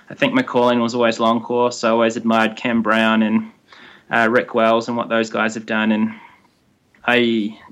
I 0.09 0.13
think 0.13 0.33
my 0.33 0.43
calling 0.43 0.79
was 0.79 0.93
always 0.93 1.19
long 1.19 1.41
course. 1.41 1.83
I 1.83 1.89
always 1.89 2.17
admired 2.17 2.57
Cam 2.57 2.81
Brown 2.81 3.23
and 3.23 3.51
uh, 4.11 4.27
Rick 4.29 4.53
Wells 4.53 4.87
and 4.87 4.97
what 4.97 5.09
those 5.09 5.29
guys 5.29 5.55
have 5.55 5.65
done, 5.65 5.91
and 5.91 6.13
I, 7.05 7.15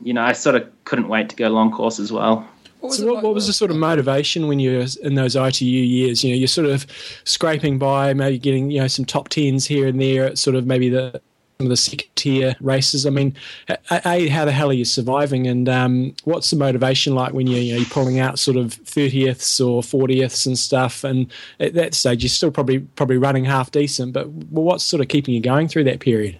you 0.01 0.13
know, 0.13 0.23
I 0.23 0.33
sort 0.33 0.55
of 0.55 0.69
couldn't 0.85 1.07
wait 1.07 1.29
to 1.29 1.35
go 1.35 1.49
long 1.49 1.71
course 1.71 1.99
as 1.99 2.11
well. 2.11 2.47
What 2.83 2.91
so, 2.91 3.05
what, 3.05 3.15
like? 3.15 3.23
what, 3.23 3.33
was 3.33 3.47
the 3.47 3.53
sort 3.53 3.71
of 3.71 3.77
motivation 3.77 4.49
when 4.49 4.59
you 4.59 4.77
were 4.77 4.85
in 5.03 5.15
those 5.15 5.37
ITU 5.37 5.65
years? 5.65 6.21
You 6.21 6.31
know, 6.31 6.37
you're 6.37 6.49
sort 6.49 6.67
of 6.67 6.85
scraping 7.23 7.79
by, 7.79 8.13
maybe 8.13 8.37
getting 8.37 8.71
you 8.71 8.81
know 8.81 8.87
some 8.87 9.05
top 9.05 9.29
tens 9.29 9.65
here 9.65 9.87
and 9.87 10.01
there, 10.01 10.25
at 10.25 10.37
sort 10.37 10.57
of 10.57 10.67
maybe 10.67 10.89
the 10.89 11.21
some 11.57 11.67
of 11.67 11.69
the 11.69 11.77
second 11.77 12.09
tier 12.15 12.57
races. 12.59 13.05
I 13.05 13.09
mean, 13.09 13.37
a, 13.69 14.29
how 14.29 14.43
the 14.43 14.51
hell 14.51 14.69
are 14.69 14.73
you 14.73 14.83
surviving, 14.83 15.47
and 15.47 15.69
um, 15.69 16.13
what's 16.25 16.49
the 16.49 16.57
motivation 16.57 17.15
like 17.15 17.31
when 17.31 17.47
you, 17.47 17.55
you 17.55 17.71
know, 17.71 17.79
you're 17.79 17.89
pulling 17.89 18.19
out 18.19 18.37
sort 18.37 18.57
of 18.57 18.75
thirtieths 18.83 19.65
or 19.65 19.81
fortieths 19.81 20.45
and 20.45 20.59
stuff? 20.59 21.05
And 21.05 21.31
at 21.61 21.75
that 21.75 21.93
stage, 21.93 22.21
you're 22.21 22.29
still 22.29 22.51
probably 22.51 22.79
probably 22.79 23.17
running 23.17 23.45
half 23.45 23.71
decent, 23.71 24.11
but 24.11 24.27
what's 24.27 24.83
sort 24.83 24.99
of 24.99 25.07
keeping 25.07 25.33
you 25.33 25.39
going 25.39 25.69
through 25.69 25.85
that 25.85 26.01
period? 26.01 26.37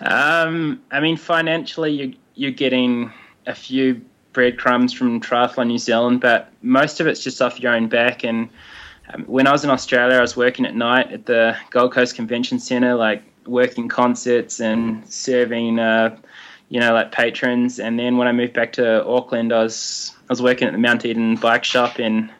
Um, 0.00 0.82
I 0.90 1.00
mean, 1.00 1.16
financially, 1.16 1.92
you, 1.92 2.14
you're 2.34 2.50
getting 2.50 3.10
a 3.46 3.54
few 3.54 4.02
breadcrumbs 4.38 4.92
from 4.92 5.20
Triathlon 5.20 5.66
New 5.66 5.78
Zealand, 5.78 6.20
but 6.20 6.52
most 6.62 7.00
of 7.00 7.08
it's 7.08 7.24
just 7.24 7.42
off 7.42 7.58
your 7.58 7.74
own 7.74 7.88
back. 7.88 8.22
And 8.22 8.48
um, 9.12 9.24
when 9.24 9.48
I 9.48 9.50
was 9.50 9.64
in 9.64 9.70
Australia, 9.70 10.16
I 10.16 10.20
was 10.20 10.36
working 10.36 10.64
at 10.64 10.76
night 10.76 11.10
at 11.10 11.26
the 11.26 11.56
Gold 11.70 11.90
Coast 11.90 12.14
Convention 12.14 12.60
Centre, 12.60 12.94
like 12.94 13.24
working 13.48 13.88
concerts 13.88 14.60
and 14.60 15.04
serving, 15.12 15.80
uh, 15.80 16.16
you 16.68 16.78
know, 16.78 16.92
like 16.92 17.10
patrons. 17.10 17.80
And 17.80 17.98
then 17.98 18.16
when 18.16 18.28
I 18.28 18.32
moved 18.32 18.52
back 18.52 18.72
to 18.74 19.04
Auckland, 19.04 19.52
I 19.52 19.64
was 19.64 20.14
I 20.30 20.32
was 20.32 20.40
working 20.40 20.68
at 20.68 20.72
the 20.72 20.78
Mount 20.78 21.04
Eden 21.04 21.34
bike 21.34 21.64
shop, 21.64 21.98
and 21.98 22.30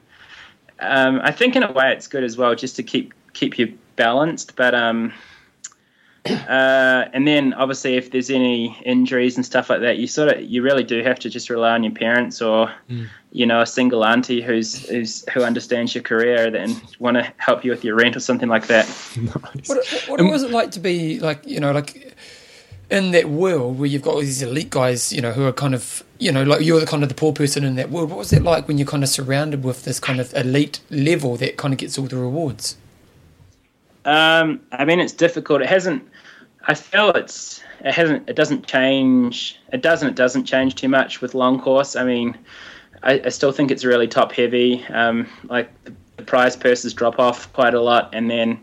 um, 0.79 1.21
I 1.25 1.33
think 1.33 1.57
in 1.57 1.65
a 1.65 1.73
way 1.73 1.91
it's 1.91 2.07
good 2.07 2.23
as 2.23 2.37
well, 2.37 2.55
just 2.55 2.77
to 2.77 2.85
keep 2.85 3.13
keep 3.33 3.59
you 3.59 3.77
balanced. 3.97 4.55
But 4.55 4.73
um, 4.73 5.13
uh, 6.27 7.09
and 7.13 7.27
then 7.27 7.55
obviously 7.55 7.97
if 7.97 8.11
there's 8.11 8.31
any 8.31 8.77
injuries 8.85 9.37
and 9.37 9.45
stuff 9.45 9.71
like 9.71 9.81
that, 9.81 9.99
you 9.99 10.07
sort 10.07 10.29
of 10.29 10.43
you 10.43 10.63
really 10.63 10.85
do 10.85 11.03
have 11.03 11.19
to 11.21 11.31
just 11.31 11.51
rely 11.51 11.73
on 11.73 11.83
your 11.83 11.93
parents 11.93 12.43
or 12.43 12.73
mm. 12.91 13.07
you 13.33 13.47
know 13.47 13.61
a 13.61 13.67
single 13.67 14.05
auntie 14.05 14.41
who's, 14.41 14.89
who's 14.89 15.25
who 15.31 15.43
understands 15.43 15.95
your 15.95 16.03
career 16.03 16.55
and 16.55 16.81
want 16.99 17.17
to 17.17 17.33
help 17.39 17.65
you 17.65 17.71
with 17.71 17.85
your 17.85 17.97
rent 17.97 18.17
or 18.17 18.21
something 18.21 18.49
like 18.49 18.67
that. 18.67 18.87
nice. 19.17 19.69
What, 19.69 20.05
what 20.09 20.21
um, 20.21 20.31
was 20.31 20.43
it 20.43 20.51
like 20.51 20.73
to 20.73 20.81
be 20.81 21.21
like 21.21 21.47
you 21.47 21.61
know 21.61 21.73
like 21.73 22.17
in 22.91 23.11
that 23.11 23.29
world 23.29 23.79
where 23.79 23.87
you've 23.87 24.03
got 24.03 24.15
all 24.15 24.21
these 24.21 24.43
elite 24.43 24.71
guys, 24.71 25.13
you 25.13 25.21
know, 25.21 25.33
who 25.33 25.45
are 25.45 25.53
kind 25.53 25.75
of, 25.75 26.03
you 26.19 26.33
know, 26.33 26.43
like 26.43 26.63
you're 26.63 26.81
the 26.81 26.87
kind 26.87 27.03
of 27.03 27.09
the 27.09 27.15
poor 27.15 27.33
person 27.33 27.65
in 27.65 27.77
that 27.77 27.91
world. 27.91 28.09
What 28.09 28.19
was 28.19 28.33
it 28.33 28.43
like 28.43 28.67
when 28.67 28.79
you're 28.79 28.87
kind 28.87 29.03
of 29.03 29.11
surrounded 29.11 29.63
with 29.63 29.85
this 29.85 30.01
kind 30.01 30.21
of 30.21 30.33
elite 30.35 30.81
level 30.91 31.37
that 31.37 31.57
kind 31.57 31.75
of 31.75 31.79
gets 31.79 31.99
all 31.99 32.07
the 32.07 32.17
rewards? 32.17 32.77
Um, 34.05 34.61
I 34.73 34.85
mean, 34.85 35.01
it's 35.01 35.13
difficult. 35.13 35.63
It 35.63 35.69
hasn't. 35.69 36.07
I 36.67 36.75
feel 36.75 37.11
it's 37.11 37.63
it 37.81 37.93
hasn't. 37.93 38.29
It 38.29 38.37
doesn't 38.37 38.67
change. 38.67 39.59
It 39.73 39.83
doesn't. 39.83 40.09
It 40.09 40.17
doesn't 40.17 40.45
change 40.45 40.75
too 40.75 40.89
much 40.89 41.21
with 41.21 41.35
long 41.35 41.61
course. 41.61 41.97
I 41.97 42.05
mean, 42.05 42.37
I, 43.03 43.21
I 43.25 43.29
still 43.29 43.53
think 43.53 43.71
it's 43.71 43.85
really 43.85 44.09
top 44.09 44.33
heavy. 44.33 44.85
Um, 44.87 45.29
like 45.45 45.71
the, 45.85 45.95
the 46.17 46.25
prize 46.25 46.57
purses 46.57 46.95
drop 46.95 47.19
off 47.19 47.53
quite 47.53 47.75
a 47.75 47.81
lot, 47.81 48.15
and 48.15 48.31
then 48.31 48.61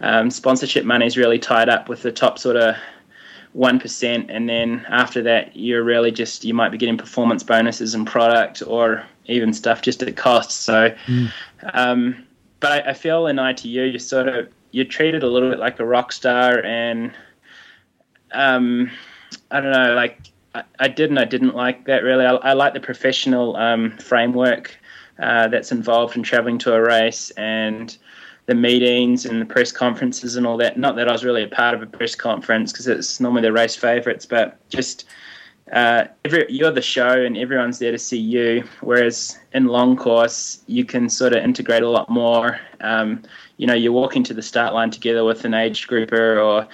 um, 0.00 0.30
sponsorship 0.30 0.84
money 0.84 1.06
is 1.06 1.16
really 1.16 1.38
tied 1.38 1.68
up 1.68 1.88
with 1.88 2.02
the 2.02 2.12
top 2.12 2.38
sort 2.38 2.56
of 2.56 2.76
one 3.52 3.78
percent, 3.78 4.30
and 4.30 4.48
then 4.48 4.84
after 4.88 5.22
that, 5.22 5.56
you're 5.56 5.84
really 5.84 6.10
just 6.10 6.44
you 6.44 6.54
might 6.54 6.70
be 6.70 6.78
getting 6.78 6.98
performance 6.98 7.42
bonuses 7.42 7.94
and 7.94 8.06
product, 8.06 8.62
or 8.66 9.04
even 9.26 9.52
stuff 9.52 9.82
just 9.82 10.02
at 10.02 10.16
cost. 10.16 10.50
So, 10.50 10.94
mm. 11.06 11.32
um, 11.72 12.26
but 12.60 12.86
I, 12.86 12.90
I, 12.90 12.94
feel 12.94 13.26
in 13.26 13.38
ITU 13.38 13.82
you're 13.82 13.98
sort 13.98 14.28
of 14.28 14.48
you're 14.74 14.84
treated 14.84 15.22
a 15.22 15.28
little 15.28 15.50
bit 15.50 15.60
like 15.60 15.78
a 15.78 15.86
rock 15.86 16.10
star, 16.12 16.60
and 16.64 17.12
um, 18.32 18.90
I 19.52 19.60
don't 19.60 19.70
know, 19.70 19.94
like 19.94 20.18
I, 20.52 20.64
I 20.80 20.88
did 20.88 21.10
and 21.10 21.18
I 21.18 21.24
didn't 21.24 21.54
like 21.54 21.86
that 21.86 22.02
really. 22.02 22.26
I, 22.26 22.34
I 22.34 22.52
like 22.54 22.74
the 22.74 22.80
professional 22.80 23.54
um, 23.56 23.96
framework 23.98 24.76
uh, 25.20 25.46
that's 25.46 25.70
involved 25.70 26.16
in 26.16 26.24
traveling 26.24 26.58
to 26.58 26.74
a 26.74 26.82
race 26.82 27.30
and 27.36 27.96
the 28.46 28.54
meetings 28.56 29.24
and 29.24 29.40
the 29.40 29.46
press 29.46 29.70
conferences 29.70 30.34
and 30.34 30.44
all 30.44 30.56
that. 30.56 30.76
Not 30.76 30.96
that 30.96 31.08
I 31.08 31.12
was 31.12 31.24
really 31.24 31.44
a 31.44 31.48
part 31.48 31.74
of 31.74 31.80
a 31.80 31.86
press 31.86 32.16
conference 32.16 32.72
because 32.72 32.88
it's 32.88 33.20
normally 33.20 33.42
the 33.42 33.52
race 33.52 33.76
favourites, 33.76 34.26
but 34.26 34.58
just 34.70 35.04
uh, 35.72 36.06
every, 36.24 36.46
you're 36.48 36.72
the 36.72 36.82
show 36.82 37.24
and 37.24 37.36
everyone's 37.36 37.78
there 37.78 37.92
to 37.92 37.98
see 37.98 38.18
you. 38.18 38.64
Whereas 38.80 39.38
in 39.52 39.66
long 39.66 39.96
course, 39.96 40.62
you 40.66 40.84
can 40.84 41.08
sort 41.08 41.32
of 41.32 41.44
integrate 41.44 41.84
a 41.84 41.88
lot 41.88 42.10
more. 42.10 42.58
Um, 42.80 43.22
you 43.56 43.66
know, 43.66 43.74
you're 43.74 43.92
walking 43.92 44.24
to 44.24 44.34
the 44.34 44.42
start 44.42 44.74
line 44.74 44.90
together 44.90 45.24
with 45.24 45.44
an 45.44 45.54
age 45.54 45.86
grouper 45.86 46.38
or, 46.38 46.66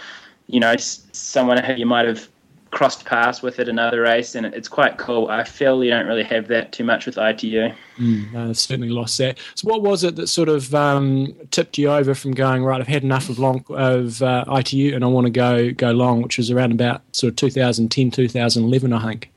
you 0.47 0.61
know, 0.61 0.75
someone 0.77 1.63
who 1.63 1.75
you 1.75 1.87
might 1.87 2.07
have 2.07 2.29
crossed 2.71 3.05
paths 3.05 3.43
with 3.43 3.59
at 3.59 3.69
another 3.69 4.03
race, 4.03 4.35
and 4.35 4.47
it's 4.47 4.69
quite 4.69 4.97
cool. 4.99 5.29
I 5.29 5.45
feel 5.45 5.83
you 5.83 5.91
don't 5.91 6.07
really 6.07 6.23
have 6.25 6.49
that 6.49 6.73
too 6.73 6.85
much 6.85 7.07
with 7.07 7.19
ITU. 7.19 7.71
Mm, 7.99 8.33
no, 8.33 8.53
certainly 8.53 8.91
lost 8.91 9.19
that. 9.19 9.39
So, 9.55 9.69
what 9.69 9.83
was 9.83 10.05
it 10.05 10.17
that 10.17 10.29
sort 10.29 10.49
of 10.49 10.75
um, 10.75 11.35
tipped 11.51 11.79
you 11.79 11.91
over 11.91 12.15
from 12.15 12.33
going 12.33 12.65
right? 12.65 12.81
I've 12.81 12.87
had 12.87 13.03
enough 13.03 13.29
of 13.29 13.39
long 13.39 13.65
of 13.71 14.23
uh, 14.23 14.45
ITU, 14.49 14.95
and 14.95 15.05
I 15.05 15.09
want 15.09 15.27
to 15.27 15.31
go 15.31 15.73
go 15.73 15.91
long, 15.91 16.23
which 16.23 16.39
was 16.39 16.51
around 16.51 16.73
about 16.73 17.03
sort 17.13 17.31
of 17.33 17.37
2010, 17.37 18.11
2011, 18.11 18.93
I 18.93 19.05
think. 19.05 19.31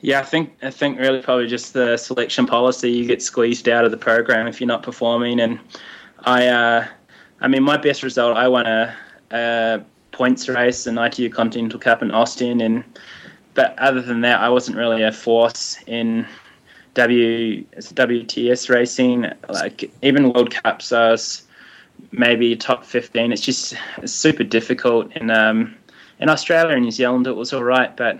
Yeah, 0.00 0.20
I 0.20 0.24
think 0.24 0.56
I 0.62 0.70
think 0.70 0.98
really 0.98 1.22
probably 1.22 1.46
just 1.46 1.74
the 1.74 1.96
selection 1.96 2.46
policy. 2.46 2.90
You 2.90 3.06
get 3.06 3.22
squeezed 3.22 3.68
out 3.68 3.84
of 3.84 3.90
the 3.90 3.96
program 3.96 4.46
if 4.46 4.60
you're 4.60 4.68
not 4.68 4.82
performing. 4.82 5.40
And 5.40 5.58
I, 6.24 6.46
uh, 6.46 6.86
I 7.40 7.48
mean, 7.48 7.62
my 7.62 7.76
best 7.76 8.02
result, 8.02 8.36
I 8.36 8.48
won 8.48 8.66
a, 8.66 8.94
a 9.30 9.82
points 10.12 10.48
race, 10.48 10.84
the 10.84 11.02
ITU 11.02 11.30
Continental 11.30 11.78
Cup 11.78 12.02
in 12.02 12.10
Austin, 12.10 12.60
and 12.60 12.84
but 13.54 13.78
other 13.78 14.00
than 14.00 14.20
that, 14.20 14.40
I 14.40 14.48
wasn't 14.48 14.76
really 14.76 15.02
a 15.02 15.12
force 15.12 15.78
in 15.86 16.26
W 16.94 17.64
WTS 17.64 18.68
racing. 18.68 19.26
Like 19.48 19.90
even 20.02 20.32
World 20.32 20.50
Cups, 20.50 20.92
I 20.92 21.10
was 21.10 21.42
maybe 22.12 22.54
top 22.56 22.84
fifteen. 22.84 23.32
It's 23.32 23.42
just 23.42 23.74
it's 23.98 24.12
super 24.12 24.44
difficult. 24.44 25.10
And 25.14 25.30
um, 25.30 25.74
in 26.20 26.28
Australia 26.28 26.74
and 26.74 26.84
New 26.84 26.90
Zealand, 26.90 27.26
it 27.26 27.32
was 27.32 27.52
all 27.52 27.64
right, 27.64 27.96
but 27.96 28.18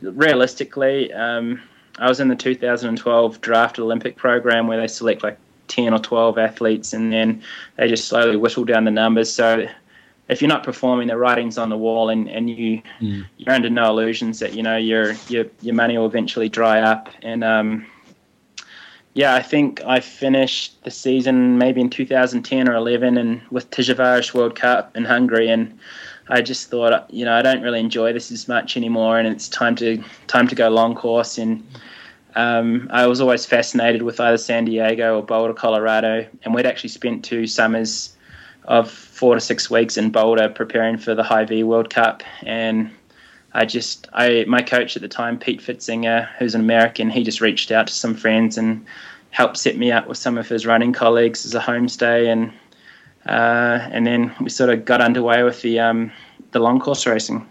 realistically, 0.00 1.12
um, 1.12 1.60
I 1.98 2.08
was 2.08 2.20
in 2.20 2.28
the 2.28 2.36
2012 2.36 3.40
draft 3.40 3.78
Olympic 3.78 4.16
program 4.16 4.66
where 4.66 4.80
they 4.80 4.88
select 4.88 5.22
like 5.22 5.38
10 5.72 5.94
or 5.94 5.98
12 5.98 6.38
athletes 6.38 6.92
and 6.92 7.12
then 7.12 7.42
they 7.76 7.88
just 7.88 8.06
slowly 8.08 8.36
whittle 8.36 8.64
down 8.64 8.84
the 8.84 8.90
numbers. 8.90 9.32
So 9.32 9.66
if 10.28 10.40
you're 10.40 10.48
not 10.48 10.64
performing, 10.64 11.08
the 11.08 11.16
writing's 11.16 11.58
on 11.58 11.68
the 11.68 11.76
wall, 11.76 12.08
and, 12.08 12.28
and 12.28 12.48
you 12.48 12.82
mm. 13.00 13.24
you're 13.36 13.54
under 13.54 13.70
no 13.70 13.90
illusions 13.90 14.38
that 14.38 14.54
you 14.54 14.62
know 14.62 14.76
your 14.76 15.14
your 15.28 15.46
your 15.60 15.74
money 15.74 15.98
will 15.98 16.06
eventually 16.06 16.48
dry 16.48 16.80
up. 16.80 17.08
And 17.22 17.42
um, 17.44 17.86
yeah, 19.14 19.34
I 19.34 19.42
think 19.42 19.82
I 19.84 20.00
finished 20.00 20.82
the 20.84 20.90
season 20.90 21.58
maybe 21.58 21.80
in 21.80 21.90
2010 21.90 22.68
or 22.68 22.74
11, 22.74 23.18
and 23.18 23.42
with 23.50 23.70
Tiszaújváros 23.70 24.32
World 24.32 24.54
Cup 24.54 24.96
in 24.96 25.04
Hungary, 25.04 25.50
and 25.50 25.78
I 26.28 26.40
just 26.40 26.70
thought, 26.70 27.12
you 27.12 27.24
know, 27.24 27.34
I 27.34 27.42
don't 27.42 27.62
really 27.62 27.80
enjoy 27.80 28.12
this 28.12 28.30
as 28.32 28.48
much 28.48 28.76
anymore, 28.76 29.18
and 29.18 29.28
it's 29.28 29.48
time 29.48 29.74
to 29.76 30.02
time 30.28 30.48
to 30.48 30.54
go 30.54 30.68
long 30.68 30.94
course. 30.94 31.36
And 31.36 31.66
um, 32.34 32.88
I 32.90 33.06
was 33.06 33.20
always 33.20 33.44
fascinated 33.44 34.02
with 34.02 34.20
either 34.20 34.38
San 34.38 34.64
Diego 34.64 35.18
or 35.18 35.22
Boulder, 35.22 35.54
Colorado, 35.54 36.26
and 36.42 36.54
we'd 36.54 36.66
actually 36.66 36.90
spent 36.90 37.24
two 37.24 37.46
summers 37.46 38.16
of 38.64 38.90
four 38.90 39.34
to 39.34 39.40
six 39.40 39.70
weeks 39.70 39.96
in 39.96 40.10
Boulder 40.10 40.48
preparing 40.48 40.96
for 40.96 41.14
the 41.14 41.22
Hy-Vee 41.22 41.64
World 41.64 41.90
Cup, 41.90 42.22
and 42.42 42.90
I 43.52 43.64
just 43.64 44.08
I 44.12 44.44
my 44.48 44.62
coach 44.62 44.96
at 44.96 45.02
the 45.02 45.08
time, 45.08 45.38
Pete 45.38 45.60
Pfitzinger, 45.60 46.28
who's 46.38 46.54
an 46.54 46.60
American, 46.60 47.10
he 47.10 47.22
just 47.22 47.40
reached 47.40 47.70
out 47.70 47.86
to 47.88 47.92
some 47.92 48.14
friends 48.14 48.56
and 48.56 48.84
helped 49.30 49.56
set 49.56 49.76
me 49.76 49.90
up 49.90 50.06
with 50.06 50.18
some 50.18 50.38
of 50.38 50.48
his 50.48 50.66
running 50.66 50.92
colleagues 50.92 51.44
as 51.44 51.54
a 51.54 51.60
homestay, 51.60 52.28
and 52.28 52.52
uh, 53.26 53.88
and 53.90 54.06
then 54.06 54.34
we 54.40 54.48
sort 54.48 54.70
of 54.70 54.84
got 54.84 55.00
underway 55.00 55.42
with 55.42 55.60
the 55.62 55.80
um, 55.80 56.12
the 56.52 56.60
long 56.60 56.80
course 56.80 57.06
racing. 57.06 57.46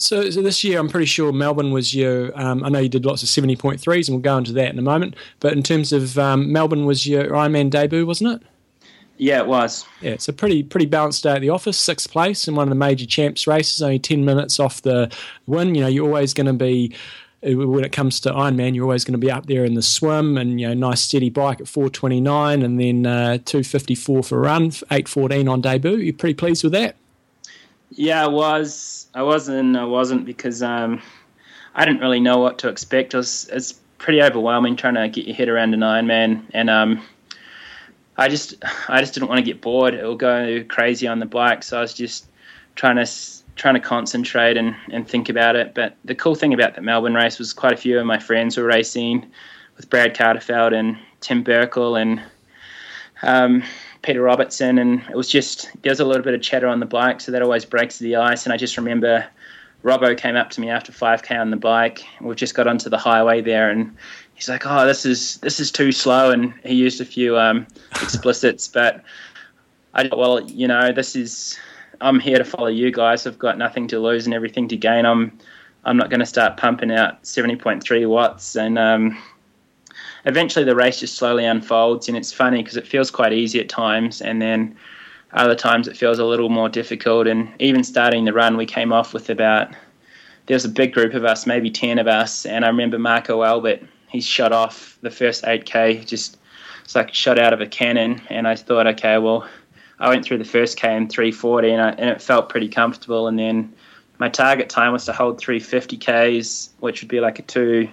So, 0.00 0.30
so 0.30 0.40
this 0.40 0.64
year, 0.64 0.78
I'm 0.78 0.88
pretty 0.88 1.06
sure 1.06 1.30
Melbourne 1.30 1.72
was 1.72 1.94
your. 1.94 2.38
Um, 2.40 2.64
I 2.64 2.70
know 2.70 2.78
you 2.78 2.88
did 2.88 3.04
lots 3.04 3.22
of 3.22 3.28
70.3s, 3.28 4.08
and 4.08 4.16
we'll 4.16 4.22
go 4.22 4.38
into 4.38 4.52
that 4.54 4.72
in 4.72 4.78
a 4.78 4.82
moment. 4.82 5.14
But 5.40 5.52
in 5.52 5.62
terms 5.62 5.92
of 5.92 6.18
um, 6.18 6.50
Melbourne, 6.50 6.86
was 6.86 7.06
your 7.06 7.28
Ironman 7.28 7.68
debut, 7.68 8.06
wasn't 8.06 8.40
it? 8.40 8.48
Yeah, 9.18 9.40
it 9.40 9.46
was. 9.46 9.84
Yeah, 10.00 10.12
it's 10.12 10.28
a 10.28 10.32
pretty 10.32 10.62
pretty 10.62 10.86
balanced 10.86 11.22
day 11.22 11.32
at 11.32 11.42
the 11.42 11.50
office. 11.50 11.76
Sixth 11.76 12.10
place 12.10 12.48
in 12.48 12.54
one 12.54 12.66
of 12.66 12.70
the 12.70 12.76
major 12.76 13.04
champs 13.04 13.46
races, 13.46 13.82
only 13.82 13.98
ten 13.98 14.24
minutes 14.24 14.58
off 14.58 14.80
the 14.80 15.14
win. 15.46 15.74
You 15.74 15.82
know, 15.82 15.88
you're 15.88 16.06
always 16.06 16.32
going 16.32 16.46
to 16.46 16.54
be 16.54 16.94
uh, 17.46 17.54
when 17.68 17.84
it 17.84 17.92
comes 17.92 18.20
to 18.20 18.30
Ironman, 18.30 18.74
you're 18.74 18.84
always 18.84 19.04
going 19.04 19.12
to 19.12 19.18
be 19.18 19.30
up 19.30 19.46
there 19.46 19.66
in 19.66 19.74
the 19.74 19.82
swim 19.82 20.38
and 20.38 20.58
you 20.58 20.66
know 20.66 20.74
nice 20.74 21.02
steady 21.02 21.28
bike 21.28 21.60
at 21.60 21.68
429 21.68 22.62
and 22.62 22.80
then 22.80 23.04
uh, 23.04 23.36
254 23.44 24.22
for 24.22 24.38
a 24.38 24.40
run, 24.40 24.66
814 24.90 25.48
on 25.48 25.60
debut. 25.60 25.96
You're 25.96 26.14
pretty 26.14 26.34
pleased 26.34 26.64
with 26.64 26.72
that? 26.72 26.96
Yeah, 27.90 28.24
I 28.24 28.28
was. 28.28 29.08
I 29.14 29.22
wasn't. 29.22 29.76
I 29.76 29.84
wasn't 29.84 30.24
because 30.24 30.62
um, 30.62 31.02
I 31.74 31.84
didn't 31.84 32.00
really 32.00 32.20
know 32.20 32.38
what 32.38 32.58
to 32.58 32.68
expect. 32.68 33.14
It 33.14 33.18
was, 33.18 33.48
it's 33.52 33.72
pretty 33.98 34.22
overwhelming 34.22 34.76
trying 34.76 34.94
to 34.94 35.08
get 35.08 35.26
your 35.26 35.36
head 35.36 35.48
around 35.48 35.74
an 35.74 35.80
Ironman 35.80 36.44
and. 36.52 36.70
Um, 36.70 37.02
I 38.20 38.28
just 38.28 38.54
I 38.88 39.00
just 39.00 39.14
didn't 39.14 39.30
want 39.30 39.38
to 39.38 39.44
get 39.44 39.62
bored. 39.62 39.94
It 39.94 40.04
will 40.04 40.14
go 40.14 40.62
crazy 40.68 41.06
on 41.06 41.20
the 41.20 41.26
bike, 41.26 41.62
so 41.62 41.78
I 41.78 41.80
was 41.80 41.94
just 41.94 42.26
trying 42.74 42.96
to 42.96 43.10
trying 43.56 43.74
to 43.74 43.80
concentrate 43.80 44.58
and, 44.58 44.76
and 44.90 45.08
think 45.08 45.30
about 45.30 45.56
it. 45.56 45.74
But 45.74 45.96
the 46.04 46.14
cool 46.14 46.34
thing 46.34 46.52
about 46.52 46.74
the 46.74 46.82
Melbourne 46.82 47.14
race 47.14 47.38
was 47.38 47.54
quite 47.54 47.72
a 47.72 47.76
few 47.76 47.98
of 47.98 48.04
my 48.04 48.18
friends 48.18 48.58
were 48.58 48.64
racing 48.64 49.30
with 49.76 49.88
Brad 49.88 50.14
Kahlefeldt 50.14 50.74
and 50.74 50.98
Tim 51.20 51.42
Berkel 51.42 52.00
and 52.00 52.22
um, 53.22 53.62
Peter 54.02 54.22
Robertson, 54.22 54.78
and 54.78 55.02
it 55.10 55.16
was 55.16 55.28
just 55.28 55.68
there 55.82 55.90
was 55.90 56.00
a 56.00 56.04
little 56.04 56.22
bit 56.22 56.34
of 56.34 56.42
chatter 56.42 56.66
on 56.66 56.80
the 56.80 56.86
bike, 56.86 57.20
so 57.20 57.32
that 57.32 57.42
always 57.42 57.64
breaks 57.64 57.98
the 57.98 58.16
ice. 58.16 58.44
And 58.46 58.52
I 58.52 58.56
just 58.56 58.76
remember 58.76 59.26
Robbo 59.84 60.16
came 60.16 60.36
up 60.36 60.50
to 60.50 60.60
me 60.60 60.70
after 60.70 60.92
5k 60.92 61.38
on 61.38 61.50
the 61.50 61.56
bike. 61.56 62.02
We've 62.20 62.36
just 62.36 62.54
got 62.54 62.66
onto 62.66 62.88
the 62.88 62.98
highway 62.98 63.40
there, 63.40 63.70
and 63.70 63.94
he's 64.34 64.48
like, 64.48 64.66
"Oh, 64.66 64.86
this 64.86 65.04
is 65.04 65.36
this 65.38 65.60
is 65.60 65.70
too 65.70 65.92
slow," 65.92 66.30
and 66.30 66.54
he 66.64 66.74
used 66.74 67.00
a 67.00 67.04
few 67.04 67.38
um, 67.38 67.66
explicits. 68.02 68.68
but 68.68 69.02
I 69.94 70.08
well, 70.12 70.40
you 70.42 70.66
know, 70.66 70.92
this 70.92 71.14
is 71.14 71.58
I'm 72.00 72.20
here 72.20 72.38
to 72.38 72.44
follow 72.44 72.68
you 72.68 72.90
guys. 72.90 73.26
I've 73.26 73.38
got 73.38 73.58
nothing 73.58 73.88
to 73.88 74.00
lose 74.00 74.24
and 74.24 74.34
everything 74.34 74.68
to 74.68 74.76
gain. 74.76 75.04
I'm 75.04 75.38
I'm 75.84 75.96
not 75.96 76.10
going 76.10 76.20
to 76.20 76.26
start 76.26 76.58
pumping 76.58 76.90
out 76.90 77.22
70.3 77.22 78.08
watts 78.08 78.56
and. 78.56 78.78
Um, 78.78 79.18
eventually, 80.24 80.64
the 80.64 80.76
race 80.76 81.00
just 81.00 81.16
slowly 81.16 81.44
unfolds, 81.44 82.08
and 82.08 82.16
it's 82.16 82.32
funny 82.32 82.62
because 82.62 82.76
it 82.76 82.86
feels 82.86 83.10
quite 83.10 83.32
easy 83.32 83.60
at 83.60 83.68
times, 83.68 84.20
and 84.20 84.40
then 84.40 84.76
other 85.32 85.54
times 85.54 85.86
it 85.86 85.96
feels 85.96 86.18
a 86.18 86.24
little 86.24 86.48
more 86.48 86.68
difficult. 86.68 87.26
And 87.26 87.48
even 87.58 87.84
starting 87.84 88.24
the 88.24 88.32
run, 88.32 88.56
we 88.56 88.66
came 88.66 88.92
off 88.92 89.14
with 89.14 89.30
about 89.30 89.72
there 90.46 90.54
was 90.54 90.64
a 90.64 90.68
big 90.68 90.92
group 90.92 91.14
of 91.14 91.24
us, 91.24 91.46
maybe 91.46 91.70
ten 91.70 91.98
of 91.98 92.08
us, 92.08 92.46
and 92.46 92.64
I 92.64 92.68
remember 92.68 92.98
Marko 92.98 93.42
Albert 93.42 93.82
he 94.10 94.20
shot 94.20 94.52
off 94.52 94.98
the 95.02 95.10
first 95.10 95.44
8k 95.44 96.06
just 96.06 96.36
it's 96.84 96.94
like 96.94 97.14
shot 97.14 97.38
out 97.38 97.52
of 97.52 97.60
a 97.60 97.66
cannon 97.66 98.20
and 98.28 98.46
i 98.46 98.54
thought 98.54 98.86
okay 98.86 99.18
well 99.18 99.48
i 99.98 100.08
went 100.08 100.24
through 100.24 100.38
the 100.38 100.44
first 100.44 100.76
k 100.76 100.94
in 100.96 101.08
340 101.08 101.70
and, 101.70 101.82
I, 101.82 101.90
and 101.90 102.10
it 102.10 102.20
felt 102.20 102.48
pretty 102.48 102.68
comfortable 102.68 103.28
and 103.28 103.38
then 103.38 103.72
my 104.18 104.28
target 104.28 104.68
time 104.68 104.92
was 104.92 105.06
to 105.06 105.12
hold 105.12 105.40
350 105.40 105.96
ks 105.96 106.70
which 106.80 107.00
would 107.00 107.08
be 107.08 107.20
like 107.20 107.38
a 107.38 107.42
two 107.42 107.88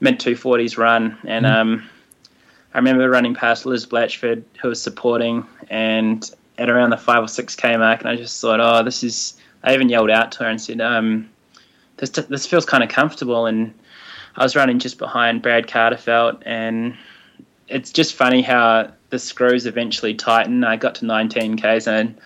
mid 0.00 0.18
240s 0.18 0.76
run 0.76 1.16
and 1.24 1.44
mm. 1.44 1.52
um, 1.52 1.88
i 2.74 2.78
remember 2.78 3.08
running 3.08 3.34
past 3.34 3.66
liz 3.66 3.86
blatchford 3.86 4.42
who 4.60 4.68
was 4.68 4.80
supporting 4.80 5.46
and 5.68 6.30
at 6.58 6.68
around 6.68 6.90
the 6.90 6.96
5 6.96 7.22
or 7.22 7.26
6k 7.26 7.78
mark 7.78 8.00
and 8.00 8.08
i 8.08 8.16
just 8.16 8.40
thought 8.40 8.60
oh 8.60 8.82
this 8.82 9.04
is 9.04 9.34
i 9.62 9.74
even 9.74 9.88
yelled 9.88 10.10
out 10.10 10.32
to 10.32 10.40
her 10.40 10.50
and 10.50 10.60
said 10.60 10.80
um, 10.80 11.28
this, 11.98 12.10
this 12.10 12.46
feels 12.46 12.64
kind 12.64 12.82
of 12.82 12.88
comfortable 12.88 13.46
and 13.46 13.74
I 14.36 14.42
was 14.42 14.56
running 14.56 14.78
just 14.78 14.98
behind 14.98 15.42
Brad 15.42 15.66
Kahlefeldt, 15.66 16.42
and 16.46 16.96
it's 17.68 17.90
just 17.90 18.14
funny 18.14 18.42
how 18.42 18.92
the 19.10 19.18
screws 19.18 19.66
eventually 19.66 20.14
tighten. 20.14 20.64
I 20.64 20.76
got 20.76 20.94
to 20.96 21.04
19 21.04 21.56
k's 21.56 21.86
and 21.86 22.16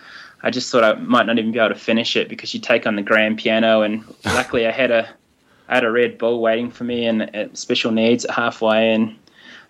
I 0.43 0.51
just 0.51 0.71
thought 0.71 0.83
I 0.83 0.93
might 0.93 1.25
not 1.25 1.39
even 1.39 1.51
be 1.51 1.59
able 1.59 1.69
to 1.69 1.75
finish 1.75 2.15
it 2.15 2.29
because 2.29 2.53
you 2.53 2.59
take 2.59 2.85
on 2.85 2.95
the 2.95 3.01
grand 3.01 3.39
piano, 3.39 3.81
and 3.81 4.03
luckily 4.23 4.67
I 4.67 4.71
had 4.71 4.91
a 4.91 5.09
I 5.67 5.75
had 5.75 5.83
a 5.83 5.91
Red 5.91 6.17
Bull 6.17 6.41
waiting 6.41 6.69
for 6.69 6.83
me 6.83 7.05
and 7.05 7.49
special 7.57 7.91
needs 7.91 8.25
at 8.25 8.31
halfway, 8.31 8.93
and 8.93 9.15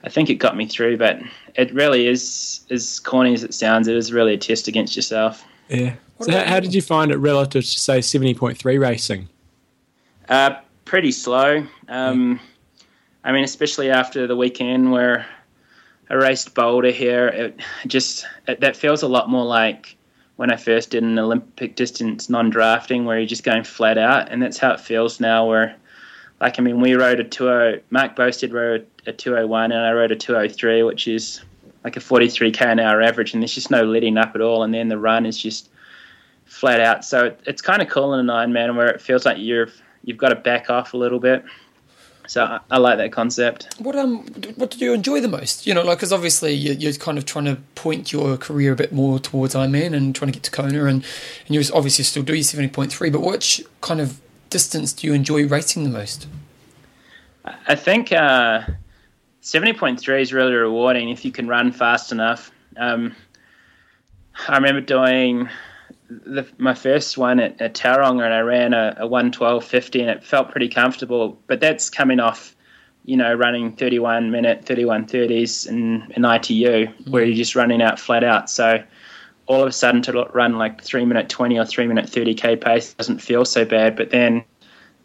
I 0.03 0.09
think 0.09 0.29
it 0.29 0.35
got 0.35 0.57
me 0.57 0.65
through. 0.65 0.97
But 0.97 1.19
it 1.55 1.73
really 1.73 2.07
is 2.07 2.61
as 2.69 2.99
corny 2.99 3.33
as 3.33 3.43
it 3.43 3.53
sounds. 3.53 3.87
It 3.87 3.95
is 3.95 4.11
really 4.11 4.33
a 4.33 4.37
test 4.37 4.67
against 4.67 4.95
yourself. 4.95 5.45
Yeah. 5.69 5.95
So 6.21 6.31
how, 6.31 6.45
how, 6.45 6.59
did 6.59 6.73
you 6.73 6.81
find 6.81 7.11
it 7.11 7.17
relative 7.17 7.63
to 7.63 7.79
say 7.79 7.99
70.3 7.99 8.79
racing? 8.79 9.27
Uh, 10.29 10.55
pretty 10.85 11.11
slow. 11.11 11.65
Um, 11.89 12.39
I 13.23 13.31
mean, 13.31 13.43
especially 13.43 13.89
after 13.89 14.27
the 14.27 14.35
weekend 14.35 14.91
where 14.91 15.25
I 16.09 16.13
raced 16.13 16.53
Boulder 16.53 16.91
here, 16.91 17.27
it 17.27 17.59
just 17.87 18.25
it, 18.47 18.61
that 18.61 18.75
feels 18.75 19.01
a 19.01 19.07
lot 19.07 19.29
more 19.29 19.45
like 19.45 19.97
when 20.35 20.51
I 20.51 20.57
first 20.57 20.91
did 20.91 21.03
an 21.03 21.17
Olympic 21.17 21.75
distance 21.75 22.29
non-drafting, 22.29 23.05
where 23.05 23.17
you're 23.17 23.27
just 23.27 23.43
going 23.43 23.63
flat 23.63 23.97
out, 23.97 24.31
and 24.31 24.41
that's 24.41 24.57
how 24.57 24.71
it 24.71 24.79
feels 24.79 25.19
now. 25.19 25.47
Where, 25.47 25.75
like, 26.41 26.59
I 26.59 26.61
mean, 26.61 26.81
we 26.81 26.95
rode 26.95 27.19
a 27.19 27.23
20. 27.23 27.81
Mark 27.89 28.15
Boasted 28.15 28.53
rode 28.53 28.85
a 29.05 29.13
201, 29.13 29.71
and 29.71 29.81
I 29.81 29.93
rode 29.93 30.11
a 30.11 30.15
203, 30.15 30.83
which 30.83 31.07
is 31.07 31.41
like 31.83 31.95
a 31.95 31.99
43k 31.99 32.61
an 32.61 32.79
hour 32.79 33.01
average, 33.01 33.33
and 33.33 33.41
there's 33.41 33.53
just 33.53 33.71
no 33.71 33.83
letting 33.83 34.17
up 34.17 34.35
at 34.35 34.41
all. 34.41 34.63
And 34.63 34.73
then 34.73 34.89
the 34.89 34.97
run 34.97 35.25
is 35.25 35.37
just 35.37 35.69
flat 36.45 36.79
out. 36.79 37.05
So 37.05 37.25
it, 37.25 37.39
it's 37.45 37.61
kind 37.61 37.81
of 37.81 37.89
cool 37.89 38.13
in 38.13 38.19
an 38.19 38.27
Ironman 38.27 38.75
where 38.75 38.87
it 38.87 39.01
feels 39.01 39.25
like 39.25 39.37
you're 39.39 39.69
you've 40.03 40.17
got 40.17 40.29
to 40.29 40.35
back 40.35 40.69
off 40.69 40.93
a 40.93 40.97
little 40.97 41.19
bit. 41.19 41.43
So 42.27 42.43
I, 42.43 42.59
I, 42.71 42.77
like 42.79 42.97
that 42.97 43.11
concept. 43.11 43.75
What 43.77 43.95
um, 43.95 44.25
what 44.55 44.71
did 44.71 44.81
you 44.81 44.93
enjoy 44.93 45.21
the 45.21 45.27
most? 45.27 45.67
You 45.67 45.75
know, 45.75 45.83
like 45.83 45.99
because 45.99 46.11
obviously 46.11 46.53
you, 46.53 46.89
are 46.89 46.93
kind 46.93 47.17
of 47.17 47.25
trying 47.25 47.45
to 47.45 47.57
point 47.75 48.11
your 48.11 48.35
career 48.35 48.73
a 48.73 48.75
bit 48.75 48.91
more 48.91 49.19
towards 49.19 49.53
Ironman 49.53 49.95
and 49.95 50.15
trying 50.15 50.31
to 50.31 50.33
get 50.33 50.43
to 50.43 50.51
Kona, 50.51 50.85
and 50.85 51.05
and 51.47 51.55
you 51.55 51.61
obviously 51.73 52.03
still 52.03 52.23
do 52.23 52.33
your 52.33 52.43
seventy 52.43 52.69
point 52.69 52.91
three. 52.91 53.09
But 53.09 53.21
which 53.21 53.63
kind 53.81 54.01
of 54.01 54.19
distance 54.49 54.93
do 54.93 55.07
you 55.07 55.13
enjoy 55.13 55.47
racing 55.47 55.83
the 55.83 55.89
most? 55.89 56.27
I 57.67 57.75
think 57.75 58.11
uh, 58.11 58.61
seventy 59.41 59.73
point 59.73 59.99
three 59.99 60.21
is 60.21 60.33
really 60.33 60.53
rewarding 60.53 61.09
if 61.09 61.23
you 61.23 61.31
can 61.31 61.47
run 61.47 61.71
fast 61.71 62.11
enough. 62.11 62.51
Um, 62.77 63.15
I 64.47 64.55
remember 64.55 64.81
doing 64.81 65.49
the, 66.09 66.47
my 66.57 66.73
first 66.73 67.17
one 67.17 67.39
at, 67.39 67.59
at 67.61 67.73
Tauranga 67.73 68.25
and 68.25 68.33
I 68.33 68.39
ran 68.39 68.73
a, 68.73 68.95
a 68.99 69.07
112.50 69.07 70.01
and 70.01 70.09
it 70.09 70.23
felt 70.23 70.51
pretty 70.51 70.69
comfortable. 70.69 71.37
But 71.47 71.59
that's 71.59 71.89
coming 71.89 72.19
off, 72.19 72.55
you 73.05 73.17
know, 73.17 73.33
running 73.33 73.73
31 73.73 74.31
minute, 74.31 74.65
31 74.65 75.07
30s 75.07 75.67
in, 75.67 76.11
in 76.15 76.25
ITU 76.25 76.87
mm. 76.87 77.09
where 77.09 77.23
you're 77.23 77.35
just 77.35 77.55
running 77.55 77.81
out 77.81 77.99
flat 77.99 78.23
out. 78.23 78.49
So 78.49 78.83
all 79.47 79.61
of 79.61 79.67
a 79.67 79.71
sudden 79.71 80.01
to 80.03 80.27
run 80.33 80.57
like 80.57 80.81
3 80.81 81.05
minute 81.05 81.29
20 81.29 81.59
or 81.59 81.65
3 81.65 81.87
minute 81.87 82.05
30k 82.05 82.59
pace 82.59 82.93
doesn't 82.93 83.19
feel 83.19 83.45
so 83.45 83.65
bad. 83.65 83.95
But 83.95 84.09
then 84.09 84.43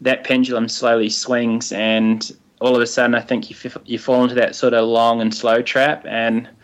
that 0.01 0.23
pendulum 0.23 0.67
slowly 0.67 1.09
swings 1.09 1.71
and 1.71 2.31
all 2.59 2.75
of 2.75 2.81
a 2.81 2.87
sudden 2.87 3.15
I 3.15 3.21
think 3.21 3.49
you, 3.49 3.71
you 3.85 3.99
fall 3.99 4.23
into 4.23 4.35
that 4.35 4.55
sort 4.55 4.73
of 4.73 4.87
long 4.87 5.21
and 5.21 5.33
slow 5.33 5.61
trap 5.61 6.05
and– 6.05 6.49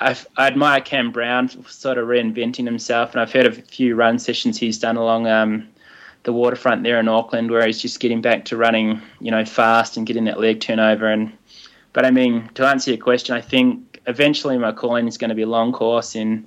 I, 0.00 0.16
I 0.36 0.46
admire 0.46 0.80
Cam 0.80 1.10
Brown 1.10 1.48
sort 1.66 1.98
of 1.98 2.06
reinventing 2.06 2.64
himself, 2.64 3.12
and 3.12 3.20
I've 3.20 3.32
heard 3.32 3.46
of 3.46 3.58
a 3.58 3.62
few 3.62 3.94
run 3.96 4.18
sessions 4.18 4.58
he's 4.58 4.78
done 4.78 4.96
along 4.96 5.26
um, 5.26 5.68
the 6.22 6.32
waterfront 6.32 6.84
there 6.84 7.00
in 7.00 7.08
Auckland, 7.08 7.50
where 7.50 7.66
he's 7.66 7.82
just 7.82 7.98
getting 7.98 8.20
back 8.20 8.44
to 8.46 8.56
running, 8.56 9.02
you 9.20 9.30
know, 9.30 9.44
fast 9.44 9.96
and 9.96 10.06
getting 10.06 10.24
that 10.24 10.38
leg 10.38 10.60
turnover. 10.60 11.08
And 11.08 11.32
but 11.92 12.04
I 12.04 12.10
mean, 12.10 12.48
to 12.54 12.66
answer 12.66 12.92
your 12.92 13.02
question, 13.02 13.34
I 13.34 13.40
think 13.40 14.00
eventually 14.06 14.56
my 14.56 14.72
calling 14.72 15.08
is 15.08 15.18
going 15.18 15.30
to 15.30 15.34
be 15.34 15.42
a 15.42 15.48
long 15.48 15.72
course, 15.72 16.14
and 16.14 16.46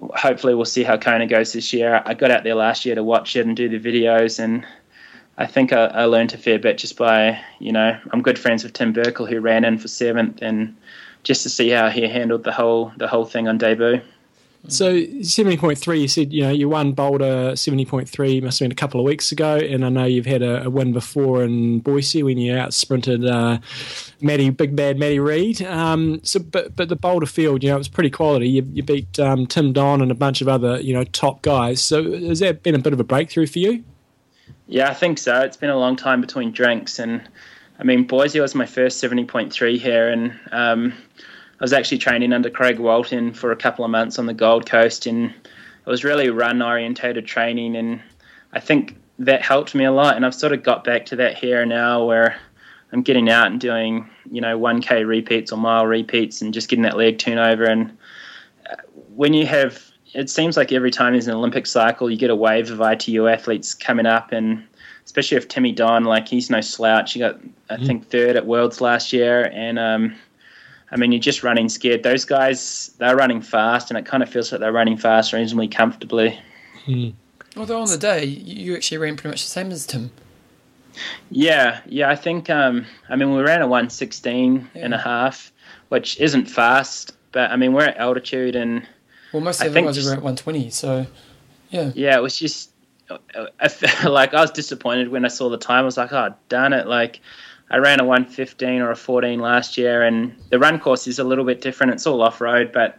hopefully 0.00 0.54
we'll 0.54 0.64
see 0.64 0.82
how 0.82 0.96
Kona 0.96 1.26
goes 1.26 1.52
this 1.52 1.72
year. 1.72 2.02
I 2.04 2.14
got 2.14 2.30
out 2.30 2.44
there 2.44 2.54
last 2.54 2.84
year 2.84 2.94
to 2.94 3.02
watch 3.02 3.36
it 3.36 3.46
and 3.46 3.56
do 3.56 3.68
the 3.68 3.80
videos, 3.80 4.38
and 4.38 4.66
I 5.38 5.46
think 5.46 5.72
I, 5.72 5.86
I 5.86 6.04
learned 6.04 6.34
a 6.34 6.38
fair 6.38 6.58
bit 6.58 6.78
just 6.78 6.96
by, 6.96 7.40
you 7.58 7.72
know, 7.72 7.98
I'm 8.12 8.22
good 8.22 8.38
friends 8.38 8.64
with 8.64 8.72
Tim 8.72 8.92
Berkel 8.92 9.28
who 9.28 9.40
ran 9.40 9.64
in 9.64 9.78
for 9.78 9.88
seventh, 9.88 10.40
and 10.42 10.76
just 11.22 11.42
to 11.42 11.50
see 11.50 11.70
how 11.70 11.88
he 11.88 12.02
handled 12.08 12.44
the 12.44 12.52
whole 12.52 12.92
the 12.96 13.08
whole 13.08 13.24
thing 13.24 13.48
on 13.48 13.58
debut. 13.58 14.00
So 14.68 15.04
seventy 15.22 15.58
point 15.58 15.76
three, 15.76 16.00
you 16.00 16.08
said 16.08 16.32
you 16.32 16.42
know 16.42 16.50
you 16.50 16.70
won 16.70 16.92
Boulder 16.92 17.54
seventy 17.54 17.84
point 17.84 18.08
three 18.08 18.40
must 18.40 18.58
have 18.58 18.64
been 18.64 18.72
a 18.72 18.74
couple 18.74 18.98
of 18.98 19.04
weeks 19.04 19.30
ago, 19.30 19.56
and 19.56 19.84
I 19.84 19.90
know 19.90 20.04
you've 20.04 20.24
had 20.24 20.42
a, 20.42 20.64
a 20.64 20.70
win 20.70 20.92
before 20.92 21.44
in 21.44 21.80
Boise 21.80 22.22
when 22.22 22.38
you 22.38 22.56
out 22.56 22.72
sprinted 22.72 23.26
uh, 23.26 23.58
Matty 24.22 24.48
Big 24.50 24.74
Bad 24.74 24.98
Matty 24.98 25.18
Reed. 25.18 25.60
Um, 25.62 26.20
so, 26.22 26.40
but 26.40 26.74
but 26.74 26.88
the 26.88 26.96
Boulder 26.96 27.26
field, 27.26 27.62
you 27.62 27.68
know, 27.68 27.74
it 27.74 27.78
was 27.78 27.88
pretty 27.88 28.08
quality. 28.08 28.48
You, 28.48 28.66
you 28.72 28.82
beat 28.82 29.20
um, 29.20 29.46
Tim 29.46 29.74
Don 29.74 30.00
and 30.00 30.10
a 30.10 30.14
bunch 30.14 30.40
of 30.40 30.48
other 30.48 30.80
you 30.80 30.94
know 30.94 31.04
top 31.04 31.42
guys. 31.42 31.82
So 31.82 32.12
has 32.12 32.40
that 32.40 32.62
been 32.62 32.74
a 32.74 32.78
bit 32.78 32.94
of 32.94 33.00
a 33.00 33.04
breakthrough 33.04 33.46
for 33.46 33.58
you? 33.58 33.84
Yeah, 34.66 34.88
I 34.88 34.94
think 34.94 35.18
so. 35.18 35.42
It's 35.42 35.58
been 35.58 35.70
a 35.70 35.78
long 35.78 35.94
time 35.94 36.22
between 36.22 36.52
drinks, 36.52 36.98
and 36.98 37.20
I 37.78 37.84
mean 37.84 38.04
Boise 38.04 38.40
was 38.40 38.54
my 38.54 38.66
first 38.66 38.98
seventy 38.98 39.26
point 39.26 39.52
three 39.52 39.76
here, 39.76 40.08
and 40.08 40.32
um, 40.52 40.94
I 41.60 41.64
was 41.64 41.72
actually 41.72 41.98
training 41.98 42.32
under 42.32 42.50
Craig 42.50 42.78
Walton 42.78 43.32
for 43.32 43.52
a 43.52 43.56
couple 43.56 43.84
of 43.84 43.90
months 43.90 44.18
on 44.18 44.26
the 44.26 44.34
Gold 44.34 44.66
Coast, 44.66 45.06
and 45.06 45.30
it 45.30 45.90
was 45.90 46.04
really 46.04 46.30
run 46.30 46.60
orientated 46.60 47.26
training, 47.26 47.76
and 47.76 48.02
I 48.52 48.60
think 48.60 48.96
that 49.20 49.42
helped 49.42 49.74
me 49.74 49.84
a 49.84 49.92
lot. 49.92 50.16
And 50.16 50.26
I've 50.26 50.34
sort 50.34 50.52
of 50.52 50.62
got 50.62 50.82
back 50.82 51.06
to 51.06 51.16
that 51.16 51.36
here 51.36 51.64
now, 51.64 52.04
where 52.04 52.36
I'm 52.92 53.02
getting 53.02 53.30
out 53.30 53.48
and 53.48 53.60
doing 53.60 54.08
you 54.30 54.40
know 54.40 54.58
1k 54.58 55.06
repeats 55.06 55.52
or 55.52 55.58
mile 55.58 55.86
repeats, 55.86 56.42
and 56.42 56.52
just 56.52 56.68
getting 56.68 56.82
that 56.82 56.96
leg 56.96 57.18
turnover. 57.18 57.64
And 57.64 57.96
uh, 58.68 58.76
when 59.14 59.32
you 59.32 59.46
have, 59.46 59.80
it 60.12 60.30
seems 60.30 60.56
like 60.56 60.72
every 60.72 60.90
time 60.90 61.12
there's 61.12 61.28
an 61.28 61.34
Olympic 61.34 61.66
cycle, 61.66 62.10
you 62.10 62.16
get 62.16 62.30
a 62.30 62.36
wave 62.36 62.70
of 62.70 62.80
ITU 62.80 63.28
athletes 63.28 63.74
coming 63.74 64.06
up, 64.06 64.32
and 64.32 64.64
especially 65.04 65.36
if 65.36 65.46
Timmy 65.46 65.70
Don, 65.70 66.04
like 66.04 66.26
he's 66.26 66.50
no 66.50 66.60
slouch. 66.60 67.12
He 67.12 67.20
got 67.20 67.38
I 67.70 67.76
mm. 67.76 67.86
think 67.86 68.08
third 68.08 68.34
at 68.34 68.46
Worlds 68.46 68.80
last 68.80 69.12
year, 69.12 69.50
and 69.52 69.78
um, 69.78 70.16
I 70.94 70.96
mean, 70.96 71.10
you're 71.10 71.20
just 71.20 71.42
running 71.42 71.68
scared. 71.68 72.04
Those 72.04 72.24
guys, 72.24 72.94
they're 72.98 73.16
running 73.16 73.42
fast, 73.42 73.90
and 73.90 73.98
it 73.98 74.06
kind 74.06 74.22
of 74.22 74.28
feels 74.28 74.52
like 74.52 74.60
they're 74.60 74.72
running 74.72 74.96
fast 74.96 75.32
reasonably 75.32 75.66
comfortably. 75.66 76.38
Hmm. 76.84 77.10
Although 77.56 77.80
on 77.80 77.88
the 77.88 77.98
day, 77.98 78.24
you 78.24 78.76
actually 78.76 78.98
ran 78.98 79.16
pretty 79.16 79.30
much 79.30 79.42
the 79.42 79.50
same 79.50 79.72
as 79.72 79.86
Tim. 79.86 80.12
Yeah, 81.32 81.80
yeah. 81.86 82.08
I 82.08 82.14
think, 82.14 82.48
um, 82.48 82.86
I 83.08 83.16
mean, 83.16 83.34
we 83.34 83.42
ran 83.42 83.60
a 83.60 83.66
116 83.66 84.70
yeah. 84.72 84.84
and 84.84 84.94
a 84.94 84.98
half, 84.98 85.52
which 85.88 86.20
isn't 86.20 86.46
fast, 86.46 87.16
but 87.32 87.50
I 87.50 87.56
mean, 87.56 87.72
we're 87.72 87.86
at 87.86 87.96
altitude 87.96 88.54
and. 88.54 88.86
Well, 89.32 89.42
most 89.42 89.60
of 89.60 89.72
the 89.72 89.82
guys 89.82 90.06
are 90.06 90.12
at 90.12 90.22
120, 90.22 90.70
so 90.70 91.06
yeah. 91.70 91.90
Yeah, 91.96 92.16
it 92.16 92.22
was 92.22 92.38
just. 92.38 92.70
I 93.60 93.68
felt 93.68 94.12
like 94.12 94.32
I 94.32 94.40
was 94.40 94.52
disappointed 94.52 95.08
when 95.08 95.24
I 95.24 95.28
saw 95.28 95.50
the 95.50 95.58
time. 95.58 95.82
I 95.82 95.86
was 95.86 95.96
like, 95.96 96.12
oh, 96.12 96.34
darn 96.48 96.72
it. 96.72 96.86
Like, 96.86 97.20
I 97.70 97.78
ran 97.78 98.00
a 98.00 98.04
115 98.04 98.82
or 98.82 98.90
a 98.90 98.96
14 98.96 99.40
last 99.40 99.78
year, 99.78 100.02
and 100.02 100.34
the 100.50 100.58
run 100.58 100.78
course 100.78 101.06
is 101.06 101.18
a 101.18 101.24
little 101.24 101.44
bit 101.44 101.60
different. 101.60 101.92
It's 101.92 102.06
all 102.06 102.22
off 102.22 102.40
road, 102.40 102.72
but 102.72 102.98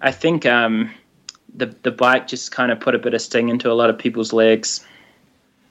I 0.00 0.12
think 0.12 0.46
um, 0.46 0.90
the 1.54 1.66
the 1.82 1.90
bike 1.90 2.26
just 2.28 2.52
kind 2.52 2.70
of 2.70 2.80
put 2.80 2.94
a 2.94 2.98
bit 2.98 3.14
of 3.14 3.22
sting 3.22 3.48
into 3.48 3.70
a 3.70 3.74
lot 3.74 3.90
of 3.90 3.98
people's 3.98 4.32
legs. 4.32 4.84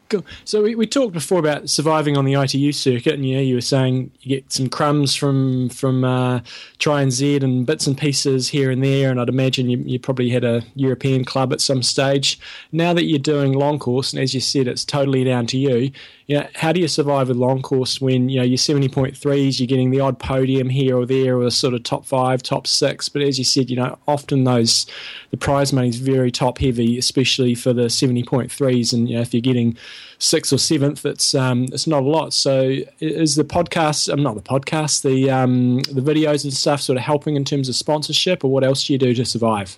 Cool. 0.09 0.25
So 0.45 0.61
we, 0.61 0.75
we 0.75 0.85
talked 0.85 1.13
before 1.13 1.39
about 1.39 1.69
surviving 1.69 2.17
on 2.17 2.25
the 2.25 2.33
ITU 2.33 2.71
circuit, 2.71 3.15
and 3.15 3.25
you 3.25 3.39
you 3.39 3.55
were 3.55 3.61
saying 3.61 4.11
you 4.21 4.37
get 4.37 4.51
some 4.51 4.69
crumbs 4.69 5.15
from 5.15 5.69
from 5.69 6.03
uh, 6.03 6.41
Tri 6.77 7.03
NZ 7.03 7.41
and 7.41 7.65
bits 7.65 7.87
and 7.87 7.97
pieces 7.97 8.47
here 8.47 8.69
and 8.69 8.83
there, 8.83 9.09
and 9.09 9.19
I'd 9.19 9.29
imagine 9.29 9.69
you, 9.69 9.79
you 9.79 9.99
probably 9.99 10.29
had 10.29 10.43
a 10.43 10.61
European 10.75 11.25
club 11.25 11.51
at 11.51 11.61
some 11.61 11.81
stage. 11.81 12.39
Now 12.71 12.93
that 12.93 13.05
you're 13.05 13.17
doing 13.17 13.53
long 13.53 13.79
course, 13.79 14.13
and 14.13 14.21
as 14.21 14.35
you 14.35 14.39
said, 14.39 14.67
it's 14.67 14.85
totally 14.85 15.23
down 15.23 15.47
to 15.47 15.57
you. 15.57 15.91
You 16.27 16.39
know, 16.39 16.47
how 16.55 16.71
do 16.71 16.79
you 16.79 16.87
survive 16.87 17.29
a 17.29 17.33
long 17.33 17.61
course 17.61 17.99
when 17.99 18.29
you 18.29 18.39
know 18.39 18.45
you're 18.45 18.57
seventy 18.57 18.87
point 18.87 19.17
threes, 19.17 19.59
you're 19.59 19.67
getting 19.67 19.91
the 19.91 19.99
odd 19.99 20.19
podium 20.19 20.69
here 20.69 20.97
or 20.97 21.05
there, 21.05 21.37
or 21.37 21.49
sort 21.49 21.73
of 21.73 21.83
top 21.83 22.05
five, 22.05 22.41
top 22.41 22.65
six, 22.65 23.09
but 23.09 23.21
as 23.21 23.37
you 23.37 23.43
said, 23.43 23.69
you 23.69 23.75
know 23.75 23.97
often 24.07 24.45
those 24.45 24.85
the 25.31 25.37
prize 25.37 25.73
money 25.73 25.89
is 25.89 25.97
very 25.97 26.31
top 26.31 26.59
heavy, 26.59 26.97
especially 26.97 27.55
for 27.55 27.73
the 27.73 27.89
seventy 27.89 28.23
point 28.23 28.51
threes, 28.51 28.93
and 28.93 29.09
you 29.09 29.15
know 29.15 29.21
if 29.21 29.33
you're 29.33 29.41
getting 29.41 29.77
sixth 30.17 30.53
or 30.53 30.57
seventh, 30.57 31.05
it's 31.05 31.35
um, 31.35 31.65
it's 31.65 31.87
not 31.87 32.03
a 32.03 32.07
lot. 32.07 32.33
So 32.33 32.77
is 32.99 33.35
the 33.35 33.43
podcast, 33.43 34.11
um, 34.11 34.23
not 34.23 34.35
the 34.35 34.41
podcast, 34.41 35.01
the 35.03 35.29
um, 35.29 35.79
the 35.79 36.01
videos 36.01 36.43
and 36.43 36.53
stuff, 36.53 36.81
sort 36.81 36.97
of 36.97 37.03
helping 37.03 37.35
in 37.35 37.43
terms 37.43 37.67
of 37.67 37.75
sponsorship, 37.75 38.43
or 38.43 38.51
what 38.51 38.63
else 38.63 38.87
do 38.87 38.93
you 38.93 38.99
do 38.99 39.13
to 39.13 39.25
survive? 39.25 39.77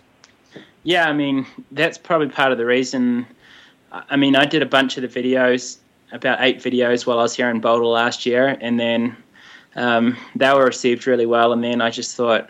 Yeah, 0.83 1.09
I 1.09 1.13
mean 1.13 1.47
that's 1.71 1.97
probably 1.97 2.29
part 2.29 2.51
of 2.51 2.59
the 2.59 2.65
reason. 2.65 3.25
I 3.91 4.17
mean, 4.17 4.35
I 4.35 4.45
did 4.45 4.61
a 4.61 4.65
bunch 4.65 4.97
of 4.97 5.01
the 5.01 5.21
videos, 5.21 5.77
about 6.11 6.39
eight 6.41 6.59
videos, 6.59 7.05
while 7.05 7.19
I 7.19 7.23
was 7.23 7.35
here 7.35 7.49
in 7.49 7.59
Boulder 7.59 7.85
last 7.85 8.25
year, 8.25 8.57
and 8.61 8.79
then 8.79 9.15
um, 9.75 10.17
they 10.35 10.51
were 10.53 10.65
received 10.65 11.07
really 11.07 11.25
well. 11.25 11.53
And 11.53 11.63
then 11.63 11.81
I 11.81 11.89
just 11.89 12.15
thought, 12.15 12.49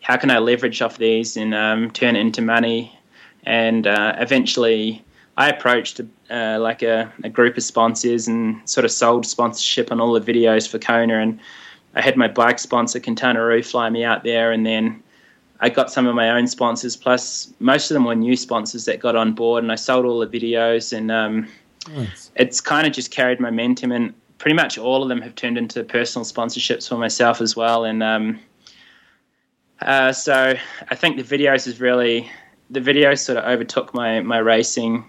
how 0.00 0.16
can 0.16 0.30
I 0.30 0.38
leverage 0.38 0.82
off 0.82 0.98
these 0.98 1.36
and 1.36 1.54
um, 1.54 1.90
turn 1.90 2.16
it 2.16 2.20
into 2.20 2.42
money? 2.42 2.98
And 3.44 3.86
uh, 3.86 4.14
eventually, 4.18 5.04
I 5.36 5.48
approached 5.48 6.00
uh, 6.30 6.58
like 6.60 6.82
a, 6.82 7.12
a, 7.24 7.28
group 7.28 7.56
of 7.56 7.62
sponsors 7.62 8.28
and 8.28 8.68
sort 8.68 8.84
of 8.84 8.92
sold 8.92 9.26
sponsorship 9.26 9.90
on 9.90 10.00
all 10.00 10.12
the 10.12 10.20
videos 10.20 10.68
for 10.68 10.78
Kona. 10.78 11.18
And 11.18 11.40
I 11.94 12.02
had 12.02 12.16
my 12.16 12.28
bike 12.28 12.58
sponsor, 12.58 13.00
Quintana 13.00 13.62
fly 13.62 13.90
me 13.90 14.04
out 14.04 14.22
there. 14.24 14.52
And 14.52 14.64
then 14.64 15.02
I 15.60 15.68
got 15.68 15.90
some 15.90 16.06
of 16.06 16.14
my 16.14 16.30
own 16.30 16.46
sponsors, 16.46 16.96
plus 16.96 17.52
most 17.60 17.90
of 17.90 17.94
them 17.94 18.04
were 18.04 18.14
new 18.14 18.36
sponsors 18.36 18.84
that 18.84 19.00
got 19.00 19.16
on 19.16 19.32
board. 19.32 19.64
And 19.64 19.72
I 19.72 19.76
sold 19.76 20.04
all 20.04 20.20
the 20.20 20.26
videos. 20.26 20.96
And 20.96 21.10
um, 21.10 21.48
nice. 21.88 22.30
it's 22.36 22.60
kind 22.60 22.86
of 22.86 22.92
just 22.92 23.10
carried 23.10 23.40
momentum. 23.40 23.92
And 23.92 24.14
pretty 24.38 24.54
much 24.54 24.78
all 24.78 25.02
of 25.02 25.08
them 25.08 25.20
have 25.22 25.34
turned 25.34 25.58
into 25.58 25.84
personal 25.84 26.24
sponsorships 26.24 26.88
for 26.88 26.96
myself 26.96 27.40
as 27.40 27.54
well. 27.54 27.84
And 27.84 28.02
um, 28.02 28.40
uh, 29.80 30.12
so 30.12 30.54
I 30.88 30.94
think 30.94 31.16
the 31.16 31.36
videos 31.36 31.66
is 31.66 31.80
really 31.80 32.30
the 32.70 32.80
videos 32.80 33.18
sort 33.18 33.38
of 33.38 33.44
overtook 33.44 33.92
my 33.92 34.20
my 34.20 34.38
racing 34.38 35.04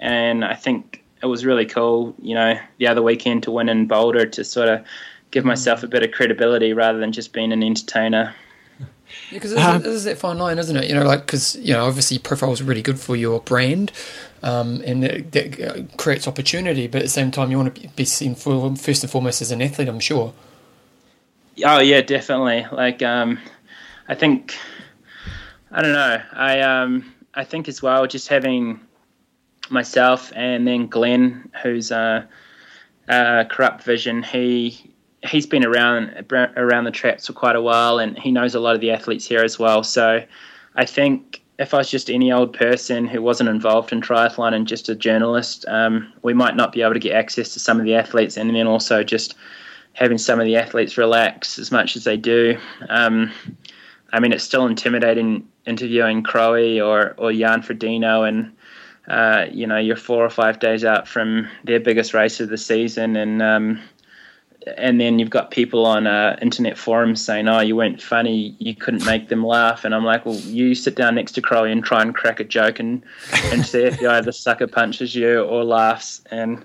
and 0.00 0.44
I 0.44 0.54
think 0.54 1.02
it 1.22 1.26
was 1.26 1.44
really 1.44 1.66
cool, 1.66 2.14
you 2.22 2.34
know, 2.34 2.58
the 2.78 2.86
other 2.86 3.02
weekend 3.02 3.42
to 3.42 3.50
win 3.50 3.68
in 3.68 3.86
Boulder 3.86 4.26
to 4.26 4.44
sort 4.44 4.68
of 4.68 4.84
give 5.30 5.44
mm. 5.44 5.48
myself 5.48 5.82
a 5.82 5.88
bit 5.88 6.02
of 6.02 6.12
credibility 6.12 6.72
rather 6.72 6.98
than 6.98 7.12
just 7.12 7.32
being 7.32 7.52
an 7.52 7.62
entertainer. 7.62 8.34
Yeah, 9.30 9.36
because 9.36 9.50
this, 9.50 9.60
um, 9.60 9.82
this, 9.82 9.94
is 9.94 10.04
that 10.04 10.16
fine 10.16 10.38
line, 10.38 10.58
isn't 10.58 10.74
it? 10.76 10.88
You 10.88 10.94
know, 10.94 11.04
like 11.04 11.20
because 11.20 11.54
you 11.56 11.74
know, 11.74 11.86
obviously, 11.86 12.18
profile 12.18 12.52
is 12.52 12.62
really 12.62 12.80
good 12.80 12.98
for 12.98 13.14
your 13.14 13.40
brand, 13.40 13.92
um, 14.42 14.80
and 14.86 15.04
it, 15.04 15.32
that 15.32 15.60
uh, 15.60 15.96
creates 15.96 16.26
opportunity. 16.26 16.86
But 16.86 17.02
at 17.02 17.04
the 17.04 17.10
same 17.10 17.30
time, 17.30 17.50
you 17.50 17.58
want 17.58 17.74
to 17.74 17.88
be 17.88 18.06
seen 18.06 18.34
for 18.34 18.74
first 18.76 19.02
and 19.02 19.12
foremost 19.12 19.42
as 19.42 19.50
an 19.50 19.60
athlete. 19.60 19.88
I'm 19.88 20.00
sure. 20.00 20.32
Oh 21.62 21.80
yeah, 21.80 22.00
definitely. 22.00 22.66
Like, 22.72 23.02
um, 23.02 23.38
I 24.08 24.14
think, 24.14 24.56
I 25.70 25.82
don't 25.82 25.92
know. 25.92 26.22
I 26.32 26.60
um, 26.60 27.14
I 27.34 27.44
think 27.44 27.68
as 27.68 27.82
well, 27.82 28.06
just 28.06 28.28
having 28.28 28.80
myself, 29.68 30.32
and 30.34 30.66
then 30.66 30.86
Glenn, 30.86 31.50
who's 31.62 31.90
a, 31.90 32.26
a 33.08 33.46
corrupt 33.50 33.84
vision. 33.84 34.22
He 34.22 34.87
he's 35.22 35.46
been 35.46 35.64
around 35.64 36.26
around 36.56 36.84
the 36.84 36.90
traps 36.90 37.26
for 37.26 37.32
quite 37.32 37.56
a 37.56 37.62
while, 37.62 37.98
and 37.98 38.18
he 38.18 38.30
knows 38.30 38.54
a 38.54 38.60
lot 38.60 38.74
of 38.74 38.80
the 38.80 38.90
athletes 38.90 39.26
here 39.26 39.42
as 39.42 39.58
well. 39.58 39.82
So 39.82 40.22
I 40.76 40.84
think 40.84 41.42
if 41.58 41.74
I 41.74 41.78
was 41.78 41.90
just 41.90 42.08
any 42.08 42.30
old 42.30 42.52
person 42.52 43.06
who 43.06 43.20
wasn't 43.20 43.48
involved 43.48 43.92
in 43.92 44.00
triathlon 44.00 44.54
and 44.54 44.66
just 44.66 44.88
a 44.88 44.94
journalist, 44.94 45.64
um, 45.66 46.12
we 46.22 46.34
might 46.34 46.54
not 46.54 46.72
be 46.72 46.82
able 46.82 46.94
to 46.94 47.00
get 47.00 47.14
access 47.14 47.52
to 47.54 47.60
some 47.60 47.80
of 47.80 47.84
the 47.84 47.94
athletes, 47.94 48.36
and 48.36 48.54
then 48.54 48.66
also 48.66 49.02
just 49.02 49.34
having 49.94 50.18
some 50.18 50.38
of 50.38 50.46
the 50.46 50.56
athletes 50.56 50.96
relax 50.96 51.58
as 51.58 51.72
much 51.72 51.96
as 51.96 52.04
they 52.04 52.16
do. 52.16 52.56
Um, 52.88 53.32
I 54.12 54.20
mean, 54.20 54.32
it's 54.32 54.44
still 54.44 54.66
intimidating 54.66 55.48
interviewing 55.66 56.22
Crowie 56.22 56.80
or 56.80 57.14
or 57.18 57.32
Jan 57.32 57.62
Frodeno 57.62 58.26
and 58.26 58.52
uh, 59.08 59.46
you 59.50 59.66
know, 59.66 59.78
you're 59.78 59.96
four 59.96 60.24
or 60.24 60.30
five 60.30 60.58
days 60.58 60.84
out 60.84 61.08
from 61.08 61.48
their 61.64 61.80
biggest 61.80 62.12
race 62.12 62.40
of 62.40 62.50
the 62.50 62.58
season, 62.58 63.16
and 63.16 63.40
um, 63.40 63.80
and 64.76 65.00
then 65.00 65.18
you've 65.18 65.30
got 65.30 65.50
people 65.50 65.86
on 65.86 66.06
uh, 66.06 66.36
internet 66.42 66.76
forums 66.76 67.24
saying, 67.24 67.48
"Oh, 67.48 67.60
you 67.60 67.76
weren't 67.76 68.02
funny, 68.02 68.54
you 68.58 68.74
couldn't 68.74 69.04
make 69.06 69.28
them 69.28 69.46
laugh," 69.46 69.84
and 69.84 69.94
I'm 69.94 70.04
like, 70.04 70.26
"Well, 70.26 70.36
you 70.36 70.74
sit 70.74 70.96
down 70.96 71.14
next 71.14 71.32
to 71.32 71.42
Crowie 71.42 71.72
and 71.72 71.84
try 71.84 72.02
and 72.02 72.14
crack 72.14 72.40
a 72.40 72.44
joke 72.44 72.78
and 72.78 73.02
and 73.52 73.64
see 73.64 73.82
if 73.82 73.98
he 73.98 74.06
either 74.06 74.32
sucker 74.32 74.66
punches 74.66 75.14
you 75.14 75.42
or 75.42 75.64
laughs." 75.64 76.22
And 76.30 76.64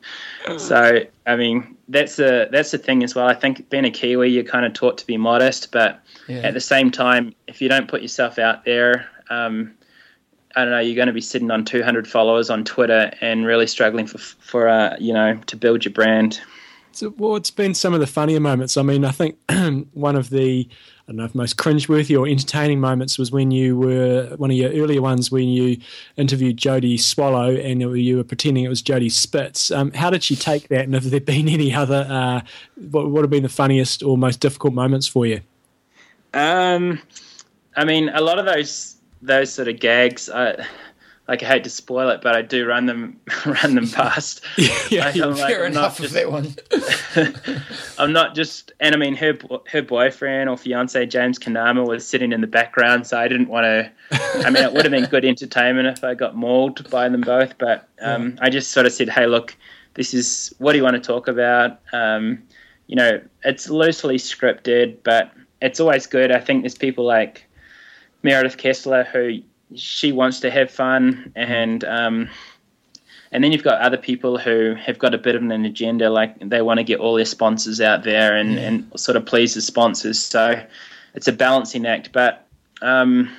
so, 0.57 0.99
I 1.25 1.35
mean, 1.35 1.77
that's 1.87 2.15
the 2.15 2.49
that's 2.51 2.71
the 2.71 2.77
thing 2.77 3.03
as 3.03 3.15
well. 3.15 3.27
I 3.27 3.33
think 3.33 3.69
being 3.69 3.85
a 3.85 3.91
Kiwi, 3.91 4.29
you're 4.29 4.43
kind 4.43 4.65
of 4.65 4.73
taught 4.73 4.97
to 4.99 5.07
be 5.07 5.17
modest, 5.17 5.71
but 5.71 6.01
yeah. 6.27 6.37
at 6.39 6.53
the 6.53 6.61
same 6.61 6.91
time, 6.91 7.33
if 7.47 7.61
you 7.61 7.69
don't 7.69 7.87
put 7.87 8.01
yourself 8.01 8.39
out 8.39 8.65
there, 8.65 9.07
um, 9.29 9.73
I 10.55 10.61
don't 10.61 10.71
know, 10.71 10.79
you're 10.79 10.95
going 10.95 11.07
to 11.07 11.13
be 11.13 11.21
sitting 11.21 11.51
on 11.51 11.65
200 11.65 12.07
followers 12.07 12.49
on 12.49 12.63
Twitter 12.63 13.11
and 13.21 13.45
really 13.45 13.67
struggling 13.67 14.07
for 14.07 14.17
for 14.17 14.69
uh, 14.69 14.95
you 14.99 15.13
know 15.13 15.39
to 15.47 15.55
build 15.55 15.85
your 15.85 15.93
brand. 15.93 16.41
So, 16.95 17.13
well, 17.17 17.35
it's 17.35 17.51
been 17.51 17.73
some 17.73 17.93
of 17.93 17.99
the 17.99 18.07
funnier 18.07 18.39
moments. 18.39 18.77
I 18.77 18.83
mean, 18.83 19.03
I 19.03 19.11
think 19.11 19.37
one 19.93 20.15
of 20.15 20.29
the 20.29 20.67
I 21.07 21.11
don't 21.11 21.17
know 21.17 21.25
if 21.25 21.35
most 21.35 21.57
cringeworthy 21.57 22.17
or 22.17 22.27
entertaining 22.27 22.79
moments 22.79 23.17
was 23.17 23.31
when 23.31 23.51
you 23.51 23.75
were 23.77 24.33
one 24.37 24.51
of 24.51 24.55
your 24.55 24.71
earlier 24.71 25.01
ones 25.01 25.29
when 25.29 25.49
you 25.49 25.77
interviewed 26.15 26.55
Jodie 26.57 26.97
Swallow 26.99 27.53
and 27.53 27.81
you 27.81 28.17
were 28.17 28.23
pretending 28.23 28.63
it 28.63 28.69
was 28.69 28.81
Jodie 28.81 29.11
Spitz. 29.11 29.69
Um, 29.69 29.91
how 29.91 30.09
did 30.09 30.23
she 30.23 30.37
take 30.37 30.69
that? 30.69 30.85
And 30.85 30.93
have 30.93 31.09
there 31.09 31.19
been 31.19 31.49
any 31.49 31.73
other? 31.73 32.07
Uh, 32.09 32.41
what 32.89 33.09
would 33.09 33.23
have 33.23 33.31
been 33.31 33.43
the 33.43 33.49
funniest 33.49 34.01
or 34.01 34.17
most 34.17 34.39
difficult 34.39 34.73
moments 34.73 35.07
for 35.07 35.25
you? 35.25 35.41
Um, 36.33 37.01
I 37.75 37.83
mean, 37.85 38.09
a 38.09 38.21
lot 38.21 38.39
of 38.39 38.45
those 38.45 38.95
those 39.21 39.51
sort 39.51 39.67
of 39.67 39.79
gags. 39.79 40.29
I, 40.29 40.65
like 41.27 41.41
I 41.41 41.45
hate 41.45 41.63
to 41.63 41.69
spoil 41.69 42.09
it, 42.09 42.21
but 42.21 42.35
I 42.35 42.41
do 42.41 42.65
run 42.65 42.85
them 42.85 43.19
run 43.45 43.75
them 43.75 43.89
past. 43.89 44.41
yeah, 44.57 45.05
like, 45.05 45.17
I'm 45.17 45.35
fair 45.35 45.61
like, 45.61 45.71
enough 45.71 45.97
just, 45.97 46.15
of 46.15 46.19
that 46.19 46.31
one. 46.31 46.55
I'm 47.97 48.11
not 48.11 48.35
just, 48.35 48.73
and 48.79 48.93
I 48.93 48.97
mean 48.97 49.15
her 49.15 49.37
her 49.67 49.81
boyfriend 49.81 50.49
or 50.49 50.57
fiance 50.57 51.05
James 51.05 51.39
Cunnama 51.39 51.87
was 51.87 52.05
sitting 52.05 52.33
in 52.33 52.41
the 52.41 52.47
background, 52.47 53.07
so 53.07 53.17
I 53.17 53.27
didn't 53.27 53.47
want 53.47 53.65
to. 53.65 53.91
I 54.45 54.49
mean, 54.49 54.63
it 54.63 54.73
would 54.73 54.83
have 54.83 54.91
been 54.91 55.05
good 55.05 55.23
entertainment 55.23 55.87
if 55.87 56.03
I 56.03 56.13
got 56.13 56.35
mauled 56.35 56.89
by 56.89 57.07
them 57.07 57.21
both, 57.21 57.57
but 57.57 57.87
um, 58.01 58.31
yeah. 58.31 58.37
I 58.41 58.49
just 58.49 58.71
sort 58.71 58.85
of 58.85 58.91
said, 58.91 59.09
"Hey, 59.09 59.25
look, 59.25 59.55
this 59.93 60.13
is 60.13 60.53
what 60.57 60.73
do 60.73 60.77
you 60.77 60.83
want 60.83 60.95
to 60.95 61.01
talk 61.01 61.29
about?" 61.29 61.79
Um, 61.93 62.43
you 62.87 62.97
know, 62.97 63.21
it's 63.45 63.69
loosely 63.69 64.17
scripted, 64.17 64.97
but 65.03 65.31
it's 65.61 65.79
always 65.79 66.05
good. 66.05 66.31
I 66.31 66.39
think 66.39 66.63
there's 66.63 66.77
people 66.77 67.05
like 67.05 67.45
Meredith 68.23 68.57
Kessler 68.57 69.05
who 69.05 69.39
she 69.75 70.11
wants 70.11 70.39
to 70.41 70.51
have 70.51 70.71
fun 70.71 71.31
and 71.35 71.83
um, 71.83 72.29
and 73.31 73.43
then 73.43 73.51
you've 73.51 73.63
got 73.63 73.81
other 73.81 73.97
people 73.97 74.37
who 74.37 74.75
have 74.75 74.99
got 74.99 75.13
a 75.13 75.17
bit 75.17 75.35
of 75.35 75.41
an 75.41 75.65
agenda 75.65 76.09
like 76.09 76.37
they 76.39 76.61
want 76.61 76.77
to 76.77 76.83
get 76.83 76.99
all 76.99 77.15
their 77.15 77.25
sponsors 77.25 77.81
out 77.81 78.03
there 78.03 78.35
and, 78.35 78.59
and 78.59 78.99
sort 78.99 79.15
of 79.15 79.25
please 79.25 79.55
the 79.55 79.61
sponsors. 79.61 80.19
So 80.19 80.63
it's 81.13 81.27
a 81.27 81.31
balancing 81.31 81.85
act 81.85 82.11
but 82.11 82.47
um, 82.81 83.29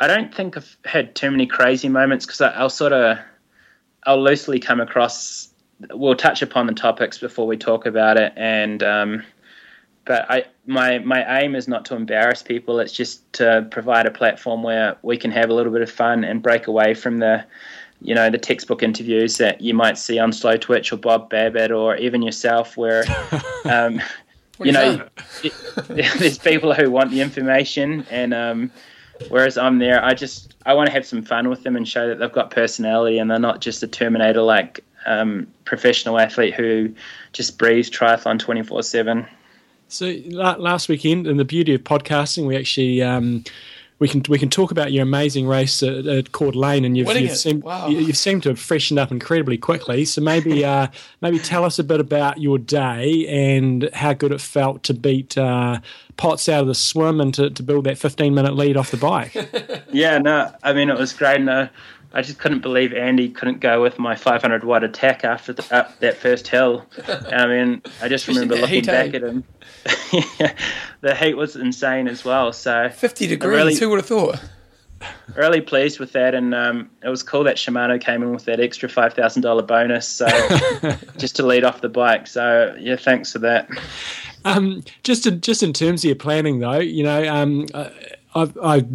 i 0.00 0.06
don't 0.06 0.34
think 0.34 0.56
i've 0.56 0.76
had 0.84 1.14
too 1.14 1.30
many 1.30 1.46
crazy 1.46 1.88
moments 1.88 2.26
because 2.26 2.40
i'll 2.40 2.70
sort 2.70 2.92
of 2.92 3.18
i'll 4.04 4.22
loosely 4.22 4.58
come 4.58 4.80
across 4.80 5.48
we'll 5.90 6.16
touch 6.16 6.42
upon 6.42 6.66
the 6.66 6.72
topics 6.72 7.18
before 7.18 7.46
we 7.46 7.56
talk 7.56 7.86
about 7.86 8.16
it 8.16 8.32
and 8.36 8.82
um, 8.82 9.22
but 10.06 10.30
I 10.30 10.44
my 10.66 11.00
my 11.00 11.40
aim 11.40 11.54
is 11.54 11.68
not 11.68 11.84
to 11.86 11.96
embarrass 11.96 12.42
people. 12.42 12.80
It's 12.80 12.92
just 12.92 13.30
to 13.34 13.66
provide 13.70 14.06
a 14.06 14.10
platform 14.10 14.62
where 14.62 14.96
we 15.02 15.18
can 15.18 15.30
have 15.32 15.50
a 15.50 15.54
little 15.54 15.72
bit 15.72 15.82
of 15.82 15.90
fun 15.90 16.24
and 16.24 16.40
break 16.40 16.68
away 16.68 16.94
from 16.94 17.18
the 17.18 17.44
you 18.00 18.14
know 18.14 18.30
the 18.30 18.38
textbook 18.38 18.82
interviews 18.82 19.36
that 19.38 19.60
you 19.60 19.74
might 19.74 19.98
see 19.98 20.18
on 20.18 20.30
Slowtwitch 20.30 20.92
or 20.92 20.96
Bob 20.96 21.28
Babbitt 21.28 21.72
or 21.72 21.96
even 21.96 22.22
yourself, 22.22 22.76
where 22.76 23.04
um, 23.64 24.00
you 24.62 24.72
know 24.72 25.06
it, 25.42 25.52
there's 25.88 26.38
people 26.38 26.72
who 26.72 26.90
want 26.90 27.10
the 27.10 27.20
information, 27.20 28.06
and 28.10 28.32
um, 28.32 28.70
whereas 29.28 29.58
I'm 29.58 29.78
there, 29.78 30.02
I 30.04 30.14
just 30.14 30.54
I 30.64 30.74
want 30.74 30.86
to 30.86 30.92
have 30.92 31.04
some 31.04 31.22
fun 31.22 31.48
with 31.48 31.64
them 31.64 31.76
and 31.76 31.86
show 31.86 32.08
that 32.08 32.20
they've 32.20 32.32
got 32.32 32.50
personality 32.50 33.18
and 33.18 33.30
they're 33.30 33.38
not 33.38 33.60
just 33.60 33.82
a 33.82 33.88
Terminator 33.88 34.42
like 34.42 34.84
um, 35.06 35.46
professional 35.64 36.18
athlete 36.18 36.54
who 36.54 36.92
just 37.32 37.58
breathes 37.58 37.90
triathlon 37.90 38.38
24 38.38 38.82
seven. 38.84 39.26
So 39.88 40.14
last 40.30 40.88
weekend, 40.88 41.26
and 41.26 41.38
the 41.38 41.44
beauty 41.44 41.74
of 41.74 41.82
podcasting, 41.82 42.46
we 42.46 42.56
actually 42.56 43.02
um, 43.02 43.44
we 43.98 44.08
can 44.08 44.22
we 44.28 44.38
can 44.38 44.50
talk 44.50 44.70
about 44.70 44.92
your 44.92 45.02
amazing 45.02 45.46
race 45.46 45.82
at, 45.82 46.06
at 46.06 46.32
Coeur 46.32 46.50
d'Alene, 46.50 46.84
and 46.84 46.96
you've 46.96 47.08
you've 47.16 47.36
seemed, 47.36 47.62
wow. 47.62 47.88
you, 47.88 48.06
have 48.06 48.18
seemed 48.18 48.42
to 48.42 48.50
have 48.50 48.58
freshened 48.58 48.98
up 48.98 49.10
incredibly 49.10 49.56
quickly. 49.56 50.04
So 50.04 50.20
maybe 50.20 50.64
uh, 50.64 50.88
maybe 51.22 51.38
tell 51.38 51.64
us 51.64 51.78
a 51.78 51.84
bit 51.84 52.00
about 52.00 52.40
your 52.40 52.58
day 52.58 53.26
and 53.28 53.88
how 53.94 54.12
good 54.12 54.32
it 54.32 54.40
felt 54.40 54.82
to 54.84 54.94
beat 54.94 55.38
uh, 55.38 55.80
Potts 56.16 56.48
out 56.48 56.62
of 56.62 56.66
the 56.66 56.74
swim 56.74 57.20
and 57.20 57.32
to, 57.34 57.50
to 57.50 57.62
build 57.62 57.84
that 57.84 57.98
15 57.98 58.34
minute 58.34 58.54
lead 58.54 58.76
off 58.76 58.90
the 58.90 58.96
bike. 58.96 59.34
yeah, 59.92 60.18
no, 60.18 60.50
I 60.62 60.72
mean 60.72 60.90
it 60.90 60.98
was 60.98 61.12
great. 61.12 61.40
No, 61.40 61.68
I 62.12 62.22
just 62.22 62.38
couldn't 62.38 62.60
believe 62.60 62.92
Andy 62.92 63.28
couldn't 63.28 63.60
go 63.60 63.82
with 63.82 63.98
my 63.98 64.16
500 64.16 64.64
watt 64.64 64.84
attack 64.84 65.24
after 65.24 65.52
the, 65.52 65.76
up 65.76 65.98
that 66.00 66.16
first 66.16 66.48
hill. 66.48 66.86
I 67.30 67.46
mean, 67.46 67.82
I 68.00 68.08
just 68.08 68.26
remember 68.28 68.56
looking 68.56 68.84
back 68.84 69.14
at 69.14 69.22
him. 69.22 69.44
the 71.00 71.14
heat 71.18 71.34
was 71.34 71.56
insane 71.56 72.08
as 72.08 72.24
well. 72.24 72.52
So 72.52 72.88
50 72.88 73.26
degrees. 73.26 73.50
Really, 73.50 73.76
who 73.76 73.90
would 73.90 73.98
have 73.98 74.06
thought? 74.06 74.42
Really 75.34 75.60
pleased 75.60 76.00
with 76.00 76.12
that, 76.12 76.34
and 76.34 76.54
um, 76.54 76.88
it 77.02 77.10
was 77.10 77.22
cool 77.22 77.44
that 77.44 77.56
Shimano 77.56 78.00
came 78.00 78.22
in 78.22 78.32
with 78.32 78.46
that 78.46 78.60
extra 78.60 78.88
five 78.88 79.12
thousand 79.12 79.42
dollar 79.42 79.60
bonus, 79.62 80.08
so 80.08 80.26
just 81.18 81.36
to 81.36 81.44
lead 81.44 81.64
off 81.64 81.82
the 81.82 81.90
bike. 81.90 82.26
So 82.26 82.74
yeah, 82.80 82.96
thanks 82.96 83.32
for 83.32 83.40
that. 83.40 83.68
Um, 84.46 84.82
just 85.02 85.26
in, 85.26 85.42
just 85.42 85.62
in 85.62 85.74
terms 85.74 86.02
of 86.02 86.08
your 86.08 86.16
planning, 86.16 86.60
though, 86.60 86.78
you 86.78 87.02
know, 87.02 87.28
um, 87.28 87.66
I've, 88.34 88.56
I've 88.58 88.86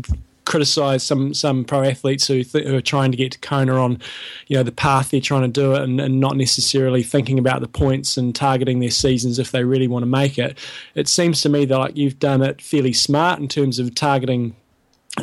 criticise 0.45 1.03
some 1.03 1.34
some 1.34 1.63
pro 1.63 1.84
athletes 1.84 2.27
who, 2.27 2.43
th- 2.43 2.65
who, 2.65 2.76
are 2.76 2.81
trying 2.81 3.11
to 3.11 3.18
get 3.18 3.31
to 3.34 3.39
Kona 3.39 3.76
on, 3.76 3.99
you 4.47 4.57
know, 4.57 4.63
the 4.63 4.72
path 4.72 5.11
they're 5.11 5.22
trying 5.22 5.43
to 5.43 5.47
do 5.47 5.73
it, 5.73 5.81
and, 5.81 5.99
and, 5.99 6.19
not 6.19 6.38
necessarily 6.38 7.03
thinking 7.03 7.39
about 7.39 7.61
the 7.61 7.68
points 7.68 8.18
and 8.18 8.35
targeting 8.35 8.80
their 8.80 8.91
seasons 8.91 9.39
if 9.39 9.51
they 9.51 9.63
really 9.63 9.88
want 9.88 10.03
to 10.03 10.07
make 10.07 10.38
it. 10.38 10.57
It 10.95 11.07
seems 11.07 11.41
to 11.41 11.49
me 11.49 11.65
that 11.65 11.77
like 11.77 11.97
you've 11.97 12.19
done 12.19 12.41
it 12.41 12.61
fairly 12.61 12.93
smart 12.93 13.39
in 13.39 13.47
terms 13.47 13.80
of 13.80 13.93
targeting. 13.95 14.55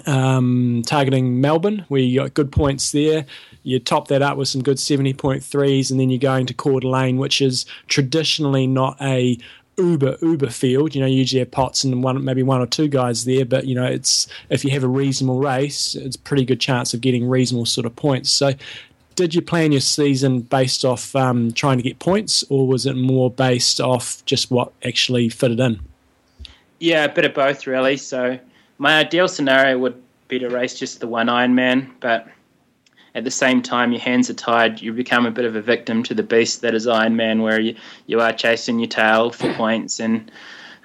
Um, 0.04 0.82
targeting 0.86 1.40
Melbourne, 1.40 1.86
where 1.88 2.02
you 2.02 2.20
got 2.20 2.34
good 2.34 2.52
points 2.52 2.92
there. 2.92 3.24
You 3.62 3.78
top 3.78 4.08
that 4.08 4.20
up 4.20 4.36
with 4.36 4.46
some 4.48 4.62
good 4.62 4.76
70.3s, 4.76 5.90
and 5.90 5.98
then 5.98 6.10
you're 6.10 6.18
going 6.18 6.44
to 6.44 6.52
Coeur 6.52 6.80
d'Alene, 6.80 7.16
which 7.16 7.40
is 7.40 7.64
traditionally 7.86 8.66
not 8.66 8.98
a 9.00 9.38
uber 9.78 10.16
uber 10.20 10.50
field. 10.50 10.94
You 10.94 11.00
know, 11.00 11.06
usually 11.06 11.40
have 11.40 11.50
Potts 11.50 11.84
and 11.84 12.02
one 12.02 12.22
maybe 12.24 12.42
one 12.42 12.60
or 12.60 12.66
two 12.66 12.88
guys 12.88 13.24
there, 13.24 13.44
but 13.44 13.66
you 13.66 13.74
know, 13.74 13.86
it's 13.86 14.26
if 14.50 14.64
you 14.64 14.70
have 14.72 14.84
a 14.84 14.88
reasonable 14.88 15.40
race, 15.40 15.94
it's 15.94 16.16
pretty 16.16 16.44
good 16.44 16.60
chance 16.60 16.92
of 16.92 17.00
getting 17.00 17.28
reasonable 17.28 17.66
sort 17.66 17.86
of 17.86 17.94
points. 17.96 18.30
So, 18.30 18.52
did 19.14 19.34
you 19.34 19.42
plan 19.42 19.72
your 19.72 19.80
season 19.80 20.40
based 20.40 20.84
off 20.84 21.14
um, 21.16 21.52
trying 21.52 21.78
to 21.78 21.82
get 21.82 21.98
points, 21.98 22.44
or 22.48 22.66
was 22.66 22.86
it 22.86 22.96
more 22.96 23.30
based 23.30 23.80
off 23.80 24.24
just 24.26 24.50
what 24.50 24.72
actually 24.84 25.28
fitted 25.28 25.60
in? 25.60 25.80
Yeah, 26.78 27.04
a 27.04 27.12
bit 27.12 27.24
of 27.24 27.34
both, 27.34 27.66
really. 27.66 27.96
So, 27.96 28.38
my 28.78 28.98
ideal 28.98 29.28
scenario 29.28 29.78
would 29.78 30.00
be 30.28 30.38
to 30.38 30.48
race 30.48 30.78
just 30.78 31.00
the 31.00 31.08
one 31.08 31.26
Ironman, 31.26 31.90
but 32.00 32.28
at 33.14 33.24
the 33.24 33.30
same 33.30 33.62
time 33.62 33.92
your 33.92 34.00
hands 34.00 34.30
are 34.30 34.34
tied, 34.34 34.80
you 34.80 34.92
become 34.92 35.26
a 35.26 35.30
bit 35.30 35.44
of 35.44 35.56
a 35.56 35.62
victim 35.62 36.02
to 36.04 36.14
the 36.14 36.22
beast 36.22 36.60
that 36.62 36.74
is 36.74 36.86
Iron 36.86 37.16
Man, 37.16 37.42
where 37.42 37.60
you, 37.60 37.74
you 38.06 38.20
are 38.20 38.32
chasing 38.32 38.78
your 38.78 38.88
tail 38.88 39.30
for 39.30 39.52
points. 39.54 40.00
And 40.00 40.30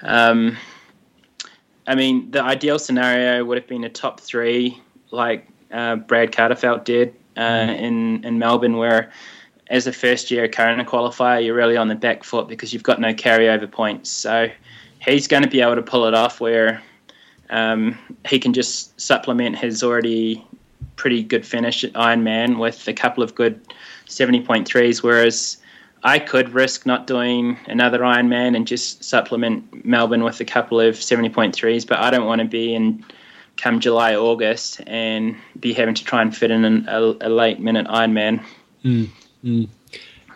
um, 0.01 0.57
I 1.85 1.95
mean, 1.95 2.31
the 2.31 2.41
ideal 2.41 2.79
scenario 2.79 3.43
would 3.43 3.57
have 3.57 3.67
been 3.67 3.83
a 3.83 3.89
top 3.89 4.19
three, 4.19 4.81
like 5.11 5.47
uh, 5.71 5.97
Brad 5.97 6.31
Kahlefeldt 6.31 6.85
did 6.85 7.15
uh, 7.35 7.41
mm-hmm. 7.41 7.83
in 7.83 8.23
in 8.25 8.39
Melbourne, 8.39 8.77
where 8.77 9.11
as 9.67 9.87
a 9.87 9.93
first 9.93 10.31
year 10.31 10.47
Kona 10.47 10.85
qualifier, 10.85 11.43
you're 11.43 11.55
really 11.55 11.77
on 11.77 11.87
the 11.87 11.95
back 11.95 12.23
foot 12.23 12.47
because 12.47 12.73
you've 12.73 12.83
got 12.83 12.99
no 12.99 13.13
carryover 13.13 13.69
points. 13.69 14.09
So 14.09 14.49
he's 14.99 15.27
going 15.27 15.43
to 15.43 15.49
be 15.49 15.61
able 15.61 15.75
to 15.75 15.81
pull 15.81 16.05
it 16.05 16.13
off 16.13 16.39
where 16.39 16.81
um, 17.49 17.97
he 18.27 18.39
can 18.39 18.53
just 18.53 18.99
supplement 18.99 19.57
his 19.57 19.83
already 19.83 20.45
pretty 20.95 21.23
good 21.23 21.45
finish 21.45 21.83
at 21.83 21.93
Ironman 21.93 22.59
with 22.59 22.87
a 22.87 22.93
couple 22.93 23.23
of 23.23 23.35
good 23.35 23.59
70.3s, 24.07 25.03
whereas 25.03 25.57
I 26.03 26.19
could 26.19 26.49
risk 26.49 26.85
not 26.85 27.07
doing 27.07 27.57
another 27.67 27.99
Ironman 27.99 28.55
and 28.55 28.67
just 28.67 29.03
supplement 29.03 29.85
Melbourne 29.85 30.23
with 30.23 30.39
a 30.41 30.45
couple 30.45 30.79
of 30.79 30.95
70.3s, 30.95 31.87
but 31.87 31.99
I 31.99 32.11
don't 32.11 32.25
want 32.25 32.41
to 32.41 32.47
be 32.47 32.75
in 32.75 33.05
come 33.55 33.79
July, 33.79 34.15
August 34.15 34.81
and 34.87 35.35
be 35.59 35.73
having 35.73 35.95
to 35.95 36.03
try 36.03 36.21
and 36.21 36.35
fit 36.35 36.51
in 36.51 36.65
an, 36.65 36.85
a, 36.87 36.99
a, 37.21 37.29
late 37.29 37.59
minute 37.59 37.87
Ironman. 37.87 38.43
Mm, 38.83 39.09
mm. 39.43 39.69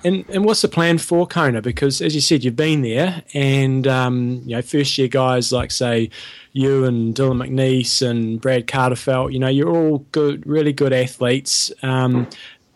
And 0.04 0.26
and 0.30 0.46
what's 0.46 0.62
the 0.62 0.68
plan 0.68 0.98
for 0.98 1.26
Kona? 1.26 1.62
Because 1.62 2.02
as 2.02 2.14
you 2.14 2.22
said, 2.22 2.44
you've 2.44 2.56
been 2.56 2.82
there, 2.82 3.24
and 3.34 3.88
um, 3.88 4.42
you 4.46 4.56
know, 4.56 4.62
first 4.62 4.98
year 4.98 5.08
guys 5.08 5.52
like 5.52 5.72
say 5.72 6.10
you 6.54 6.86
and 6.86 7.14
Dylan 7.16 7.48
McNeice 7.48 8.08
and 8.08 8.40
Brad 8.40 8.68
Kahlefeldt, 8.68 9.34
you 9.34 9.40
know, 9.40 9.48
you're 9.48 9.70
all 9.70 10.00
good, 10.12 10.46
really 10.46 10.74
good 10.74 10.94
athletes. 10.94 11.72
Um, 11.84 12.28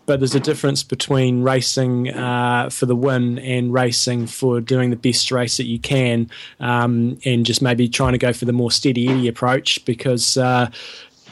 but 0.06 0.20
there's 0.20 0.36
a 0.36 0.40
difference 0.40 0.84
between 0.84 1.42
racing 1.44 2.10
uh, 2.10 2.70
for 2.70 2.86
the 2.86 2.96
win 2.96 3.40
and 3.40 3.72
racing 3.72 4.28
for 4.28 4.60
doing 4.60 4.90
the 4.90 4.96
best 4.96 5.32
race 5.32 5.58
that 5.58 5.66
you 5.66 5.80
can, 5.80 6.30
um, 6.60 7.18
and 7.24 7.46
just 7.46 7.62
maybe 7.62 7.88
trying 7.88 8.12
to 8.12 8.18
go 8.18 8.34
for 8.34 8.46
the 8.46 8.54
more 8.54 8.72
steady 8.72 9.08
Eddie 9.08 9.28
approach 9.28 9.84
because. 9.86 10.38
Uh, 10.38 10.70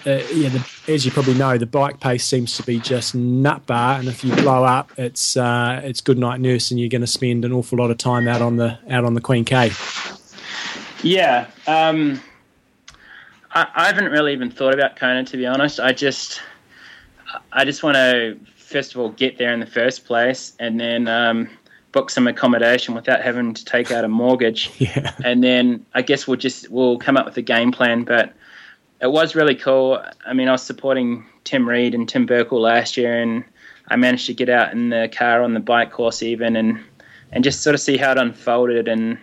uh, 0.06 0.22
yeah, 0.34 0.50
the, 0.50 0.66
as 0.88 1.06
you 1.06 1.12
probably 1.12 1.34
know, 1.34 1.58
the 1.58 1.66
bike 1.66 2.00
pace 2.00 2.26
seems 2.26 2.56
to 2.58 2.64
be 2.64 2.80
just 2.80 3.16
nut 3.16 3.66
bar, 3.66 4.00
and 4.00 4.08
if 4.08 4.24
you 4.24 4.34
blow 4.36 4.64
up, 4.64 4.92
it's 4.98 5.36
uh, 5.36 5.82
it's 5.84 6.02
good 6.02 6.18
night 6.18 6.40
nurse, 6.40 6.72
and 6.72 6.80
you're 6.80 6.90
going 6.90 7.02
to 7.02 7.08
spend 7.08 7.46
an 7.46 7.52
awful 7.52 7.78
lot 7.78 7.92
of 7.92 7.98
time 7.98 8.28
out 8.28 8.42
on 8.42 8.56
the 8.56 8.78
out 8.90 9.06
on 9.06 9.14
the 9.14 9.22
Queen 9.22 9.46
K. 9.46 9.72
Yeah, 11.04 11.48
um, 11.68 12.22
I, 13.52 13.68
I 13.76 13.88
haven't 13.88 14.12
really 14.12 14.34
even 14.34 14.52
thought 14.52 14.74
about 14.74 14.96
Kona 14.96 15.24
to 15.26 15.38
be 15.38 15.46
honest. 15.46 15.80
I 15.80 15.94
just 15.94 16.42
I 17.52 17.66
just 17.66 17.84
want 17.84 17.96
to 17.96 18.38
first 18.56 18.94
of 18.94 19.02
all 19.02 19.10
get 19.10 19.38
there 19.38 19.54
in 19.54 19.60
the 19.60 19.66
first 19.66 20.06
place, 20.06 20.54
and 20.60 20.80
then 20.80 21.08
um, 21.08 21.50
book 21.92 22.10
some 22.10 22.28
accommodation 22.28 22.94
without 22.94 23.22
having 23.22 23.54
to 23.54 23.66
take 23.66 23.92
out 23.92 24.04
a 24.04 24.08
mortgage. 24.08 24.72
Yeah. 24.80 25.14
And 25.24 25.44
then 25.44 25.86
I 25.94 26.02
guess 26.02 26.28
we'll 26.28 26.38
just 26.38 26.70
we'll 26.70 26.98
come 26.98 27.18
up 27.18 27.26
with 27.26 27.38
a 27.38 27.42
game 27.42 27.72
plan. 27.72 28.04
But 28.04 28.34
it 29.02 29.12
was 29.12 29.36
really 29.36 29.56
cool. 29.56 30.04
I 30.26 30.34
mean, 30.34 30.48
I 30.48 30.54
was 30.54 30.64
supporting 30.64 31.26
Tim 31.44 31.68
Reed 31.68 31.96
and 31.96 32.08
Tim 32.08 32.28
Berkel 32.28 32.60
last 32.60 32.98
year, 32.98 33.22
and 33.22 33.44
I 33.88 33.96
managed 33.96 34.28
to 34.28 34.34
get 34.34 34.50
out 34.50 34.72
in 34.72 34.90
the 34.90 35.10
car 35.12 35.42
on 35.42 35.54
the 35.54 35.60
bike 35.60 35.92
course 35.92 36.22
even, 36.22 36.56
and 36.56 36.80
and 37.32 37.44
just 37.44 37.62
sort 37.62 37.76
of 37.76 37.80
see 37.80 37.98
how 37.98 38.12
it 38.12 38.18
unfolded. 38.18 38.88
And 38.88 39.18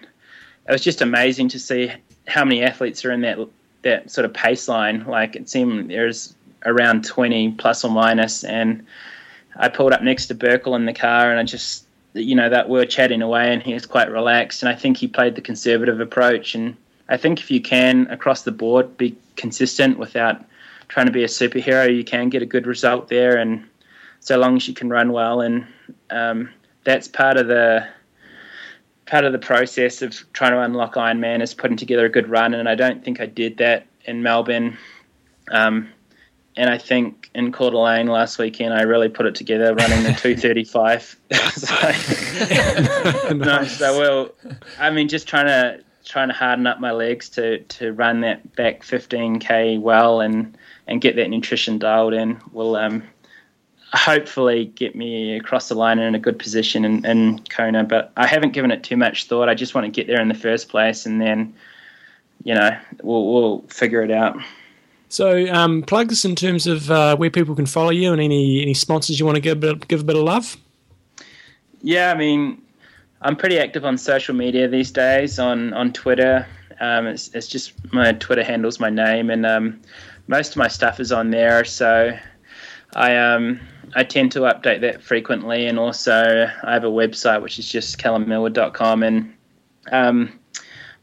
it 0.68 0.72
was 0.72 0.82
just 0.82 1.02
amazing 1.02 1.48
to 1.50 1.58
see 1.58 1.92
how 2.26 2.44
many 2.44 2.62
athletes 2.62 3.04
are 3.04 3.12
in 3.12 3.20
that 3.22 3.38
that 3.82 4.10
sort 4.10 4.24
of 4.24 4.32
pace 4.32 4.68
line. 4.68 5.04
Like 5.06 5.36
it 5.36 5.48
seemed 5.48 5.90
there's 5.90 6.34
around 6.64 7.04
20 7.04 7.52
plus 7.52 7.84
or 7.84 7.90
minus. 7.90 8.42
minus, 8.42 8.44
and 8.44 8.86
I 9.58 9.68
pulled 9.68 9.92
up 9.92 10.02
next 10.02 10.26
to 10.26 10.34
Berkel 10.34 10.76
in 10.76 10.86
the 10.86 10.92
car, 10.92 11.30
and 11.30 11.38
I 11.38 11.42
just, 11.44 11.86
you 12.14 12.34
know, 12.34 12.48
that 12.48 12.68
we 12.68 12.78
were 12.78 12.86
chatting 12.86 13.22
away, 13.22 13.52
and 13.52 13.62
he 13.62 13.74
was 13.74 13.86
quite 13.86 14.10
relaxed, 14.10 14.62
and 14.62 14.68
I 14.68 14.74
think 14.74 14.96
he 14.96 15.06
played 15.06 15.34
the 15.34 15.40
conservative 15.40 16.00
approach, 16.00 16.54
and 16.54 16.76
I 17.08 17.16
think 17.16 17.40
if 17.40 17.50
you 17.50 17.60
can 17.60 18.06
across 18.08 18.42
the 18.42 18.52
board 18.52 18.96
be 18.96 19.16
consistent 19.36 19.98
without 19.98 20.44
trying 20.88 21.06
to 21.06 21.12
be 21.12 21.24
a 21.24 21.28
superhero, 21.28 21.94
you 21.94 22.04
can 22.04 22.28
get 22.28 22.42
a 22.42 22.46
good 22.46 22.66
result 22.66 23.08
there, 23.08 23.36
and 23.36 23.64
so 24.20 24.38
long 24.38 24.56
as 24.56 24.66
you 24.66 24.74
can 24.74 24.88
run 24.88 25.12
well, 25.12 25.40
and 25.40 25.66
um, 26.10 26.50
that's 26.84 27.08
part 27.08 27.36
of 27.36 27.46
the 27.48 27.86
part 29.06 29.24
of 29.24 29.32
the 29.32 29.38
process 29.38 30.02
of 30.02 30.16
trying 30.32 30.50
to 30.50 30.60
unlock 30.60 30.94
Ironman 30.94 31.40
is 31.40 31.54
putting 31.54 31.76
together 31.76 32.06
a 32.06 32.08
good 32.08 32.28
run, 32.28 32.54
and 32.54 32.68
I 32.68 32.74
don't 32.74 33.04
think 33.04 33.20
I 33.20 33.26
did 33.26 33.58
that 33.58 33.86
in 34.04 34.22
Melbourne. 34.22 34.76
Um, 35.50 35.88
and 36.56 36.70
I 36.70 36.78
think 36.78 37.30
in 37.34 37.52
Coeur 37.52 37.70
d'Alene 37.70 38.06
last 38.06 38.38
weekend, 38.38 38.72
I 38.72 38.82
really 38.82 39.10
put 39.10 39.26
it 39.26 39.34
together 39.34 39.74
running 39.74 40.02
the 40.02 40.12
235. 40.18 41.16
so, 41.52 41.74
no, 43.34 43.64
so 43.64 43.98
well, 43.98 44.30
I 44.78 44.90
mean, 44.90 45.08
just 45.08 45.28
trying 45.28 45.46
to 45.46 45.84
trying 46.06 46.28
to 46.28 46.34
harden 46.34 46.66
up 46.66 46.80
my 46.80 46.92
legs 46.92 47.28
to 47.28 47.58
to 47.64 47.92
run 47.92 48.20
that 48.20 48.54
back 48.54 48.82
15k 48.82 49.80
well 49.80 50.20
and 50.20 50.56
and 50.86 51.00
get 51.00 51.16
that 51.16 51.28
nutrition 51.28 51.78
dialed 51.78 52.14
in 52.14 52.40
will 52.52 52.76
um, 52.76 53.02
hopefully 53.92 54.66
get 54.66 54.94
me 54.94 55.36
across 55.36 55.68
the 55.68 55.74
line 55.74 55.98
and 55.98 56.08
in 56.08 56.14
a 56.14 56.18
good 56.18 56.38
position 56.38 56.84
in, 56.84 57.04
in 57.04 57.40
Kona. 57.48 57.84
But 57.84 58.12
I 58.16 58.26
haven't 58.26 58.52
given 58.52 58.70
it 58.70 58.84
too 58.84 58.96
much 58.96 59.26
thought. 59.26 59.48
I 59.48 59.54
just 59.54 59.74
want 59.74 59.84
to 59.84 59.90
get 59.90 60.06
there 60.06 60.20
in 60.20 60.28
the 60.28 60.34
first 60.34 60.68
place, 60.68 61.06
and 61.06 61.20
then 61.20 61.54
you 62.44 62.54
know 62.54 62.70
we'll 63.02 63.32
we'll 63.32 63.64
figure 63.68 64.02
it 64.02 64.10
out. 64.10 64.38
So, 65.08 65.46
um, 65.52 65.82
plugs 65.82 66.24
in 66.24 66.34
terms 66.34 66.66
of 66.66 66.90
uh, 66.90 67.16
where 67.16 67.30
people 67.30 67.54
can 67.54 67.66
follow 67.66 67.90
you 67.90 68.12
and 68.12 68.20
any 68.20 68.62
any 68.62 68.74
sponsors 68.74 69.18
you 69.18 69.26
want 69.26 69.36
to 69.36 69.40
give 69.40 69.58
a 69.58 69.74
bit, 69.74 69.88
give 69.88 70.00
a 70.00 70.04
bit 70.04 70.16
of 70.16 70.22
love. 70.22 70.56
Yeah, 71.82 72.12
I 72.12 72.16
mean, 72.16 72.62
I'm 73.26 73.34
pretty 73.34 73.58
active 73.58 73.84
on 73.84 73.98
social 73.98 74.36
media 74.36 74.68
these 74.68 74.92
days. 74.92 75.40
On 75.40 75.72
on 75.72 75.92
Twitter, 75.92 76.46
um, 76.78 77.08
it's 77.08 77.28
it's 77.34 77.48
just 77.48 77.72
my 77.92 78.12
Twitter 78.12 78.44
handles 78.44 78.78
my 78.78 78.88
name, 78.88 79.30
and 79.30 79.44
um, 79.44 79.80
most 80.28 80.52
of 80.52 80.58
my 80.58 80.68
stuff 80.68 81.00
is 81.00 81.10
on 81.10 81.30
there. 81.30 81.64
So, 81.64 82.16
I 82.94 83.16
um 83.16 83.58
I 83.96 84.04
tend 84.04 84.30
to 84.32 84.40
update 84.42 84.80
that 84.82 85.02
frequently, 85.02 85.66
and 85.66 85.76
also 85.76 86.48
I 86.62 86.72
have 86.72 86.84
a 86.84 86.88
website 86.88 87.42
which 87.42 87.58
is 87.58 87.68
just 87.68 87.98
callummillward.com, 87.98 89.02
and 89.02 89.34
um, 89.90 90.38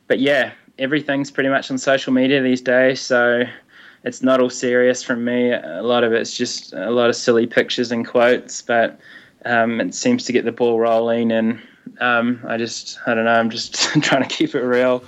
but 0.07 0.21
yeah, 0.21 0.53
everything's 0.79 1.29
pretty 1.29 1.49
much 1.49 1.69
on 1.71 1.77
social 1.77 2.13
media 2.13 2.41
these 2.41 2.61
days. 2.61 3.01
So 3.01 3.43
it's 4.05 4.23
not 4.23 4.39
all 4.39 4.49
serious 4.49 5.03
from 5.03 5.25
me. 5.25 5.51
A 5.51 5.83
lot 5.83 6.05
of 6.05 6.13
it's 6.13 6.37
just 6.37 6.71
a 6.71 6.89
lot 6.89 7.09
of 7.09 7.17
silly 7.17 7.47
pictures 7.47 7.91
and 7.91 8.07
quotes, 8.07 8.61
but 8.61 8.97
um, 9.43 9.81
it 9.81 9.93
seems 9.93 10.23
to 10.23 10.31
get 10.31 10.45
the 10.45 10.53
ball 10.53 10.79
rolling. 10.79 11.29
And 11.33 11.59
um, 11.99 12.41
I 12.47 12.57
just, 12.57 12.99
I 13.05 13.13
don't 13.13 13.25
know, 13.25 13.33
I'm 13.33 13.49
just 13.49 13.75
trying 14.01 14.23
to 14.23 14.29
keep 14.29 14.55
it 14.55 14.61
real. 14.61 15.03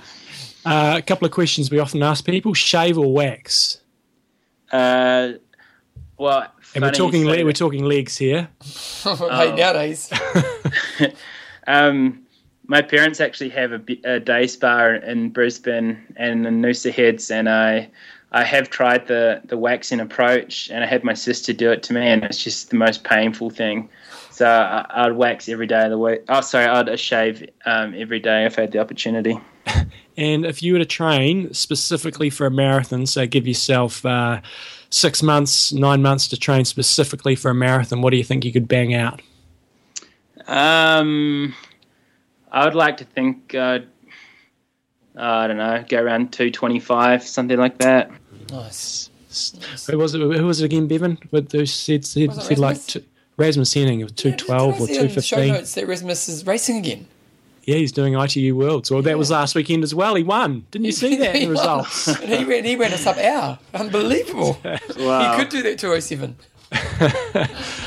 Uh, 0.64 0.94
a 0.96 1.02
couple 1.02 1.24
of 1.24 1.32
questions 1.32 1.70
we 1.70 1.78
often 1.78 2.02
ask 2.02 2.24
people: 2.24 2.52
shave 2.52 2.98
or 2.98 3.12
wax? 3.12 3.80
Uh, 4.72 5.34
well, 6.18 6.52
and 6.74 6.82
we're 6.82 6.90
talking 6.90 7.24
le- 7.24 7.44
we're 7.44 7.52
talking 7.52 7.84
legs 7.84 8.16
here. 8.16 8.48
hey, 9.04 9.54
nowadays. 9.54 10.10
um, 11.66 12.26
my 12.66 12.82
parents 12.82 13.20
actually 13.20 13.50
have 13.50 13.72
a, 13.72 13.80
a, 14.04 14.18
day 14.18 14.48
spa 14.48 14.88
in 14.88 15.30
Brisbane 15.30 15.98
and 16.16 16.46
in 16.46 16.60
Noosa 16.60 16.92
Heads, 16.92 17.30
and 17.30 17.48
I 17.48 17.88
I 18.32 18.42
have 18.42 18.68
tried 18.68 19.06
the 19.06 19.40
the 19.44 19.56
waxing 19.56 20.00
approach, 20.00 20.68
and 20.70 20.82
I 20.82 20.86
had 20.86 21.04
my 21.04 21.14
sister 21.14 21.52
do 21.52 21.70
it 21.70 21.84
to 21.84 21.92
me, 21.92 22.06
and 22.06 22.24
it's 22.24 22.42
just 22.42 22.70
the 22.70 22.76
most 22.76 23.04
painful 23.04 23.50
thing. 23.50 23.88
So 24.36 24.44
I, 24.46 25.08
would 25.08 25.16
wax 25.16 25.48
every 25.48 25.66
day 25.66 25.84
of 25.84 25.90
the 25.90 25.96
week. 25.96 26.20
Oh, 26.28 26.42
sorry, 26.42 26.66
I'd 26.66 27.00
shave 27.00 27.48
um, 27.64 27.94
every 27.96 28.20
day 28.20 28.44
if 28.44 28.58
I 28.58 28.62
had 28.62 28.72
the 28.72 28.80
opportunity. 28.80 29.40
and 30.18 30.44
if 30.44 30.62
you 30.62 30.74
were 30.74 30.78
to 30.78 30.84
train 30.84 31.54
specifically 31.54 32.28
for 32.28 32.44
a 32.44 32.50
marathon, 32.50 33.06
so 33.06 33.26
give 33.26 33.46
yourself 33.46 34.04
uh, 34.04 34.42
six 34.90 35.22
months, 35.22 35.72
nine 35.72 36.02
months 36.02 36.28
to 36.28 36.36
train 36.36 36.66
specifically 36.66 37.34
for 37.34 37.50
a 37.50 37.54
marathon, 37.54 38.02
what 38.02 38.10
do 38.10 38.18
you 38.18 38.24
think 38.24 38.44
you 38.44 38.52
could 38.52 38.68
bang 38.68 38.92
out? 38.92 39.22
Um, 40.46 41.54
I 42.52 42.66
would 42.66 42.74
like 42.74 42.98
to 42.98 43.04
think. 43.04 43.54
Uh, 43.54 43.78
I 45.16 45.46
don't 45.46 45.56
know, 45.56 45.82
go 45.88 46.02
around 46.02 46.34
two 46.34 46.50
twenty 46.50 46.78
five, 46.78 47.22
something 47.22 47.56
like 47.56 47.78
that. 47.78 48.10
Nice. 48.50 49.08
Who 49.90 49.96
was 49.96 50.14
it? 50.14 50.20
Who 50.20 50.46
was 50.46 50.60
it 50.60 50.66
again, 50.66 50.88
Bevan? 50.88 51.16
With 51.30 51.48
those 51.48 51.72
said 51.72 52.04
said, 52.04 52.34
said 52.34 52.58
like 52.58 52.84
two, 52.84 53.02
Rasmus 53.36 53.74
Henning, 53.74 54.02
of 54.02 54.06
was 54.06 54.12
two 54.12 54.32
twelve 54.32 54.80
or 54.80 54.86
two 54.86 55.08
fifteen. 55.08 55.22
Show 55.22 55.46
notes 55.46 55.74
that 55.74 55.86
Rasmus 55.86 56.28
is 56.28 56.46
racing 56.46 56.78
again. 56.78 57.06
Yeah, 57.66 57.76
he's 57.76 57.90
doing 57.90 58.14
ITU 58.14 58.54
Worlds. 58.54 58.92
Well, 58.92 59.00
yeah. 59.00 59.10
that 59.10 59.18
was 59.18 59.30
last 59.32 59.56
weekend 59.56 59.82
as 59.82 59.92
well. 59.92 60.14
He 60.14 60.22
won. 60.22 60.64
Didn't 60.70 60.84
you 60.84 60.92
see 60.92 61.16
that 61.18 61.34
in 61.34 61.42
the 61.42 61.50
results? 61.50 62.06
and 62.22 62.32
he 62.32 62.44
ran, 62.44 62.64
he 62.64 62.76
ran 62.76 62.92
a 62.92 62.96
sub 62.96 63.18
hour. 63.18 63.58
Unbelievable. 63.74 64.58
wow. 64.98 65.32
He 65.32 65.38
could 65.38 65.48
do 65.50 65.62
that 65.64 65.78
207. 65.78 66.36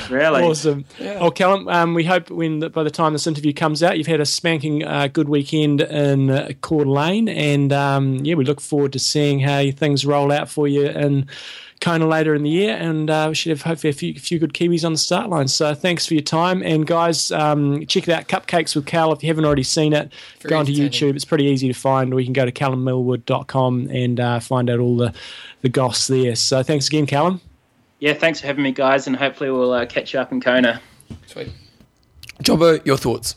really 0.10 0.44
awesome. 0.44 0.86
Yeah. 1.00 1.20
Oh, 1.20 1.32
Callum, 1.32 1.68
um, 1.70 1.94
we 1.94 2.04
hope 2.04 2.30
when 2.30 2.60
by 2.60 2.84
the 2.84 2.92
time 2.92 3.14
this 3.14 3.28
interview 3.28 3.54
comes 3.54 3.82
out, 3.82 3.98
you've 3.98 4.08
had 4.08 4.20
a 4.20 4.26
spanking 4.26 4.84
uh, 4.84 5.08
good 5.08 5.30
weekend 5.30 5.82
in 5.82 6.30
uh, 6.30 6.52
Coeur 6.62 6.86
d'Alene, 6.86 7.28
and 7.28 7.74
um, 7.74 8.16
yeah, 8.26 8.36
we 8.36 8.46
look 8.46 8.62
forward 8.62 8.94
to 8.94 9.00
seeing 9.00 9.40
how 9.42 9.70
things 9.72 10.06
roll 10.06 10.32
out 10.32 10.50
for 10.50 10.68
you 10.68 10.88
in 10.88 11.28
Kona 11.82 12.08
later 12.08 12.36
in 12.36 12.44
the 12.44 12.50
year, 12.50 12.76
and 12.76 13.10
uh, 13.10 13.26
we 13.30 13.36
should 13.36 13.52
have 13.52 13.62
hopefully 13.62 13.90
a 13.90 13.94
few, 13.94 14.14
few 14.16 14.40
good 14.40 14.54
Kiwis 14.54 14.84
on 14.84 14.92
the 14.92 14.98
start 14.98 15.30
line. 15.30 15.48
So 15.48 15.74
thanks 15.74 16.06
for 16.06 16.14
your 16.14 16.24
time, 16.24 16.62
and 16.62 16.86
guys, 16.86 17.32
um, 17.32 17.86
check 17.86 18.08
it 18.08 18.12
out, 18.12 18.28
Cupcakes 18.28 18.76
with 18.76 18.86
Cal. 18.86 19.14
If 19.14 19.24
you 19.24 19.28
haven't 19.28 19.46
already 19.46 19.64
seen 19.64 19.94
it, 19.94 20.12
Very 20.42 20.50
go 20.50 20.60
onto 20.60 20.72
YouTube. 20.74 21.16
It's 21.16 21.26
pretty 21.26 21.46
easy 21.46 21.68
to 21.68 21.74
find, 21.74 22.14
or 22.14 22.20
you 22.20 22.26
can 22.26 22.34
go 22.34 22.46
to 22.46 22.52
callummillward.com 22.52 23.90
and 23.92 24.20
uh, 24.20 24.40
find 24.40 24.70
out 24.70 24.80
all 24.80 24.98
the 24.98 25.14
the 25.62 25.70
goss 25.70 26.08
there. 26.08 26.36
So 26.36 26.64
thanks 26.64 26.88
again, 26.88 27.06
Callum 27.06 27.42
yeah, 28.00 28.14
thanks 28.14 28.40
for 28.40 28.48
having 28.48 28.64
me, 28.64 28.72
guys, 28.72 29.08
and 29.08 29.16
hopefully 29.16 29.52
we'll 29.52 29.74
uh, 29.74 29.86
catch 29.86 30.14
you 30.14 30.20
up 30.20 30.32
in 30.32 30.40
Kona. 30.40 30.82
Sweet. 31.28 31.52
Jobbo, 32.42 32.84
your 32.86 32.98
thoughts? 32.98 33.36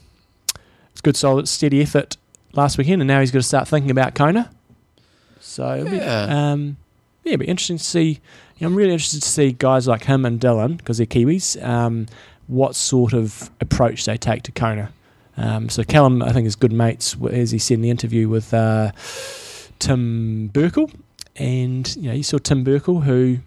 It's 0.92 1.00
good, 1.00 1.16
solid, 1.16 1.48
steady 1.48 1.82
effort 1.82 2.16
last 2.52 2.78
weekend, 2.78 3.02
and 3.02 3.08
now 3.08 3.20
he's 3.20 3.32
got 3.32 3.40
to 3.40 3.44
start 3.44 3.66
thinking 3.66 3.90
about 3.90 4.14
Kona. 4.14 4.50
So, 5.40 5.74
yeah, 5.74 5.90
be, 5.90 6.00
um, 6.00 6.76
yeah, 7.24 7.36
be 7.36 7.46
interesting 7.46 7.78
to 7.78 7.84
see. 7.84 8.20
You 8.56 8.66
know, 8.66 8.68
I'm 8.68 8.74
really 8.74 8.92
interested 8.92 9.22
to 9.22 9.28
see 9.28 9.52
guys 9.52 9.88
like 9.88 10.04
him 10.04 10.24
and 10.24 10.40
Dylan, 10.40 10.76
because 10.76 10.98
they're 10.98 11.06
Kiwis, 11.06 11.62
um, 11.64 12.06
what 12.46 12.74
sort 12.74 13.12
of 13.12 13.50
approach 13.60 14.04
they 14.04 14.16
take 14.16 14.42
to 14.44 14.52
Kona. 14.52 14.92
Um, 15.36 15.68
so, 15.68 15.82
Callum, 15.82 16.22
I 16.22 16.32
think, 16.32 16.46
is 16.46 16.56
good 16.56 16.72
mates, 16.72 17.16
as 17.30 17.50
he 17.50 17.58
said 17.58 17.74
in 17.74 17.82
the 17.82 17.90
interview 17.90 18.28
with 18.28 18.52
uh, 18.52 18.92
Tim 19.78 20.50
Berkel. 20.52 20.92
And, 21.36 21.96
you 21.96 22.02
know, 22.02 22.12
you 22.12 22.22
saw 22.22 22.38
Tim 22.38 22.64
Berkel, 22.64 23.04
who 23.04 23.38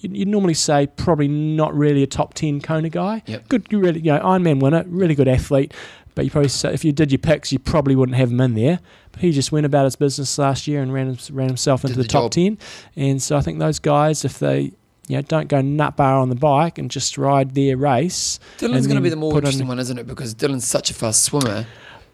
you'd 0.00 0.28
normally 0.28 0.54
say 0.54 0.86
probably 0.86 1.28
not 1.28 1.74
really 1.74 2.02
a 2.02 2.06
top 2.06 2.34
10 2.34 2.60
Kona 2.60 2.88
guy. 2.88 3.22
Yep. 3.26 3.48
Good, 3.48 3.72
really, 3.72 4.00
you 4.00 4.12
know, 4.12 4.20
Ironman 4.20 4.60
winner, 4.60 4.84
really 4.86 5.14
good 5.14 5.28
athlete. 5.28 5.74
But 6.14 6.24
you 6.24 6.30
probably 6.30 6.48
say, 6.48 6.72
if 6.72 6.84
you 6.84 6.92
did 6.92 7.12
your 7.12 7.18
picks, 7.18 7.52
you 7.52 7.58
probably 7.58 7.94
wouldn't 7.94 8.16
have 8.16 8.30
him 8.30 8.40
in 8.40 8.54
there. 8.54 8.80
But 9.12 9.20
he 9.22 9.32
just 9.32 9.52
went 9.52 9.66
about 9.66 9.84
his 9.84 9.96
business 9.96 10.38
last 10.38 10.66
year 10.66 10.82
and 10.82 10.92
ran 10.92 11.18
ran 11.30 11.48
himself 11.48 11.84
into 11.84 11.96
the, 11.96 12.02
the, 12.02 12.08
top 12.08 12.32
job. 12.32 12.32
10. 12.32 12.58
And 12.96 13.22
so 13.22 13.36
I 13.36 13.40
think 13.40 13.58
those 13.58 13.78
guys, 13.78 14.24
if 14.24 14.38
they, 14.38 14.72
you 15.08 15.16
know, 15.16 15.22
don't 15.22 15.48
go 15.48 15.60
nut 15.60 15.96
bar 15.96 16.16
on 16.18 16.28
the 16.28 16.34
bike 16.36 16.78
and 16.78 16.90
just 16.90 17.18
ride 17.18 17.54
their 17.54 17.76
race. 17.76 18.38
Dylan's 18.58 18.86
going 18.86 18.96
to 18.96 19.02
be 19.02 19.08
the 19.10 19.16
more 19.16 19.32
put 19.32 19.38
on- 19.44 19.48
interesting 19.48 19.66
one, 19.68 19.78
isn't 19.80 19.98
it? 19.98 20.06
Because 20.06 20.34
Dylan's 20.34 20.66
such 20.66 20.90
a 20.90 20.94
fast 20.94 21.24
swimmer. 21.24 21.66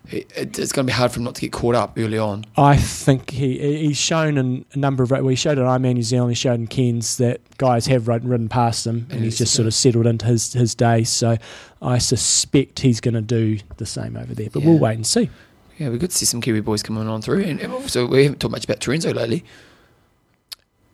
It, 0.09 0.31
it- 0.37 0.59
it's 0.59 0.71
going 0.73 0.87
to 0.87 0.91
be 0.91 0.95
hard 0.95 1.11
for 1.11 1.19
him 1.19 1.25
not 1.25 1.35
to 1.35 1.41
get 1.41 1.53
caught 1.53 1.75
up 1.75 1.95
early 1.99 2.17
on. 2.17 2.45
I 2.57 2.77
think 2.77 3.31
he 3.31 3.59
he's 3.89 3.97
shown 3.99 4.39
in 4.39 4.65
a 4.73 4.79
number 4.79 5.03
of 5.03 5.11
we 5.11 5.35
showed 5.35 5.59
at 5.59 5.65
Ironman 5.65 5.95
New 5.95 6.03
Zealand, 6.03 6.31
he 6.31 6.35
showed 6.37 6.55
in 6.61 6.69
Cairns 6.69 7.17
that 7.19 7.41
guys 7.59 7.87
have 7.89 8.07
ridden, 8.09 8.29
ridden 8.29 8.49
past 8.49 8.87
him, 8.87 9.09
and 9.11 9.15
he's 9.25 9.33
he's 9.35 9.39
just 9.39 9.55
sort 9.55 9.67
of 9.67 9.75
settled 9.75 10.07
into 10.07 10.25
his 10.27 10.53
his 10.53 10.75
day. 10.77 11.03
So 11.05 11.37
I 11.83 11.99
suspect 11.99 12.79
he's 12.81 13.01
going 13.01 13.15
to 13.15 13.21
do 13.21 13.59
the 13.79 13.85
same 13.87 14.17
over 14.17 14.33
there, 14.33 14.49
but 14.51 14.63
Yeah. 14.63 14.69
we'll 14.71 14.79
wait 14.79 14.95
and 14.95 15.07
see. 15.07 15.29
Yeah, 15.79 15.91
we 15.91 15.99
to 15.99 16.11
see 16.11 16.25
some 16.25 16.41
Kiwi 16.41 16.61
boys 16.61 16.83
coming 16.83 17.07
on 17.07 17.21
through. 17.23 17.43
And 17.43 17.61
also, 17.73 18.07
we 18.07 18.25
haven't 18.25 18.41
talked 18.41 18.53
much 18.53 18.65
about 18.65 18.81
Terenzo 18.81 19.15
lately. 19.15 19.45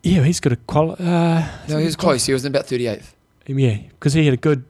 Yeah, 0.03 0.25
he's 0.25 0.41
got 0.41 0.53
a 0.53 0.57
quali- 0.57 0.97
uh, 0.99 1.47
No, 1.69 1.79
he 1.79 1.85
was 1.85 1.95
close. 1.97 2.27
He 2.27 2.33
was 2.33 2.45
in 2.45 2.53
about 2.53 2.67
38th. 2.67 3.15
Yeah, 3.47 3.77
because 3.91 4.13
he 4.15 4.25
had 4.25 4.35
a 4.35 4.39
good 4.39 4.65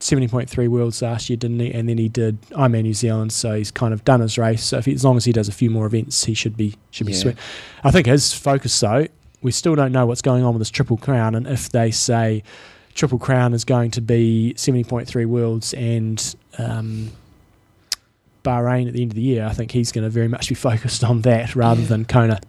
seventy 0.00 0.26
point 0.28 0.48
three 0.48 0.66
worlds 0.68 1.02
last 1.02 1.28
year, 1.30 1.36
didn't 1.36 1.60
he? 1.60 1.72
And 1.72 1.88
then 1.88 1.98
he 1.98 2.08
did 2.08 2.40
Ironman 2.52 2.82
New 2.82 2.94
Zealand, 2.94 3.32
so 3.32 3.54
he's 3.54 3.70
kind 3.70 3.92
of 3.92 4.04
done 4.04 4.20
his 4.20 4.38
race. 4.38 4.64
So 4.64 4.78
if 4.78 4.86
he, 4.86 4.94
as 4.94 5.04
long 5.04 5.16
as 5.16 5.24
he 5.24 5.32
does 5.32 5.46
a 5.48 5.52
few 5.52 5.70
more 5.70 5.86
events, 5.86 6.24
he 6.24 6.34
should 6.34 6.56
be 6.56 6.74
should 6.90 7.06
be 7.06 7.12
Yeah. 7.12 7.18
sweet. 7.18 7.36
I 7.84 7.90
think 7.90 8.06
his 8.06 8.32
focus 8.32 8.78
though, 8.80 9.06
we 9.42 9.52
still 9.52 9.74
don't 9.74 9.92
know 9.92 10.06
what's 10.06 10.22
going 10.22 10.42
on 10.42 10.54
with 10.54 10.60
this 10.60 10.70
Triple 10.70 10.96
Crown, 10.96 11.34
and 11.34 11.46
if 11.46 11.68
they 11.70 11.90
say 11.90 12.42
Triple 12.94 13.18
Crown 13.18 13.52
is 13.54 13.64
going 13.64 13.90
to 13.92 14.00
be 14.00 14.54
seventy 14.56 14.84
point 14.84 15.06
three 15.06 15.24
worlds 15.26 15.72
and 15.74 16.34
um, 16.58 17.10
Bahrain 18.42 18.86
at 18.86 18.92
the 18.94 19.02
end 19.02 19.10
of 19.12 19.16
the 19.16 19.22
year, 19.22 19.44
I 19.46 19.52
think 19.52 19.70
he's 19.72 19.92
going 19.92 20.04
to 20.04 20.10
very 20.10 20.28
much 20.28 20.48
be 20.48 20.54
focused 20.70 21.04
on 21.04 21.22
that 21.22 21.54
rather 21.56 21.80
Yeah. 21.82 21.86
than 21.88 22.04
Kona. 22.04 22.40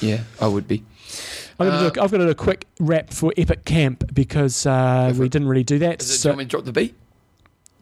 Yeah, 0.00 0.20
I 0.40 0.46
would 0.48 0.66
be. 0.68 0.82
I'm 1.60 1.66
gonna 1.68 1.78
Uh, 1.78 1.90
do 1.90 2.00
a, 2.00 2.04
I've 2.04 2.10
got 2.10 2.18
to 2.18 2.24
do 2.24 2.30
a 2.30 2.34
quick 2.34 2.66
wrap 2.80 3.12
for 3.12 3.32
Epic 3.36 3.64
Camp 3.64 4.12
because 4.14 4.66
uh, 4.66 5.12
we 5.16 5.26
it. 5.26 5.32
didn't 5.32 5.48
really 5.48 5.62
do 5.64 5.78
that. 5.80 6.02
Is 6.02 6.08
it, 6.08 6.12
do 6.12 6.18
so 6.18 6.28
you 6.28 6.30
want 6.32 6.38
me 6.38 6.44
to 6.44 6.48
drop 6.50 6.64
the 6.64 6.72
beat? 6.72 6.94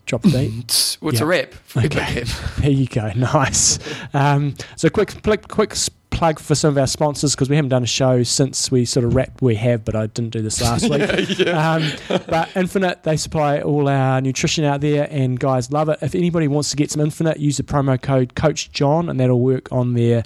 drop 0.07 0.23
the 0.23 0.29
beat. 0.31 0.97
What's 1.01 1.19
Yeah. 1.21 1.25
a 1.25 1.27
rap? 1.27 1.53
for 1.55 1.79
Epic 1.81 1.97
Okay. 1.97 2.15
Camp? 2.25 2.29
There 2.59 2.71
you 2.71 2.87
go. 2.89 3.13
Nice. 3.15 3.79
Um, 4.13 4.55
so 4.77 4.89
quick, 4.91 5.23
quick, 5.23 5.47
quick 5.49 5.75
plug 6.21 6.39
for 6.39 6.55
some 6.55 6.69
of 6.69 6.77
our 6.77 6.87
sponsors 6.87 7.35
because 7.35 7.49
we 7.49 7.57
haven't 7.57 7.71
done 7.71 7.83
a 7.83 7.87
show 7.87 8.23
since 8.23 8.71
we 8.71 8.85
sort 8.85 9.07
of 9.07 9.15
wrapped. 9.15 9.41
We 9.41 9.55
have, 9.55 9.87
but 9.87 9.97
I 9.97 10.07
didn't 10.07 10.33
do 10.33 10.43
this 10.43 10.61
last 10.61 10.83
week. 10.83 11.01
Um, 11.51 11.83
but 12.09 12.49
Infinit, 12.51 13.03
they 13.05 13.17
supply 13.17 13.61
all 13.61 13.89
our 13.89 14.21
nutrition 14.21 14.65
out 14.65 14.83
there, 14.83 15.09
and 15.11 15.41
guys 15.41 15.73
love 15.73 15.89
it. 15.89 15.99
If 16.03 16.15
anybody 16.15 16.47
wants 16.47 16.71
to 16.71 16.77
get 16.77 16.91
some 16.91 17.01
Infinit, 17.01 17.39
use 17.39 17.57
the 17.57 17.63
promo 17.63 18.01
code 18.01 18.35
Coach 18.35 18.71
John, 18.71 19.09
and 19.09 19.19
that'll 19.19 19.41
work 19.41 19.73
on 19.73 19.95
their. 19.95 20.23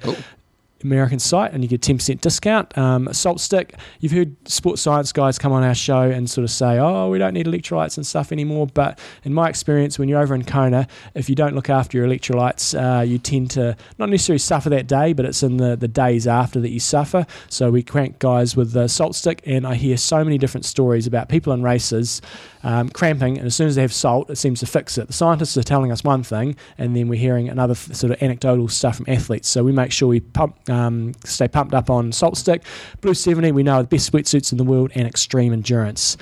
American 0.84 1.18
site, 1.18 1.52
and 1.52 1.62
you 1.62 1.68
get 1.68 1.82
ten 1.82 1.96
percent 1.96 2.20
discount. 2.20 2.76
Um, 2.76 3.12
Salt 3.12 3.40
Stick, 3.40 3.74
you've 4.00 4.12
heard 4.12 4.36
sports 4.48 4.82
science 4.82 5.12
guys 5.12 5.38
come 5.38 5.52
on 5.52 5.62
our 5.62 5.74
show 5.74 6.02
and 6.02 6.28
sort 6.28 6.44
of 6.44 6.50
say, 6.50 6.78
"Oh, 6.78 7.08
we 7.08 7.18
don't 7.18 7.34
need 7.34 7.46
electrolytes 7.46 7.96
and 7.96 8.06
stuff 8.06 8.30
anymore." 8.30 8.66
But 8.66 8.98
in 9.24 9.32
my 9.32 9.48
experience, 9.48 9.98
when 9.98 10.08
you're 10.08 10.20
over 10.20 10.34
in 10.34 10.44
Kona, 10.44 10.86
if 11.14 11.28
you 11.28 11.34
don't 11.34 11.54
look 11.54 11.70
after 11.70 11.98
your 11.98 12.06
electrolytes, 12.06 12.74
uh, 12.74 13.02
you 13.02 13.18
tend 13.18 13.50
to 13.52 13.76
not 13.98 14.10
necessarily 14.10 14.38
suffer 14.38 14.68
that 14.70 14.86
day, 14.86 15.12
but 15.12 15.24
it's 15.24 15.42
in 15.42 15.56
the, 15.56 15.76
the 15.76 15.88
days 15.88 16.26
after 16.26 16.60
that 16.60 16.70
you 16.70 16.80
suffer. 16.80 17.26
So 17.48 17.70
we 17.70 17.82
crank 17.82 18.18
guys 18.18 18.56
with 18.56 18.72
the 18.72 18.88
Salt 18.88 19.14
Stick, 19.14 19.42
and 19.46 19.66
I 19.66 19.74
hear 19.74 19.96
so 19.96 20.22
many 20.22 20.38
different 20.38 20.66
stories 20.66 21.06
about 21.06 21.28
people 21.28 21.52
in 21.52 21.62
races 21.62 22.20
um, 22.64 22.88
cramping, 22.88 23.38
and 23.38 23.46
as 23.46 23.54
soon 23.54 23.68
as 23.68 23.76
they 23.76 23.82
have 23.82 23.92
salt, 23.92 24.28
it 24.30 24.36
seems 24.36 24.58
to 24.60 24.66
fix 24.66 24.98
it. 24.98 25.06
The 25.06 25.12
scientists 25.12 25.56
are 25.56 25.62
telling 25.62 25.92
us 25.92 26.02
one 26.02 26.22
thing, 26.24 26.56
and 26.78 26.96
then 26.96 27.06
we're 27.08 27.18
hearing 27.20 27.48
another 27.48 27.74
th- 27.76 27.96
sort 27.96 28.10
of 28.12 28.20
anecdotal 28.22 28.66
stuff 28.68 28.96
from 28.96 29.06
athletes. 29.08 29.48
So 29.48 29.62
we 29.62 29.70
make 29.70 29.92
sure 29.92 30.08
we 30.08 30.20
pump, 30.20 30.68
um, 30.68 31.12
stay 31.24 31.46
pumped 31.46 31.74
up 31.74 31.90
on 31.90 32.10
Salt 32.10 32.36
Stick. 32.36 32.62
Blue 33.00 33.14
70, 33.14 33.52
we 33.52 33.62
know 33.62 33.74
are 33.76 33.82
the 33.82 33.88
best 33.88 34.10
sweatsuits 34.10 34.50
in 34.50 34.58
the 34.58 34.64
world, 34.64 34.90
and 34.96 35.06
extreme 35.06 35.52
endurance. 35.52 36.16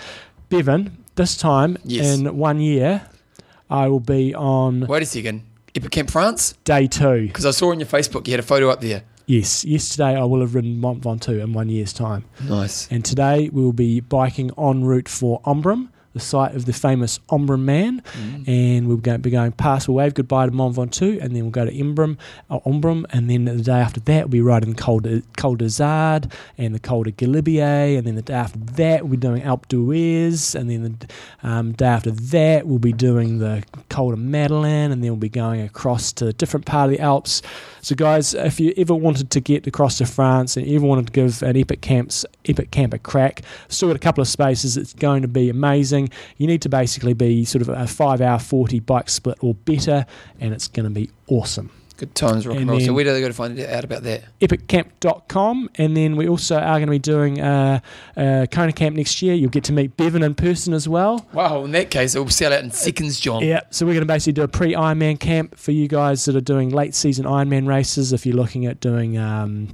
Bevan, 0.50 0.98
this 1.14 1.36
time 1.36 1.78
Yes. 1.84 2.06
in 2.18 2.36
one 2.36 2.60
year, 2.60 3.02
I 3.70 3.88
will 3.88 4.00
be 4.00 4.34
on 4.34 4.86
Wait 4.86 5.02
a 5.02 5.06
second. 5.06 5.42
Epic 5.74 5.90
Camp 5.90 6.10
France? 6.10 6.54
day 6.64 6.86
two. 6.86 7.28
Because 7.28 7.46
I 7.46 7.52
saw 7.52 7.70
on 7.70 7.80
your 7.80 7.86
Facebook 7.88 8.26
you 8.26 8.32
had 8.32 8.40
a 8.40 8.42
photo 8.42 8.68
up 8.68 8.80
there. 8.82 9.04
Yes, 9.26 9.64
yesterday 9.64 10.16
I 10.18 10.24
will 10.24 10.40
have 10.40 10.54
ridden 10.54 10.78
Mont 10.80 11.00
Ventoux 11.00 11.40
in 11.42 11.52
one 11.54 11.68
year's 11.70 11.92
time. 11.92 12.24
Nice. 12.46 12.88
And 12.90 13.04
today 13.04 13.48
we 13.50 13.62
will 13.62 13.72
be 13.72 14.00
biking 14.00 14.50
en 14.58 14.84
route 14.84 15.08
for 15.08 15.40
Embrun, 15.42 15.88
the 16.12 16.20
site 16.20 16.54
of 16.54 16.66
the 16.66 16.72
famous 16.72 17.18
Embrunman. 17.30 18.02
Mm. 18.02 18.48
And 18.48 18.88
we'll 18.88 18.96
go, 18.98 19.18
be 19.18 19.30
going 19.30 19.52
past, 19.52 19.88
we'll 19.88 19.96
wave 19.96 20.14
goodbye 20.14 20.46
to 20.46 20.52
Mont 20.52 20.76
Ventoux, 20.76 21.20
and 21.22 21.34
then 21.34 21.44
we'll 21.44 21.50
go 21.50 21.64
to 21.64 21.72
Imbrum, 21.72 22.18
uh, 22.50 22.60
Ombrum, 22.60 23.04
and 23.10 23.28
then 23.30 23.44
the 23.44 23.62
day 23.62 23.80
after 23.80 24.00
that 24.00 24.24
we'll 24.24 24.32
be 24.32 24.40
riding 24.40 24.74
Col 24.74 25.00
de, 25.00 25.22
Col 25.36 25.56
d'Izoard 25.56 26.30
and 26.58 26.74
the 26.74 26.78
Col 26.78 27.04
de 27.04 27.12
Galibier, 27.12 27.98
and 27.98 28.06
then 28.06 28.14
the 28.14 28.22
day 28.22 28.34
after 28.34 28.58
that 28.58 29.02
we'll 29.02 29.12
be 29.12 29.16
doing 29.16 29.42
Alpe 29.42 29.66
d'Huez, 29.68 30.54
and 30.54 30.70
then 30.70 30.82
the 30.82 31.48
um, 31.48 31.72
day 31.72 31.86
after 31.86 32.10
that 32.10 32.66
we'll 32.66 32.78
be 32.78 32.92
doing 32.92 33.38
the 33.38 33.62
Col 33.88 34.10
de 34.10 34.16
Madeleine, 34.16 34.92
and 34.92 35.02
then 35.02 35.10
we'll 35.10 35.16
be 35.16 35.28
going 35.28 35.60
across 35.60 36.12
to 36.12 36.28
a 36.28 36.32
different 36.32 36.66
part 36.66 36.90
of 36.90 36.96
the 36.96 37.02
Alps. 37.02 37.42
So, 37.84 37.96
guys, 37.96 38.32
if 38.32 38.60
you 38.60 38.72
ever 38.76 38.94
wanted 38.94 39.30
to 39.32 39.40
get 39.40 39.66
across 39.66 39.98
to 39.98 40.06
France 40.06 40.56
and 40.56 40.64
you 40.64 40.76
ever 40.76 40.86
wanted 40.86 41.08
to 41.08 41.12
give 41.12 41.42
an 41.42 41.56
Epic 41.56 41.80
Camps 41.80 42.24
Epic 42.44 42.70
Camp 42.70 42.94
a 42.94 42.98
crack, 42.98 43.42
still 43.68 43.88
got 43.88 43.96
a 43.96 43.98
couple 43.98 44.22
of 44.22 44.28
spaces. 44.28 44.76
It's 44.76 44.92
going 44.92 45.22
to 45.22 45.28
be 45.28 45.50
amazing. 45.50 46.10
You 46.36 46.46
need 46.46 46.62
to 46.62 46.68
basically 46.68 47.12
be 47.12 47.44
sort 47.44 47.60
of 47.60 47.68
a 47.68 47.88
five 47.88 48.20
hour 48.20 48.38
forty 48.38 48.78
bike 48.78 49.10
split 49.10 49.36
or 49.40 49.54
better, 49.54 50.06
and 50.38 50.54
it's 50.54 50.68
going 50.68 50.84
to 50.84 50.90
be 50.90 51.10
awesome. 51.26 51.72
Good 52.02 52.16
times, 52.16 52.48
rock 52.48 52.54
and 52.56 52.62
And 52.62 52.70
roll. 52.72 52.80
So 52.80 52.92
where 52.92 53.04
do 53.04 53.12
they 53.12 53.20
go 53.20 53.28
to 53.28 53.32
find 53.32 53.60
out 53.60 53.84
about 53.84 54.02
that? 54.02 54.24
epiccamp.com 54.40 55.70
and 55.76 55.96
then 55.96 56.16
we 56.16 56.26
also 56.26 56.56
are 56.56 56.80
going 56.80 56.88
to 56.88 56.90
be 56.90 56.98
doing 56.98 57.40
uh, 57.40 57.78
uh, 58.16 58.46
Kona 58.50 58.72
Camp 58.72 58.96
next 58.96 59.22
year. 59.22 59.34
You'll 59.34 59.50
get 59.50 59.62
to 59.64 59.72
meet 59.72 59.96
Bevan 59.96 60.24
in 60.24 60.34
person 60.34 60.74
as 60.74 60.88
well. 60.88 61.24
Wow, 61.32 61.64
in 61.64 61.70
that 61.70 61.92
case, 61.92 62.16
it 62.16 62.18
will 62.18 62.28
sell 62.28 62.52
out 62.52 62.64
in 62.64 62.72
seconds, 62.72 63.20
John. 63.20 63.44
Yeah, 63.44 63.60
so 63.70 63.86
we're 63.86 63.92
going 63.92 64.02
to 64.02 64.12
basically 64.12 64.32
do 64.32 64.42
a 64.42 64.48
pre 64.48 64.72
Ironman 64.74 65.20
camp 65.20 65.56
for 65.56 65.70
you 65.70 65.86
guys 65.86 66.24
that 66.24 66.34
are 66.34 66.40
doing 66.40 66.70
late 66.70 66.96
season 66.96 67.24
Ironman 67.24 67.68
races. 67.68 68.12
If 68.12 68.26
you're 68.26 68.34
looking 68.34 68.66
at 68.66 68.80
doing 68.80 69.16
um, 69.16 69.68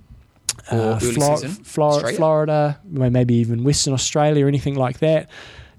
uh, 0.70 0.98
Flor- 0.98 1.38
Flor- 1.38 2.12
Florida, 2.12 2.78
maybe 2.84 3.36
even 3.36 3.64
Western 3.64 3.94
Australia 3.94 4.44
or 4.44 4.48
anything 4.48 4.74
like 4.74 4.98
that. 4.98 5.30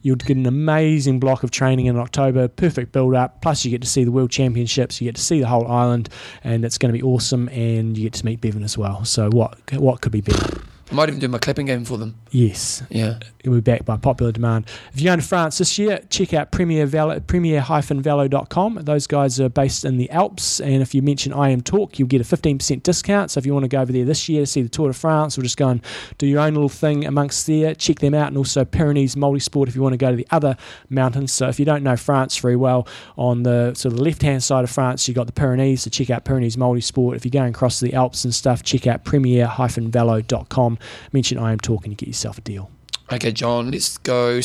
You'll 0.02 0.16
get 0.16 0.38
an 0.38 0.46
amazing 0.46 1.20
block 1.20 1.44
of 1.44 1.52
training 1.52 1.88
in 1.88 1.98
October, 1.98 2.48
perfect 2.48 2.92
build 2.92 3.16
up. 3.16 3.42
Plus, 3.42 3.66
you 3.66 3.72
get 3.72 3.82
to 3.82 3.88
see 3.88 4.04
the 4.04 4.12
World 4.12 4.32
Championships, 4.32 5.02
you 5.02 5.06
get 5.06 5.16
to 5.16 5.22
see 5.22 5.40
the 5.40 5.48
whole 5.48 5.68
island, 5.68 6.10
and 6.44 6.64
it's 6.64 6.78
going 6.78 6.94
to 6.94 6.98
be 6.98 7.04
awesome. 7.04 7.50
And 7.50 7.98
you 7.98 8.04
get 8.04 8.14
to 8.14 8.26
meet 8.26 8.42
Bevan 8.42 8.64
as 8.64 8.78
well. 8.78 9.06
So, 9.06 9.30
what 9.30 9.58
what 9.74 10.02
could 10.02 10.12
be 10.12 10.22
better? 10.22 10.62
I 10.92 10.96
might 10.96 11.08
even 11.10 11.20
do 11.20 11.28
my 11.28 11.38
clapping 11.38 11.68
game 11.68 11.86
for 11.86 11.98
them. 12.00 12.16
Yes, 12.32 12.82
Yeah. 12.90 13.20
it'll 13.40 13.54
be 13.56 13.62
back 13.62 13.86
by 13.86 13.96
popular 13.98 14.32
demand. 14.32 14.66
If 14.94 15.00
you're 15.00 15.10
going 15.12 15.20
to 15.20 15.26
France 15.26 15.60
this 15.60 15.78
year, 15.78 16.00
check 16.10 16.34
out 16.34 16.52
Premier 16.52 16.86
Velo, 16.88 17.20
premier-velo.com. 17.20 18.80
Those 18.84 19.06
guys 19.08 19.40
are 19.40 19.50
based 19.50 19.86
in 19.86 19.98
the 19.98 20.10
Alps, 20.10 20.60
and 20.60 20.82
if 20.82 20.96
you 20.96 21.02
mention 21.04 21.32
IM 21.32 21.62
Talk, 21.62 22.00
you'll 22.00 22.08
get 22.08 22.22
a 22.22 22.24
15% 22.24 22.82
discount. 22.82 23.30
So 23.32 23.38
if 23.38 23.46
you 23.46 23.54
want 23.54 23.66
to 23.66 23.68
go 23.70 23.82
over 23.82 23.92
there 23.92 24.04
this 24.06 24.28
year 24.28 24.42
to 24.42 24.46
see 24.48 24.62
the 24.64 24.70
Tour 24.70 24.88
de 24.88 24.94
France, 24.94 25.38
or 25.38 25.44
just 25.44 25.58
go 25.58 25.70
and 25.70 25.82
do 26.18 26.26
your 26.26 26.40
own 26.40 26.54
little 26.56 26.70
thing 26.70 27.06
amongst 27.06 27.46
there, 27.46 27.76
check 27.76 28.00
them 28.00 28.16
out. 28.16 28.28
And 28.30 28.38
also 28.38 28.66
Pyrenees 28.66 29.16
Multisport 29.16 29.68
if 29.68 29.76
you 29.76 29.84
want 29.84 29.94
to 29.94 29.98
go 29.98 30.10
to 30.10 30.18
the 30.18 30.28
other 30.32 30.58
mountains. 30.90 31.32
So 31.32 31.48
if 31.50 31.60
you 31.60 31.66
don't 31.66 31.84
know 31.84 31.98
France 31.98 32.36
very 32.38 32.56
well, 32.56 32.88
on 33.16 33.44
the 33.44 33.74
sort 33.76 33.94
of 33.94 34.00
left-hand 34.00 34.42
side 34.44 34.64
of 34.64 34.72
France, 34.72 35.08
you've 35.08 35.16
got 35.16 35.28
the 35.28 35.34
Pyrenees, 35.34 35.84
so 35.84 35.90
check 35.92 36.10
out 36.10 36.26
Pyrenees 36.26 36.56
Multisport. 36.56 37.16
If 37.16 37.26
you're 37.26 37.32
going 37.32 37.52
across 37.54 37.80
the 37.80 37.94
Alps 37.94 38.24
and 38.24 38.34
stuff, 38.34 38.64
check 38.64 38.88
out 38.88 39.04
premier-velo.com. 39.04 40.79
Mention 41.14 41.38
I 41.38 41.52
Am 41.52 41.60
talking 41.60 41.92
you 41.92 41.96
get 41.96 42.08
yourself 42.08 42.38
a 42.38 42.42
deal. 42.42 42.70
Okay, 43.12 43.32
John, 43.32 43.72
let's 43.72 43.98
go 43.98 44.40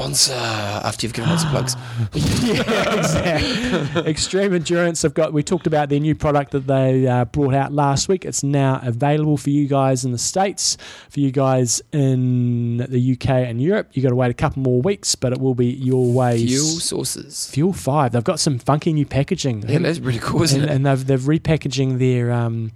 sponsor 0.00 0.32
after 0.32 1.04
you've 1.04 1.12
given 1.12 1.28
lots 1.30 1.44
of 1.44 1.50
plugs. 1.50 1.76
yeah, 2.14 2.98
exactly. 2.98 4.02
Extreme 4.10 4.54
Endurance. 4.54 5.04
I've 5.04 5.14
got. 5.14 5.32
We 5.32 5.42
talked 5.42 5.66
about 5.66 5.88
their 5.88 6.00
new 6.00 6.14
product 6.14 6.52
that 6.52 6.66
they 6.66 7.06
uh, 7.06 7.24
brought 7.26 7.54
out 7.54 7.72
last 7.72 8.08
week. 8.08 8.24
It's 8.24 8.42
now 8.42 8.80
available 8.82 9.36
for 9.36 9.50
you 9.50 9.66
guys 9.66 10.04
in 10.04 10.12
the 10.12 10.18
states. 10.18 10.76
For 11.10 11.20
you 11.20 11.30
guys 11.30 11.82
in 11.92 12.78
the 12.78 13.12
UK 13.12 13.30
and 13.30 13.60
Europe, 13.60 13.88
you 13.92 14.02
got 14.02 14.10
to 14.10 14.14
wait 14.16 14.30
a 14.30 14.34
couple 14.34 14.62
more 14.62 14.80
weeks, 14.80 15.14
but 15.14 15.32
it 15.32 15.40
will 15.40 15.54
be 15.54 15.66
your 15.66 16.12
way. 16.12 16.46
Fuel 16.46 16.80
sources. 16.80 17.50
Fuel 17.50 17.72
Five. 17.72 18.12
They've 18.12 18.24
got 18.24 18.40
some 18.40 18.58
funky 18.58 18.92
new 18.92 19.06
packaging. 19.06 19.68
Yeah, 19.68 19.78
that's 19.78 19.98
pretty 19.98 20.20
cool, 20.20 20.42
isn't 20.42 20.62
and, 20.62 20.70
it? 20.70 20.74
and 20.74 20.86
they've 20.86 21.06
they've 21.06 21.20
repackaging 21.20 21.98
their 21.98 22.30
um, 22.32 22.72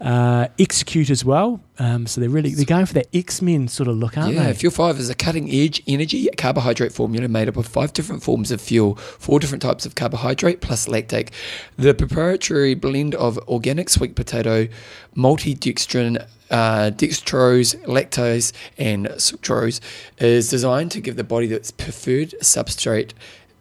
uh, 0.00 0.48
Execute 0.58 1.10
as 1.10 1.24
well. 1.24 1.60
Um, 1.78 2.06
so 2.06 2.20
they're 2.20 2.30
really 2.30 2.50
they're 2.50 2.64
going 2.64 2.86
for 2.86 2.94
that 2.94 3.08
X 3.14 3.42
Men 3.42 3.68
sort 3.68 3.88
of 3.88 3.96
look, 3.96 4.16
aren't 4.16 4.34
yeah, 4.34 4.44
they? 4.44 4.54
Fuel 4.54 4.72
5 4.72 4.98
is 4.98 5.10
a 5.10 5.14
cutting 5.14 5.50
edge 5.50 5.82
energy 5.86 6.28
carbohydrate 6.36 6.92
formula 6.92 7.28
made 7.28 7.48
up 7.48 7.56
of 7.56 7.66
five 7.66 7.92
different 7.92 8.22
forms 8.22 8.50
of 8.50 8.60
fuel, 8.60 8.96
four 8.96 9.38
different 9.40 9.62
types 9.62 9.84
of 9.84 9.94
carbohydrate 9.94 10.60
plus 10.60 10.86
lactate. 10.86 11.30
The 11.76 11.94
proprietary 11.94 12.74
blend 12.74 13.14
of 13.14 13.38
organic 13.48 13.90
sweet 13.90 14.14
potato, 14.14 14.68
maltodextrin, 15.16 16.26
uh, 16.50 16.90
dextrose, 16.90 17.76
lactose, 17.84 18.52
and 18.78 19.06
sucrose 19.06 19.80
is 20.18 20.48
designed 20.48 20.90
to 20.92 21.00
give 21.00 21.16
the 21.16 21.24
body 21.24 21.52
its 21.52 21.70
preferred 21.70 22.34
substrate. 22.42 23.12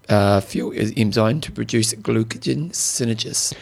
Uh, 0.08 0.42
fuel 0.42 0.72
is 0.72 0.92
enzyme 0.98 1.40
to 1.42 1.52
produce 1.52 1.94
glucogen 1.94 2.72
synergies. 2.72 3.54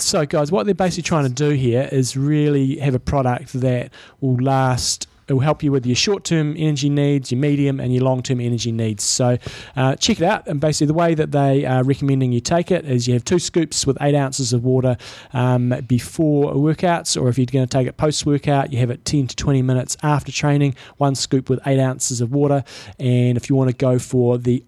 So, 0.00 0.26
guys, 0.26 0.52
what 0.52 0.66
they're 0.66 0.74
basically 0.74 1.04
trying 1.04 1.24
to 1.24 1.32
do 1.32 1.50
here 1.50 1.88
is 1.90 2.16
really 2.16 2.78
have 2.78 2.94
a 2.94 3.00
product 3.00 3.52
that 3.54 3.92
will 4.20 4.36
last 4.36 5.06
it 5.28 5.34
will 5.34 5.40
help 5.40 5.62
you 5.62 5.70
with 5.70 5.84
your 5.86 5.94
short 5.94 6.24
term 6.24 6.54
energy 6.56 6.88
needs, 6.88 7.30
your 7.30 7.38
medium, 7.38 7.80
and 7.80 7.92
your 7.92 8.02
long 8.02 8.22
term 8.22 8.40
energy 8.40 8.72
needs. 8.72 9.04
So 9.04 9.36
uh, 9.76 9.94
check 9.96 10.20
it 10.20 10.24
out. 10.24 10.46
And 10.46 10.58
basically, 10.58 10.86
the 10.88 10.94
way 10.94 11.14
that 11.14 11.32
they 11.32 11.64
are 11.66 11.84
recommending 11.84 12.32
you 12.32 12.40
take 12.40 12.70
it 12.70 12.84
is 12.86 13.06
you 13.06 13.14
have 13.14 13.24
two 13.24 13.38
scoops 13.38 13.86
with 13.86 13.98
eight 14.00 14.14
ounces 14.14 14.52
of 14.52 14.64
water 14.64 14.96
um, 15.32 15.74
before 15.86 16.54
workouts, 16.54 17.20
or 17.20 17.28
if 17.28 17.38
you're 17.38 17.46
going 17.46 17.66
to 17.66 17.70
take 17.70 17.86
it 17.86 17.96
post 17.96 18.24
workout, 18.24 18.72
you 18.72 18.78
have 18.78 18.90
it 18.90 19.04
10 19.04 19.28
to 19.28 19.36
20 19.36 19.62
minutes 19.62 19.96
after 20.02 20.32
training, 20.32 20.74
one 20.96 21.14
scoop 21.14 21.50
with 21.50 21.60
eight 21.66 21.78
ounces 21.78 22.20
of 22.20 22.32
water. 22.32 22.64
And 22.98 23.36
if 23.36 23.50
you 23.50 23.56
want 23.56 23.70
to 23.70 23.76
go 23.76 23.98
for 23.98 24.38
the 24.38 24.64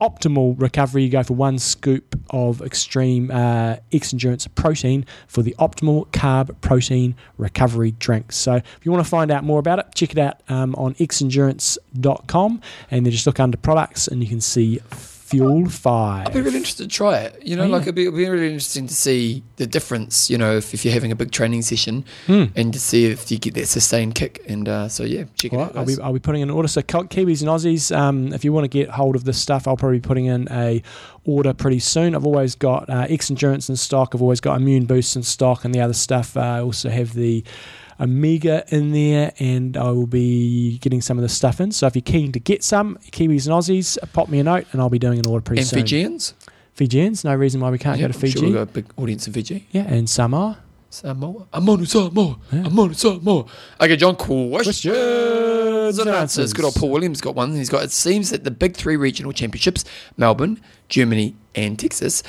optimal 0.00 0.60
recovery, 0.60 1.04
you 1.04 1.10
go 1.10 1.22
for 1.22 1.34
one 1.34 1.58
scoop 1.58 2.18
of 2.30 2.62
extreme 2.62 3.30
uh, 3.30 3.76
X 3.92 4.12
endurance 4.12 4.46
protein 4.48 5.06
for 5.26 5.42
the 5.42 5.54
optimal 5.58 6.06
carb 6.08 6.54
protein 6.60 7.14
recovery 7.38 7.92
drink. 7.92 8.32
So, 8.32 8.54
if 8.54 8.80
you 8.82 8.92
want 8.92 9.04
to 9.04 9.10
find 9.10 9.30
out 9.30 9.44
more 9.44 9.58
about 9.58 9.78
it, 9.78 9.86
check 9.94 10.12
it 10.12 10.18
out 10.18 10.40
um, 10.48 10.74
on 10.76 10.94
xendurance.com 10.94 12.60
and 12.90 13.06
then 13.06 13.10
just 13.10 13.26
look 13.26 13.40
under 13.40 13.56
products 13.56 14.08
and 14.08 14.22
you 14.22 14.28
can 14.28 14.40
see 14.40 14.80
Fuel 15.28 15.68
5. 15.70 16.26
I'd 16.26 16.32
be 16.34 16.40
really 16.42 16.58
interested 16.58 16.82
to 16.90 16.94
try 16.94 17.18
it. 17.20 17.40
You 17.42 17.56
know, 17.56 17.64
Yeah. 17.64 17.72
like 17.72 17.82
it'd 17.82 17.94
be, 17.94 18.02
it'd 18.02 18.14
be 18.14 18.28
really 18.28 18.46
interesting 18.48 18.86
to 18.86 18.94
see 18.94 19.42
the 19.56 19.66
difference. 19.66 20.28
You 20.28 20.36
know, 20.36 20.56
if, 20.56 20.74
if 20.74 20.84
you're 20.84 20.92
having 20.92 21.10
a 21.12 21.16
big 21.16 21.30
training 21.30 21.62
session, 21.62 22.04
Hmm. 22.26 22.44
and 22.54 22.72
to 22.74 22.78
see 22.78 23.06
if 23.06 23.30
you 23.30 23.38
get 23.38 23.54
that 23.54 23.66
sustained 23.68 24.14
kick. 24.16 24.44
And 24.48 24.68
uh, 24.68 24.88
so 24.88 25.02
yeah, 25.02 25.24
check 25.36 25.52
it 25.54 25.56
Well, 25.56 25.66
out. 25.66 25.76
I'll 25.76 25.86
be, 25.86 25.96
I'll 26.02 26.12
be 26.12 26.18
putting 26.18 26.42
in 26.42 26.50
an 26.50 26.54
order. 26.54 26.68
So 26.68 26.82
Ki- 26.82 27.08
Kiwis 27.08 27.40
and 27.40 27.48
Aussies, 27.48 27.96
um, 27.96 28.34
if 28.34 28.44
you 28.44 28.52
want 28.52 28.64
to 28.64 28.68
get 28.68 28.90
hold 28.90 29.16
of 29.16 29.24
this 29.24 29.38
stuff, 29.38 29.66
I'll 29.66 29.78
probably 29.78 29.98
be 29.98 30.06
putting 30.06 30.26
in 30.26 30.46
a 30.50 30.82
order 31.24 31.54
pretty 31.54 31.78
soon. 31.78 32.14
I've 32.14 32.26
always 32.26 32.54
got 32.54 32.90
uh, 32.90 33.06
X 33.08 33.30
Endurance 33.30 33.70
in 33.70 33.76
stock. 33.76 34.14
I've 34.14 34.20
always 34.22 34.40
got 34.42 34.60
Immune 34.60 34.84
Boost 34.84 35.16
in 35.16 35.22
stock, 35.22 35.64
and 35.64 35.74
the 35.74 35.80
other 35.80 35.94
stuff. 35.94 36.36
Uh, 36.36 36.40
I 36.40 36.60
also 36.60 36.90
have 36.90 37.14
the 37.14 37.42
Omega 38.00 38.64
in 38.68 38.92
there, 38.92 39.32
and 39.38 39.76
I 39.76 39.90
will 39.90 40.06
be 40.06 40.78
getting 40.78 41.00
some 41.00 41.18
of 41.18 41.22
the 41.22 41.28
stuff 41.28 41.60
in. 41.60 41.72
So 41.72 41.86
if 41.86 41.94
you're 41.94 42.02
keen 42.02 42.32
to 42.32 42.40
get 42.40 42.64
some 42.64 42.98
Kiwis 43.12 43.46
and 43.46 43.54
Aussies, 43.54 43.96
pop 44.12 44.28
me 44.28 44.38
a 44.40 44.44
note, 44.44 44.66
and 44.72 44.80
I'll 44.80 44.90
be 44.90 44.98
doing 44.98 45.18
an 45.18 45.26
order 45.26 45.42
pretty 45.42 45.60
and 45.60 45.68
soon. 45.68 45.80
Fijians. 45.80 46.34
Fijians, 46.74 47.22
no 47.24 47.34
reason 47.34 47.60
why 47.60 47.70
we 47.70 47.78
can't 47.78 47.98
Yeah, 48.00 48.08
go 48.08 48.12
to 48.12 48.18
Fiji. 48.18 48.32
Sure 48.38 48.42
we've 48.46 48.54
got 48.54 48.62
a 48.62 48.66
big 48.66 48.86
audience 48.96 49.26
in 49.28 49.32
Fiji. 49.32 49.66
yeah, 49.70 49.82
and 49.86 50.10
Samoa. 50.10 50.58
Samoa. 50.90 51.46
I'm 51.52 51.68
on 51.68 51.84
Samoa. 51.86 52.36
Yeah. 52.52 52.62
I'm 52.66 52.78
on 52.78 52.94
Samoa. 52.94 53.46
Okay, 53.80 53.96
John, 53.96 54.14
questions 54.16 54.84
and 54.86 54.94
and 54.94 56.08
answers. 56.08 56.38
answers. 56.38 56.52
Good 56.52 56.64
old 56.64 56.74
Paul 56.76 56.90
Williams 56.90 57.20
got 57.20 57.34
one. 57.34 57.54
He's 57.54 57.68
got. 57.68 57.82
It 57.84 57.90
seems 57.92 58.30
that 58.30 58.44
the 58.44 58.50
big 58.50 58.76
three 58.76 58.96
regional 58.96 59.32
championships, 59.32 59.84
Melbourne, 60.16 60.60
Germany, 60.88 61.34
and 61.54 61.78
Texas, 61.78 62.22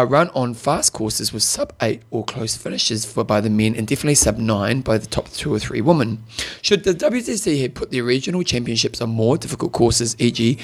run 0.00 0.30
on 0.30 0.54
fast 0.54 0.94
courses 0.94 1.34
with 1.34 1.42
sub 1.42 1.74
eight 1.82 2.00
or 2.10 2.24
close 2.24 2.56
finishes 2.56 3.04
for 3.04 3.24
by 3.24 3.42
the 3.42 3.50
men, 3.50 3.76
and 3.76 3.86
definitely 3.86 4.14
sub 4.14 4.38
nine 4.38 4.80
by 4.80 4.96
the 4.96 5.06
top 5.06 5.28
two 5.30 5.52
or 5.52 5.58
three 5.58 5.82
women. 5.82 6.24
Should 6.62 6.84
the 6.84 6.94
WTC 6.94 7.60
have 7.60 7.74
put 7.74 7.90
their 7.90 8.02
regional 8.02 8.42
championships 8.42 9.02
on 9.02 9.10
more 9.10 9.36
difficult 9.36 9.72
courses, 9.72 10.16
e.g., 10.18 10.58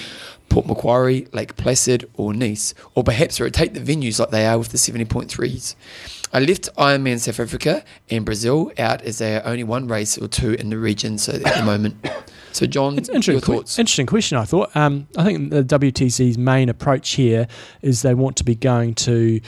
Port 0.48 0.66
Macquarie, 0.66 1.28
Lake 1.32 1.56
Placid, 1.56 2.09
or 2.14 2.32
Nice, 2.32 2.72
or 2.94 3.05
perhaps 3.05 3.38
rotate 3.38 3.74
the 3.74 3.80
venues 3.80 4.18
like 4.18 4.30
they 4.30 4.46
are 4.46 4.59
with 4.59 4.70
the 4.70 4.78
70.3s. 4.78 5.74
I 6.32 6.40
left 6.40 6.74
Ironman 6.76 7.18
South 7.18 7.40
Africa 7.40 7.84
and 8.10 8.24
Brazil 8.24 8.72
out 8.78 9.02
as 9.02 9.18
they 9.18 9.36
are 9.36 9.46
only 9.46 9.64
one 9.64 9.88
race 9.88 10.16
or 10.16 10.28
two 10.28 10.52
in 10.52 10.70
the 10.70 10.78
region 10.78 11.18
so 11.18 11.32
at 11.34 11.55
the 11.56 11.62
moment. 11.64 11.96
So, 12.59 12.66
John, 12.66 12.98
It's 12.98 13.09
interesting. 13.09 13.35
your 13.52 13.60
thoughts? 13.60 13.78
Interesting 13.78 14.06
question. 14.06 14.36
I 14.36 14.44
thought. 14.44 14.74
Um, 14.74 15.06
I 15.16 15.22
think 15.22 15.51
the 15.51 15.62
WTC's 15.62 16.36
main 16.36 16.68
approach 16.68 17.10
here 17.10 17.47
is 17.82 18.02
they 18.02 18.14
want 18.14 18.36
to 18.39 18.44
be 18.44 18.56
going 18.56 18.94
to 18.97 19.40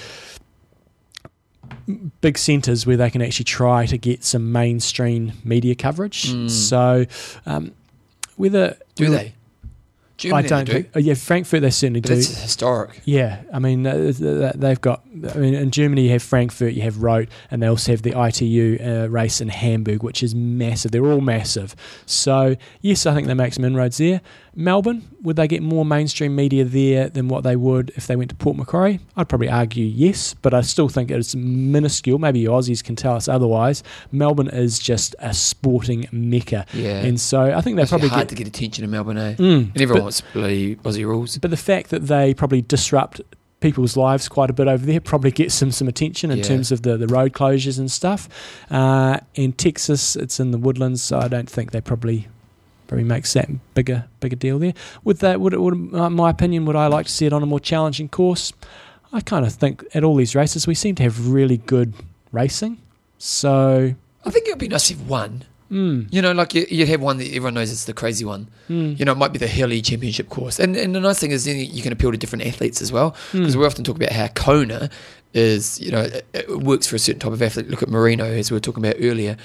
big 2.21 2.39
centres 2.39 2.87
where 2.87 2.97
they 2.97 3.11
can 3.11 3.21
actually 3.21 3.47
try 3.47 3.85
to 3.87 3.99
get 3.99 4.23
some 4.23 4.53
mainstream 4.53 5.33
media 5.43 5.75
coverage. 5.75 6.33
Mm. 6.33 6.49
So, 6.49 7.07
um, 7.47 7.73
whether 8.37 8.77
do 8.95 9.05
whether- 9.11 9.17
they? 9.17 9.35
Germany 10.21 10.45
I 10.45 10.49
don't 10.49 10.65
do. 10.67 10.73
think. 10.73 10.91
oh, 10.95 10.99
yeah, 10.99 11.15
Frankfurt 11.15 11.63
they 11.63 11.71
certainly 11.71 12.01
But 12.01 12.09
do. 12.09 12.15
it's 12.15 12.29
historic. 12.41 13.01
Yeah, 13.05 13.43
I 13.53 13.59
mean 13.59 13.87
uh, 13.87 13.95
th- 13.95 14.19
th- 14.19 14.53
they've 14.55 14.81
got. 14.81 15.03
I 15.35 15.39
mean, 15.39 15.55
in 15.55 15.71
Germany 15.71 16.03
you 16.05 16.11
have 16.11 16.23
Frankfurt, 16.23 16.73
you 16.75 16.83
have 16.83 17.03
Roth, 17.03 17.27
and 17.51 17.63
they 17.63 17.67
also 17.67 17.93
have 17.93 18.03
the 18.03 18.15
ITU 18.19 18.79
uh, 18.83 19.07
race 19.09 19.41
in 19.41 19.49
Hamburg, 19.49 20.03
which 20.03 20.23
is 20.23 20.35
massive. 20.35 20.93
They're 20.93 21.05
all 21.07 21.21
massive. 21.21 21.75
So 22.07 22.57
yes, 22.81 23.07
I 23.07 23.15
think 23.15 23.27
they 23.27 23.35
make 23.35 23.53
some 23.55 23.65
inroads 23.65 23.97
there. 23.99 24.21
Melbourne, 24.55 25.09
would 25.23 25.37
they 25.37 25.47
get 25.49 25.63
more 25.63 25.85
mainstream 25.85 26.35
media 26.35 26.65
there 26.65 27.09
than 27.09 27.29
what 27.29 27.43
they 27.45 27.57
would 27.57 27.91
if 27.97 28.07
they 28.07 28.17
went 28.17 28.31
to 28.31 28.37
Port 28.37 28.57
Macquarie? 28.57 29.01
I'd 29.17 29.29
probably 29.29 29.49
argue 29.49 29.85
yes, 29.85 30.35
but 30.43 30.55
I 30.55 30.63
still 30.63 30.89
think 30.89 31.11
it's 31.11 31.35
minuscule. 31.35 32.19
Maybe 32.19 32.45
Aussies 32.45 32.83
can 32.83 32.97
tell 32.97 33.15
us 33.17 33.29
otherwise. 33.29 33.83
Melbourne 34.13 34.49
is 34.49 34.79
just 34.79 35.15
a 35.19 35.35
sporting 35.35 36.07
mecca, 36.13 36.65
Yeah. 36.73 37.01
and 37.05 37.21
so 37.21 37.43
I 37.55 37.61
think 37.61 37.77
they 37.77 37.85
probably 37.87 38.09
hard 38.09 38.23
get. 38.23 38.29
to 38.31 38.35
get 38.37 38.49
attention 38.49 38.85
in 38.85 38.91
Melbourne, 38.91 39.19
eh? 39.19 39.35
Mm, 39.35 39.41
And 39.73 39.83
everyone 39.83 39.99
but- 40.01 40.03
wants 40.05 40.23
bloody 40.33 40.77
Aussie 40.77 41.05
rules. 41.05 41.39
but 41.39 41.51
the 41.51 41.57
fact 41.57 41.91
that 41.91 42.07
they 42.07 42.33
probably 42.35 42.63
disrupt 42.63 43.21
people's 43.61 43.95
lives 43.95 44.27
quite 44.27 44.49
a 44.49 44.55
bit 44.55 44.67
over 44.69 44.87
there 44.87 45.01
probably 45.03 45.31
gets 45.31 45.61
them 45.61 45.71
some 45.71 45.87
attention 45.87 46.31
in 46.31 46.39
Yeah. 46.39 46.45
terms 46.45 46.73
of 46.73 46.81
the, 46.81 46.97
the 46.97 47.07
road 47.07 47.35
closures 47.35 47.79
and 47.79 47.91
stuff. 47.91 48.27
Uh, 48.71 49.19
in 49.35 49.53
Texas, 49.53 50.17
it's 50.17 50.41
in 50.41 50.51
the 50.51 50.57
woodlands, 50.57 51.03
so 51.03 51.19
I 51.19 51.29
don't 51.29 51.51
think 51.51 51.73
they 51.73 51.83
probably 51.83 52.27
probably 52.91 53.05
makes 53.05 53.33
that 53.35 53.49
bigger 53.75 54.05
bigger 54.19 54.35
deal 54.35 54.59
there. 54.59 54.75
With 55.05 55.21
that, 55.21 55.41
would, 55.41 55.55
would 55.55 55.95
uh, 55.95 56.11
my 56.11 56.29
opinion, 56.29 56.65
would 56.67 56.75
I 56.75 56.89
like 56.89 57.07
to 57.07 57.13
see 57.13 57.25
it 57.25 57.33
on 57.33 57.41
a 57.41 57.47
more 57.47 57.61
challenging 57.61 58.09
course? 58.09 58.53
I 59.13 59.21
kind 59.21 59.47
of 59.47 59.53
think 59.53 59.85
at 59.95 60.03
all 60.03 60.17
these 60.17 60.35
races 60.35 60.67
we 60.67 60.75
seem 60.75 60.97
to 60.97 61.05
have 61.05 61.29
really 61.29 61.59
good 61.59 61.95
racing. 62.33 62.79
So, 63.19 63.95
I 64.25 64.31
think 64.31 64.47
it 64.49 64.51
would 64.51 64.59
be 64.59 64.69
nice 64.69 64.91
if 64.91 64.99
one. 65.03 65.45
mm, 65.71 66.09
You 66.11 66.21
know, 66.23 66.33
like 66.33 66.55
you, 66.55 66.67
you'd 66.69 66.89
have 66.89 67.01
one 67.01 67.19
that 67.19 67.29
everyone 67.29 67.55
knows 67.55 67.71
it's 67.71 67.85
the 67.85 67.93
crazy 67.93 68.25
one. 68.25 68.49
mm, 68.69 68.99
You 68.99 69.05
know, 69.05 69.13
it 69.13 69.19
might 69.19 69.33
be 69.33 69.39
the 69.39 69.47
Hilly 69.47 69.83
Championship 69.83 70.29
course. 70.29 70.59
And 70.59 70.77
and 70.77 70.95
the 70.95 71.01
nice 71.01 71.21
thing 71.21 71.31
is 71.31 71.45
then 71.45 71.59
you 71.59 71.83
can 71.83 71.93
appeal 71.93 72.11
to 72.11 72.19
different 72.19 72.45
athletes 72.47 72.83
as 72.83 72.91
well. 72.91 73.15
Because 73.33 73.55
mm. 73.55 73.61
we 73.61 73.67
often 73.67 73.85
talk 73.85 73.97
about 73.97 74.11
how 74.13 74.27
Kona 74.29 74.91
is, 75.33 75.81
you 75.81 75.93
know, 75.93 76.01
it, 76.01 76.27
it 76.35 76.59
works 76.59 76.87
for 76.89 76.97
a 76.97 76.99
certain 76.99 77.21
type 77.21 77.33
of 77.33 77.41
athlete. 77.43 77.69
Look 77.71 77.83
at 77.85 77.89
Marino, 77.89 78.25
as 78.25 78.51
we 78.51 78.57
were 78.57 78.61
talking 78.61 78.85
about 78.85 78.97
earlier. 79.01 79.37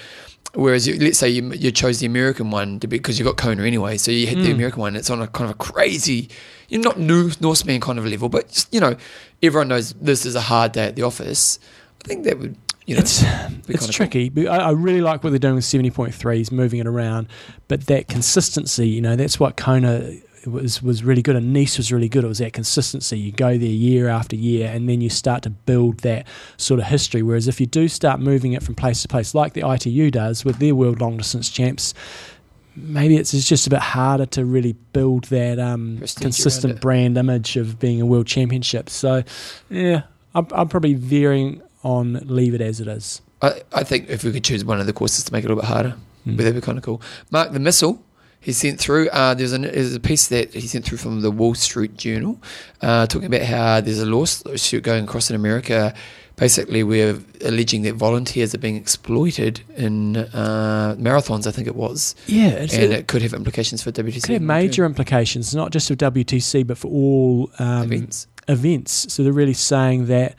Whereas, 0.56 0.88
you, 0.88 0.98
let's 0.99 1.18
say 1.19 1.30
you, 1.30 1.52
you 1.53 1.72
chose 1.72 1.99
the 1.99 2.06
American 2.06 2.49
one 2.49 2.77
because 2.80 3.19
you 3.19 3.26
got 3.26 3.38
Kona 3.38 3.64
anyway, 3.64 3.98
so 3.98 4.10
you 4.11 4.26
hit 4.26 4.36
the 4.41 4.49
Mm. 4.49 4.56
American 4.56 4.80
one. 4.80 4.95
It's 4.95 5.10
on 5.10 5.22
a 5.22 5.27
kind 5.27 5.49
of 5.49 5.56
a 5.56 5.60
crazy, 5.60 6.30
you 6.69 6.77
know, 6.77 6.90
not 6.90 6.99
new 6.99 7.32
Norseman 7.41 7.82
kind 7.82 7.99
of 7.99 8.06
level, 8.06 8.30
but 8.30 8.48
just, 8.49 8.73
you 8.73 8.80
know, 8.80 8.95
everyone 9.44 9.68
knows 9.68 9.94
this 9.94 10.26
is 10.26 10.34
a 10.36 10.41
hard 10.41 10.72
day 10.72 10.86
at 10.88 10.95
the 10.95 11.03
office. 11.03 11.60
I 12.03 12.07
think 12.07 12.23
that 12.23 12.40
would, 12.40 12.56
you 12.86 12.95
know, 12.95 13.02
it's 13.02 13.22
it's 13.68 13.86
cool. 13.86 13.94
tricky. 13.94 14.30
But 14.30 14.48
I, 14.48 14.57
I 14.57 14.72
really 14.72 15.02
like 15.02 15.23
what 15.23 15.32
they're 15.32 15.40
doing 15.40 15.56
with 15.56 15.65
seventy 15.65 15.91
point 15.91 16.14
threes, 16.15 16.52
moving 16.52 16.80
it 16.80 16.88
around. 16.88 17.27
But 17.68 17.88
that 17.88 18.07
consistency, 18.07 18.88
you 18.88 19.02
know, 19.02 19.15
that's 19.15 19.40
what 19.40 19.57
Kona 19.57 20.11
was 20.45 20.81
was 20.81 21.03
really 21.03 21.22
good, 21.22 21.35
and 21.35 21.53
Nice 21.53 21.77
was 21.77 21.91
really 21.91 22.09
good. 22.09 22.23
It 22.23 22.27
was 22.27 22.38
that 22.39 22.53
consistency. 22.53 23.17
You 23.17 23.31
go 23.31 23.57
there 23.57 23.67
year 23.69 24.07
after 24.09 24.35
year, 24.35 24.69
and 24.69 24.88
then 24.89 25.01
you 25.01 25.09
start 25.09 25.43
to 25.43 25.49
build 25.49 25.99
that 25.99 26.27
sort 26.57 26.80
of 26.80 26.85
history. 26.88 27.22
Whereas 27.22 27.47
if 27.47 27.59
you 27.59 27.65
do 27.65 27.88
start 27.88 28.19
moving 28.19 28.53
it 28.53 28.63
from 28.63 28.76
place 28.76 29.01
to 29.01 29.07
place, 29.07 29.34
like 29.35 29.53
the 29.53 29.67
ITU 29.69 30.11
does 30.11 30.45
with 30.45 30.59
their 30.59 30.76
world 30.76 31.01
long 31.01 31.17
distance 31.17 31.49
champs. 31.49 31.93
Maybe 32.77 33.15
it's, 33.15 33.34
it's 33.34 33.47
just 33.47 33.65
a 33.67 33.69
bit 33.69 33.80
harder 33.80 34.26
to 34.26 34.43
really 34.43 34.73
build 34.91 35.23
that 35.26 35.59
um, 35.59 35.99
consistent 36.19 36.81
brand 36.81 37.17
image 37.17 37.55
of 37.55 37.80
being 37.80 38.01
a 38.01 38.05
world 38.05 38.27
championship. 38.27 38.89
So, 38.89 39.23
yeah, 39.69 40.01
I'm, 40.34 40.45
I'm 40.51 40.67
probably 40.67 40.93
veering 40.93 41.61
on 41.84 42.15
leave 42.26 42.53
it 42.53 42.59
as 42.59 42.81
it 42.81 42.89
is. 42.89 43.22
I, 43.41 43.61
I 43.72 43.84
think 43.85 44.09
if 44.09 44.26
we 44.26 44.34
could 44.34 44.43
choose 44.43 44.65
one 44.65 44.81
of 44.81 44.88
the 44.88 44.91
courses 44.93 45.23
to 45.23 45.31
make 45.31 45.45
it 45.45 45.47
a 45.47 45.55
little 45.55 45.61
bit 45.61 45.69
harder, 45.69 45.95
Mm. 46.27 46.35
but 46.38 46.43
that'd 46.43 46.55
be 46.55 46.65
kind 46.65 46.77
of 46.77 46.84
cool. 46.84 47.01
Mark 47.31 47.51
the 47.51 47.59
missile. 47.59 48.03
He 48.45 48.51
sent 48.51 48.80
through. 48.80 49.09
Uh, 49.09 49.34
there's, 49.34 49.53
a, 49.53 49.57
there's 49.57 49.95
a 49.95 49.99
piece 49.99 50.27
that 50.27 50.53
he 50.53 50.67
sent 50.67 50.85
through 50.85 50.99
from 50.99 51.22
the 51.22 51.31
Wall 51.31 51.55
Street 51.55 51.97
Journal, 51.97 52.39
uh, 52.80 53.07
talking 53.07 53.26
about 53.26 53.41
how 53.41 53.81
there's 53.81 53.97
a 53.99 54.05
lawsuit 54.05 54.84
going 54.84 55.05
across 55.05 55.31
in 55.31 55.35
America. 55.35 55.95
Basically, 56.35 56.84
we're 56.84 57.17
alleging 57.43 57.81
that 57.84 57.95
volunteers 57.95 58.53
are 58.53 58.59
being 58.59 58.76
exploited 58.76 59.61
in 59.77 60.17
uh, 60.17 60.95
marathons. 60.99 61.47
I 61.47 61.51
think 61.51 61.65
it 61.65 61.76
was, 61.76 62.13
Yeah, 62.27 62.49
it's 62.49 62.76
and 62.76 62.93
it 62.93 63.07
could 63.07 63.23
have 63.23 63.34
implications 63.34 63.81
for 63.81 63.91
WTC. 63.91 64.22
could 64.22 64.34
have 64.34 64.41
major 64.43 64.85
implications, 64.85 65.55
not 65.55 65.72
just 65.72 65.88
for 65.88 65.95
WTC, 65.95 66.67
but 66.67 66.77
for 66.77 66.89
all 66.89 67.49
um, 67.57 67.91
events. 67.91 68.27
events. 68.47 69.11
So 69.11 69.23
they're 69.23 69.34
really 69.34 69.53
saying 69.55 70.05
that, 70.05 70.35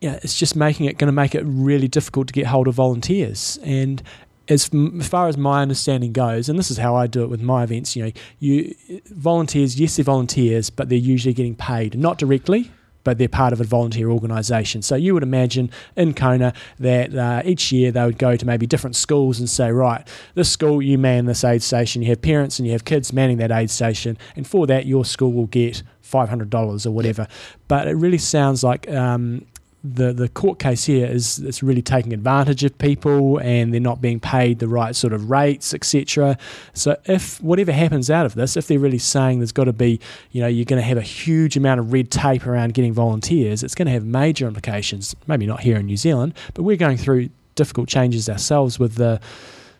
yeah, 0.00 0.20
it's 0.22 0.38
just 0.38 0.54
making 0.54 0.86
it 0.86 0.96
going 0.96 1.08
to 1.08 1.12
make 1.12 1.34
it 1.34 1.42
really 1.44 1.88
difficult 1.88 2.28
to 2.28 2.32
get 2.32 2.46
hold 2.46 2.68
of 2.68 2.74
volunteers. 2.74 3.58
And 3.64 4.00
as, 4.48 4.70
as 4.98 5.08
far 5.08 5.28
as 5.28 5.36
my 5.36 5.62
understanding 5.62 6.12
goes, 6.12 6.48
and 6.48 6.58
this 6.58 6.70
is 6.70 6.78
how 6.78 6.94
I 6.94 7.06
do 7.06 7.22
it 7.22 7.28
with 7.28 7.42
my 7.42 7.64
events, 7.64 7.96
you 7.96 8.04
know, 8.04 8.12
you 8.38 8.74
volunteers, 9.06 9.78
yes, 9.78 9.96
they're 9.96 10.04
volunteers, 10.04 10.70
but 10.70 10.88
they're 10.88 10.98
usually 10.98 11.34
getting 11.34 11.56
paid, 11.56 11.98
not 11.98 12.18
directly. 12.18 12.70
But 13.04 13.18
they're 13.18 13.28
part 13.28 13.52
of 13.52 13.60
a 13.60 13.64
volunteer 13.64 14.10
organisation. 14.10 14.82
So 14.82 14.96
you 14.96 15.14
would 15.14 15.22
imagine 15.22 15.70
in 15.94 16.12
Kona 16.12 16.52
that 16.80 17.14
uh, 17.14 17.40
each 17.44 17.70
year 17.70 17.92
they 17.92 18.04
would 18.04 18.18
go 18.18 18.34
to 18.34 18.44
maybe 18.44 18.66
different 18.66 18.96
schools 18.96 19.38
and 19.38 19.48
say, 19.48 19.70
right, 19.70 20.04
this 20.34 20.50
school, 20.50 20.82
you 20.82 20.98
man 20.98 21.26
this 21.26 21.44
aid 21.44 21.62
station, 21.62 22.02
you 22.02 22.08
have 22.08 22.20
parents 22.20 22.58
and 22.58 22.66
you 22.66 22.72
have 22.72 22.84
kids 22.84 23.12
manning 23.12 23.36
that 23.36 23.52
aid 23.52 23.70
station, 23.70 24.18
and 24.34 24.44
for 24.44 24.66
that, 24.66 24.86
your 24.86 25.04
school 25.04 25.32
will 25.32 25.46
get 25.46 25.84
$500 26.02 26.84
or 26.84 26.90
whatever. 26.90 27.28
But 27.68 27.86
it 27.86 27.94
really 27.94 28.18
sounds 28.18 28.64
like 28.64 28.90
um, 28.90 29.46
the 29.94 30.12
the 30.12 30.28
court 30.28 30.58
case 30.58 30.84
here 30.84 31.06
is 31.06 31.38
it's 31.38 31.62
really 31.62 31.82
taking 31.82 32.12
advantage 32.12 32.64
of 32.64 32.76
people 32.78 33.38
and 33.38 33.72
they're 33.72 33.80
not 33.80 34.00
being 34.00 34.20
paid 34.20 34.58
the 34.58 34.68
right 34.68 34.94
sort 34.96 35.12
of 35.12 35.30
rates, 35.30 35.72
etc. 35.74 36.36
So 36.74 36.96
if 37.04 37.40
whatever 37.42 37.72
happens 37.72 38.10
out 38.10 38.26
of 38.26 38.34
this, 38.34 38.56
if 38.56 38.66
they're 38.66 38.78
really 38.78 38.98
saying 38.98 39.38
there's 39.38 39.52
got 39.52 39.64
to 39.64 39.72
be, 39.72 40.00
you 40.32 40.40
know, 40.40 40.48
you're 40.48 40.64
going 40.64 40.80
to 40.80 40.86
have 40.86 40.98
a 40.98 41.02
huge 41.02 41.56
amount 41.56 41.80
of 41.80 41.92
red 41.92 42.10
tape 42.10 42.46
around 42.46 42.74
getting 42.74 42.92
volunteers, 42.92 43.62
it's 43.62 43.74
going 43.74 43.86
to 43.86 43.92
have 43.92 44.04
major 44.04 44.46
implications. 44.46 45.14
Maybe 45.26 45.46
not 45.46 45.60
here 45.60 45.76
in 45.76 45.86
New 45.86 45.96
Zealand, 45.96 46.34
but 46.54 46.62
we're 46.62 46.76
going 46.76 46.96
through 46.96 47.30
difficult 47.54 47.88
changes 47.88 48.28
ourselves 48.28 48.78
with 48.78 48.96
the 48.96 49.20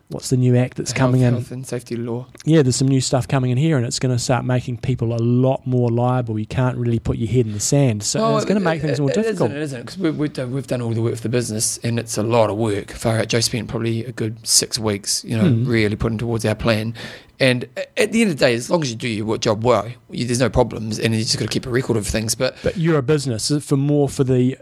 what's 0.09 0.31
the 0.31 0.37
new 0.37 0.57
act 0.57 0.77
that's 0.77 0.93
Health- 0.93 0.99
coming 0.99 1.21
in 1.23 1.35
Health 1.35 1.51
and 1.51 1.67
safety 1.67 1.97
law. 1.97 2.27
yeah, 2.45 2.63
there's 2.63 2.77
some 2.77 2.87
new 2.89 3.01
stuff 3.01 3.27
coming 3.27 3.51
in 3.51 3.57
here, 3.59 3.77
and 3.77 3.85
it's 3.85 3.99
going 3.99 4.15
to 4.15 4.19
start 4.23 4.45
making 4.45 4.77
people 4.79 5.13
a 5.15 5.19
lot 5.23 5.67
more 5.67 5.91
liable. 5.91 6.39
You 6.39 6.47
can't 6.47 6.77
really 6.79 6.99
put 6.99 7.19
your 7.19 7.29
head 7.29 7.47
in 7.47 7.53
the 7.53 7.61
sand, 7.61 8.03
so 8.05 8.21
Well, 8.21 8.37
it's 8.37 8.45
going 8.47 8.59
to 8.59 8.65
make 8.65 8.79
it- 8.83 8.87
things 8.87 9.01
more 9.01 9.11
it 9.11 9.15
difficult. 9.15 9.51
Isn't, 9.51 9.57
it 9.57 9.63
isn't 9.63 9.81
because 9.83 9.99
we, 9.99 10.11
we've, 10.11 10.33
done, 10.33 10.61
done 10.63 10.81
all 10.83 10.91
the 10.93 11.03
work 11.03 11.17
for 11.17 11.23
the 11.23 11.29
business, 11.29 11.79
and 11.83 11.99
it's 11.99 12.17
a 12.17 12.23
lot 12.23 12.51
of 12.51 12.57
work. 12.57 12.93
Far 12.93 13.19
out, 13.19 13.29
Joe 13.29 13.41
spent 13.41 13.69
probably 13.69 14.05
a 14.05 14.13
good 14.13 14.47
six 14.47 14.79
weeks, 14.79 15.25
you 15.25 15.37
know, 15.37 15.49
Hmm. 15.49 15.67
really 15.67 15.97
putting 15.97 16.19
towards 16.19 16.45
our 16.45 16.55
plan. 16.55 16.95
And 17.39 17.67
at 17.99 18.13
the 18.13 18.23
end 18.23 18.31
of 18.31 18.39
the 18.39 18.45
day, 18.47 18.55
as 18.55 18.71
long 18.71 18.83
as 18.83 18.91
you 18.91 18.97
do 18.97 19.09
your 19.09 19.37
job 19.37 19.63
well, 19.63 19.89
you, 20.11 20.25
there's 20.25 20.41
no 20.41 20.49
problems, 20.49 20.99
and 20.99 21.15
you 21.15 21.21
just 21.23 21.39
got 21.39 21.45
to 21.45 21.51
keep 21.51 21.67
a 21.67 21.71
record 21.71 21.97
of 21.99 22.07
things. 22.07 22.35
But 22.35 22.57
But 22.63 22.79
you're 22.79 22.97
a 22.97 23.03
business 23.03 23.53
for 23.61 23.77
more 23.77 24.09
for 24.09 24.25
the 24.25 24.57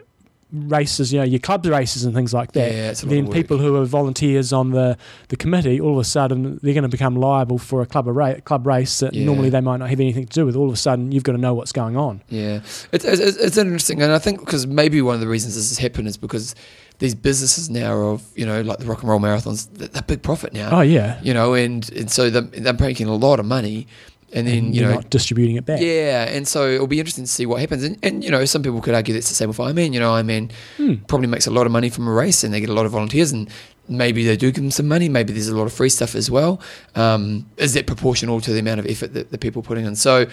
races, 0.55 1.13
you 1.13 1.19
know, 1.19 1.25
your 1.25 1.41
club 1.41 1.67
races 1.67 2.05
and 2.05 2.15
things 2.15 2.33
like 2.33 2.53
that. 2.53 2.73
Yeah, 2.73 2.93
then 3.11 3.31
people 3.31 3.59
who 3.59 3.77
are 3.77 3.85
volunteers 3.85 4.53
on 4.53 4.71
the, 4.71 4.97
the 5.29 5.37
committee, 5.37 5.81
all 5.81 5.93
of 5.93 5.99
a 5.99 6.05
sudden 6.05 6.59
they're 6.63 6.75
going 6.75 6.83
to 6.83 6.89
become 6.89 7.17
liable 7.17 7.59
for 7.59 7.83
a 7.83 7.87
club 7.87 8.07
ra- 8.07 8.41
club 8.45 8.67
race 8.67 9.01
that 9.01 9.15
Yeah. 9.15 9.25
normally 9.27 9.51
they 9.51 9.61
might 9.61 9.79
not 9.79 9.91
have 9.91 10.01
anything 10.01 10.27
to 10.27 10.33
do 10.33 10.47
with. 10.47 10.57
All 10.57 10.69
of 10.69 10.73
a 10.75 10.77
sudden, 10.77 11.13
you've 11.13 11.25
got 11.25 11.33
to 11.33 11.39
know 11.39 11.55
what's 11.55 11.73
going 11.73 11.97
on. 11.97 12.23
Yeah, 12.29 12.57
it's, 12.93 13.05
it's, 13.05 13.37
it's 13.37 13.57
interesting, 13.57 14.01
and 14.03 14.13
I 14.13 14.19
think 14.19 14.41
because 14.41 14.67
maybe 14.67 15.03
one 15.03 15.15
of 15.15 15.21
the 15.21 15.29
reasons 15.29 15.57
this 15.57 15.69
has 15.71 15.79
happened 15.79 16.09
is 16.09 16.17
because 16.17 16.55
these 17.01 17.15
businesses 17.17 17.69
now 17.69 17.93
of 17.97 18.23
you 18.37 18.47
know 18.47 18.61
like 18.61 18.79
the 18.79 18.87
rock 18.87 19.01
and 19.01 19.09
roll 19.11 19.19
marathons, 19.19 19.69
they're, 19.73 19.89
they're 19.89 20.03
big 20.03 20.23
profit 20.23 20.53
now. 20.53 20.71
Oh 20.79 20.81
yeah, 20.83 21.19
You 21.23 21.35
know, 21.35 21.55
and, 21.55 21.91
and 21.93 22.09
so 22.11 22.31
they're, 22.31 22.43
they're 22.43 22.73
making 22.73 23.09
a 23.09 23.15
lot 23.15 23.41
of 23.41 23.47
money, 23.47 23.89
and 24.35 24.47
then 24.47 24.59
and 24.59 24.75
you 24.77 24.83
know 24.83 24.95
not 24.95 25.09
distributing 25.11 25.57
it 25.57 25.65
back. 25.65 25.81
Yeah, 25.81 26.25
and 26.29 26.47
so 26.47 26.69
it'll 26.69 26.87
be 26.87 26.99
interesting 26.99 27.25
to 27.25 27.31
see 27.31 27.47
what 27.47 27.61
happens. 27.61 27.83
And, 27.85 27.97
and 28.03 28.23
you 28.25 28.31
know, 28.31 28.45
some 28.45 28.63
people 28.63 28.81
could 28.83 28.95
argue 28.95 29.15
that's 29.15 29.29
the 29.29 29.35
same 29.35 29.49
with 29.49 29.59
Ironman. 29.59 29.95
You 29.95 30.01
know, 30.01 30.11
Ironman 30.13 30.51
Hmm. 30.77 30.95
probably 31.07 31.29
makes 31.29 31.47
a 31.47 31.51
lot 31.51 31.65
of 31.67 31.73
money 31.73 31.89
from 31.89 32.07
a 32.09 32.13
race, 32.13 32.45
and 32.45 32.53
they 32.53 32.61
get 32.61 32.69
a 32.69 32.75
lot 32.75 32.85
of 32.87 32.93
volunteers, 32.93 33.33
and 33.33 33.49
maybe 33.89 34.25
they 34.25 34.37
do 34.37 34.49
give 34.51 34.63
them 34.63 34.71
some 34.71 34.89
money. 34.89 35.09
Maybe 35.09 35.33
there's 35.33 35.49
a 35.49 35.57
lot 35.57 35.67
of 35.67 35.73
free 35.73 35.89
stuff 35.89 36.15
as 36.15 36.31
well. 36.31 36.61
Um, 36.95 37.47
is 37.57 37.75
that 37.75 37.87
proportional 37.87 38.41
to 38.41 38.53
the 38.53 38.59
amount 38.59 38.81
of 38.81 38.87
effort 38.87 39.15
that 39.15 39.31
the 39.31 39.39
people 39.39 39.63
putting 39.63 39.85
in? 39.87 39.95
So 39.97 40.27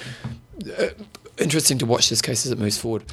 uh, 0.79 0.87
interesting 1.37 1.77
to 1.79 1.85
watch 1.85 2.09
this 2.09 2.21
case 2.21 2.45
as 2.45 2.51
it 2.51 2.59
moves 2.59 2.77
forward. 2.77 3.03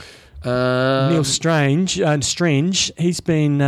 Um, 0.45 1.13
Neil 1.13 1.25
Strange, 1.25 2.01
uh, 2.01 2.21
Strange, 2.21 2.93
he's 2.97 3.21
been, 3.21 3.61
uh, 3.61 3.65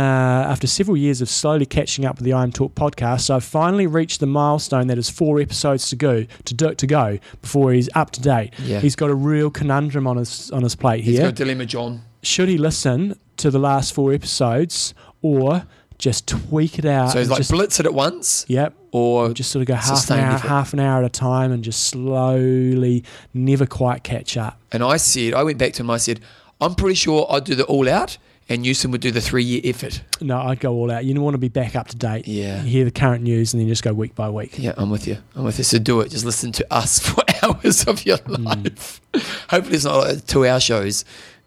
after 0.49 0.67
several 0.67 0.95
years 0.95 1.21
of 1.21 1.29
slowly 1.29 1.65
catching 1.65 2.05
up 2.05 2.15
with 2.17 2.23
the 2.25 2.31
IM 2.31 2.51
Talk 2.51 2.75
podcast, 2.75 3.21
so 3.21 3.35
I've 3.35 3.43
finally 3.43 3.87
reached 3.87 4.19
the 4.21 4.25
milestone 4.27 4.87
that 4.87 4.97
is 4.97 5.09
four 5.09 5.39
episodes 5.41 5.89
to 5.89 5.95
go 5.95 6.23
to 6.45 6.53
do, 6.53 6.73
to 6.73 6.87
go 6.87 7.19
before 7.41 7.73
he's 7.73 7.89
up 7.93 8.11
to 8.11 8.21
date. 8.21 8.53
Yeah. 8.59 8.79
He's 8.79 8.95
got 8.95 9.09
a 9.09 9.15
real 9.15 9.49
conundrum 9.51 10.07
on 10.07 10.17
his 10.17 10.49
on 10.51 10.63
his 10.63 10.75
plate 10.75 11.03
he's 11.03 11.15
here. 11.17 11.23
got 11.27 11.33
a 11.33 11.43
dilemma, 11.43 11.65
John. 11.65 12.03
Should 12.23 12.47
he 12.49 12.57
listen 12.57 13.19
to 13.37 13.51
the 13.51 13.59
last 13.59 13.93
four 13.93 14.13
episodes 14.13 14.93
or 15.21 15.65
just 15.97 16.27
tweak 16.27 16.79
it 16.79 16.85
out? 16.85 17.11
So 17.11 17.19
he's 17.19 17.29
like 17.29 17.39
just, 17.39 17.51
blitz 17.51 17.79
it 17.79 17.85
at 17.85 17.93
once, 17.93 18.45
Yep. 18.47 18.73
or 18.91 19.33
Just 19.33 19.51
sort 19.51 19.61
of 19.61 19.67
go 19.67 19.75
half 19.75 20.09
an 20.09 20.19
hour, 20.19 20.35
effort. 20.35 20.47
half 20.47 20.73
an 20.73 20.79
hour 20.79 20.99
at 20.99 21.05
a 21.05 21.09
time, 21.09 21.51
and 21.51 21.63
just 21.63 21.83
slowly, 21.83 23.03
never 23.33 23.65
quite 23.65 24.03
catch 24.03 24.37
up. 24.37 24.59
and 24.71 24.83
I 24.83 24.97
said, 24.97 25.33
I 25.33 25.43
went 25.43 25.57
back 25.57 25.73
to 25.73 25.83
him. 25.83 25.89
I 25.89 25.97
said, 25.97 26.21
I'm 26.61 26.75
pretty 26.75 26.95
sure 26.95 27.25
I'd 27.29 27.43
do 27.43 27.55
the 27.55 27.63
all 27.65 27.89
out, 27.89 28.17
and 28.47 28.61
Newsom 28.61 28.91
would 28.91 29.01
do 29.01 29.11
the 29.11 29.19
three 29.21 29.43
year 29.43 29.61
effort. 29.63 30.01
No, 30.21 30.37
I'd 30.39 30.59
go 30.59 30.73
all 30.73 30.91
out. 30.91 31.03
You 31.05 31.19
want 31.19 31.33
to 31.33 31.39
be 31.39 31.47
back 31.49 31.75
up 31.75 31.87
to 31.89 31.95
date. 31.97 32.27
Yeah. 32.27 32.61
You 32.63 32.69
hear 32.69 32.85
the 32.85 32.91
current 32.91 33.23
news 33.23 33.53
and 33.53 33.59
then 33.61 33.67
just 33.67 33.83
go 33.83 33.91
week 33.93 34.13
by 34.15 34.29
week. 34.29 34.57
Yeah, 34.59 34.73
I'm 34.77 34.89
with 34.89 35.07
you. 35.07 35.17
I'm 35.35 35.43
with 35.43 35.57
you. 35.57 35.63
So 35.63 35.79
do 35.79 35.99
it. 36.01 36.09
Just 36.09 36.23
listen 36.25 36.51
to 36.53 36.67
us 36.73 36.99
for 37.05 37.23
hours 37.43 37.85
of 37.85 38.05
your 38.05 38.17
Hmm. 38.17 38.43
life. 38.43 39.01
Hopefully, 39.49 39.75
it's 39.75 39.85
not 39.85 39.97
like 39.97 40.25
two 40.27 40.45
hour 40.45 40.59
shows. 40.59 41.03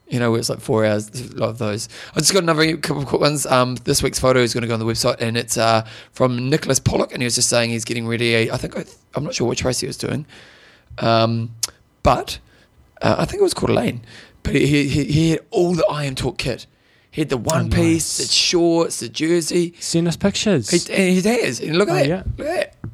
You 0.06 0.18
know, 0.18 0.30
where 0.32 0.38
it's 0.38 0.50
like 0.50 0.60
four 0.60 0.84
hours 0.84 1.08
a 1.32 1.34
lot 1.36 1.48
of 1.48 1.56
those. 1.58 1.88
I 2.14 2.20
just 2.20 2.32
got 2.34 2.42
another 2.42 2.76
couple 2.76 3.02
of 3.02 3.08
quick 3.08 3.22
ones. 3.22 3.46
Um, 3.46 3.76
this 3.84 4.02
week's 4.02 4.18
photo 4.18 4.40
is 4.40 4.52
going 4.52 4.60
to 4.62 4.68
go 4.68 4.74
on 4.74 4.78
the 4.80 4.84
website, 4.84 5.16
and 5.18 5.34
it's 5.36 5.56
uh, 5.56 5.86
from 6.12 6.50
Nicholas 6.50 6.78
Pollock, 6.78 7.12
and 7.12 7.22
he 7.22 7.24
was 7.24 7.34
just 7.36 7.48
saying 7.48 7.70
he's 7.70 7.86
getting 7.86 8.06
ready. 8.06 8.50
I 8.50 8.56
think 8.58 8.76
I, 8.76 8.84
I'm 9.14 9.24
not 9.24 9.34
sure 9.34 9.48
which 9.48 9.64
race 9.64 9.80
he 9.80 9.86
was 9.86 9.96
doing, 9.96 10.26
um, 10.98 11.54
but 12.02 12.38
uh, 13.00 13.16
I 13.18 13.24
think 13.24 13.40
it 13.40 13.42
was 13.44 13.54
Coeur 13.54 13.68
d'Alene. 13.68 14.02
But 14.44 14.54
he, 14.54 14.86
he, 14.88 15.04
he 15.04 15.30
had 15.32 15.40
all 15.50 15.74
the 15.74 15.84
IM 16.02 16.14
Talk 16.14 16.38
kit. 16.38 16.66
He 17.10 17.20
had 17.22 17.28
the 17.30 17.36
one 17.36 17.70
piece, 17.70 18.18
nice. 18.18 18.28
the 18.28 18.32
shorts, 18.32 19.00
the 19.00 19.08
jersey. 19.08 19.74
Send 19.80 20.06
us 20.08 20.16
pictures. 20.16 20.70
He, 20.70 20.92
and 20.92 21.10
he 21.12 21.20
has. 21.28 21.60
And 21.60 21.76
look 21.78 21.88
at 21.88 21.92
Oh, 21.92 21.94
that. 21.98 22.08
yeah. 22.08 22.22
Look 22.36 22.46
at 22.48 22.54
that. 22.82 22.88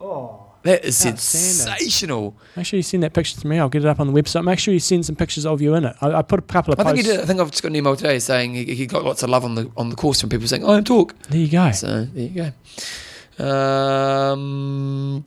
oh. 0.00 0.38
That 0.64 0.84
is 0.84 0.96
sensational. 0.96 2.36
Make 2.56 2.66
sure 2.66 2.76
you 2.76 2.84
send 2.84 3.02
that 3.02 3.12
picture 3.12 3.40
to 3.40 3.46
me. 3.48 3.58
I'll 3.58 3.68
get 3.68 3.84
it 3.84 3.88
up 3.88 3.98
on 3.98 4.06
the 4.06 4.12
website. 4.22 4.44
Make 4.44 4.60
sure 4.60 4.72
you 4.72 4.78
send 4.78 5.04
some 5.04 5.16
pictures 5.16 5.44
of 5.44 5.60
you 5.60 5.74
in 5.74 5.84
it. 5.84 5.96
I, 6.00 6.12
I 6.12 6.22
put 6.22 6.38
a 6.38 6.42
couple 6.42 6.72
of 6.72 6.78
I 6.78 6.84
think 6.84 6.96
posts. 6.98 7.10
he 7.10 7.16
did. 7.16 7.20
I 7.22 7.26
think 7.26 7.40
I've 7.40 7.50
just 7.50 7.64
got 7.64 7.70
an 7.70 7.76
email 7.76 7.96
today 7.96 8.20
saying 8.20 8.54
he, 8.54 8.64
he 8.74 8.86
got 8.86 9.02
lots 9.04 9.24
of 9.24 9.28
love 9.30 9.44
on 9.44 9.56
the 9.56 9.68
on 9.76 9.88
the 9.88 9.96
course 9.96 10.20
from 10.20 10.30
people 10.30 10.46
saying, 10.46 10.62
"IM 10.64 10.84
Talk." 10.84 11.16
There 11.30 11.40
you 11.40 11.48
go. 11.48 11.72
So 11.72 12.04
there 12.04 12.24
you 12.28 12.52
go. 13.38 13.44
Um, 13.44 15.24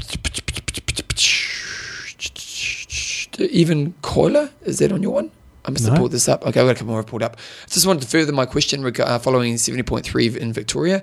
even 3.39 3.93
Coiler 4.01 4.49
is 4.63 4.79
that 4.79 4.93
on 4.93 5.03
your 5.03 5.11
one? 5.11 5.31
I 5.65 5.71
must 5.71 5.85
have 5.85 5.93
No. 5.95 5.99
pulled 5.99 6.11
this 6.11 6.29
up. 6.29 6.41
Okay, 6.45 6.59
I've 6.59 6.67
got 6.67 6.71
a 6.71 6.75
couple 6.75 6.87
more 6.87 6.99
I've 6.99 7.07
pulled 7.07 7.23
up. 7.23 7.37
I 7.37 7.69
Just 7.71 7.85
wanted 7.87 8.03
to 8.03 8.07
further 8.07 8.31
my 8.31 8.45
question 8.45 8.83
reg- 8.83 8.99
uh, 9.01 9.19
following 9.19 9.55
70.3 9.55 10.37
in 10.37 10.53
Victoria, 10.53 11.01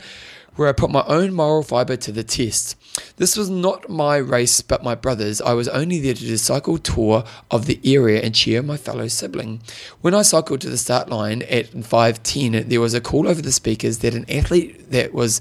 where 0.57 0.69
I 0.69 0.73
put 0.73 0.91
my 0.91 1.03
own 1.07 1.33
moral 1.33 1.63
fibre 1.63 1.97
to 1.97 2.13
the 2.13 2.23
test. 2.23 2.77
This 3.17 3.37
was 3.39 3.49
not 3.49 3.89
my 3.89 4.17
race, 4.19 4.61
but 4.61 4.85
my 4.85 4.95
brother's. 4.95 5.41
I 5.41 5.55
was 5.55 5.67
only 5.69 5.99
there 5.99 6.13
to 6.13 6.21
do 6.27 6.35
a 6.35 6.39
cycle 6.39 6.77
tour 6.77 7.25
of 7.51 7.65
the 7.65 7.81
area 7.85 8.21
and 8.21 8.35
cheer 8.35 8.63
my 8.63 8.77
fellow 8.77 9.09
sibling. 9.09 9.63
When 10.03 10.15
I 10.15 10.21
cycled 10.23 10.61
to 10.61 10.69
the 10.69 10.77
start 10.77 11.09
line 11.09 11.41
at 11.49 11.71
5.10, 11.73 12.69
there 12.69 12.81
was 12.83 12.93
a 12.93 13.01
call 13.01 13.27
over 13.27 13.41
the 13.41 13.51
speakers 13.51 13.99
that 13.99 14.15
an 14.15 14.27
athlete 14.31 14.91
that 14.91 15.15
was 15.15 15.41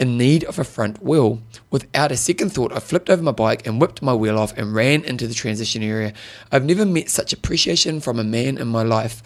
in 0.00 0.16
need 0.16 0.42
of 0.44 0.58
a 0.58 0.64
front 0.64 1.02
wheel. 1.02 1.40
Without 1.70 2.10
a 2.10 2.16
second 2.16 2.50
thought, 2.50 2.72
I 2.72 2.80
flipped 2.80 3.10
over 3.10 3.22
my 3.22 3.32
bike 3.32 3.66
and 3.66 3.78
whipped 3.78 4.00
my 4.00 4.14
wheel 4.14 4.38
off 4.38 4.56
and 4.56 4.74
ran 4.74 5.04
into 5.04 5.28
the 5.28 5.34
transition 5.34 5.82
area. 5.82 6.14
I've 6.50 6.64
never 6.64 6.86
met 6.86 7.10
such 7.10 7.34
appreciation 7.34 8.00
from 8.00 8.18
a 8.18 8.24
man 8.24 8.56
in 8.56 8.66
my 8.66 8.82
life. 8.82 9.22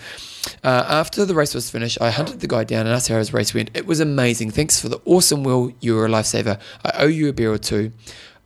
Uh, 0.62 0.84
after 0.88 1.24
the 1.24 1.34
race 1.34 1.55
was 1.55 1.70
finished, 1.70 1.98
I 2.02 2.10
hunted 2.10 2.40
the 2.40 2.48
guy 2.48 2.64
down 2.64 2.86
and 2.86 2.94
asked 2.94 3.09
how 3.09 3.18
his 3.18 3.32
race 3.32 3.55
went. 3.55 3.70
It 3.72 3.86
was 3.86 4.01
amazing. 4.01 4.51
Thanks 4.51 4.80
for 4.80 4.88
the 4.88 5.01
awesome 5.05 5.44
wheel. 5.44 5.72
You 5.80 5.94
were 5.94 6.06
a 6.06 6.10
lifesaver. 6.10 6.59
I 6.84 6.90
owe 6.98 7.06
you 7.06 7.28
a 7.28 7.32
beer 7.32 7.52
or 7.52 7.59
two. 7.59 7.92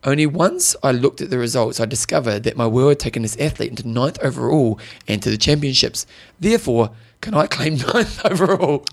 Only 0.04 0.26
once 0.26 0.76
I 0.82 0.92
looked 0.92 1.20
at 1.20 1.30
the 1.30 1.38
results, 1.38 1.80
I 1.80 1.86
discovered 1.86 2.44
that 2.44 2.56
my 2.56 2.66
wheel 2.68 2.90
had 2.90 3.00
taken 3.00 3.22
this 3.22 3.36
athlete 3.40 3.70
into 3.70 3.88
ninth 3.88 4.18
overall 4.22 4.78
and 5.08 5.20
to 5.22 5.30
the 5.30 5.38
championships. 5.38 6.06
Therefore, 6.38 6.92
can 7.20 7.34
I 7.34 7.46
claim 7.46 7.76
ninth 7.94 8.24
overall? 8.24 8.84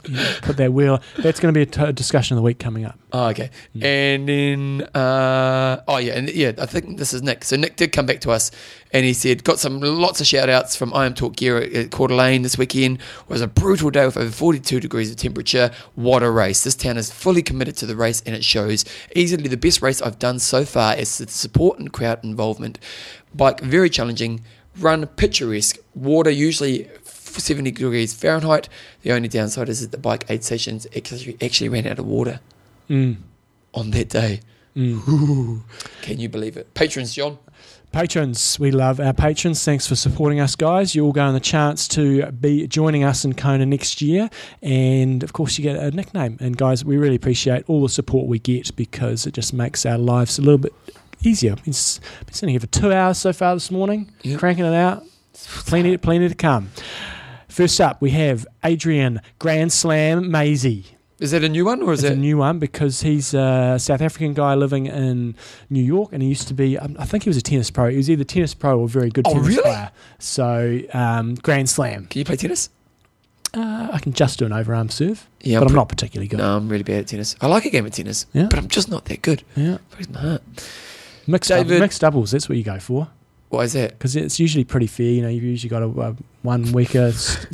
Put 0.41 0.57
that 0.57 0.73
wheel. 0.73 1.01
That's 1.17 1.39
going 1.39 1.53
to 1.53 1.57
be 1.57 1.61
a 1.61 1.65
t- 1.65 1.91
discussion 1.91 2.35
of 2.35 2.41
the 2.41 2.45
week 2.45 2.59
coming 2.59 2.85
up. 2.85 2.97
Oh, 3.13 3.27
okay. 3.27 3.51
And 3.79 4.27
then, 4.27 4.81
uh, 4.93 5.83
oh 5.87 5.97
yeah, 5.97 6.13
and 6.17 6.29
yeah, 6.29 6.53
I 6.57 6.65
think 6.65 6.97
this 6.97 7.13
is 7.13 7.21
Nick. 7.21 7.43
So 7.43 7.55
Nick 7.55 7.75
did 7.75 7.91
come 7.91 8.05
back 8.05 8.21
to 8.21 8.31
us, 8.31 8.51
and 8.91 9.05
he 9.05 9.13
said 9.13 9.43
got 9.43 9.59
some 9.59 9.79
lots 9.79 10.21
of 10.21 10.27
shout 10.27 10.49
outs 10.49 10.75
from 10.75 10.91
IM 10.93 11.13
Talk 11.13 11.35
Gear 11.35 11.57
at, 11.57 11.73
at 11.73 11.91
Coeur 11.91 12.07
d'Alene 12.07 12.41
this 12.41 12.57
weekend. 12.57 12.97
It 12.97 13.29
was 13.29 13.41
a 13.41 13.47
brutal 13.47 13.91
day 13.91 14.05
with 14.05 14.17
over 14.17 14.31
42 14.31 14.79
degrees 14.79 15.11
of 15.11 15.17
temperature. 15.17 15.71
What 15.93 16.23
a 16.23 16.31
race! 16.31 16.63
This 16.63 16.75
town 16.75 16.97
is 16.97 17.11
fully 17.11 17.43
committed 17.43 17.77
to 17.77 17.85
the 17.85 17.95
race, 17.95 18.21
and 18.25 18.35
it 18.35 18.43
shows. 18.43 18.85
Easily 19.15 19.47
the 19.47 19.57
best 19.57 19.81
race 19.81 20.01
I've 20.01 20.19
done 20.19 20.39
so 20.39 20.65
far 20.65 20.95
is 20.95 21.17
the 21.19 21.27
support 21.27 21.79
and 21.79 21.93
crowd 21.93 22.23
involvement. 22.23 22.79
Bike 23.33 23.61
very 23.61 23.89
challenging. 23.89 24.43
Run 24.77 25.05
picturesque. 25.07 25.77
Water 25.93 26.29
usually 26.29 26.89
70 27.41 27.71
degrees 27.71 28.13
Fahrenheit. 28.13 28.69
The 29.01 29.11
only 29.11 29.27
downside 29.27 29.69
is 29.69 29.81
that 29.81 29.91
the 29.91 29.97
bike 29.97 30.25
aid 30.29 30.43
sessions 30.43 30.87
actually, 30.95 31.37
actually 31.41 31.69
ran 31.69 31.87
out 31.87 31.99
of 31.99 32.05
water 32.05 32.39
Mm. 32.89 33.17
on 33.73 33.91
that 33.91 34.09
day. 34.09 34.41
Ooh, 34.77 35.63
can 36.01 36.19
you 36.19 36.29
believe 36.29 36.55
it? 36.57 36.73
Patrons, 36.73 37.13
John. 37.15 37.37
Patrons, 37.91 38.59
we 38.59 38.71
love 38.71 38.99
our 38.99 39.13
patrons. 39.13 39.63
Thanks 39.63 39.87
for 39.87 39.95
supporting 39.95 40.41
us, 40.41 40.55
guys. 40.57 40.93
You 40.95 41.05
all 41.05 41.13
go 41.13 41.21
on 41.23 41.33
the 41.33 41.39
chance 41.39 41.87
to 41.89 42.29
be 42.33 42.67
joining 42.67 43.05
us 43.05 43.23
in 43.23 43.33
Kona 43.35 43.65
next 43.65 44.01
year. 44.01 44.29
And 44.61 45.23
of 45.23 45.31
course, 45.31 45.57
you 45.57 45.63
get 45.63 45.77
a 45.77 45.91
nickname. 45.91 46.35
And 46.41 46.57
guys, 46.57 46.83
we 46.83 46.97
really 46.97 47.15
appreciate 47.15 47.63
all 47.69 47.81
the 47.81 47.87
support 47.89 48.27
we 48.27 48.37
get 48.37 48.75
because 48.75 49.25
it 49.25 49.33
just 49.33 49.53
makes 49.53 49.85
our 49.85 49.97
lives 49.97 50.37
a 50.37 50.41
little 50.41 50.57
bit 50.57 50.73
easier. 51.23 51.55
Been, 51.55 51.69
s- 51.69 52.01
been 52.25 52.33
sitting 52.33 52.49
here 52.53 52.59
for 52.59 52.67
two 52.67 52.91
hours 52.91 53.17
so 53.17 53.31
far 53.31 53.55
this 53.55 53.71
morning, 53.71 54.11
Yep. 54.23 54.39
cranking 54.39 54.65
it 54.65 54.73
out. 54.75 55.03
Plenty, 55.33 55.95
plenty 55.95 56.27
to 56.27 56.35
come. 56.35 56.71
First 57.55 57.79
up, 57.79 58.01
we 58.01 58.09
have 58.09 58.45
Adrian 58.65 59.21
Grand 59.39 59.71
Slam 59.71 60.29
Maisie. 60.29 60.83
Is 61.19 61.31
that 61.31 61.41
a 61.41 61.47
new 61.47 61.63
one 61.63 61.81
or 61.81 61.93
is 61.93 62.03
It's 62.03 62.13
a 62.13 62.15
new 62.17 62.37
one 62.37 62.59
because 62.59 62.99
he's 62.99 63.33
a 63.33 63.77
South 63.79 64.01
African 64.01 64.33
guy 64.33 64.55
living 64.55 64.87
in 64.87 65.35
New 65.69 65.81
York, 65.81 66.09
and 66.11 66.21
he 66.21 66.27
used 66.27 66.49
to 66.49 66.53
be. 66.53 66.77
Um, 66.77 66.97
I 66.99 67.05
think 67.05 67.23
he 67.23 67.29
was 67.29 67.37
a 67.37 67.41
tennis 67.41 67.71
pro. 67.71 67.89
He 67.89 67.95
was 67.95 68.09
either 68.09 68.25
tennis 68.25 68.53
pro 68.53 68.77
or 68.77 68.89
very 68.89 69.09
good 69.09 69.25
Oh, 69.25 69.31
tennis 69.31 69.47
really? 69.47 69.61
player. 69.61 69.91
So 70.19 70.81
um, 70.93 71.35
Grand 71.35 71.69
Slam. 71.69 72.07
Can 72.07 72.19
you 72.19 72.25
play 72.25 72.35
tennis? 72.35 72.67
Uh, 73.53 73.87
I 73.93 73.99
can 73.99 74.11
just 74.11 74.37
do 74.37 74.45
an 74.45 74.51
overarm 74.51 74.91
serve, 74.91 75.25
Yeah, 75.39 75.59
but 75.59 75.67
I'm 75.67 75.69
pre- 75.69 75.75
not 75.77 75.87
particularly 75.87 76.27
good. 76.27 76.39
No, 76.39 76.57
I'm 76.57 76.67
really 76.67 76.83
bad 76.83 76.99
at 76.99 77.07
tennis. 77.07 77.37
I 77.39 77.47
like 77.47 77.63
a 77.63 77.69
game 77.69 77.85
of 77.85 77.93
tennis, 77.93 78.25
Yeah. 78.33 78.47
but 78.49 78.59
I'm 78.59 78.67
just 78.67 78.89
not 78.89 79.05
that 79.05 79.21
good. 79.21 79.43
Yeah, 79.55 79.77
Breaks 79.91 80.09
my 80.09 80.19
heart. 80.19 80.41
mixed, 81.25 81.47
David- 81.51 81.79
mixed 81.79 82.01
doubles. 82.01 82.31
That's 82.31 82.49
what 82.49 82.57
you 82.57 82.65
go 82.65 82.79
for 82.79 83.07
Why 83.47 83.61
is 83.61 83.71
that? 83.71 83.91
because 83.91 84.17
it's 84.17 84.41
usually 84.41 84.65
pretty 84.65 84.87
fair. 84.87 85.05
You 85.05 85.21
know, 85.21 85.29
you've 85.29 85.43
usually 85.45 85.69
got 85.69 85.83
a, 85.83 85.85
a 85.87 86.15
one 86.45 86.71
weaker. 86.71 86.99
s- 87.13 87.45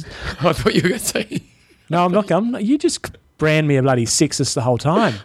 I 0.42 0.54
thought 0.54 0.76
you 0.76 0.82
were 0.84 0.90
going 0.90 1.00
to 1.02 1.06
say. 1.06 1.42
no, 1.90 2.06
I'm 2.06 2.12
not. 2.12 2.30
I'm 2.32 2.56
you 2.60 2.78
just 2.78 3.18
brand 3.38 3.68
me 3.68 3.78
a 3.78 3.82
bloody 3.82 4.06
sexist 4.06 4.54
the 4.54 4.62
whole 4.62 4.78
time. 4.78 5.16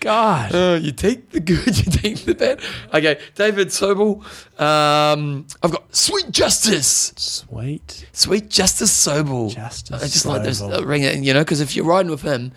God. 0.00 0.54
Uh, 0.54 0.78
you 0.80 0.92
take 0.92 1.30
the 1.30 1.40
good, 1.40 1.66
you 1.86 1.90
take 1.90 2.24
the 2.24 2.34
bad. 2.34 2.60
Okay, 2.92 3.18
David 3.34 3.68
Sobel. 3.68 4.22
Um, 4.60 5.46
I've 5.62 5.72
got 5.72 5.94
Sweet 5.94 6.30
Justice. 6.30 7.12
Sweet. 7.16 8.06
Sweet 8.12 8.48
Justice 8.50 8.90
Sobel. 9.06 9.54
Justice 9.54 10.02
I 10.02 10.06
just 10.06 10.26
like 10.26 10.42
this 10.42 10.60
uh, 10.60 10.84
ring 10.84 11.02
it, 11.02 11.16
you 11.18 11.32
know, 11.32 11.40
because 11.40 11.60
if 11.60 11.74
you're 11.74 11.86
riding 11.86 12.10
with 12.10 12.22
him, 12.22 12.52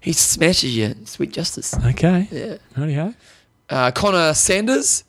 he 0.00 0.12
smashes 0.12 0.76
you. 0.76 0.94
Sweet 1.04 1.32
Justice. 1.32 1.74
Okay. 1.84 2.28
Yeah. 2.30 2.56
Rightio. 2.76 3.14
Uh, 3.68 3.90
Connor 3.90 4.32
Sanders. 4.34 5.04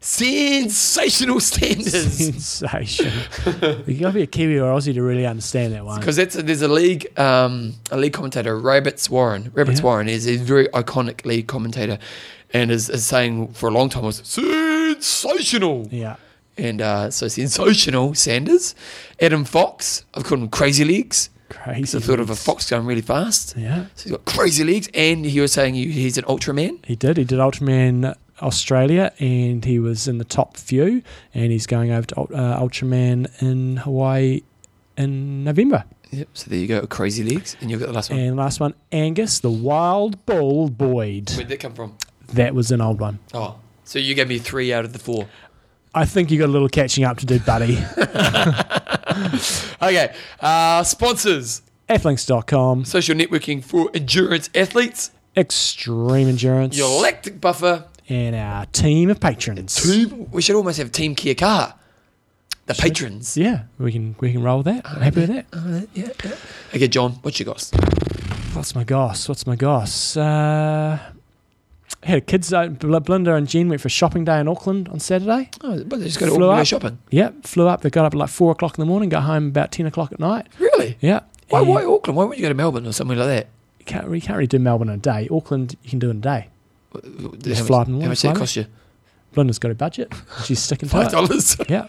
Sensational 0.00 1.40
Sanders. 1.40 2.12
Sensational. 2.12 3.12
you 3.86 3.98
got 3.98 4.08
to 4.08 4.12
be 4.14 4.22
a 4.22 4.26
Kiwi 4.26 4.58
or 4.58 4.72
Aussie 4.72 4.94
to 4.94 5.02
really 5.02 5.26
understand 5.26 5.72
that 5.72 5.84
one. 5.84 5.98
Because 5.98 6.16
there's 6.16 6.62
a 6.62 6.68
league 6.68 7.18
um, 7.18 7.74
a 7.90 7.96
league 7.96 8.12
commentator, 8.12 8.58
Rabbits 8.58 9.10
Warren. 9.10 9.50
Rabbits 9.54 9.80
Yeah. 9.80 9.84
Warren 9.84 10.08
is 10.08 10.28
a 10.28 10.36
very 10.36 10.68
iconic 10.68 11.24
league 11.24 11.48
commentator, 11.48 11.98
and 12.52 12.70
is, 12.70 12.88
is 12.88 13.04
saying 13.06 13.48
for 13.54 13.68
a 13.68 13.72
long 13.72 13.88
time 13.88 14.04
was 14.04 14.18
sensational. 14.24 15.88
Yeah. 15.90 16.16
And 16.56 16.80
uh, 16.80 17.10
so 17.10 17.28
sensational 17.28 18.14
Sanders, 18.14 18.74
Adam 19.20 19.44
Fox. 19.44 20.04
I've 20.14 20.24
called 20.24 20.42
him 20.42 20.48
Crazy 20.48 20.84
Legs. 20.84 21.30
Crazy. 21.48 21.98
The 21.98 22.04
thought 22.04 22.20
of 22.20 22.30
a 22.30 22.36
fox 22.36 22.68
going 22.68 22.84
really 22.84 23.00
fast. 23.00 23.56
Yeah. 23.56 23.86
So 23.94 24.02
he's 24.02 24.12
got 24.12 24.24
crazy 24.26 24.64
legs, 24.64 24.88
and 24.92 25.24
he 25.24 25.40
was 25.40 25.52
saying 25.52 25.74
he, 25.74 25.90
he's 25.90 26.18
an 26.18 26.24
Ultraman. 26.24 26.84
He 26.84 26.94
did. 26.94 27.16
He 27.16 27.24
did 27.24 27.38
Ultraman 27.38 28.14
Australia, 28.40 29.12
and 29.18 29.64
he 29.64 29.78
was 29.78 30.08
in 30.08 30.18
the 30.18 30.24
top 30.24 30.56
few. 30.56 31.02
And 31.34 31.52
he's 31.52 31.66
going 31.66 31.90
over 31.90 32.06
to 32.08 32.20
uh, 32.20 32.60
Ultraman 32.60 33.30
in 33.42 33.78
Hawaii 33.78 34.42
in 34.96 35.44
November. 35.44 35.84
Yep. 36.10 36.28
So 36.32 36.50
there 36.50 36.58
you 36.58 36.66
go, 36.66 36.86
crazy 36.86 37.22
legs, 37.22 37.56
and 37.60 37.70
you've 37.70 37.80
got 37.80 37.86
the 37.86 37.92
last 37.92 38.10
one. 38.10 38.18
And 38.18 38.36
last 38.36 38.60
one, 38.60 38.74
Angus, 38.92 39.40
the 39.40 39.50
Wild 39.50 40.24
Bull 40.24 40.70
Boyd. 40.70 41.30
Where'd 41.30 41.48
that 41.48 41.60
come 41.60 41.74
from? 41.74 41.96
That 42.32 42.54
was 42.54 42.70
an 42.70 42.80
old 42.80 42.98
one. 42.98 43.18
Oh, 43.34 43.56
so 43.84 43.98
you 43.98 44.14
gave 44.14 44.28
me 44.28 44.38
three 44.38 44.72
out 44.72 44.86
of 44.86 44.94
the 44.94 44.98
four. 44.98 45.28
I 45.94 46.04
think 46.06 46.30
you 46.30 46.38
got 46.38 46.46
a 46.46 46.52
little 46.52 46.68
catching 46.68 47.04
up 47.04 47.18
to 47.18 47.26
do, 47.26 47.38
buddy. 47.40 47.78
Okay, 49.80 50.14
uh, 50.40 50.82
sponsors. 50.82 51.62
Athlinks.com, 51.88 52.84
Social 52.84 53.14
networking 53.16 53.64
for 53.64 53.90
endurance 53.94 54.50
athletes. 54.54 55.10
Extreme 55.36 56.28
Endurance, 56.28 56.76
Your 56.76 57.00
lactic 57.00 57.40
buffer. 57.40 57.84
And 58.08 58.34
our 58.34 58.64
team 58.66 59.10
of 59.10 59.20
patrons. 59.20 59.74
Team. 59.74 60.30
We 60.30 60.40
should 60.42 60.56
almost 60.56 60.78
have 60.78 60.90
Team 60.92 61.14
Kia 61.14 61.34
Car. 61.34 61.74
The 62.66 62.74
patrons. 62.74 63.36
Yeah, 63.36 63.62
we 63.78 63.92
can 63.92 64.14
we 64.20 64.32
can 64.32 64.42
roll 64.42 64.58
with 64.58 64.66
that. 64.66 64.86
I'm 64.88 65.00
happy 65.02 65.20
with 65.20 65.28
that. 65.30 65.46
Uh, 65.52 65.80
yeah, 65.94 66.08
yeah. 66.24 66.36
Okay, 66.74 66.88
John, 66.88 67.12
what 67.22 67.38
you 67.38 67.46
got? 67.46 67.70
What's 68.52 68.74
my 68.74 68.84
goss? 68.84 69.28
What's 69.28 69.46
my 69.46 69.56
goss? 69.56 70.16
Uh, 70.16 70.98
I 72.02 72.06
had 72.06 72.18
a 72.18 72.20
kids. 72.20 72.52
Uh, 72.52 72.68
Bl- 72.68 72.98
Belinda 72.98 73.34
and 73.34 73.48
Jen 73.48 73.68
went 73.68 73.80
for 73.80 73.88
shopping 73.88 74.24
day 74.24 74.38
in 74.40 74.48
Auckland 74.48 74.88
on 74.88 75.00
Saturday. 75.00 75.50
Oh, 75.62 75.82
but 75.84 75.98
they 76.00 76.06
just 76.06 76.18
got 76.18 76.26
to 76.26 76.32
Flew 76.32 76.44
all 76.46 76.54
go 76.54 76.60
up. 76.60 76.66
shopping. 76.66 76.98
Yep, 77.10 77.46
flew 77.46 77.68
up. 77.68 77.80
They 77.82 77.90
got 77.90 78.04
up 78.04 78.14
at 78.14 78.18
like 78.18 78.28
four 78.30 78.52
o'clock 78.52 78.76
in 78.78 78.82
the 78.82 78.86
morning. 78.86 79.08
Got 79.08 79.22
home 79.24 79.48
about 79.48 79.72
ten 79.72 79.86
o'clock 79.86 80.12
at 80.12 80.20
night. 80.20 80.46
Really? 80.58 80.96
Yeah. 81.00 81.20
Why, 81.48 81.62
why 81.62 81.84
Auckland? 81.84 82.16
Why 82.16 82.24
wouldn't 82.24 82.38
you 82.38 82.44
go 82.44 82.48
to 82.50 82.54
Melbourne 82.54 82.86
or 82.86 82.92
something 82.92 83.16
like 83.16 83.28
that? 83.28 83.48
You 83.80 83.84
can't, 83.86 84.14
you 84.14 84.20
can't 84.20 84.36
really 84.36 84.46
do 84.46 84.58
Melbourne 84.58 84.88
in 84.90 84.96
a 84.96 84.98
day. 84.98 85.28
Auckland, 85.30 85.74
you 85.82 85.88
can 85.90 85.98
do 85.98 86.10
in 86.10 86.18
a 86.18 86.20
day. 86.20 86.48
How 86.92 87.00
Just 87.40 87.60
much, 87.60 87.66
fly 87.66 87.80
up 87.82 87.86
and 87.88 87.96
how 87.96 88.00
walk, 88.00 88.08
much 88.08 88.18
did 88.20 88.28
fly 88.28 88.30
it 88.32 88.36
cost 88.38 88.56
you? 88.56 88.66
Belinda's 89.32 89.58
got 89.58 89.70
a 89.70 89.74
budget. 89.74 90.12
She's 90.44 90.58
sticking 90.60 90.88
to 90.88 90.92
Five 90.94 91.08
it. 91.08 91.12
dollars 91.12 91.56
Yeah. 91.68 91.88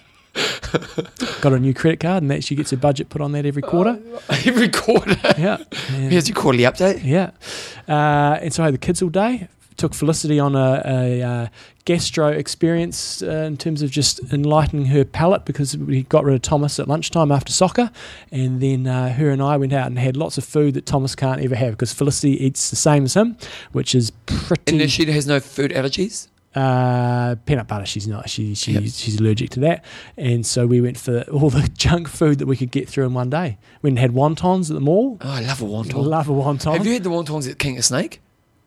got 1.42 1.54
a 1.54 1.60
new 1.60 1.74
credit 1.74 2.00
card, 2.00 2.22
and 2.24 2.30
that 2.32 2.44
she 2.44 2.56
gets 2.56 2.72
a 2.74 2.78
budget 2.78 3.10
put 3.10 3.22
on 3.22 3.32
that 3.32 3.46
every 3.46 3.62
quarter. 3.62 4.00
every 4.46 4.70
quarter. 4.70 5.16
Yeah. 5.38 5.58
And- 5.90 6.12
Here's 6.12 6.28
your 6.28 6.36
quarterly 6.36 6.64
update. 6.66 7.04
Yeah. 7.04 7.32
Uh, 7.88 8.38
and 8.42 8.54
so 8.54 8.64
I 8.64 8.68
had 8.68 8.74
the 8.76 8.78
kids 8.80 9.02
all 9.02 9.10
day. 9.10 9.48
Took 9.78 9.94
Felicity 9.94 10.40
on 10.40 10.56
a, 10.56 10.82
a, 10.86 11.22
uh 11.24 11.48
gastro 11.90 12.28
experience 12.28 13.24
uh, 13.24 13.48
in 13.48 13.58
terms 13.58 13.82
of 13.82 13.90
just 13.90 14.20
enlightening 14.32 14.86
her 14.86 15.04
palate 15.04 15.44
because 15.44 15.76
we 15.76 16.04
got 16.04 16.24
rid 16.24 16.36
of 16.36 16.42
Thomas 16.44 16.80
at 16.80 16.88
lunchtime 16.88 17.32
after 17.32 17.52
soccer. 17.52 17.90
And 18.32 18.62
then 18.62 18.86
uh, 18.86 19.12
her 19.14 19.32
and 19.32 19.42
I 19.42 19.58
went 19.58 19.74
out 19.74 19.88
and 19.88 19.98
had 19.98 20.16
lots 20.16 20.38
of 20.38 20.44
food 20.44 20.76
that 20.76 20.86
Thomas 20.86 21.16
can't 21.16 21.42
ever 21.42 21.56
have 21.56 21.72
because 21.72 21.92
Felicity 21.92 22.46
eats 22.46 22.70
the 22.70 22.76
same 22.76 23.06
as 23.06 23.16
him, 23.16 23.38
which 23.72 23.96
is 23.96 24.12
pretty. 24.28 24.80
And 24.80 24.92
she 24.92 25.04
has 25.12 25.26
no 25.26 25.40
food 25.40 25.72
allergies. 25.72 26.28
Uh, 26.54 27.34
peanut 27.48 27.68
butter, 27.68 27.88
she's 27.88 28.08
not. 28.08 28.30
She, 28.30 28.54
she 28.54 28.74
Yep. 28.74 28.84
she's 28.84 29.20
allergic 29.20 29.50
to 29.52 29.60
that, 29.62 29.84
and 30.16 30.46
so 30.46 30.68
we 30.68 30.82
went 30.82 30.98
for 30.98 31.22
all 31.32 31.50
the 31.50 31.68
junk 31.78 32.08
food 32.08 32.38
that 32.38 32.46
we 32.46 32.56
could 32.56 32.70
get 32.72 32.88
through 32.88 33.06
in 33.08 33.16
one 33.16 33.32
day. 33.32 33.58
We 33.82 33.96
had 33.96 34.12
wontons 34.12 34.70
at 34.70 34.76
the 34.76 34.80
mall. 34.82 35.18
Oh, 35.22 35.30
I 35.30 35.42
love 35.42 35.62
a 35.62 35.66
wonton. 35.66 35.94
Love 36.06 36.30
a 36.30 36.34
wonton. 36.34 36.74
Have 36.74 36.86
you 36.86 36.94
had 36.94 37.04
the 37.04 37.10
wontons 37.10 37.50
at 37.50 37.58
King 37.58 37.78
of 37.80 37.86
Snake? 37.86 38.22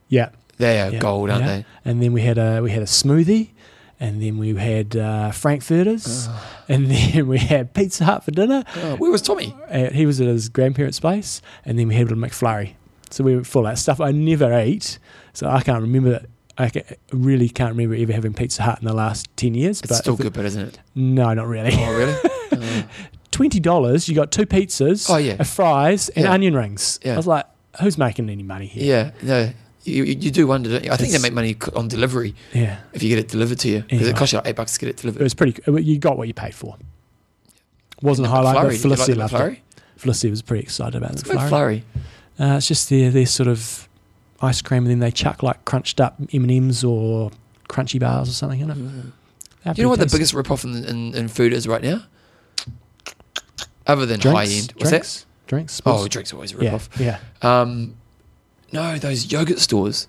yeah, 0.08 0.28
They 0.62 0.80
are 0.80 0.90
yeah, 0.92 0.98
gold, 0.98 1.30
aren't 1.30 1.44
yeah. 1.44 1.56
they? 1.58 1.64
And 1.84 2.02
then 2.02 2.12
we 2.12 2.22
had 2.22 2.38
a 2.38 2.60
we 2.62 2.70
had 2.70 2.82
a 2.82 2.86
smoothie, 2.86 3.50
and 4.00 4.22
then 4.22 4.38
we 4.38 4.54
had 4.54 4.96
uh, 4.96 5.30
frankfurters, 5.32 6.28
and 6.68 6.90
then 6.90 7.26
we 7.28 7.38
had 7.38 7.74
Pizza 7.74 8.04
Hut 8.04 8.24
for 8.24 8.30
dinner. 8.30 8.64
Oh, 8.76 8.96
where 8.96 9.10
was 9.10 9.22
Tommy? 9.22 9.54
Uh, 9.70 9.90
he 9.90 10.06
was 10.06 10.20
at 10.20 10.26
his 10.26 10.48
grandparents' 10.48 11.00
place, 11.00 11.42
and 11.64 11.78
then 11.78 11.88
we 11.88 11.94
had 11.94 12.10
a 12.10 12.14
McFlurry. 12.14 12.74
So 13.10 13.22
we 13.24 13.36
were 13.36 13.44
full 13.44 13.66
of 13.66 13.78
stuff 13.78 14.00
I 14.00 14.10
never 14.10 14.52
ate. 14.52 14.98
So 15.34 15.48
I 15.48 15.60
can't 15.62 15.82
remember. 15.82 16.10
that. 16.10 16.26
I 16.58 16.70
really 17.12 17.48
can't 17.48 17.70
remember 17.70 17.94
ever 17.96 18.12
having 18.12 18.34
Pizza 18.34 18.62
Hut 18.62 18.78
in 18.80 18.86
the 18.86 18.92
last 18.94 19.26
ten 19.36 19.54
years. 19.54 19.80
It's 19.80 19.88
but 19.88 19.96
still 19.96 20.14
if 20.14 20.20
it- 20.20 20.22
good, 20.24 20.32
but 20.34 20.44
isn't 20.44 20.62
it? 20.68 20.78
no, 20.94 21.32
not 21.32 21.46
really. 21.46 21.72
Oh, 21.74 21.96
really? 21.96 22.14
Oh. 22.54 22.84
Twenty 23.30 23.58
dollars, 23.60 24.08
you 24.10 24.14
got 24.14 24.30
two 24.30 24.44
pizzas, 24.44 25.08
Oh, 25.08 25.16
yeah. 25.16 25.36
a 25.38 25.44
fries, 25.44 26.10
and 26.10 26.24
Yeah. 26.26 26.32
onion 26.32 26.54
rings. 26.54 27.00
Yeah. 27.02 27.14
I 27.14 27.16
was 27.16 27.26
like, 27.26 27.46
who's 27.80 27.96
making 27.96 28.28
any 28.28 28.42
money 28.42 28.66
here? 28.66 29.12
yeah, 29.22 29.26
no. 29.26 29.50
You, 29.84 30.04
you 30.04 30.30
do 30.30 30.46
wonder. 30.46 30.70
Don't 30.70 30.84
you? 30.84 30.92
I 30.92 30.96
think 30.96 31.12
they 31.12 31.18
make 31.18 31.32
money 31.32 31.56
on 31.74 31.88
delivery 31.88 32.34
Yeah. 32.52 32.78
if 32.92 33.02
you 33.02 33.08
get 33.08 33.18
it 33.18 33.28
delivered 33.28 33.58
to 33.60 33.68
you 33.68 33.80
because 33.80 34.02
Yeah. 34.02 34.08
it 34.10 34.16
costs 34.16 34.32
you 34.32 34.38
like 34.38 34.46
eight 34.48 34.56
bucks 34.56 34.74
to 34.74 34.80
get 34.80 34.88
it 34.90 34.96
delivered. 34.98 35.20
It 35.20 35.24
was 35.24 35.34
pretty. 35.34 35.60
You 35.82 35.98
got 35.98 36.16
what 36.16 36.28
you 36.28 36.34
paid 36.34 36.54
for. 36.54 36.76
Wasn't 38.00 38.26
a 38.26 38.30
highlight, 38.30 38.56
McFlurry, 38.56 38.62
but 38.62 38.64
you 38.64 38.70
like 38.72 38.98
Felicity 38.98 39.14
loved 39.14 39.34
it. 39.34 39.58
Felicity 39.96 40.30
was 40.30 40.42
pretty 40.42 40.62
excited 40.62 40.94
about 40.96 41.12
It's 41.12 41.22
the 41.22 41.34
McFlurry. 41.34 41.82
McFlurry. 42.38 42.52
Uh, 42.52 42.56
it's 42.56 42.68
just 42.68 42.88
their 42.90 43.10
their 43.10 43.26
sort 43.26 43.48
of 43.48 43.88
ice 44.40 44.62
cream, 44.62 44.84
and 44.84 44.90
then 44.90 44.98
they 45.00 45.10
chuck 45.10 45.42
like 45.42 45.64
crunched 45.64 46.00
up 46.00 46.16
M 46.32 46.42
and 46.44 46.50
M's 46.52 46.82
or 46.84 47.30
crunchy 47.68 47.98
bars 48.00 48.28
or 48.28 48.32
something 48.32 48.60
in 48.60 48.70
it. 48.70 48.74
They're 49.64 49.74
Do 49.74 49.80
you 49.80 49.82
know 49.84 49.90
what 49.90 50.00
the 50.00 50.06
biggest 50.06 50.34
rip-off 50.34 50.64
in, 50.64 50.84
in, 50.84 51.14
in 51.14 51.28
food 51.28 51.52
is 51.52 51.68
right 51.68 51.82
now? 51.82 52.02
Other 53.86 54.06
than 54.06 54.20
tasty. 54.20 54.30
high 54.36 54.44
drinks, 54.46 54.60
end, 54.68 54.72
what's 54.76 54.90
drinks, 54.90 55.26
drinks. 55.46 55.76
that? 55.78 55.82
Oh, 55.90 56.08
drinks 56.08 56.32
are 56.32 56.36
always 56.36 56.52
a 56.52 56.56
yeah, 56.56 56.62
rip-off. 56.64 56.88
yeah. 56.98 57.18
Um, 57.42 57.94
no, 58.72 58.98
those 58.98 59.30
yogurt 59.30 59.58
stores. 59.58 60.08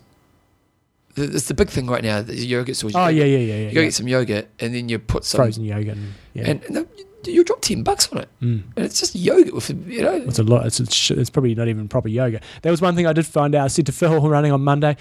It's 1.16 1.46
the 1.46 1.54
big 1.54 1.68
thing 1.68 1.86
right 1.86 2.02
now. 2.02 2.22
The 2.22 2.34
yogurt 2.34 2.74
stores. 2.76 2.94
You 2.94 3.00
Oh 3.00 3.04
go 3.04 3.08
yeah, 3.10 3.24
yeah, 3.24 3.38
yeah, 3.38 3.54
yeah. 3.54 3.68
You 3.68 3.74
go 3.74 3.80
yeah. 3.80 3.86
get 3.86 3.94
some 3.94 4.08
yogurt, 4.08 4.48
and 4.58 4.74
then 4.74 4.88
you 4.88 4.98
put 4.98 5.24
some 5.24 5.38
frozen 5.38 5.64
yogurt. 5.64 5.96
And, 5.96 6.14
yeah, 6.32 6.50
and, 6.50 6.64
and 6.64 6.86
you- 7.26 7.44
drop 7.44 7.60
ten 7.62 7.82
bucks 7.82 8.08
on 8.12 8.18
it, 8.18 8.28
Mm. 8.42 8.62
and 8.76 8.84
it's 8.84 8.98
just 9.00 9.14
yogurt 9.14 9.54
with 9.54 9.70
you 9.88 10.02
know. 10.02 10.12
It's 10.14 10.38
a 10.38 10.42
lot. 10.42 10.66
It's, 10.66 10.80
it's 10.80 11.10
it's 11.12 11.30
probably 11.30 11.54
not 11.54 11.68
even 11.68 11.88
proper 11.88 12.08
yogurt. 12.08 12.42
That 12.62 12.70
was 12.70 12.82
one 12.82 12.96
thing 12.96 13.06
I 13.06 13.12
did 13.12 13.26
find 13.26 13.54
out. 13.54 13.64
I 13.64 13.68
said 13.68 13.86
to 13.86 13.92
Phil 13.92 14.20
running 14.28 14.50
on 14.52 14.62
Monday, 14.62 14.96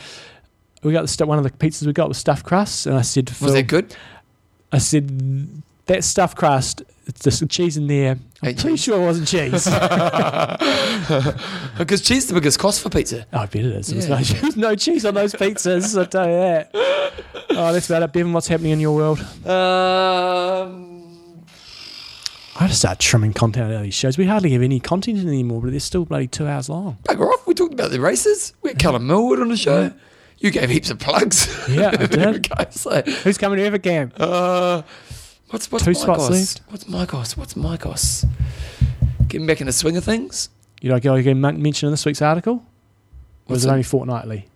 we 0.84 0.94
got 0.94 1.02
the 1.02 1.08
stu- 1.08 1.26
one 1.26 1.38
of 1.40 1.44
the 1.44 1.50
pizzas 1.50 1.86
we 1.88 1.94
got 1.94 2.08
was 2.10 2.18
stuffed 2.18 2.46
crust, 2.46 2.86
and 2.86 2.96
I 2.96 3.02
said 3.02 3.26
to 3.28 3.34
Phil, 3.34 3.48
Was 3.48 3.54
that 3.56 3.64
good? 3.68 3.96
I 4.72 4.78
said 4.78 5.10
that 5.88 6.04
stuffed 6.04 6.38
crust. 6.38 6.84
It's 7.06 7.22
just 7.22 7.42
the 7.42 7.48
cheese 7.48 7.76
in 7.76 7.88
there. 7.88 8.12
I'm 8.42 8.50
Ain't 8.50 8.60
pretty 8.60 8.76
cheese. 8.78 8.84
sure 8.84 9.02
it 9.02 9.06
wasn't 9.06 9.28
cheese. 9.28 9.68
Because 11.78 12.02
cheese 12.02 12.24
is 12.24 12.28
the 12.28 12.34
biggest 12.36 12.60
cost 12.60 12.82
for 12.82 12.90
pizza. 12.90 13.26
Oh, 13.34 13.40
I 13.40 13.46
bet 13.48 13.66
it 13.66 13.76
is. 13.76 13.88
There 13.88 13.96
was, 13.98 14.08
Yeah. 14.08 14.16
no, 14.16 14.22
there 14.40 14.46
was 14.48 14.58
no 14.58 14.76
cheese 14.76 15.06
on 15.06 15.14
those 15.16 15.34
pizzas. 15.34 16.00
I 16.00 16.06
tell 16.06 16.28
you 16.28 16.36
that. 16.36 16.70
Oh, 17.52 17.74
that's 17.74 17.90
about 17.90 18.04
it, 18.04 18.14
Bevan. 18.14 18.34
What's 18.34 18.48
happening 18.48 18.72
in 18.72 18.80
your 18.80 18.96
world? 18.96 19.20
Um, 19.46 21.02
I 22.56 22.60
have 22.60 22.70
to 22.70 22.76
start 22.76 23.00
trimming 23.00 23.34
content 23.34 23.72
out 23.72 23.78
of 23.78 23.84
these 23.84 23.94
shows. 23.94 24.18
We 24.18 24.26
hardly 24.26 24.52
have 24.52 24.62
any 24.62 24.80
content 24.80 25.20
anymore, 25.20 25.62
but 25.62 25.72
they're 25.72 25.80
still 25.80 26.06
bloody 26.06 26.28
two 26.28 26.48
hours 26.48 26.70
long. 26.70 26.98
bugger 27.04 27.28
off. 27.32 27.46
We 27.48 27.54
talked 27.54 27.74
about 27.74 27.92
the 27.92 28.00
races. 28.00 28.54
We 28.62 28.70
had 28.70 28.80
Callum 28.80 29.08
Millward 29.08 29.40
on 29.42 29.50
the 29.50 29.58
show. 29.58 29.92
You 30.38 30.52
gave 30.52 30.70
heaps 30.70 30.90
of 30.90 31.00
plugs. 31.00 31.48
Yeah, 31.70 31.92
I 31.98 32.06
did. 32.06 32.50
Guys, 32.50 32.86
like, 32.86 33.08
Who's 33.08 33.38
coming 33.38 33.60
to 33.60 33.70
Evercamp? 33.80 34.14
uh, 34.20 34.82
what's 35.54 35.72
what's 35.72 35.86
Two 35.86 35.92
my 35.92 36.00
spots 36.00 36.30
left. 36.30 36.62
What's 36.70 36.88
my 36.88 37.06
goss? 37.06 37.38
What's 37.38 37.56
my 37.56 37.78
goss? 37.78 38.26
Getting 39.28 39.48
back 39.48 39.62
in 39.62 39.68
the 39.68 39.74
swing 39.74 39.96
of 39.96 40.04
things. 40.04 40.50
You 40.82 40.92
like 40.92 41.06
you 41.06 41.22
get 41.22 41.36
mentioned 41.36 41.88
in 41.88 41.92
this 41.92 42.06
week's 42.06 42.22
article? 42.22 42.54
Or 42.56 42.60
What's 43.46 43.50
was 43.50 43.64
it 43.64 43.68
that? 43.68 43.74
only 43.74 43.84
fortnightly? 43.84 44.48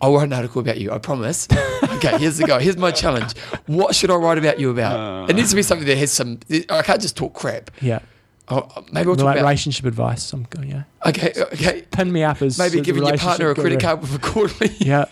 I'll 0.00 0.14
write 0.14 0.24
an 0.24 0.32
article 0.32 0.60
about 0.60 0.78
you. 0.78 0.92
I 0.92 0.98
promise. 0.98 1.46
okay, 1.84 2.18
here's 2.18 2.38
the 2.38 2.46
go. 2.46 2.58
Here's 2.58 2.76
my 2.76 2.90
challenge. 2.90 3.36
What 3.66 3.94
should 3.94 4.10
I 4.10 4.16
write 4.16 4.38
about 4.38 4.58
you 4.58 4.70
about? 4.70 4.98
Uh. 4.98 5.26
it 5.28 5.36
needs 5.36 5.50
to 5.50 5.56
be 5.56 5.62
something 5.62 5.86
that 5.86 5.98
has 5.98 6.10
some. 6.10 6.40
I 6.70 6.82
can't 6.82 7.00
just 7.00 7.16
talk 7.16 7.34
crap. 7.34 7.70
Yeah. 7.80 8.00
Oh, 8.48 8.68
uh, 8.76 8.82
maybe 8.92 9.06
we'll 9.06 9.16
talk 9.16 9.26
like 9.26 9.36
about. 9.36 9.44
relationship 9.44 9.84
advice. 9.86 10.32
I'm 10.32 10.44
going, 10.44 10.70
yeah. 10.70 10.84
Okay, 11.04 11.32
okay. 11.52 11.82
Pin 11.90 12.12
me 12.12 12.22
up 12.22 12.40
as 12.42 12.58
Maybe 12.58 12.80
giving 12.80 13.04
your 13.04 13.16
partner 13.16 13.50
a 13.50 13.54
credit 13.54 13.80
card 13.80 14.00
with 14.00 14.14
a 14.14 14.18
quarterly. 14.18 14.72
Yeah, 14.78 15.06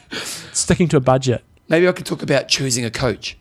sticking 0.52 0.88
to 0.88 0.98
a 0.98 1.00
budget. 1.00 1.42
Maybe 1.68 1.88
I 1.88 1.92
could 1.92 2.06
talk 2.06 2.22
about 2.22 2.48
choosing 2.48 2.84
a 2.84 2.90
coach. 2.90 3.36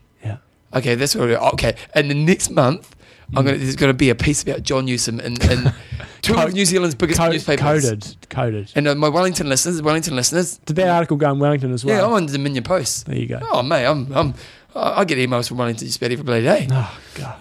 Okay, 0.74 0.94
that's 0.94 1.14
what. 1.14 1.30
I, 1.30 1.34
okay, 1.50 1.76
and 1.94 2.10
the 2.10 2.14
next 2.14 2.50
month, 2.50 2.94
I'm 3.36 3.44
gonna. 3.44 3.56
There's 3.58 3.76
gonna 3.76 3.94
be 3.94 4.10
a 4.10 4.14
piece 4.14 4.42
about 4.42 4.62
John 4.62 4.84
Newsom 4.86 5.20
in, 5.20 5.40
in 5.50 5.72
two 6.22 6.34
of 6.34 6.52
New 6.52 6.64
Zealand's 6.64 6.94
biggest 6.94 7.20
Co- 7.20 7.30
newspapers. 7.30 7.84
coded, 7.84 8.16
coded. 8.28 8.72
And 8.74 8.88
uh, 8.88 8.94
my 8.94 9.08
Wellington 9.08 9.48
listeners, 9.48 9.80
Wellington 9.82 10.16
listeners. 10.16 10.58
Did 10.66 10.76
that 10.76 10.88
article 10.88 11.16
go 11.16 11.30
in 11.32 11.38
Wellington 11.38 11.72
as 11.72 11.84
well? 11.84 11.96
Yeah, 11.96 12.06
I'm 12.06 12.12
on 12.12 12.26
the 12.26 12.32
Dominion 12.32 12.64
Post. 12.64 13.06
There 13.06 13.16
you 13.16 13.26
go. 13.26 13.38
Oh 13.42 13.62
mate, 13.62 13.86
I'm. 13.86 14.12
I'm 14.12 14.34
I 14.76 15.04
get 15.04 15.18
emails 15.18 15.46
from 15.46 15.58
Wellington 15.58 15.86
just 15.86 15.98
about 15.98 16.10
every 16.10 16.24
bloody 16.24 16.42
day. 16.42 16.66
Oh 16.68 16.98
god! 17.14 17.40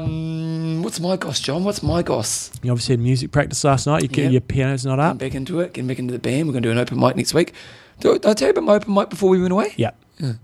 Um, 0.00 0.82
what's 0.84 1.00
my 1.00 1.16
goss, 1.16 1.40
John? 1.40 1.64
What's 1.64 1.82
my 1.82 2.00
goss? 2.02 2.52
You 2.62 2.70
obviously 2.70 2.92
had 2.92 3.00
music 3.00 3.32
practice 3.32 3.64
last 3.64 3.88
night. 3.88 4.02
You 4.02 4.08
get 4.08 4.22
Yep. 4.26 4.32
your 4.32 4.40
piano's 4.42 4.86
not 4.86 4.94
Getting 4.98 5.10
up. 5.10 5.18
back 5.18 5.34
into 5.34 5.58
it, 5.58 5.72
getting 5.72 5.88
back 5.88 5.98
into 5.98 6.12
the 6.12 6.20
band. 6.20 6.46
We're 6.46 6.52
gonna 6.52 6.62
do 6.62 6.70
an 6.70 6.78
open 6.78 7.00
mic 7.00 7.16
next 7.16 7.34
week. 7.34 7.54
Do, 7.98 8.12
did 8.12 8.24
I 8.26 8.34
tell 8.34 8.46
you 8.46 8.50
about 8.52 8.62
my 8.64 8.74
open 8.74 8.94
mic 8.94 9.10
before 9.10 9.30
we 9.30 9.40
went 9.40 9.50
away? 9.52 9.74
Yeah. 9.76 9.90
Um, 10.22 10.38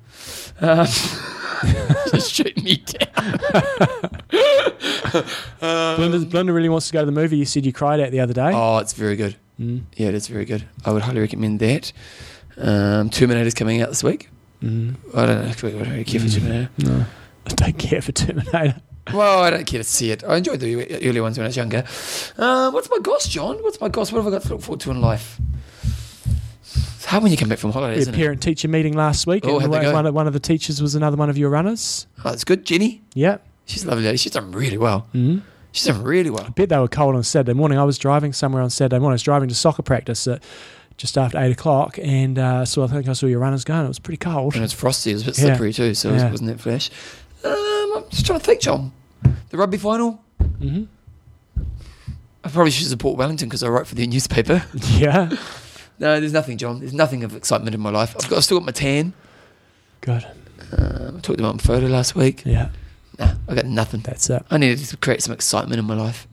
just 2.12 2.32
shoot 2.32 2.56
me 2.62 2.76
down. 2.76 3.38
Belinda, 5.96 6.26
Belinda 6.26 6.52
really 6.52 6.68
wants 6.68 6.86
to 6.88 6.92
go 6.92 7.00
to 7.00 7.06
the 7.06 7.12
movie. 7.12 7.36
You 7.38 7.44
said 7.44 7.64
you 7.66 7.72
cried 7.72 8.00
at 8.00 8.12
the 8.12 8.20
other 8.20 8.34
day. 8.34 8.50
Oh, 8.52 8.78
it's 8.78 8.92
very 8.92 9.16
good. 9.16 9.36
Mm. 9.60 9.84
Yeah, 9.96 10.08
it 10.08 10.14
is 10.14 10.28
very 10.28 10.44
good. 10.44 10.64
I 10.84 10.92
would 10.92 11.02
highly 11.02 11.20
recommend 11.20 11.60
that. 11.60 11.92
Um, 12.58 13.10
Terminator's 13.10 13.54
coming 13.54 13.82
out 13.82 13.88
this 13.88 14.04
week. 14.04 14.28
Mm. 14.62 14.96
I 15.14 15.26
don't 15.26 15.44
know. 15.44 15.80
I 15.82 15.84
don't 15.84 16.04
care 16.04 16.20
for 16.20 16.28
Terminator. 16.28 16.70
No, 16.78 17.06
I 17.46 17.54
don't 17.54 17.78
care 17.78 18.02
for 18.02 18.12
Terminator. 18.12 18.80
Well, 19.12 19.42
I 19.42 19.50
don't 19.50 19.66
care 19.66 19.78
to 19.78 19.84
see 19.84 20.10
it. 20.10 20.24
I 20.24 20.36
enjoyed 20.36 20.58
the 20.60 21.06
early 21.08 21.20
ones 21.20 21.38
when 21.38 21.44
I 21.44 21.48
was 21.48 21.56
younger. 21.56 21.84
Um, 22.38 22.72
what's 22.74 22.90
my 22.90 22.98
goss, 22.98 23.28
John? 23.28 23.62
What's 23.62 23.80
my 23.80 23.88
goss? 23.88 24.10
What 24.10 24.18
have 24.18 24.26
I 24.26 24.36
got 24.36 24.42
to 24.42 24.48
look 24.48 24.62
forward 24.62 24.80
to 24.80 24.90
in 24.90 25.00
life? 25.00 25.40
Hard 27.06 27.22
when 27.22 27.30
you 27.32 27.38
come 27.38 27.48
back 27.48 27.58
from 27.58 27.72
holiday, 27.72 28.00
it? 28.00 28.12
parent 28.14 28.42
teacher 28.42 28.68
meeting 28.68 28.94
last 28.94 29.26
week, 29.26 29.44
Oh, 29.46 29.58
and 29.60 29.70
one, 29.70 30.12
one 30.14 30.26
of, 30.26 30.32
the 30.32 30.40
teachers 30.40 30.82
was 30.82 30.94
another 30.94 31.16
one 31.16 31.30
of 31.30 31.38
your 31.38 31.50
runners. 31.50 32.06
Oh, 32.24 32.32
it's 32.32 32.44
good. 32.44 32.64
Jenny, 32.64 33.02
Yeah. 33.14 33.38
she's 33.66 33.84
a 33.84 33.88
lovely 33.88 34.04
lady. 34.04 34.16
She's 34.16 34.32
done 34.32 34.50
really 34.52 34.76
well. 34.78 35.06
Mm. 35.14 35.42
She's 35.72 35.84
done 35.86 36.02
really 36.02 36.30
well. 36.30 36.44
I 36.46 36.48
bet 36.48 36.68
they 36.70 36.78
were 36.78 36.88
cold 36.88 37.14
on 37.14 37.22
Saturday 37.22 37.52
morning. 37.52 37.78
I 37.78 37.84
was 37.84 37.96
driving 37.98 38.32
somewhere 38.32 38.62
on 38.62 38.70
Saturday 38.70 38.98
morning. 38.98 39.12
I 39.12 39.14
was 39.14 39.22
driving 39.22 39.48
to 39.50 39.54
soccer 39.54 39.82
practice 39.82 40.26
at 40.26 40.42
just 40.96 41.16
after 41.18 41.38
eight 41.38 41.52
o'clock, 41.52 41.98
and 42.02 42.38
uh, 42.38 42.64
so 42.64 42.82
I 42.82 42.86
think 42.86 43.06
I 43.08 43.12
saw 43.12 43.26
your 43.26 43.38
runners 43.40 43.62
going. 43.64 43.84
It 43.84 43.88
was 43.88 43.98
pretty 43.98 44.16
cold. 44.16 44.54
And 44.54 44.64
it's 44.64 44.72
frosty. 44.72 45.10
It 45.10 45.14
was 45.14 45.22
a 45.22 45.26
bit 45.26 45.38
Yeah. 45.38 45.44
slippery 45.44 45.72
too, 45.74 45.94
so 45.94 46.12
Yeah. 46.12 46.26
it 46.26 46.30
wasn't 46.30 46.48
that 46.50 46.60
flash. 46.60 46.90
Um, 47.44 47.92
I'm 47.98 48.04
just 48.10 48.24
trying 48.26 48.38
to 48.40 48.44
think, 48.44 48.60
John. 48.62 48.92
The 49.50 49.58
rugby 49.58 49.76
final. 49.76 50.22
hmm 50.40 50.84
I 52.42 52.48
probably 52.48 52.70
should 52.70 52.86
support 52.86 53.18
Wellington 53.18 53.48
because 53.48 53.62
I 53.62 53.68
write 53.68 53.86
for 53.86 53.94
their 53.96 54.06
newspaper. 54.06 54.64
Yeah, 54.96 55.36
No, 55.98 56.20
there's 56.20 56.32
nothing, 56.32 56.58
John. 56.58 56.80
There's 56.80 56.92
nothing 56.92 57.24
of 57.24 57.34
excitement 57.34 57.74
in 57.74 57.80
my 57.80 57.90
life. 57.90 58.14
I've, 58.16 58.28
got, 58.28 58.36
I've 58.38 58.44
still 58.44 58.58
got 58.58 58.66
my 58.66 58.72
tan. 58.72 59.12
good. 60.00 60.26
Um, 60.76 61.16
I 61.16 61.20
talked 61.20 61.38
about 61.40 61.54
my 61.56 61.62
photo 61.62 61.86
last 61.86 62.14
week. 62.16 62.42
Yeah, 62.44 62.68
Nah, 63.18 63.34
I 63.48 63.54
got 63.54 63.66
nothing. 63.66 64.00
that's 64.00 64.28
it. 64.30 64.44
I 64.50 64.58
needed 64.58 64.78
to 64.84 64.96
create 64.96 65.22
some 65.22 65.32
excitement 65.32 65.78
in 65.78 65.84
my 65.86 65.94
life. 65.94 66.26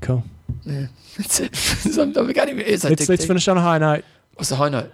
Cool. 0.00 0.24
Yeah, 0.64 0.86
that's 1.16 1.40
it. 1.40 1.54
So 1.56 2.02
I'm- 2.02 2.28
I 2.28 2.32
can't 2.32 2.50
even. 2.50 2.60
It's 2.66 2.84
like 2.84 2.98
Let's 2.98 3.08
let's 3.08 3.24
finish 3.26 3.46
on 3.48 3.56
a 3.56 3.60
high 3.62 3.78
note. 3.78 4.04
What's 4.34 4.48
the 4.50 4.56
high 4.56 4.68
note? 4.68 4.92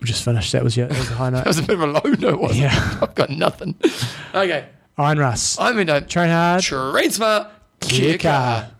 We 0.00 0.06
just 0.06 0.24
finished. 0.24 0.52
That 0.52 0.64
was 0.64 0.76
your 0.76 0.86
that 0.88 0.98
was 0.98 1.10
a 1.10 1.14
high 1.14 1.30
note. 1.34 1.38
That 1.38 1.46
was 1.48 1.58
a 1.58 1.62
bit 1.62 1.74
of 1.74 1.80
a 1.82 1.86
low 1.86 2.00
note, 2.18 2.40
wasn't 2.40 2.60
Yeah. 2.60 2.96
it? 2.96 3.02
I've 3.02 3.14
got 3.14 3.30
nothing. 3.30 3.74
Okay, 4.34 4.66
Iron 4.98 5.18
Russ. 5.18 5.58
I'm 5.58 5.78
in 5.78 5.88
a 5.88 6.00
Train 6.00 6.30
hard. 6.30 6.62
train 6.62 7.10
smart. 7.10 7.48
Kia 7.80 8.16
Kia 8.16 8.18
kaha. 8.18 8.62
kaha. 8.62 8.70